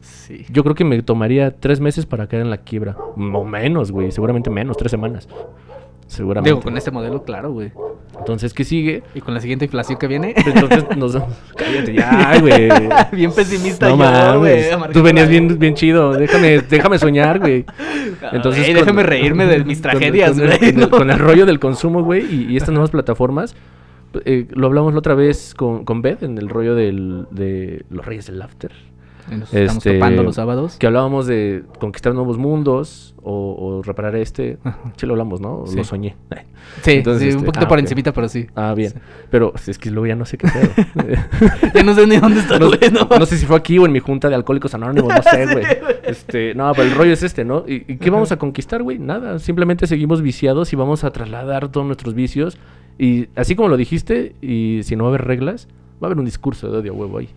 Sí. 0.00 0.46
Yo 0.50 0.62
creo 0.62 0.74
que 0.74 0.84
me 0.84 1.02
tomaría 1.02 1.50
tres 1.56 1.80
meses 1.80 2.06
para 2.06 2.26
caer 2.28 2.42
en 2.42 2.50
la 2.50 2.58
quiebra. 2.58 2.96
O 3.16 3.44
menos, 3.44 3.90
güey. 3.90 4.10
Seguramente 4.12 4.50
menos, 4.50 4.76
tres 4.76 4.90
semanas. 4.90 5.28
Seguramente. 6.06 6.50
Digo, 6.50 6.60
con 6.60 6.76
este 6.76 6.90
modelo, 6.90 7.22
claro, 7.22 7.52
güey. 7.52 7.72
Entonces, 8.18 8.52
¿qué 8.52 8.64
sigue? 8.64 9.04
Y 9.14 9.20
con 9.20 9.32
la 9.32 9.40
siguiente 9.40 9.64
inflación 9.66 9.96
que 9.98 10.08
viene. 10.08 10.34
Entonces 10.36 10.84
nos... 10.96 11.16
Cállate 11.56 11.94
ya, 11.94 12.38
güey. 12.40 12.68
bien 13.12 13.32
pesimista 13.32 13.88
No 13.88 13.96
yo, 14.34 14.38
güey. 14.40 14.64
Tú 14.92 15.02
venías 15.02 15.28
bien, 15.28 15.56
bien 15.58 15.74
chido. 15.74 16.12
Déjame, 16.12 16.60
déjame 16.62 16.98
soñar, 16.98 17.38
güey. 17.38 17.64
Entonces, 18.32 18.66
con- 18.66 18.74
déjame 18.74 19.02
reírme 19.04 19.46
de 19.46 19.64
mis 19.64 19.80
tragedias, 19.80 20.38
güey. 20.38 20.58
con 20.58 20.64
el, 20.68 20.76
¿no? 20.76 20.90
con 20.90 21.10
el 21.10 21.18
rollo 21.18 21.46
del 21.46 21.60
consumo, 21.60 22.02
güey, 22.02 22.24
y, 22.26 22.52
y 22.52 22.56
estas 22.56 22.70
nuevas 22.70 22.90
plataformas. 22.90 23.54
eh, 24.24 24.46
lo 24.50 24.66
hablamos 24.66 24.92
la 24.92 24.98
otra 24.98 25.14
vez 25.14 25.54
con, 25.54 25.84
con 25.84 26.02
Beth 26.02 26.24
en 26.24 26.36
el 26.38 26.48
rollo 26.48 26.74
del, 26.74 27.26
de 27.30 27.84
los 27.88 28.04
Reyes 28.04 28.26
del 28.26 28.40
Laughter. 28.40 28.72
Nos 29.30 29.52
estamos 29.54 29.76
Este, 29.86 29.94
topando 29.94 30.22
los 30.22 30.34
sábados. 30.34 30.76
Que 30.78 30.86
hablábamos 30.86 31.26
de 31.26 31.64
conquistar 31.78 32.14
nuevos 32.14 32.38
mundos 32.38 33.14
o, 33.22 33.78
o 33.78 33.82
reparar 33.82 34.16
este. 34.16 34.58
Sí 34.96 35.06
lo 35.06 35.12
hablamos, 35.12 35.40
¿no? 35.40 35.64
Sí. 35.66 35.76
Lo 35.76 35.84
soñé. 35.84 36.16
Sí, 36.82 36.92
Entonces, 36.92 37.22
sí, 37.22 37.28
un 37.30 37.36
este, 37.36 37.46
poquito 37.46 37.64
ah, 37.64 37.68
por 37.68 37.78
ok. 37.78 37.82
encimita, 37.82 38.12
pero 38.12 38.28
sí. 38.28 38.46
Ah, 38.54 38.74
bien. 38.76 38.90
Sí. 38.90 38.98
Pero 39.30 39.54
es 39.66 39.78
que 39.78 39.90
luego 39.90 40.06
ya 40.06 40.14
no 40.14 40.24
sé 40.26 40.36
qué 40.36 40.46
pedo. 40.46 41.16
Ya 41.74 41.82
no 41.82 41.94
sé 41.94 42.06
ni 42.06 42.18
dónde 42.18 42.40
está, 42.40 42.58
no, 42.58 42.68
no. 42.68 43.18
no 43.18 43.26
sé 43.26 43.38
si 43.38 43.46
fue 43.46 43.56
aquí 43.56 43.78
o 43.78 43.86
en 43.86 43.92
mi 43.92 43.98
junta 43.98 44.28
de 44.28 44.34
alcohólicos 44.34 44.74
anónimos, 44.74 45.12
no 45.14 45.22
sé, 45.22 45.46
güey. 45.46 45.64
Este, 46.02 46.54
no, 46.54 46.70
pero 46.74 46.88
el 46.88 46.94
rollo 46.94 47.12
es 47.12 47.22
este, 47.22 47.44
¿no? 47.44 47.64
¿Y, 47.66 47.84
y 47.86 47.96
qué 47.96 48.10
vamos 48.10 48.30
a 48.32 48.36
conquistar, 48.36 48.82
güey? 48.82 48.98
Nada, 48.98 49.38
simplemente 49.38 49.86
seguimos 49.86 50.22
viciados 50.22 50.72
y 50.72 50.76
vamos 50.76 51.02
a 51.04 51.10
trasladar 51.10 51.68
todos 51.68 51.86
nuestros 51.86 52.14
vicios. 52.14 52.58
Y 52.98 53.28
así 53.36 53.54
como 53.56 53.68
lo 53.68 53.76
dijiste, 53.76 54.34
y 54.42 54.80
si 54.82 54.96
no 54.96 55.04
va 55.04 55.10
a 55.10 55.12
haber 55.14 55.26
reglas, 55.26 55.68
va 56.02 56.06
a 56.06 56.08
haber 56.08 56.18
un 56.18 56.24
discurso 56.24 56.70
de 56.70 56.78
odio 56.78 56.92
a 56.92 56.94
huevo 56.94 57.18
ahí. 57.18 57.28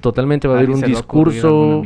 Totalmente 0.00 0.48
va 0.48 0.54
a 0.54 0.58
haber 0.58 0.70
un 0.70 0.80
discurso 0.80 1.82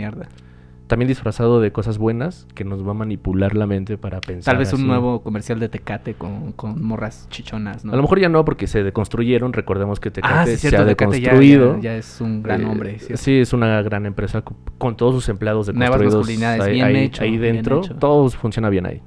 también 0.87 1.07
disfrazado 1.09 1.61
de 1.61 1.71
cosas 1.71 1.99
buenas 1.99 2.47
que 2.55 2.65
nos 2.65 2.83
va 2.87 2.93
a 2.93 2.95
manipular 2.95 3.55
la 3.55 3.67
mente 3.67 3.99
para 3.99 4.23
pensar. 4.23 4.53
Tal 4.55 4.59
vez 4.59 4.73
un 4.73 4.81
así. 4.81 4.87
nuevo 4.89 5.21
comercial 5.21 5.61
de 5.61 5.69
Tecate 5.69 6.15
con, 6.15 6.53
con 6.53 6.83
morras 6.83 7.27
chichonas, 7.29 7.85
¿no? 7.85 7.93
A 7.93 7.97
lo 7.97 8.01
mejor 8.01 8.19
ya 8.21 8.31
no, 8.31 8.43
porque 8.47 8.67
se 8.67 8.83
deconstruyeron. 8.83 9.53
Recordemos 9.53 10.01
que 10.01 10.11
Tecate 10.11 10.35
ah, 10.35 10.47
sí, 10.47 10.57
se 10.57 10.69
ha 10.69 10.71
Tecate 10.71 10.89
deconstruido. 10.89 11.75
ya, 11.77 11.83
ya 11.83 11.97
es 11.97 12.23
un 12.23 12.43
gran 12.43 12.63
Eh, 12.63 12.65
hombre. 12.65 12.99
Sí, 13.17 13.39
es 13.39 13.53
una 13.53 13.83
gran 13.83 14.07
empresa 14.07 14.41
co- 14.41 14.57
con 14.79 14.97
todos 14.97 15.15
sus 15.15 15.29
empleados 15.29 15.67
Nuevas 15.75 16.01
deconstruidos 16.01 16.21
masculinidades, 16.21 16.63
ahí, 16.63 16.73
bien 16.73 16.87
ahí- 16.87 16.97
hecho, 17.05 17.23
ahí 17.23 17.37
dentro. 17.37 17.79
hecho. 17.81 17.95
Todo 17.97 18.31
funciona 18.31 18.71
bien 18.71 18.87
ahí. 18.87 19.03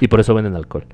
Y 0.00 0.06
por 0.06 0.20
eso 0.20 0.34
venden 0.34 0.54
alcohol. 0.54 0.86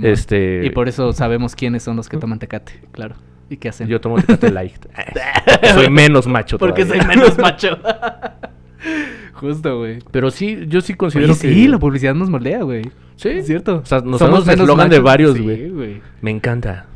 Este- 0.00 0.64
Y 0.64 0.70
por 0.70 0.86
eso 0.86 1.12
sabemos 1.12 1.56
quiénes 1.56 1.82
son 1.82 1.96
los 1.96 2.08
que 2.08 2.18
toman 2.18 2.38
Tecate, 2.38 2.72
claro. 2.92 3.16
¿Y 3.50 3.56
qué 3.56 3.68
hacen? 3.70 3.88
Yo 3.88 4.00
tomo 4.00 4.16
Tecate 4.16 4.50
Light. 4.50 4.86
soy 5.74 5.90
menos 5.90 6.26
macho 6.26 6.58
Porque 6.58 6.84
soy 6.84 7.00
menos 7.00 7.38
macho. 7.38 7.78
Justo, 9.34 9.78
güey. 9.78 10.00
Pero 10.10 10.30
sí, 10.30 10.64
yo 10.66 10.80
sí 10.80 10.94
considero 10.94 11.32
Oye, 11.32 11.40
que... 11.40 11.54
sí, 11.54 11.68
la 11.68 11.78
publicidad 11.78 12.14
nos 12.14 12.28
moldea, 12.28 12.62
güey. 12.62 12.82
Sí. 13.16 13.28
Es 13.30 13.46
cierto. 13.46 13.78
O 13.78 13.86
sea, 13.86 14.00
nos 14.00 14.20
el 14.48 14.60
eslogan 14.60 14.90
de 14.90 14.98
varios, 14.98 15.40
güey. 15.40 15.68
Sí. 15.68 16.00
Me 16.20 16.30
encanta. 16.30 16.86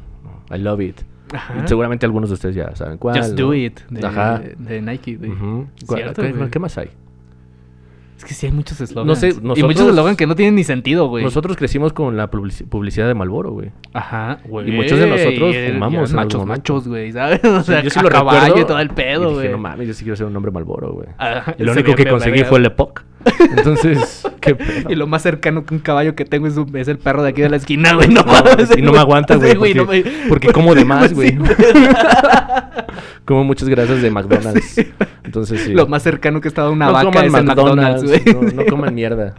I 0.50 0.58
love 0.58 0.80
it. 0.80 1.00
Ajá. 1.32 1.66
Seguramente 1.66 2.04
algunos 2.04 2.28
de 2.28 2.34
ustedes 2.34 2.54
ya 2.54 2.74
saben 2.76 2.98
cuál. 2.98 3.16
Just 3.16 3.30
¿no? 3.30 3.46
do 3.46 3.54
it. 3.54 3.80
De, 3.88 4.06
Ajá. 4.06 4.42
de 4.58 4.82
Nike, 4.82 5.16
güey. 5.16 5.30
Ujú. 5.30 5.66
¿Cuál- 5.86 6.02
Cierto, 6.02 6.22
qué, 6.22 6.32
güey. 6.32 6.50
qué 6.50 6.58
más 6.58 6.76
hay? 6.78 6.90
Es 8.22 8.28
que 8.28 8.34
sí 8.34 8.46
hay 8.46 8.52
muchos 8.52 8.80
eslogans. 8.80 9.08
No 9.08 9.16
sé, 9.16 9.30
Y 9.30 9.42
nosotros- 9.42 9.64
muchos 9.66 9.88
eslogans 9.88 10.16
que 10.16 10.28
no 10.28 10.36
tienen 10.36 10.54
ni 10.54 10.62
sentido, 10.62 11.08
güey. 11.08 11.24
Nosotros 11.24 11.56
crecimos 11.56 11.92
con 11.92 12.16
la 12.16 12.30
publici- 12.30 12.64
publicidad 12.68 13.08
de 13.08 13.14
Malboro, 13.14 13.50
güey. 13.50 13.72
Ajá, 13.92 14.38
güey. 14.46 14.68
Y 14.68 14.72
muchos 14.72 14.96
de 15.00 15.08
nosotros 15.08 15.52
Y 15.52 15.56
el- 15.56 15.72
fumamos 15.72 16.12
y 16.12 16.14
machos, 16.14 16.46
machos, 16.46 16.86
güey, 16.86 17.10
¿sabes? 17.10 17.42
O 17.44 17.62
sea, 17.64 17.82
yo 17.82 17.90
sí 17.90 17.98
lo 18.00 18.08
caballo 18.08 18.40
recuerdo. 18.42 18.62
y 18.62 18.66
todo 18.68 18.78
el 18.78 18.86
y 18.86 18.94
pedo, 18.94 19.20
dije, 19.30 19.34
güey. 19.34 19.48
no 19.50 19.58
mames, 19.58 19.88
yo 19.88 19.94
sí 19.94 20.04
quiero 20.04 20.14
ser 20.16 20.26
un 20.28 20.36
hombre 20.36 20.52
Malboro, 20.52 20.92
güey. 20.92 21.08
Ajá, 21.18 21.56
Y 21.58 21.64
lo 21.64 21.72
único 21.72 21.96
que 21.96 22.06
conseguí 22.06 22.44
fue 22.44 22.60
el 22.60 22.66
Epoch. 22.66 23.00
Entonces, 23.56 24.22
qué 24.40 24.54
pedo. 24.56 24.90
Y 24.90 24.94
lo 24.94 25.06
más 25.06 25.22
cercano 25.22 25.64
que 25.64 25.74
un 25.74 25.80
caballo 25.80 26.14
que 26.14 26.24
tengo 26.24 26.46
es, 26.46 26.56
un- 26.56 26.76
es 26.76 26.88
el 26.88 26.98
perro 26.98 27.22
de 27.22 27.30
aquí 27.30 27.42
de 27.42 27.48
la 27.50 27.56
esquina, 27.56 27.94
güey. 27.94 28.08
No, 28.08 28.24
mames, 28.24 28.76
y 28.76 28.82
no 28.82 28.92
me 28.92 28.98
aguanta, 28.98 29.36
güey. 29.36 29.52
Sí, 29.52 29.56
porque, 29.58 29.74
no 29.74 29.84
me- 29.86 30.04
porque 30.28 30.48
como 30.52 30.74
de 30.74 30.84
más, 30.84 31.12
güey. 31.14 31.36
como 33.24 33.44
muchas 33.44 33.68
grasas 33.68 34.02
de 34.02 34.10
McDonald's. 34.10 34.76
Entonces, 35.24 35.60
sí. 35.62 35.72
Lo 35.72 35.86
más 35.86 36.02
cercano 36.02 36.40
que 36.40 36.48
he 36.48 36.50
estado 36.50 36.68
a 36.68 36.70
una 36.72 36.86
no 36.86 36.92
vaca 36.92 37.24
es 37.24 37.32
McDonald's, 37.32 38.04
güey. 38.04 38.22
no, 38.34 38.42
no 38.42 38.66
coman 38.66 38.94
mierda. 38.94 39.34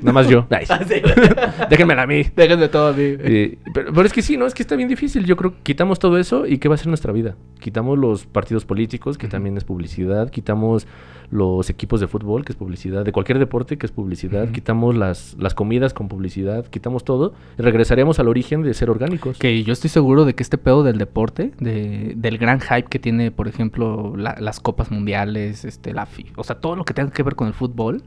Nada 0.00 0.12
más 0.12 0.28
yo. 0.28 0.46
Ah, 0.70 0.80
güey. 0.86 1.02
Déjenmela 1.70 2.02
a 2.02 2.06
mí. 2.06 2.24
Déjenme 2.34 2.68
todo 2.68 2.88
a 2.88 2.92
mí. 2.92 3.02
Eh, 3.02 3.58
pero, 3.72 3.92
pero 3.92 4.06
es 4.06 4.12
que 4.12 4.22
sí, 4.22 4.36
¿no? 4.36 4.46
Es 4.46 4.54
que 4.54 4.62
está 4.62 4.76
bien 4.76 4.88
difícil. 4.88 5.24
Yo 5.24 5.36
creo 5.36 5.52
que 5.52 5.58
quitamos 5.62 5.98
todo 5.98 6.18
eso 6.18 6.46
y 6.46 6.58
¿qué 6.58 6.68
va 6.68 6.74
a 6.74 6.78
ser 6.78 6.88
nuestra 6.88 7.12
vida? 7.12 7.36
Quitamos 7.60 7.98
los 7.98 8.26
partidos 8.26 8.64
políticos, 8.64 9.18
que 9.18 9.28
también 9.28 9.56
es 9.56 9.64
publicidad. 9.64 10.30
Quitamos 10.30 10.86
los 11.30 11.68
equipos 11.68 12.00
de 12.00 12.06
fútbol, 12.08 12.44
que 12.44 12.52
es 12.52 12.56
publicidad. 12.56 13.04
De 13.04 13.12
cualquier 13.12 13.38
deporte, 13.38 13.76
que 13.78 13.86
es 13.86 13.92
publicidad. 13.92 14.48
Quitamos 14.50 14.96
las, 14.96 15.36
las 15.38 15.54
comidas 15.54 15.92
con 15.94 16.08
publicidad. 16.08 16.66
Quitamos 16.66 17.04
todo. 17.04 17.34
Y 17.58 17.62
regresaremos 17.62 18.18
al 18.18 18.28
origen 18.28 18.62
de 18.62 18.72
ser 18.74 18.90
orgánicos. 18.90 19.38
Que 19.38 19.62
yo 19.62 19.72
estoy 19.72 19.90
seguro 19.90 20.24
de 20.24 20.34
que 20.34 20.42
este 20.42 20.58
pedo 20.58 20.82
del 20.82 20.98
deporte, 20.98 21.52
de, 21.60 22.14
del 22.16 22.38
gran 22.38 22.60
hype 22.60 22.84
que 22.88 22.98
tiene, 22.98 23.30
por 23.30 23.48
ejemplo, 23.48 24.14
la- 24.16 24.36
las 24.40 24.60
copas 24.60 24.90
mundiales, 24.90 25.64
este, 25.64 25.92
la 25.92 26.06
fi- 26.06 26.26
o 26.36 26.44
sea, 26.44 26.56
todo 26.60 26.76
lo 26.76 26.84
que 26.84 26.94
tenga 26.94 27.10
que 27.10 27.22
ver 27.22 27.34
con 27.34 27.46
el 27.48 27.54
fútbol 27.54 28.02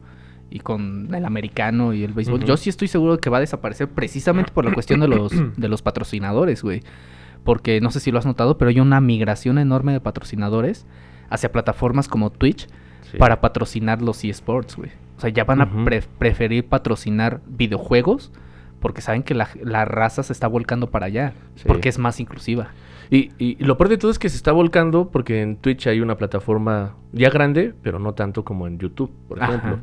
y 0.52 0.60
con 0.60 1.14
el 1.16 1.26
americano 1.26 1.94
y 1.94 2.04
el 2.04 2.14
béisbol, 2.14 2.44
yo 2.44 2.58
sí 2.58 2.70
estoy 2.70 2.88
seguro 2.88 3.14
de 3.14 3.20
que 3.20 3.30
va 3.32 3.38
a 3.38 3.40
desaparecer 3.40 3.88
precisamente 3.90 4.52
por 4.52 4.66
la 4.66 4.74
cuestión 4.74 5.00
de 5.00 5.08
los, 5.08 5.32
de 5.58 5.68
los 5.70 5.82
patrocinadores, 5.82 6.62
güey. 6.62 6.84
Porque 7.44 7.82
no 7.82 7.90
sé 7.90 8.00
si 8.00 8.12
lo 8.12 8.20
has 8.20 8.26
notado, 8.28 8.58
pero 8.60 8.70
hay 8.70 8.80
una 8.80 9.02
migración 9.02 9.58
enorme 9.58 9.94
de 9.94 10.00
patrocinadores 10.02 10.86
hacia 11.30 11.52
plataformas 11.52 12.08
como 12.08 12.30
Twitch 12.30 12.68
Sí. 13.12 13.18
para 13.18 13.42
patrocinar 13.42 14.02
los 14.02 14.24
eSports, 14.24 14.78
güey. 14.78 14.92
O 15.18 15.22
sea, 15.22 15.30
ya 15.32 15.44
van 15.44 15.60
a 15.62 15.84
pre- 15.86 16.04
preferir 16.20 16.66
patrocinar 16.68 17.42
videojuegos 17.48 18.32
porque 18.80 19.02
saben 19.02 19.24
que 19.24 19.34
la, 19.34 19.50
la 19.64 19.86
raza 19.86 20.24
se 20.24 20.32
está 20.34 20.48
volcando 20.48 20.90
para 20.92 21.08
allá. 21.08 21.34
Sí. 21.56 21.64
Porque 21.68 21.90
es 21.90 21.98
más 21.98 22.20
inclusiva. 22.20 22.70
Y, 23.10 23.32
y- 23.38 23.58
y 23.60 23.64
lo 23.66 23.76
peor 23.78 23.90
de 23.90 23.98
todo 23.98 24.12
es 24.12 24.20
que 24.20 24.30
se 24.30 24.38
está 24.38 24.52
volcando 24.54 25.10
porque 25.10 25.42
en 25.42 25.58
Twitch 25.58 25.88
hay 25.88 26.00
una 26.00 26.16
plataforma 26.16 26.96
ya 27.12 27.30
grande, 27.30 27.74
pero 27.82 28.00
no 28.00 28.14
tanto 28.14 28.44
como 28.46 28.66
en 28.68 28.78
YouTube, 28.80 29.12
por 29.28 29.42
Ajá. 29.44 29.80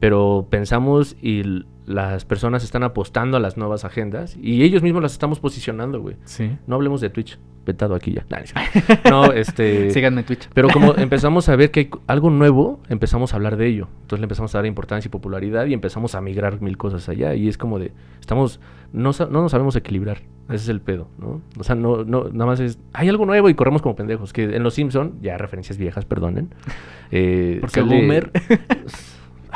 Pero 0.00 0.46
pensamos 0.50 1.16
y 1.22 1.64
las 1.86 2.24
personas 2.24 2.64
están 2.64 2.82
apostando 2.82 3.36
a 3.36 3.40
las 3.40 3.56
nuevas 3.56 3.84
agendas 3.84 4.36
y 4.42 4.62
ellos 4.64 4.82
mismos 4.82 5.02
las 5.02 5.12
estamos 5.12 5.40
posicionando, 5.40 6.00
güey. 6.00 6.16
Sí. 6.24 6.50
No 6.66 6.74
hablemos 6.74 7.00
de 7.00 7.10
Twitch, 7.10 7.38
vetado 7.64 7.94
aquí 7.94 8.12
ya. 8.12 8.26
No 9.10 9.32
este... 9.32 9.90
Síganme 9.92 10.20
en 10.22 10.26
Twitch. 10.26 10.48
Pero 10.52 10.68
como 10.68 10.94
empezamos 10.96 11.48
a 11.48 11.56
ver 11.56 11.70
que 11.70 11.80
hay 11.80 11.90
algo 12.08 12.28
nuevo, 12.30 12.80
empezamos 12.88 13.32
a 13.32 13.36
hablar 13.36 13.56
de 13.56 13.68
ello. 13.68 13.88
Entonces 14.02 14.18
le 14.20 14.24
empezamos 14.24 14.54
a 14.54 14.58
dar 14.58 14.66
importancia 14.66 15.08
y 15.08 15.10
popularidad 15.10 15.66
y 15.66 15.74
empezamos 15.74 16.14
a 16.16 16.20
migrar 16.20 16.60
mil 16.60 16.76
cosas 16.76 17.08
allá. 17.08 17.34
Y 17.34 17.48
es 17.48 17.56
como 17.56 17.78
de, 17.78 17.92
estamos, 18.20 18.60
no, 18.92 19.12
no 19.30 19.42
nos 19.42 19.52
sabemos 19.52 19.76
equilibrar. 19.76 20.18
Ese 20.48 20.56
es 20.56 20.68
el 20.68 20.80
pedo, 20.80 21.08
¿no? 21.18 21.40
O 21.58 21.64
sea, 21.64 21.74
no, 21.74 22.04
no, 22.04 22.24
nada 22.30 22.46
más 22.46 22.60
es, 22.60 22.78
hay 22.92 23.08
algo 23.08 23.26
nuevo 23.26 23.48
y 23.48 23.54
corremos 23.54 23.80
como 23.82 23.96
pendejos. 23.96 24.32
Que 24.32 24.44
en 24.56 24.62
Los 24.62 24.74
Simpson, 24.74 25.14
ya 25.22 25.38
referencias 25.38 25.78
viejas, 25.78 26.04
perdonen. 26.04 26.52
eh, 27.12 27.58
Porque 27.60 27.80
sale- 27.80 27.96
boomer. 27.96 28.30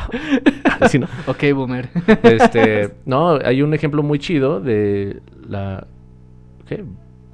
Sí, 0.89 0.99
¿no? 0.99 1.07
ok, 1.27 1.45
boomer. 1.55 1.89
Este, 2.23 2.91
no, 3.05 3.39
hay 3.45 3.63
un 3.63 3.75
ejemplo 3.75 4.03
muy 4.03 4.19
chido 4.19 4.61
de 4.61 5.21
la 5.47 5.87
¿qué? 6.67 6.85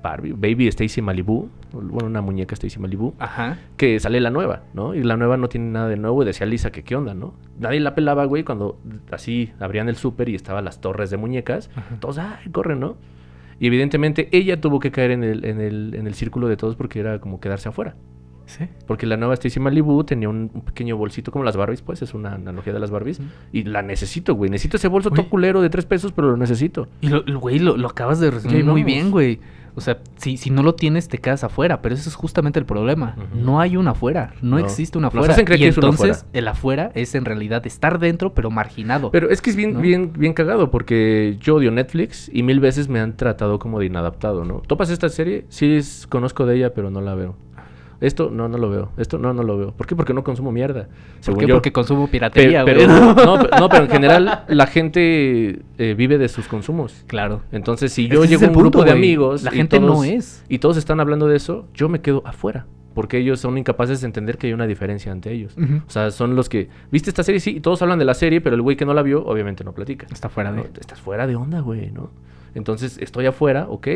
Barbie, 0.03 0.33
Baby 0.33 0.69
Stacy 0.69 1.03
Malibu, 1.03 1.49
bueno, 1.73 2.07
una 2.07 2.21
muñeca 2.21 2.55
Stacy 2.55 2.79
Malibu, 2.79 3.15
Ajá. 3.19 3.59
que 3.77 3.99
sale 3.99 4.21
la 4.21 4.31
nueva, 4.31 4.63
¿no? 4.73 4.95
Y 4.95 5.03
la 5.03 5.17
nueva 5.17 5.37
no 5.37 5.49
tiene 5.49 5.71
nada 5.71 5.89
de 5.89 5.97
nuevo 5.97 6.23
y 6.23 6.27
decía 6.27 6.47
Lisa 6.47 6.71
que 6.71 6.85
qué 6.85 6.95
onda, 6.97 7.15
¿no? 7.15 7.35
Nadie 7.59 7.81
la 7.81 7.95
pelaba, 7.95 8.25
güey, 8.25 8.45
cuando 8.45 8.79
así 9.11 9.53
abrían 9.59 9.89
el 9.89 9.97
súper 9.97 10.29
y 10.29 10.35
estaban 10.35 10.65
las 10.65 10.81
torres 10.81 11.11
de 11.11 11.17
muñecas, 11.17 11.71
Ajá. 11.75 11.97
todos, 12.01 12.19
ay, 12.19 12.51
corren, 12.51 12.81
¿no? 12.81 12.97
Y 13.59 13.67
evidentemente 13.67 14.29
ella 14.33 14.61
tuvo 14.61 14.81
que 14.81 14.91
caer 14.91 15.11
en 15.13 15.25
el, 15.25 15.45
en 15.45 15.61
el, 15.61 15.95
en 15.95 16.07
el 16.07 16.15
círculo 16.15 16.47
de 16.47 16.57
todos 16.57 16.77
porque 16.77 17.01
era 17.01 17.19
como 17.21 17.41
quedarse 17.41 17.69
afuera. 17.69 17.97
Sí. 18.47 18.65
Porque 18.87 19.07
la 19.07 19.17
nueva 19.17 19.35
Stacy 19.35 19.61
Malibu 19.61 20.05
tenía 20.05 20.29
un, 20.29 20.51
un 20.55 20.61
pequeño 20.63 20.97
bolsito 20.97 21.31
como 21.33 21.45
las 21.45 21.57
Barbies, 21.57 21.83
pues 21.83 22.01
es 22.03 22.15
una 22.15 22.35
analogía 22.35 22.73
de 22.73 22.79
las 22.81 22.91
Barbies. 22.91 23.21
Y 23.53 23.65
la 23.65 23.83
necesito, 23.83 24.35
güey. 24.35 24.51
Necesito 24.51 24.77
ese 24.77 24.89
bolso 24.89 25.11
todo 25.11 25.29
culero 25.29 25.61
de 25.63 25.69
tres 25.71 25.85
pesos, 25.87 26.13
pero 26.13 26.31
lo 26.31 26.37
necesito. 26.37 26.89
Y 27.01 27.09
lo, 27.09 27.23
güey, 27.41 27.59
lo, 27.59 27.77
lo 27.77 27.89
acabas 27.89 28.21
de 28.21 28.31
resumir 28.31 28.65
muy 28.65 28.85
bien, 28.85 29.11
güey. 29.11 29.41
O 29.79 29.83
sea, 29.83 29.99
si, 30.17 30.39
si 30.39 30.49
no 30.49 30.63
lo 30.63 30.75
tienes, 30.75 31.07
te 31.09 31.19
quedas 31.19 31.45
afuera. 31.45 31.83
Pero 31.83 31.95
ese 31.95 32.09
es 32.09 32.15
justamente 32.15 32.59
el 32.59 32.65
problema. 32.65 33.15
No 33.35 33.61
hay 33.61 33.77
una 33.77 33.91
afuera. 33.91 34.33
No, 34.41 34.59
No. 34.59 34.65
existe 34.65 34.97
una 34.97 35.09
Nos 35.09 35.15
afuera. 35.17 35.33
hacen 35.35 35.45
creer 35.45 35.61
y 35.61 35.63
que 35.65 35.69
es 35.69 35.77
entonces, 35.77 36.11
afuera. 36.19 36.29
el 36.33 36.49
afuera 36.49 36.93
es 36.95 37.15
en 37.15 37.25
realidad 37.27 37.67
estar 37.67 37.99
dentro, 37.99 38.33
pero 38.33 38.51
marginado. 38.51 39.11
Pero 39.11 39.29
es 39.29 39.43
que 39.43 39.51
es 39.51 39.57
bien, 39.57 39.75
¿No? 39.75 39.81
bien, 39.81 40.13
bien 40.17 40.33
cagado 40.33 40.71
porque 40.71 41.37
yo 41.41 41.57
odio 41.57 41.71
Netflix 41.73 42.31
y 42.33 42.43
mil 42.43 42.59
veces 42.61 42.89
me 42.89 43.01
han 43.01 43.19
tratado 43.19 43.59
como 43.59 43.79
de 43.81 43.85
inadaptado, 43.87 44.47
¿no? 44.47 44.63
¿Topas 44.67 44.89
esta 44.89 45.11
serie? 45.11 45.45
Sí, 45.51 45.75
es- 45.75 46.07
conozco 46.07 46.47
de 46.47 46.57
ella, 46.57 46.73
pero 46.73 46.91
no 46.91 47.03
la 47.03 47.15
veo. 47.15 47.37
Esto, 48.01 48.31
no, 48.31 48.49
no 48.49 48.59
lo 48.59 48.69
veo. 48.71 48.91
Esto, 48.97 49.19
no, 49.19 49.33
no 49.33 49.43
lo 49.43 49.57
veo. 49.57 49.73
¿Por 49.73 49.87
qué? 49.87 49.97
Porque 49.97 50.13
no 50.15 50.23
consumo 50.23 50.53
mierda. 50.53 50.89
¿Por 51.25 51.39
qué? 51.39 51.47
yo. 51.47 51.55
Porque 51.55 51.73
consumo 51.73 52.07
Pe- 52.07 52.13
piratería, 52.13 52.65
pero, 52.65 52.87
no, 52.87 53.15
no, 53.15 53.69
pero 53.69 53.85
en 53.85 53.91
general 53.91 54.45
la 54.49 54.67
gente 54.67 55.61
eh, 55.79 55.95
vive 55.97 56.19
de 56.19 56.29
sus 56.29 56.49
consumos. 56.49 57.05
Claro. 57.07 57.43
Entonces, 57.53 57.93
si 57.93 58.09
yo 58.09 58.25
ese 58.25 58.35
llego 58.35 58.47
a 58.47 58.49
un 58.49 58.55
grupo 58.55 58.85
de 58.85 58.91
amigos 58.93 59.43
La 59.43 59.51
gente 59.51 59.81
no 59.81 60.05
es. 60.05 60.45
y 60.49 60.59
todos 60.59 60.77
están 60.77 61.01
hablando 61.01 61.27
de 61.29 61.37
eso, 61.37 61.67
yo 61.75 61.89
me 61.89 62.01
quedo 62.01 62.23
afuera. 62.27 62.67
Porque 62.95 63.19
ellos 63.19 63.41
son 63.41 63.59
incapaces 63.59 64.01
de 64.01 64.07
entender 64.07 64.39
que 64.39 64.47
hay 64.47 64.55
una 64.55 64.67
diferencia 64.67 65.13
ante 65.13 65.31
ellos. 65.31 65.55
O 65.87 65.91
sea, 65.91 66.11
son 66.11 66.35
los 66.35 66.49
que. 66.49 66.71
¿Viste 66.91 67.11
esta 67.11 67.23
serie? 67.23 67.41
Sí, 67.41 67.57
y 67.57 67.61
todos 67.61 67.83
hablan 67.83 67.99
de 67.99 68.07
la 68.07 68.15
serie, 68.15 68.41
pero 68.41 68.57
el 68.57 68.63
güey 68.63 68.77
que 68.77 68.87
no 68.87 68.95
la 68.95 69.03
vio, 69.03 69.23
obviamente 69.27 69.65
no 69.65 69.73
platica. 69.73 70.07
Está 70.11 70.31
fuera 70.31 70.51
¿no? 70.51 70.63
de... 70.63 70.71
Estás 70.81 70.99
fuera 71.03 71.27
de 71.27 71.37
onda, 71.37 71.61
güey, 71.61 71.91
¿no? 71.91 72.11
Entonces, 72.55 72.97
estoy 72.99 73.27
afuera, 73.27 73.67
ok. 73.69 73.87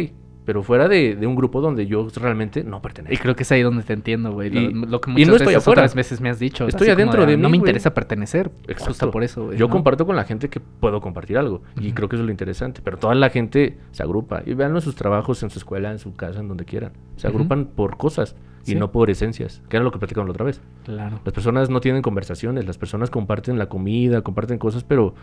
Pero 0.44 0.62
fuera 0.62 0.88
de, 0.88 1.16
de 1.16 1.26
un 1.26 1.36
grupo 1.36 1.60
donde 1.60 1.86
yo 1.86 2.08
realmente 2.16 2.64
no 2.64 2.78
Y 2.78 2.80
pertenezco. 2.80 3.22
creo 3.22 3.36
que 3.36 3.42
es 3.42 3.52
ahí 3.52 3.62
donde 3.62 3.82
te 3.82 3.92
entiendo, 3.92 4.32
güey. 4.32 4.50
Lo, 4.50 4.60
Y- 4.60 4.72
lo 4.72 5.00
que 5.00 5.10
y 5.10 5.12
muchas 5.12 5.28
no 5.28 5.34
estoy 5.36 5.46
veces, 5.48 5.56
afuera. 5.58 5.82
otras 5.82 5.94
veces 5.94 6.20
me 6.20 6.30
has 6.30 6.38
dicho. 6.38 6.66
Estoy 6.66 6.88
adentro 6.88 7.26
de 7.26 7.36
No 7.36 7.48
mí, 7.48 7.52
me 7.52 7.58
güey". 7.58 7.68
interesa 7.70 7.92
pertenecer. 7.94 8.50
Justo 8.78 9.10
por 9.10 9.22
eso, 9.22 9.46
güey. 9.46 9.58
Yo 9.58 9.66
¿no? 9.66 9.72
comparto 9.72 10.06
con 10.06 10.16
la 10.16 10.24
gente 10.24 10.48
que 10.48 10.58
puedo 10.60 11.00
compartir 11.00 11.36
algo. 11.38 11.62
Y 11.80 11.92
creo 11.92 12.08
que 12.08 12.16
eso 12.16 12.22
es 12.22 12.26
lo 12.26 12.30
interesante. 12.32 12.80
Pero 12.82 12.96
toda 12.96 13.14
la 13.14 13.28
gente 13.30 13.78
se 13.92 14.02
agrupa. 14.02 14.42
Y 14.46 14.54
vean 14.54 14.74
en 14.74 14.80
sus 14.80 14.94
trabajos, 14.96 15.42
en 15.42 15.50
su 15.50 15.58
escuela, 15.58 15.90
en 15.92 15.98
su 15.98 16.16
casa, 16.16 16.40
en 16.40 16.48
donde 16.48 16.64
quieran. 16.64 16.92
Se 17.16 17.26
agrupan 17.26 17.66
por 17.66 17.96
cosas 17.98 18.34
y 18.66 18.72
Sí. 18.72 18.74
no 18.74 18.90
por 18.92 19.10
esencias. 19.10 19.62
Que 19.68 19.76
era 19.76 19.84
lo 19.84 19.90
que 19.90 19.98
platicamos 19.98 20.28
la 20.28 20.32
otra 20.32 20.44
vez. 20.44 20.60
Claro. 20.84 21.20
Las 21.24 21.34
personas 21.34 21.70
no 21.70 21.80
tienen 21.80 22.02
conversaciones. 22.02 22.66
Las 22.66 22.78
personas 22.78 23.10
comparten 23.10 23.58
la 23.58 23.68
comida, 23.68 24.22
comparten 24.22 24.58
cosas, 24.58 24.84
pero 24.84 25.14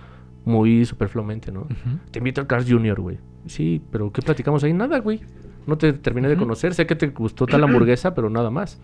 muy 0.45 0.85
superfluamente, 0.85 1.51
¿no? 1.51 1.67
Te 2.11 2.19
invito 2.19 2.41
al 2.41 2.47
Cars 2.47 2.65
Junior, 2.69 2.99
güey. 2.99 3.17
Sí, 3.45 3.81
pero 3.91 4.11
¿qué 4.11 4.21
platicamos 4.21 4.63
ahí? 4.63 4.73
Nada, 4.73 4.99
güey. 4.99 5.21
No 5.65 5.77
te 5.77 5.91
terminé 5.93 6.29
de 6.29 6.37
conocer. 6.37 6.73
Sé 6.73 6.85
que 6.87 6.95
te 6.95 7.07
gustó 7.07 7.45
tal 7.45 7.63
hamburguesa, 7.63 8.15
pero 8.15 8.29
nada 8.29 8.49
más. 8.49 8.79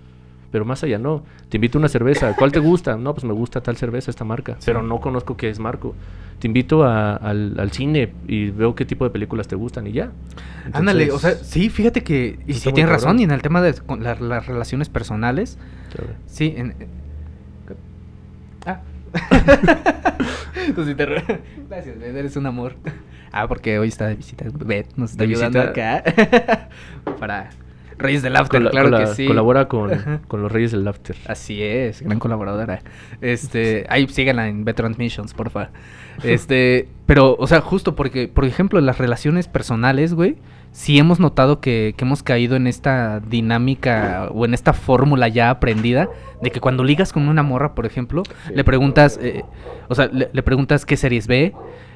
Pero 0.53 0.63
más 0.65 0.81
allá 0.83 0.99
no. 0.99 1.23
Te 1.49 1.57
invito 1.57 1.77
a 1.77 1.79
una 1.79 1.89
cerveza. 1.89 2.33
¿Cuál 2.37 2.51
te 2.53 2.59
gusta? 2.59 2.95
No, 2.95 3.13
pues 3.13 3.25
me 3.25 3.33
gusta 3.33 3.59
tal 3.61 3.75
cerveza, 3.75 4.11
esta 4.11 4.23
marca. 4.23 4.53
Sí. 4.59 4.67
Pero 4.67 4.83
no 4.83 5.01
conozco 5.01 5.35
qué 5.35 5.49
es 5.49 5.57
Marco. 5.59 5.95
Te 6.39 6.47
invito 6.47 6.83
a- 6.83 7.15
al, 7.15 7.59
al 7.59 7.71
cine 7.71 8.13
y 8.27 8.51
veo 8.51 8.75
qué 8.75 8.85
tipo 8.85 9.03
de 9.03 9.09
películas 9.09 9.47
te 9.47 9.55
gustan 9.55 9.87
y 9.87 9.91
ya. 9.93 10.11
Ándale, 10.71 11.11
o 11.11 11.17
sea, 11.19 11.31
Entonces, 11.31 11.51
sí, 11.51 11.69
fíjate 11.69 12.03
que... 12.03 12.39
Y 12.47 12.53
sí 12.53 12.71
tienes 12.71 12.91
razón. 12.93 13.19
Y 13.19 13.23
en 13.23 13.31
el 13.31 13.41
tema 13.41 13.61
de 13.63 13.73
con 13.73 14.03
la- 14.03 14.15
las 14.15 14.45
relaciones 14.45 14.87
personales... 14.89 15.57
claro. 15.91 16.11
Sí, 16.27 16.53
en... 16.55 16.75
Ah. 18.65 18.79
Nos 20.77 20.87
interru- 20.87 21.39
Gracias, 21.69 21.99
Beth, 21.99 22.15
eres 22.15 22.35
un 22.35 22.45
amor. 22.45 22.75
Ah, 23.31 23.47
porque 23.47 23.79
hoy 23.79 23.87
está 23.87 24.07
de 24.07 24.15
visita. 24.15 24.45
Beth 24.53 24.95
nos 24.95 25.11
está 25.11 25.23
¿De 25.25 25.29
ayudando 25.31 25.59
visita? 25.59 25.95
acá. 25.97 26.69
Para 27.19 27.49
Reyes 27.97 28.21
del 28.21 28.35
After, 28.35 28.59
Cola- 28.61 28.71
claro 28.71 28.97
que 28.97 29.07
sí. 29.07 29.25
Colabora 29.27 29.67
con, 29.67 30.21
con 30.27 30.41
los 30.41 30.51
Reyes 30.51 30.71
del 30.71 30.83
Laughter. 30.83 31.15
Así 31.27 31.61
es, 31.63 32.01
gran 32.01 32.19
colaboradora. 32.19 32.81
Este, 33.21 33.85
ahí 33.89 34.07
síganla 34.07 34.47
en 34.47 34.65
Bet 34.65 34.75
Transmissions, 34.77 35.33
porfa. 35.33 35.69
Este, 36.23 36.87
pero, 37.07 37.35
o 37.39 37.47
sea, 37.47 37.59
justo 37.61 37.95
porque, 37.95 38.27
por 38.27 38.45
ejemplo, 38.45 38.79
las 38.81 38.99
relaciones 38.99 39.47
personales, 39.47 40.13
güey, 40.13 40.37
sí 40.71 40.99
hemos 40.99 41.19
notado 41.19 41.59
que, 41.59 41.95
que 41.97 42.05
hemos 42.05 42.21
caído 42.21 42.55
en 42.55 42.67
esta 42.67 43.19
dinámica 43.19 44.29
o 44.31 44.45
en 44.45 44.53
esta 44.53 44.73
fórmula 44.73 45.27
ya 45.27 45.49
aprendida 45.49 46.09
de 46.41 46.51
que 46.51 46.59
cuando 46.59 46.83
ligas 46.83 47.13
con 47.13 47.27
una 47.27 47.41
morra, 47.41 47.73
por 47.73 47.85
ejemplo, 47.87 48.23
Sí. 48.47 48.53
le 48.55 48.63
preguntas, 48.63 49.19
eh, 49.21 49.43
o 49.89 49.95
sea, 49.95 50.07
le, 50.07 50.29
le 50.31 50.43
preguntas 50.43 50.85
qué 50.85 50.97
series 50.97 51.25
ve, 51.27 51.53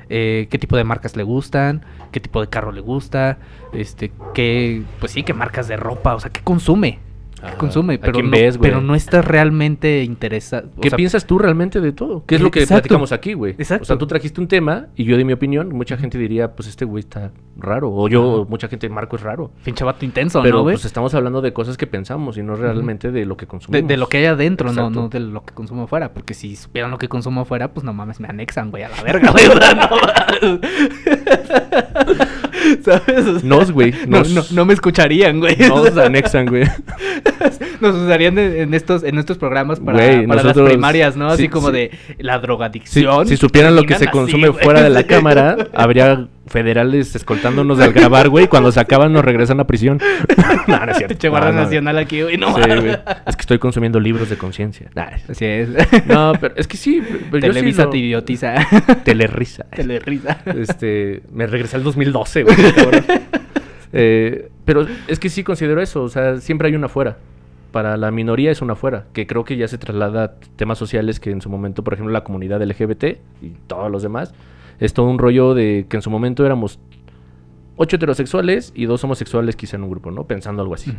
eh, 0.09 0.47
qué 0.49 0.57
tipo 0.57 0.77
de 0.77 0.83
marcas 0.83 1.15
le 1.15 1.23
gustan, 1.23 1.85
qué 2.11 2.19
tipo 2.19 2.41
de 2.41 2.49
carro 2.49 2.71
le 2.71 2.81
gusta, 2.81 3.39
este, 3.73 4.11
qué, 4.33 4.83
pues 4.99 5.11
sí, 5.11 5.23
qué 5.23 5.33
marcas 5.33 5.67
de 5.67 5.77
ropa, 5.77 6.15
o 6.15 6.19
sea, 6.19 6.31
qué 6.31 6.41
consume. 6.41 7.06
¿Qué 7.47 7.53
Ajá. 7.53 7.57
consume, 7.59 7.95
¿A 7.95 7.99
pero, 7.99 8.21
no, 8.21 8.29
ves, 8.29 8.57
güey? 8.57 8.69
pero 8.69 8.81
no 8.81 8.93
estás 8.95 9.25
realmente 9.25 10.03
interesado. 10.03 10.69
¿Qué 10.81 10.89
sea, 10.89 10.97
piensas 10.97 11.25
tú 11.25 11.39
realmente 11.39 11.81
de 11.81 11.91
todo? 11.91 12.23
¿Qué 12.25 12.35
es 12.35 12.41
lo 12.41 12.51
que 12.51 12.59
Exacto. 12.59 12.81
platicamos 12.83 13.11
aquí, 13.11 13.33
güey? 13.33 13.53
Exacto. 13.57 13.83
O 13.83 13.85
sea, 13.85 13.97
tú 13.97 14.07
trajiste 14.07 14.39
un 14.41 14.47
tema 14.47 14.87
y 14.95 15.03
yo 15.05 15.17
di 15.17 15.23
mi 15.23 15.33
opinión. 15.33 15.69
Mucha 15.69 15.97
gente 15.97 16.17
diría, 16.17 16.55
pues 16.55 16.67
este 16.69 16.85
güey 16.85 17.01
está 17.01 17.31
raro. 17.57 17.91
O 17.93 18.07
yo, 18.07 18.41
Ajá. 18.41 18.49
mucha 18.49 18.67
gente, 18.67 18.87
Marco 18.89 19.15
es 19.15 19.21
raro. 19.23 19.51
Pinche 19.63 19.83
vato 19.83 20.05
intenso, 20.05 20.41
Pero 20.43 20.57
¿no, 20.57 20.63
güey? 20.63 20.75
pues 20.75 20.85
estamos 20.85 21.13
hablando 21.15 21.41
de 21.41 21.53
cosas 21.53 21.77
que 21.77 21.87
pensamos 21.87 22.37
y 22.37 22.43
no 22.43 22.55
realmente 22.55 23.11
de 23.11 23.25
lo 23.25 23.37
que 23.37 23.47
consumimos. 23.47 23.87
de 23.87 23.97
lo 23.97 24.07
que 24.07 24.17
hay 24.17 24.25
adentro, 24.25 24.67
no, 24.67 24.73
Exacto. 24.73 25.01
no 25.01 25.09
de 25.09 25.19
lo 25.19 25.43
que 25.43 25.53
consumo 25.53 25.83
afuera. 25.83 26.13
Porque 26.13 26.33
si 26.33 26.55
supieran 26.55 26.91
lo 26.91 26.97
que 26.97 27.07
consumo 27.09 27.41
afuera, 27.41 27.73
pues 27.73 27.83
no 27.83 27.93
mames, 27.93 28.19
me 28.19 28.27
anexan, 28.27 28.69
güey, 28.71 28.83
a 28.83 28.89
la 28.89 29.01
verga, 29.03 29.31
güey. 29.31 29.47
no 29.47 29.55
mames. 29.55 30.59
¿Sabes? 32.83 33.25
O 33.27 33.39
sea, 33.39 33.47
Nos, 33.49 33.71
güey. 33.71 33.93
No, 34.07 34.19
Nos, 34.19 34.29
no, 34.31 34.43
no 34.51 34.65
me 34.65 34.73
escucharían, 34.73 35.39
güey. 35.39 35.55
nos 35.69 35.97
anexan, 35.97 36.47
güey. 36.47 36.63
Nos 37.81 37.95
usarían 37.95 38.37
en, 38.39 38.57
en 38.57 38.73
estos, 38.73 39.03
en 39.03 39.19
estos 39.19 39.37
programas 39.37 39.79
para, 39.79 39.97
Güey, 39.99 40.25
para 40.25 40.41
nosotros- 40.41 40.63
las 40.65 40.73
primarias, 40.73 41.15
¿no? 41.15 41.27
Así 41.27 41.43
sí, 41.43 41.49
como 41.49 41.67
sí. 41.67 41.73
de 41.73 41.91
la 42.17 42.39
drogadicción. 42.39 43.27
si 43.27 43.37
supieran 43.37 43.75
lo 43.75 43.83
que 43.83 43.95
se 43.95 44.07
consume 44.07 44.51
fuera 44.51 44.81
de 44.81 44.89
la 44.89 45.03
cámara, 45.03 45.67
habría 45.75 46.27
federales 46.47 47.15
escoltándonos 47.15 47.79
al 47.79 47.93
grabar, 47.93 48.29
güey. 48.29 48.47
Cuando 48.47 48.71
se 48.71 48.79
acaban 48.79 49.13
nos 49.13 49.23
regresan 49.25 49.59
a 49.59 49.67
prisión. 49.67 49.99
no, 50.67 50.85
no 50.85 50.91
es 50.91 50.97
cierto. 50.97 51.13
Pinche 51.13 51.27
No, 51.27 51.31
Guardia 51.31 51.51
no. 51.51 51.61
Nacional 51.63 51.97
aquí, 51.97 52.21
güey. 52.21 52.37
No 52.37 52.55
Sí, 52.55 52.61
güey. 52.61 52.97
Es 53.25 53.35
que 53.35 53.41
estoy 53.41 53.59
consumiendo 53.59 53.99
libros 53.99 54.29
de 54.29 54.37
conciencia. 54.37 54.89
Nah, 54.95 55.09
Así 55.29 55.45
es. 55.45 55.69
No, 56.07 56.33
pero 56.39 56.53
es 56.57 56.67
que 56.67 56.77
sí. 56.77 57.01
sí 57.31 57.39
Televisa 57.39 57.83
lo- 57.85 57.89
te 57.91 57.97
idiotiza. 57.97 58.55
Telerisa. 59.03 59.63
Telerisa. 59.65 60.41
Este, 60.45 61.21
me 61.31 61.47
regresé 61.47 61.75
al 61.77 61.83
2012, 61.83 62.43
güey. 62.43 62.55
Eh, 63.93 64.49
pero 64.65 64.85
es 65.07 65.19
que 65.19 65.29
sí 65.29 65.43
considero 65.43 65.81
eso, 65.81 66.03
o 66.03 66.09
sea, 66.09 66.37
siempre 66.37 66.67
hay 66.67 66.75
una 66.75 66.87
afuera. 66.87 67.17
Para 67.71 67.97
la 67.97 68.11
minoría 68.11 68.49
es 68.51 68.61
una 68.61 68.73
afuera, 68.73 69.05
que 69.13 69.27
creo 69.27 69.43
que 69.43 69.57
ya 69.57 69.67
se 69.67 69.77
traslada 69.77 70.23
a 70.23 70.31
temas 70.55 70.77
sociales 70.77 71.19
que 71.19 71.31
en 71.31 71.41
su 71.41 71.49
momento, 71.49 71.83
por 71.83 71.93
ejemplo, 71.93 72.11
la 72.13 72.23
comunidad 72.23 72.61
LGBT 72.63 73.03
y 73.41 73.49
todos 73.67 73.91
los 73.91 74.01
demás, 74.03 74.33
es 74.79 74.93
todo 74.93 75.07
un 75.07 75.17
rollo 75.17 75.53
de 75.53 75.85
que 75.89 75.97
en 75.97 76.01
su 76.01 76.09
momento 76.09 76.45
éramos 76.45 76.79
ocho 77.77 77.95
heterosexuales 77.95 78.73
y 78.75 78.85
dos 78.85 79.03
homosexuales 79.03 79.55
quizá 79.55 79.77
en 79.77 79.83
un 79.83 79.89
grupo, 79.89 80.11
¿no? 80.11 80.25
Pensando 80.25 80.61
algo 80.61 80.73
así. 80.73 80.93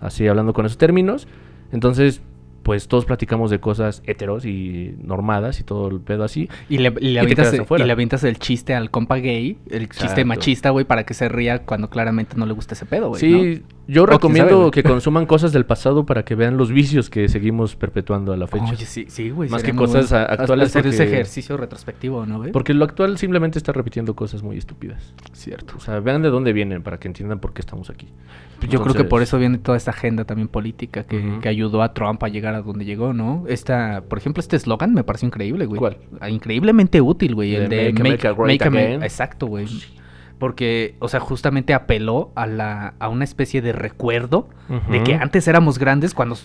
Así 0.00 0.26
hablando 0.26 0.52
con 0.52 0.66
esos 0.66 0.78
términos. 0.78 1.28
Entonces, 1.72 2.22
pues 2.62 2.88
todos 2.88 3.04
platicamos 3.04 3.50
de 3.50 3.60
cosas 3.60 4.02
heteros 4.06 4.44
y 4.44 4.94
normadas 5.02 5.60
y 5.60 5.64
todo 5.64 5.88
el 5.88 6.00
pedo 6.00 6.24
así. 6.24 6.48
Y 6.68 6.78
le, 6.78 6.92
y 7.00 7.08
le 7.08 7.20
avientas, 7.20 7.54
y 7.54 7.82
le 7.82 7.92
avientas 7.92 8.24
el 8.24 8.38
chiste 8.38 8.74
al 8.74 8.90
compa 8.90 9.16
gay, 9.16 9.58
el 9.70 9.88
chiste 9.88 10.24
machista, 10.24 10.70
güey, 10.70 10.84
para 10.84 11.04
que 11.04 11.14
se 11.14 11.28
ría 11.28 11.64
cuando 11.64 11.90
claramente 11.90 12.36
no 12.36 12.46
le 12.46 12.52
gusta 12.52 12.74
ese 12.74 12.86
pedo, 12.86 13.08
güey. 13.08 13.20
Sí, 13.20 13.62
yo 13.88 14.06
recomiendo 14.06 14.70
que 14.70 14.82
consuman 14.82 15.26
cosas 15.26 15.52
del 15.52 15.66
pasado 15.66 16.06
para 16.06 16.24
que 16.24 16.34
vean 16.34 16.56
los 16.56 16.70
vicios 16.70 17.10
que 17.10 17.28
seguimos 17.28 17.74
perpetuando 17.76 18.32
a 18.32 18.36
la 18.36 18.46
fecha. 18.46 18.64
Oye, 18.72 18.86
sí, 18.86 19.06
sí, 19.08 19.30
güey. 19.30 19.48
Más 19.50 19.62
que 19.62 19.74
cosas 19.74 20.12
actuales 20.12 20.68
Hacer 20.68 20.86
ese 20.86 20.98
porque- 21.04 21.12
ejercicio 21.14 21.56
retrospectivo, 21.56 22.24
¿no, 22.26 22.38
güey? 22.38 22.52
Porque 22.52 22.74
lo 22.74 22.84
actual 22.84 23.18
simplemente 23.18 23.58
está 23.58 23.72
repitiendo 23.72 24.14
cosas 24.14 24.42
muy 24.42 24.56
estúpidas. 24.56 25.14
Cierto. 25.32 25.74
O 25.76 25.80
sea, 25.80 26.00
vean 26.00 26.22
de 26.22 26.28
dónde 26.30 26.52
vienen 26.52 26.82
para 26.82 26.98
que 26.98 27.08
entiendan 27.08 27.38
por 27.40 27.52
qué 27.52 27.60
estamos 27.60 27.90
aquí. 27.90 28.08
Yo 28.68 28.80
creo 28.82 28.94
que 28.94 29.04
por 29.04 29.22
eso 29.22 29.38
viene 29.38 29.58
toda 29.58 29.76
esta 29.76 29.90
agenda 29.90 30.24
también 30.24 30.46
política 30.48 31.02
que, 31.04 31.38
que 31.42 31.48
ayudó 31.48 31.82
a 31.82 31.92
Trump 31.94 32.22
a 32.22 32.28
llegar 32.28 32.54
a 32.54 32.62
donde 32.62 32.84
llegó, 32.84 33.12
¿no? 33.12 33.44
Esta, 33.48 34.02
por 34.08 34.18
ejemplo, 34.18 34.40
este 34.40 34.54
eslogan 34.56 34.94
me 34.94 35.02
pareció 35.02 35.26
increíble, 35.26 35.66
güey. 35.66 35.78
¿Cuál? 35.80 35.96
Ah, 36.20 36.30
Increíblemente 36.30 37.00
útil, 37.00 37.34
güey. 37.34 37.56
El 37.56 37.68
De 37.68 37.76
de 37.76 37.92
Make 37.92 38.00
America 38.00 38.32
Great 38.32 38.62
Ame- 38.62 38.78
Again. 38.84 39.02
Exacto, 39.02 39.46
güey. 39.46 39.66
Porque, 40.42 40.96
o 40.98 41.06
sea, 41.06 41.20
justamente 41.20 41.72
apeló 41.72 42.32
a 42.34 42.48
la 42.48 42.94
a 42.98 43.08
una 43.08 43.22
especie 43.22 43.62
de 43.62 43.70
recuerdo 43.70 44.48
de 44.90 45.04
que 45.04 45.14
antes 45.14 45.46
éramos 45.46 45.78
grandes 45.78 46.14
cuando 46.14 46.36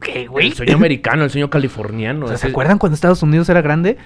¿qué, 0.00 0.28
güey? 0.28 0.46
El 0.46 0.52
sueño 0.52 0.76
americano, 0.76 1.24
el 1.24 1.30
sueño 1.30 1.50
californiano. 1.50 2.24
O 2.26 2.28
sea, 2.28 2.36
¿se 2.36 2.46
acuerdan 2.46 2.78
cuando 2.78 2.94
Estados 2.94 3.24
Unidos 3.24 3.48
era 3.48 3.60
grande? 3.60 3.96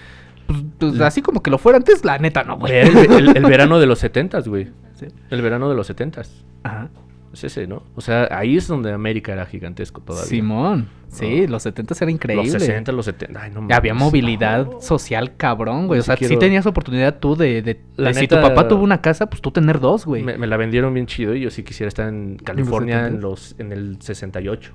Pues, 0.46 0.62
pues, 0.78 1.00
así 1.02 1.20
como 1.20 1.42
que 1.42 1.50
lo 1.50 1.58
fuera 1.58 1.76
antes, 1.76 2.06
la 2.06 2.16
neta 2.18 2.42
no, 2.42 2.56
güey. 2.56 2.72
El, 2.74 2.96
el- 2.96 3.36
el 3.36 3.44
verano 3.50 3.78
de 3.78 3.84
los 3.84 3.98
setentas, 3.98 4.48
güey. 4.48 4.70
Sí. 4.94 5.08
El 5.28 5.42
verano 5.42 5.68
de 5.68 5.74
los 5.76 5.86
setentas. 5.88 6.42
Ajá. 6.62 6.88
Es 7.35 7.44
ese, 7.44 7.66
¿no? 7.66 7.82
O 7.94 8.01
sea, 8.01 8.28
ahí 8.31 8.56
es 8.56 8.66
donde 8.66 8.93
América 8.93 9.32
era 9.32 9.44
gigantesco 9.44 10.01
todavía. 10.01 10.27
Simón. 10.28 10.89
Sí, 11.09 11.43
No. 11.43 11.52
los 11.52 11.62
70 11.65 11.94
era 12.01 12.11
increíble. 12.11 12.51
Los 12.51 12.61
60, 12.62 12.90
los 12.93 13.05
70. 13.05 13.40
Ay, 13.40 13.51
no 13.52 13.69
Había 13.73 13.94
movilidad 13.94 14.66
no. 14.66 14.81
social 14.81 15.36
cabrón, 15.36 15.86
güey. 15.86 16.01
O 16.01 16.02
Sí 16.02 16.06
sea, 16.06 16.16
sí 16.16 16.27
quiero- 16.27 16.40
tenías 16.40 16.66
oportunidad 16.66 17.19
tú 17.19 17.36
de, 17.36 17.62
de, 17.62 17.81
La 17.97 18.09
de 18.09 18.15
si 18.15 18.27
tu 18.28 18.40
papá 18.40 18.66
tuvo 18.66 18.82
una 18.82 19.01
casa, 19.01 19.27
pues 19.28 19.40
tú 19.43 19.51
tener 19.52 19.78
dos, 19.78 20.06
güey. 20.06 20.23
Me, 20.23 20.39
me 20.39 20.47
la 20.48 20.56
vendieron 20.56 20.93
bien 20.94 21.06
chido 21.06 21.35
y 21.35 21.40
yo 21.43 21.51
sí 21.51 21.62
quisiera 21.62 21.89
estar 21.89 22.09
en 22.09 22.36
California 22.36 23.06
en 23.06 23.19
70s? 23.19 23.20
los 23.20 23.55
en 23.59 23.73
el 23.73 23.97
68. 24.01 24.73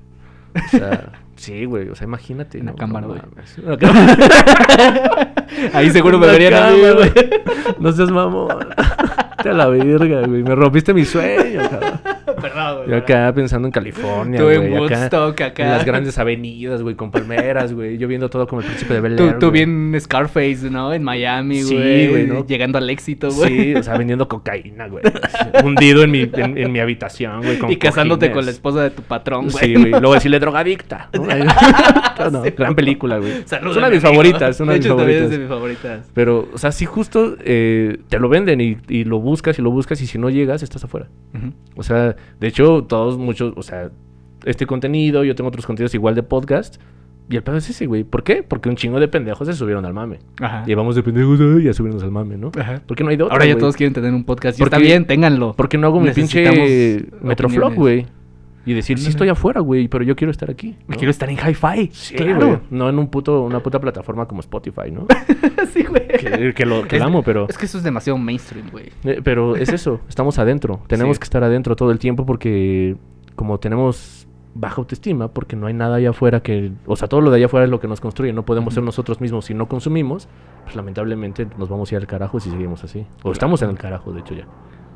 O 0.56 0.68
sea, 0.70 1.12
sí, 1.36 1.66
güey. 1.66 1.90
O 1.90 1.96
sea, 1.96 2.06
imagínate. 2.06 2.60
Una 2.60 2.72
no, 2.72 2.78
cámara, 2.78 3.08
güey. 3.08 3.20
Ahí 5.74 5.90
seguro 5.92 6.18
me 6.20 6.28
verían 6.28 6.54
a 6.54 6.70
mí, 6.72 6.80
güey. 6.80 7.12
No 7.80 7.92
seas 7.92 8.12
mamón. 8.12 8.68
Te 9.44 9.50
a 9.50 9.54
la 9.54 9.68
verga, 9.68 10.26
güey. 10.28 10.44
Me 10.44 10.56
rompiste 10.56 10.94
mi 10.94 11.06
sueño, 11.06 11.62
cabrón. 11.70 12.00
Perdón, 12.36 12.88
Yo 12.90 12.98
acá 12.98 13.32
pensando 13.34 13.68
en 13.68 13.72
California, 13.72 14.40
Tú 14.40 14.50
en 14.50 14.70
güey. 14.72 14.86
acá, 14.86 14.98
Woodstock, 15.00 15.42
acá. 15.42 15.64
En 15.64 15.70
las 15.72 15.86
grandes 15.86 16.18
avenidas, 16.18 16.82
güey, 16.82 16.96
con 16.96 17.12
palmeras, 17.12 17.74
güey. 17.74 17.98
Yo 17.98 18.08
viendo 18.08 18.30
todo 18.30 18.48
como 18.48 18.62
el 18.62 18.68
príncipe 18.68 18.94
de 18.96 19.02
Bel 19.02 19.16
Tú, 19.16 19.32
tú 19.40 19.50
güey. 19.50 19.66
bien 19.66 19.96
Scarface, 20.00 20.70
¿no? 20.70 20.94
En 20.94 21.04
Miami, 21.04 21.62
Sí, 21.64 21.76
güey. 21.76 22.08
güey, 22.10 22.28
¿no? 22.28 22.46
Llegando 22.46 22.78
al 22.78 22.90
éxito, 22.90 23.30
güey. 23.32 23.74
Sí, 23.74 23.76
o 23.76 23.84
sea, 23.84 23.98
vendiendo 23.98 24.28
cocaína, 24.28 24.88
güey. 24.88 25.04
Hundido 25.64 26.04
en 26.04 26.12
mi, 26.12 26.22
en, 26.34 26.58
en 26.58 26.72
mi 26.72 26.80
habitación, 26.80 27.42
güey. 27.44 27.58
con 27.60 27.72
y 27.72 27.78
casándote 27.78 28.28
cojines. 28.28 28.36
con 28.36 28.46
la 28.46 28.52
esposa 28.52 28.84
de 28.84 28.90
tu 28.92 29.02
patrón, 29.02 29.50
güey. 29.50 29.66
Sí, 29.66 29.74
güey. 29.76 29.92
Luego 29.92 30.14
decirle 30.14 30.40
drogadicta. 30.40 31.10
¿no? 31.14 31.24
No, 32.32 32.44
Sí, 32.44 32.52
gran 32.52 32.76
película, 32.76 33.18
güey. 33.18 33.32
Saludos, 33.46 33.72
es 33.72 33.78
una 33.78 33.88
de 33.88 33.94
mis 33.96 34.04
favoritas. 34.04 34.50
Es 34.56 34.60
una 34.60 34.74
de 34.74 34.80
mis 34.80 34.86
hecho, 34.86 34.96
también 34.98 35.24
es 35.24 35.30
favoritas. 35.30 35.32
de 35.32 35.40
mis 35.40 35.48
favoritas. 35.48 36.12
Pero, 36.14 36.50
o 36.54 36.58
sea, 36.58 36.72
sí 36.74 36.86
justo 36.86 37.38
eh, 37.40 37.98
te 38.10 38.20
lo 38.20 38.28
venden 38.28 38.60
y, 38.60 38.78
y 38.90 39.06
lo 39.06 39.20
buscas 39.20 39.58
y 39.58 39.62
lo 39.62 39.72
buscas 39.72 40.02
y 40.02 40.08
si 40.08 40.18
no 40.18 40.30
llegas, 40.30 40.62
estás 40.62 40.84
afuera. 40.84 41.08
O 41.76 41.84
sea, 41.84 42.18
de 42.40 42.48
hecho, 42.48 42.84
todos 42.84 43.18
muchos, 43.18 43.54
o 43.56 43.64
sea, 43.64 43.92
este 44.46 44.66
contenido, 44.66 45.24
yo 45.24 45.36
tengo 45.36 45.50
otros 45.50 45.66
contenidos 45.66 45.94
igual 45.96 46.16
de 46.16 46.24
podcast. 46.24 46.78
Y 47.32 47.36
el 47.36 47.44
pedo 47.44 47.58
es 47.58 47.70
ese, 47.70 47.86
güey. 47.86 48.04
¿Por 48.04 48.24
qué? 48.24 48.42
Porque 48.42 48.70
un 48.70 48.76
chingo 48.76 49.00
de 49.00 49.08
pendejos 49.08 49.48
se 49.48 49.54
subieron 49.54 49.86
al 49.86 49.94
mame. 49.94 50.18
Ajá. 50.42 50.64
Y 50.66 50.74
vamos 50.74 50.96
de 50.96 51.04
pendejos 51.04 51.40
ay, 51.40 51.68
a 51.68 51.74
subirnos 51.74 52.02
al 52.02 52.10
mame, 52.10 52.38
¿no? 52.38 52.52
Ajá. 52.60 52.82
Porque 52.88 53.04
no 53.04 53.12
hay 53.12 53.18
de 53.18 53.24
otra, 53.24 53.36
Ahora 53.36 53.46
ya 53.46 53.56
todos 53.56 53.76
quieren 53.76 53.94
tener 53.94 54.12
un 54.16 54.24
podcast. 54.24 54.58
Y 54.58 54.64
Porque- 54.64 54.76
está 54.76 54.84
bien, 54.84 55.06
ténganlo. 55.06 55.54
¿Por 55.54 55.70
qué 55.70 55.78
no 55.78 55.86
hago 55.86 56.00
mi 56.00 56.10
pinche 56.10 57.06
Metroflog, 57.22 57.76
güey? 57.76 58.08
Y 58.66 58.74
decir, 58.74 59.00
sí 59.00 59.10
estoy 59.10 59.30
afuera, 59.30 59.62
güey, 59.62 59.88
pero 59.88 60.04
yo 60.04 60.16
quiero 60.16 60.30
estar 60.32 60.52
aquí. 60.52 60.76
¿no? 60.88 60.96
quiero 60.98 61.10
estar 61.12 61.30
en 61.30 61.38
hi-fi. 61.38 61.90
Sí, 61.94 62.16
claro. 62.16 62.46
güey. 62.46 62.60
No 62.70 62.90
en 62.90 63.00
un 63.00 63.08
puto, 63.08 63.42
una 63.44 63.62
puta 63.62 63.80
plataforma 63.80 64.28
como 64.28 64.42
Spotify, 64.42 64.92
¿no? 64.92 65.08
sí, 65.74 65.84
güey. 65.84 66.08
que, 66.08 66.54
que 66.54 66.66
lo 66.66 66.88
que 66.88 66.98
Es- 66.98 67.02
amo, 67.02 67.24
pero... 67.24 67.48
Es 67.50 67.58
que 67.58 67.66
eso 67.66 67.78
es 67.78 67.84
demasiado 67.84 68.18
mainstream, 68.20 68.70
güey. 68.70 68.92
eh, 69.06 69.22
pero 69.24 69.56
es 69.56 69.70
eso, 69.70 70.02
estamos 70.10 70.38
adentro. 70.40 70.82
Tenemos 70.88 71.16
Sí. 71.16 71.20
que 71.22 71.24
estar 71.24 71.44
adentro 71.44 71.76
todo 71.76 71.92
el 71.92 72.00
tiempo 72.00 72.26
porque 72.26 72.96
como 73.36 73.60
tenemos 73.60 74.28
baja 74.54 74.76
autoestima, 74.82 75.30
porque 75.30 75.56
no 75.56 75.68
hay 75.68 75.74
nada 75.74 75.96
allá 75.96 76.10
afuera 76.10 76.42
que... 76.42 76.72
O 76.86 76.96
sea, 76.98 77.08
todo 77.08 77.22
lo 77.22 77.32
de 77.32 77.38
allá 77.38 77.46
afuera 77.46 77.64
es 77.64 77.72
lo 77.72 77.80
que 77.80 77.88
nos 77.88 78.02
construye. 78.02 78.34
No 78.34 78.44
podemos 78.44 78.74
ser 78.74 78.84
nosotros 78.84 79.22
mismos 79.22 79.46
si 79.46 79.54
no 79.54 79.68
consumimos. 79.70 80.28
Pues 80.66 80.76
lamentablemente 80.76 81.48
nos 81.58 81.70
vamos 81.70 81.92
a 81.92 81.96
ir 81.96 82.02
al 82.02 82.08
carajo 82.08 82.40
si 82.40 82.50
seguimos 82.50 82.84
así. 82.84 83.06
O 83.24 83.32
estamos 83.32 83.62
en 83.62 83.70
el 83.70 83.78
carajo, 83.78 84.12
de 84.12 84.20
hecho, 84.20 84.34
ya. 84.36 84.46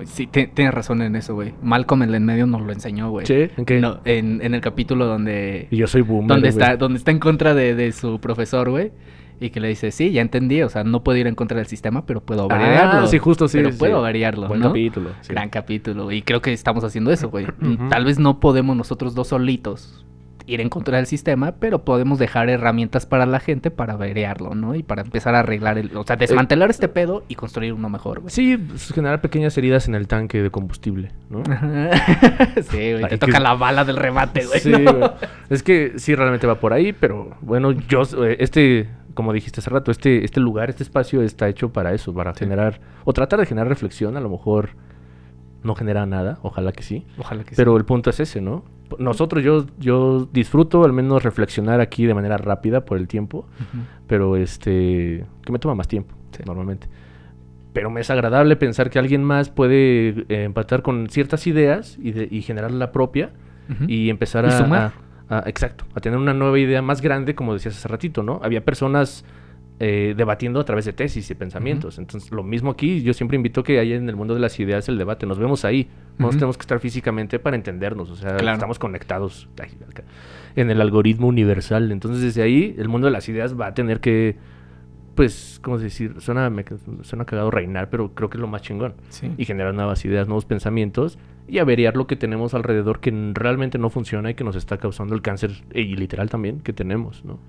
Sí, 0.05 0.27
ti- 0.27 0.47
tienes 0.47 0.73
razón 0.73 1.01
en 1.01 1.15
eso, 1.15 1.33
güey. 1.35 1.53
Malcolm 1.61 2.03
el 2.03 2.15
en 2.15 2.25
medio 2.25 2.45
nos 2.47 2.61
lo 2.61 2.71
enseñó, 2.73 3.09
güey. 3.11 3.25
Sí, 3.25 3.47
¿en 3.55 3.65
qué? 3.65 3.79
No, 3.79 3.99
en, 4.05 4.41
en 4.43 4.53
el 4.53 4.61
capítulo 4.61 5.05
donde... 5.05 5.67
Y 5.71 5.77
yo 5.77 5.87
soy 5.87 6.01
boomer, 6.01 6.27
donde 6.27 6.49
está, 6.49 6.75
donde 6.77 6.97
está 6.97 7.11
en 7.11 7.19
contra 7.19 7.53
de, 7.53 7.75
de 7.75 7.91
su 7.91 8.19
profesor, 8.19 8.69
güey. 8.69 8.91
Y 9.39 9.49
que 9.49 9.59
le 9.59 9.67
dice, 9.67 9.91
sí, 9.91 10.11
ya 10.11 10.21
entendí, 10.21 10.61
o 10.61 10.69
sea, 10.69 10.83
no 10.83 11.03
puedo 11.03 11.17
ir 11.17 11.27
en 11.27 11.35
contra 11.35 11.57
del 11.57 11.67
sistema, 11.67 12.05
pero 12.05 12.21
puedo 12.21 12.43
Ah, 12.43 12.47
variarlo. 12.57 13.07
sí, 13.07 13.17
justo, 13.17 13.47
sí, 13.47 13.57
Pero 13.57 13.71
sí. 13.71 13.77
puedo 13.77 14.01
variarlo, 14.01 14.47
Buen 14.47 14.61
¿no? 14.61 14.67
capítulo. 14.69 15.09
sí. 15.21 15.33
Gran 15.33 15.49
capítulo. 15.49 16.11
Y 16.11 16.21
creo 16.21 16.41
que 16.41 16.53
estamos 16.53 16.83
haciendo 16.83 17.11
eso, 17.11 17.29
güey. 17.29 17.47
Tal 17.89 18.05
vez 18.05 18.19
no 18.19 18.39
podemos 18.39 18.77
nosotros 18.77 19.15
dos 19.15 19.27
solitos 19.29 20.05
ir 20.45 20.59
en 20.61 20.69
contra 20.69 20.97
del 20.97 21.05
sistema, 21.05 21.53
pero 21.59 21.85
podemos 21.85 22.19
dejar 22.19 22.49
herramientas 22.49 23.05
para 23.05 23.25
la 23.25 23.39
gente 23.39 23.71
para 23.71 23.95
variarlo, 23.95 24.55
¿no? 24.55 24.75
Y 24.75 24.83
para 24.83 25.01
empezar 25.01 25.35
a 25.35 25.39
arreglar 25.39 25.77
el... 25.77 25.95
O 25.95 26.03
sea, 26.03 26.15
desmantelar 26.17 26.69
este 26.69 26.87
pedo 26.89 27.23
y 27.29 27.35
construir 27.35 27.73
uno 27.73 27.89
mejor, 27.89 28.19
güey. 28.19 28.29
Sí, 28.31 28.57
pues, 28.57 28.91
generar 28.91 29.21
pequeñas 29.21 29.57
heridas 29.57 29.87
en 29.87 29.95
el 29.95 30.07
tanque 30.07 30.41
de 30.41 30.49
combustible, 30.51 31.11
¿no? 31.29 31.43
sí, 32.69 32.91
güey. 32.91 33.01
Te 33.03 33.09
que- 33.09 33.17
toca 33.19 33.39
la 33.39 33.53
bala 33.55 33.85
del 33.85 33.95
remate, 33.97 34.45
güey. 34.45 34.59
Sí, 34.59 34.71
¿no? 34.71 34.93
güey. 34.97 35.09
Es 35.49 35.63
que 35.63 35.93
sí, 35.97 36.15
realmente 36.15 36.47
va 36.47 36.55
por 36.59 36.73
ahí, 36.73 36.93
pero 36.93 37.35
bueno, 37.41 37.71
yo, 37.71 38.01
eh, 38.25 38.37
este, 38.39 38.89
como 39.13 39.31
dijiste 39.33 39.59
hace 39.61 39.69
rato, 39.69 39.91
este, 39.91 40.25
este 40.25 40.39
lugar, 40.39 40.69
este 40.69 40.83
espacio 40.83 41.21
está 41.21 41.47
hecho 41.47 41.71
para 41.71 41.93
eso, 41.93 42.13
para 42.13 42.33
Sí. 42.33 42.39
generar, 42.39 42.79
o 43.05 43.13
tratar 43.13 43.39
de 43.39 43.45
generar 43.45 43.67
reflexión, 43.69 44.17
a 44.17 44.19
lo 44.21 44.29
mejor 44.29 44.71
no 45.63 45.75
genera 45.75 46.05
nada, 46.05 46.39
ojalá 46.41 46.73
que 46.73 46.83
sí. 46.83 47.05
Ojalá 47.17 47.43
que 47.45 47.55
Pero 47.55 47.71
sí. 47.73 47.77
el 47.77 47.85
punto 47.85 48.09
es 48.09 48.19
ese, 48.19 48.41
¿no? 48.41 48.65
Nosotros, 48.99 49.43
yo, 49.43 49.65
yo 49.79 50.27
disfruto 50.31 50.83
al 50.83 50.93
menos 50.93 51.23
reflexionar 51.23 51.79
aquí 51.81 52.05
de 52.05 52.13
manera 52.13 52.37
rápida 52.37 52.85
por 52.85 52.97
el 52.97 53.07
tiempo, 53.07 53.45
pero 54.07 54.35
este, 54.37 55.25
que 55.45 55.51
me 55.51 55.59
toma 55.59 55.75
más 55.75 55.87
tiempo, 55.87 56.15
Sí. 56.31 56.43
normalmente. 56.45 56.87
Pero 57.73 57.89
me 57.89 58.01
es 58.01 58.09
agradable 58.11 58.55
pensar 58.55 58.89
que 58.89 58.99
alguien 58.99 59.23
más 59.23 59.49
puede 59.49 60.09
eh, 60.29 60.43
empatar 60.43 60.81
con 60.83 61.09
ciertas 61.09 61.47
ideas 61.47 61.97
y, 62.01 62.11
de- 62.11 62.27
y 62.29 62.41
generar 62.43 62.71
la 62.71 62.91
propia 62.91 63.31
y 63.87 64.09
empezar 64.09 64.45
Y 64.45 64.47
a, 64.49 64.51
sumar. 64.51 64.91
a- 65.29 65.39
a- 65.39 65.49
exacto, 65.49 65.85
a 65.95 65.99
tener 65.99 66.19
una 66.19 66.33
nueva 66.33 66.59
idea 66.59 66.81
más 66.81 67.01
grande, 67.01 67.33
como 67.33 67.53
decías 67.53 67.75
hace 67.77 67.87
ratito, 67.87 68.21
¿no? 68.21 68.39
Había 68.43 68.63
personas 68.63 69.25
eh, 69.79 70.13
debatiendo 70.15 70.59
a 70.59 70.65
través 70.65 70.85
de 70.85 70.93
tesis 70.93 71.29
y 71.29 71.35
pensamientos. 71.35 71.97
Entonces, 71.97 72.31
lo 72.31 72.43
mismo 72.43 72.71
aquí, 72.71 73.01
yo 73.01 73.13
siempre 73.13 73.35
invito 73.35 73.63
que 73.63 73.79
haya 73.79 73.95
en 73.95 74.07
el 74.07 74.15
mundo 74.15 74.33
de 74.33 74.39
las 74.39 74.59
ideas 74.59 74.87
el 74.87 74.97
debate. 74.97 75.25
Nos 75.25 75.39
vemos 75.39 75.65
ahí. 75.65 75.89
No 76.19 76.29
tenemos 76.29 76.57
que 76.57 76.61
estar 76.61 76.79
físicamente 76.79 77.39
para 77.39 77.55
entendernos. 77.55 78.09
O 78.11 78.15
sea, 78.15 78.37
Claro. 78.37 78.53
estamos 78.55 78.77
conectados 78.79 79.49
ay, 79.61 79.69
en 80.55 80.69
el 80.69 80.79
algoritmo 80.79 81.27
universal. 81.27 81.91
Entonces, 81.91 82.21
desde 82.21 82.43
ahí, 82.43 82.75
el 82.77 82.87
mundo 82.87 83.05
de 83.05 83.11
las 83.11 83.27
ideas 83.29 83.59
va 83.59 83.67
a 83.67 83.73
tener 83.73 83.99
que, 83.99 84.35
pues, 85.15 85.59
¿cómo 85.63 85.77
decir? 85.79 86.15
Suena, 86.19 86.49
me, 86.49 86.63
suena 87.01 87.25
cagado 87.25 87.49
reinar, 87.51 87.89
pero 87.89 88.13
creo 88.13 88.29
que 88.29 88.37
es 88.37 88.41
lo 88.41 88.47
más 88.47 88.61
chingón 88.61 88.93
Sí. 89.09 89.31
y 89.37 89.45
generar 89.45 89.73
nuevas 89.73 90.05
ideas, 90.05 90.27
nuevos 90.27 90.45
pensamientos 90.45 91.17
y 91.47 91.57
averiar 91.57 91.97
lo 91.97 92.07
que 92.07 92.15
tenemos 92.15 92.53
alrededor 92.53 92.99
que 92.99 93.11
realmente 93.33 93.77
no 93.79 93.89
funciona 93.89 94.29
y 94.29 94.33
que 94.35 94.43
nos 94.43 94.55
está 94.55 94.77
causando 94.77 95.13
el 95.15 95.21
cáncer 95.21 95.51
y 95.73 95.95
literal 95.95 96.29
también 96.29 96.59
que 96.61 96.73
tenemos, 96.73 97.25
¿no? 97.25 97.39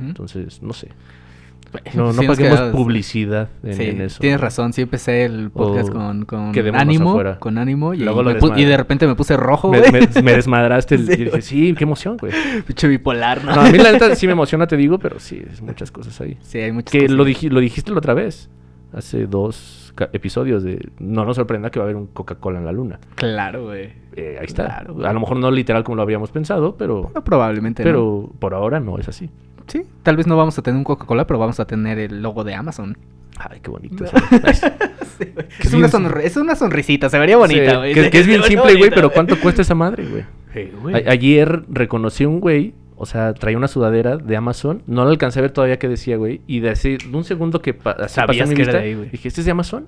Entonces, 0.00 0.62
no 0.62 0.72
sé. 0.72 0.88
No, 1.94 2.12
no 2.12 2.12
sí 2.20 2.26
paguemos 2.26 2.58
quedamos- 2.60 2.76
publicidad 2.76 3.48
en, 3.62 3.74
sí, 3.74 3.82
en 3.84 4.00
eso. 4.00 4.20
tienes 4.20 4.40
¿no? 4.40 4.44
razón. 4.44 4.72
Sí 4.72 4.82
empecé 4.82 5.24
el 5.24 5.50
podcast 5.50 5.88
O 5.90 5.92
con, 5.92 6.24
con 6.24 6.52
ánimo. 6.74 7.10
afuera. 7.10 7.38
Con 7.38 7.58
ánimo. 7.58 7.94
Y, 7.94 8.02
y 8.02 8.04
desmadré. 8.04 8.66
de 8.66 8.76
repente 8.76 9.06
me 9.06 9.14
puse 9.14 9.36
rojo, 9.36 9.70
Me, 9.70 9.80
güey. 9.80 9.92
me- 9.92 10.22
me 10.22 10.32
desmadraste 10.32 10.94
el, 10.96 11.06
Sí, 11.06 11.12
y 11.12 11.24
dije, 11.24 11.42
sí, 11.42 11.74
qué 11.76 11.84
emoción, 11.84 12.16
güey. 12.16 12.32
Pinche 12.66 12.88
bipolar, 12.88 13.44
¿no? 13.44 13.54
No, 13.54 13.60
a 13.62 13.70
mí 13.70 13.78
la 13.78 13.92
neta 13.92 14.14
sí 14.14 14.26
me 14.26 14.32
emociona, 14.32 14.66
te 14.66 14.76
digo, 14.76 14.98
pero 14.98 15.18
sí, 15.20 15.42
es 15.50 15.60
muchas 15.62 15.90
cosas 15.90 16.20
ahí. 16.20 16.36
Sí, 16.42 16.58
hay 16.58 16.72
muchas 16.72 16.92
Que 16.92 17.00
cosas. 17.00 17.16
lo, 17.16 17.24
dij- 17.26 17.50
lo 17.50 17.60
dijiste 17.60 17.90
la 17.92 17.98
otra 17.98 18.14
vez, 18.14 18.48
hace 18.92 19.26
dos 19.26 19.92
episodios 20.12 20.62
de... 20.64 20.88
No 20.98 21.24
nos 21.24 21.36
sorprenda 21.36 21.70
que 21.70 21.78
va 21.78 21.84
a 21.84 21.86
haber 21.86 21.96
un 21.96 22.06
Coca-Cola 22.08 22.58
en 22.58 22.64
la 22.64 22.72
luna. 22.72 22.98
Claro, 23.14 23.66
güey. 23.66 23.92
Eh, 24.16 24.36
ahí 24.40 24.46
está. 24.46 24.64
Claro, 24.64 25.06
a 25.06 25.12
lo 25.12 25.20
mejor 25.20 25.36
no 25.36 25.50
literal 25.52 25.84
como 25.84 25.96
lo 25.96 26.02
habíamos 26.02 26.30
pensado, 26.32 26.76
pero... 26.76 27.02
Bueno, 27.04 27.22
probablemente 27.22 27.82
no. 27.84 27.88
Pero 27.88 28.32
por 28.40 28.54
ahora 28.54 28.80
no 28.80 28.98
es 28.98 29.08
así. 29.08 29.30
Sí, 29.66 29.82
tal 30.02 30.16
vez 30.16 30.26
no 30.26 30.36
vamos 30.36 30.58
a 30.58 30.62
tener 30.62 30.76
un 30.78 30.84
Coca-Cola, 30.84 31.26
pero 31.26 31.38
vamos 31.38 31.58
a 31.60 31.66
tener 31.66 31.98
el 31.98 32.22
logo 32.22 32.44
de 32.44 32.54
Amazon. 32.54 32.96
Ay, 33.36 33.58
qué 33.62 33.70
bonito. 33.70 34.04
No. 34.04 34.10
Sí, 35.14 35.26
es, 35.60 35.72
una 35.72 35.86
bien- 35.86 35.90
sonri- 35.90 36.20
es 36.24 36.36
una 36.36 36.56
sonrisita, 36.56 37.08
se 37.08 37.18
vería 37.20 37.36
bonita, 37.36 37.76
güey. 37.76 37.94
que, 37.94 38.04
Sí, 38.04 38.10
que 38.10 38.18
es 38.18 38.26
bien 38.26 38.42
simple, 38.42 38.74
güey, 38.74 38.90
pero 38.90 39.10
¿cuánto 39.12 39.38
cuesta 39.38 39.62
esa 39.62 39.74
madre, 39.76 40.04
güey? 40.06 41.04
Ayer 41.06 41.62
reconocí 41.68 42.24
un 42.24 42.40
güey, 42.40 42.74
o 42.96 43.06
sea, 43.06 43.32
traía 43.34 43.56
una 43.56 43.68
sudadera 43.68 44.16
de 44.16 44.36
Amazon. 44.36 44.82
No 44.88 45.04
la 45.04 45.10
alcancé 45.10 45.38
a 45.38 45.42
ver 45.42 45.52
todavía 45.52 45.78
qué 45.78 45.88
decía, 45.88 46.16
güey. 46.16 46.40
Y 46.48 46.60
de 46.60 46.70
así, 46.70 46.96
de 46.96 47.16
un 47.16 47.22
segundo 47.22 47.62
que 47.62 47.74
pa- 47.74 48.08
Sabías 48.08 48.48
pasó 48.48 48.56
que 48.56 48.62
era 48.62 48.80
ahí, 48.80 48.94
dije, 49.12 49.28
¿este 49.28 49.40
es 49.40 49.44
de 49.44 49.52
Amazon? 49.52 49.86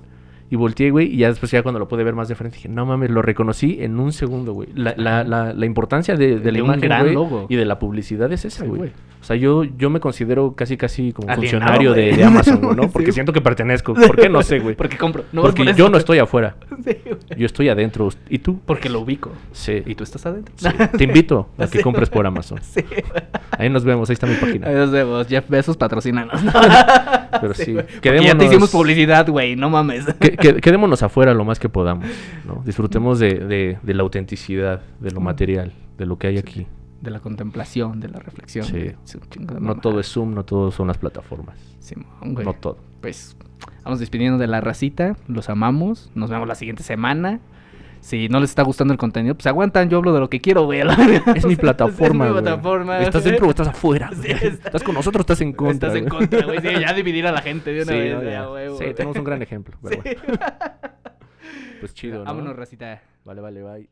Y 0.48 0.54
volteé, 0.54 0.90
güey, 0.92 1.12
y 1.12 1.16
ya 1.18 1.28
después 1.28 1.50
ya 1.50 1.64
cuando 1.64 1.80
lo 1.80 1.88
pude 1.88 2.04
ver 2.04 2.14
más 2.14 2.28
de 2.28 2.36
frente 2.36 2.56
dije, 2.58 2.68
no 2.68 2.86
mames, 2.86 3.10
lo 3.10 3.20
reconocí 3.20 3.78
en 3.80 3.98
un 3.98 4.12
segundo, 4.12 4.52
güey. 4.52 4.68
La, 4.76 4.94
la, 4.96 5.24
la, 5.24 5.52
la 5.52 5.66
importancia 5.66 6.14
de, 6.14 6.34
de 6.36 6.38
De 6.38 6.52
la 6.52 6.58
imagen, 6.58 6.80
gran 6.82 7.12
logo. 7.12 7.46
y 7.48 7.56
de 7.56 7.64
la 7.64 7.80
publicidad 7.80 8.32
es 8.32 8.44
esa, 8.44 8.64
güey. 8.64 8.92
O 9.26 9.28
sea, 9.28 9.34
yo, 9.34 9.64
yo 9.64 9.90
me 9.90 9.98
considero 9.98 10.54
casi, 10.54 10.76
casi 10.76 11.12
como 11.12 11.28
Alienado, 11.28 11.58
funcionario 11.58 11.92
de, 11.94 12.22
Amazon, 12.22 12.60
¿no? 12.76 12.88
Porque 12.92 13.10
siento 13.10 13.32
que 13.32 13.40
pertenezco. 13.40 13.92
¿Por 13.92 14.14
qué? 14.14 14.28
No 14.28 14.40
sé, 14.40 14.60
güey. 14.60 14.76
Porque 14.78 14.96
compro. 14.96 15.24
No, 15.32 15.42
Porque 15.42 15.64
por 15.64 15.74
yo 15.74 15.88
no 15.88 15.98
estoy 15.98 16.20
afuera. 16.20 16.54
Sí. 16.84 16.96
Yo 17.36 17.46
estoy 17.46 17.68
adentro. 17.68 18.08
¿Y 18.30 18.38
tú? 18.38 18.60
Porque 18.64 18.88
lo 18.88 19.00
ubico. 19.00 19.32
Sí. 19.50 19.82
¿Y 19.84 19.96
tú 19.96 20.04
estás 20.04 20.24
adentro? 20.26 20.54
Sí. 20.56 20.68
Te 20.96 21.02
invito 21.02 21.48
a 21.58 21.66
que 21.66 21.80
compres 21.82 22.08
por. 22.08 22.24
Amazon. 22.24 22.60
Sí. 22.62 22.84
Ahí 23.58 23.68
nos 23.68 23.82
vemos, 23.84 24.08
ahí 24.08 24.14
está 24.14 24.28
mi 24.28 24.36
página. 24.36 24.68
Ahí 24.68 24.74
nos 24.76 24.92
vemos. 24.92 25.26
Jeff 25.26 25.48
Bezos, 25.48 25.76
patrocínanos. 25.76 26.40
Pero 27.40 27.52
sí. 27.54 27.72
Porque 27.72 27.92
Ya 27.94 28.00
quedémonos- 28.00 28.38
te 28.38 28.44
hicimos 28.44 28.70
publicidad, 28.70 29.28
güey. 29.28 29.56
No 29.56 29.70
mames. 29.70 30.04
Que- 30.20 30.36
que- 30.36 30.54
quedémonos 30.60 31.02
afuera 31.02 31.34
lo 31.34 31.44
más 31.44 31.58
que 31.58 31.68
podamos, 31.68 32.06
¿no? 32.44 32.62
Disfrutemos 32.64 33.18
de, 33.18 33.34
de- 33.40 33.78
de 33.82 33.94
la 33.94 34.02
autenticidad, 34.04 34.82
de 35.00 35.10
lo 35.10 35.20
material, 35.20 35.72
de 35.98 36.06
lo 36.06 36.16
que 36.18 36.28
hay 36.28 36.38
aquí. 36.38 36.66
De 37.00 37.10
la 37.10 37.20
contemplación, 37.20 38.00
de 38.00 38.08
la 38.08 38.18
reflexión. 38.18 38.64
Sí. 38.64 38.72
De 38.78 38.96
No 39.60 39.76
todo 39.76 40.00
es 40.00 40.08
Zoom, 40.08 40.34
no 40.34 40.44
todo 40.44 40.70
son 40.70 40.88
las 40.88 40.98
plataformas. 40.98 41.58
Simón, 41.78 42.34
güey. 42.34 42.44
No 42.44 42.54
todo. 42.54 42.78
Pues 43.00 43.36
vamos 43.84 44.00
despidiendo 44.00 44.38
de 44.38 44.46
la 44.46 44.60
racita. 44.60 45.16
Los 45.28 45.48
amamos. 45.50 46.10
Nos 46.14 46.30
vemos 46.30 46.48
la 46.48 46.54
siguiente 46.54 46.82
semana. 46.82 47.40
Si 48.00 48.28
no 48.28 48.38
les 48.40 48.50
está 48.50 48.62
gustando 48.62 48.92
el 48.92 48.98
contenido, 48.98 49.34
pues 49.34 49.46
aguantan, 49.48 49.90
yo 49.90 49.98
hablo 49.98 50.12
de 50.14 50.20
lo 50.20 50.30
que 50.30 50.40
quiero, 50.40 50.64
güey. 50.64 50.80
Es 51.34 51.44
mi 51.44 51.56
plataforma, 51.56 52.24
Es 52.26 52.30
mi 52.30 52.32
güey. 52.38 52.42
plataforma. 52.44 52.98
¿Estás 53.00 53.24
dentro 53.24 53.46
o 53.46 53.50
estás 53.50 53.68
afuera? 53.68 54.10
Sí, 54.12 54.28
güey? 54.28 54.32
está- 54.46 54.68
¿Estás 54.68 54.82
con 54.84 54.94
nosotros 54.94 55.20
o 55.20 55.22
estás 55.22 55.40
en 55.40 55.52
contra? 55.52 55.88
Estás 55.88 56.02
en 56.02 56.08
contra, 56.08 56.44
güey. 56.46 56.60
Sí, 56.60 56.68
ya 56.80 56.92
dividir 56.94 57.26
a 57.26 57.32
la 57.32 57.42
gente 57.42 57.72
de 57.72 57.82
una 57.82 57.92
Sí, 57.92 57.98
vez. 57.98 58.14
no, 58.14 58.22
ya, 58.22 58.30
ya. 58.30 58.46
güey, 58.46 58.68
Sí, 58.68 58.74
güey. 58.76 58.94
tenemos 58.94 59.16
un 59.16 59.24
gran 59.24 59.42
ejemplo. 59.42 59.76
pero 59.82 60.02
Sí. 60.02 60.08
bueno. 60.26 60.38
Pues 61.80 61.94
chido, 61.94 62.18
¿no? 62.20 62.24
Vámonos, 62.26 62.56
racita. 62.56 63.02
Vale, 63.24 63.40
vale, 63.40 63.62
bye. 63.62 63.88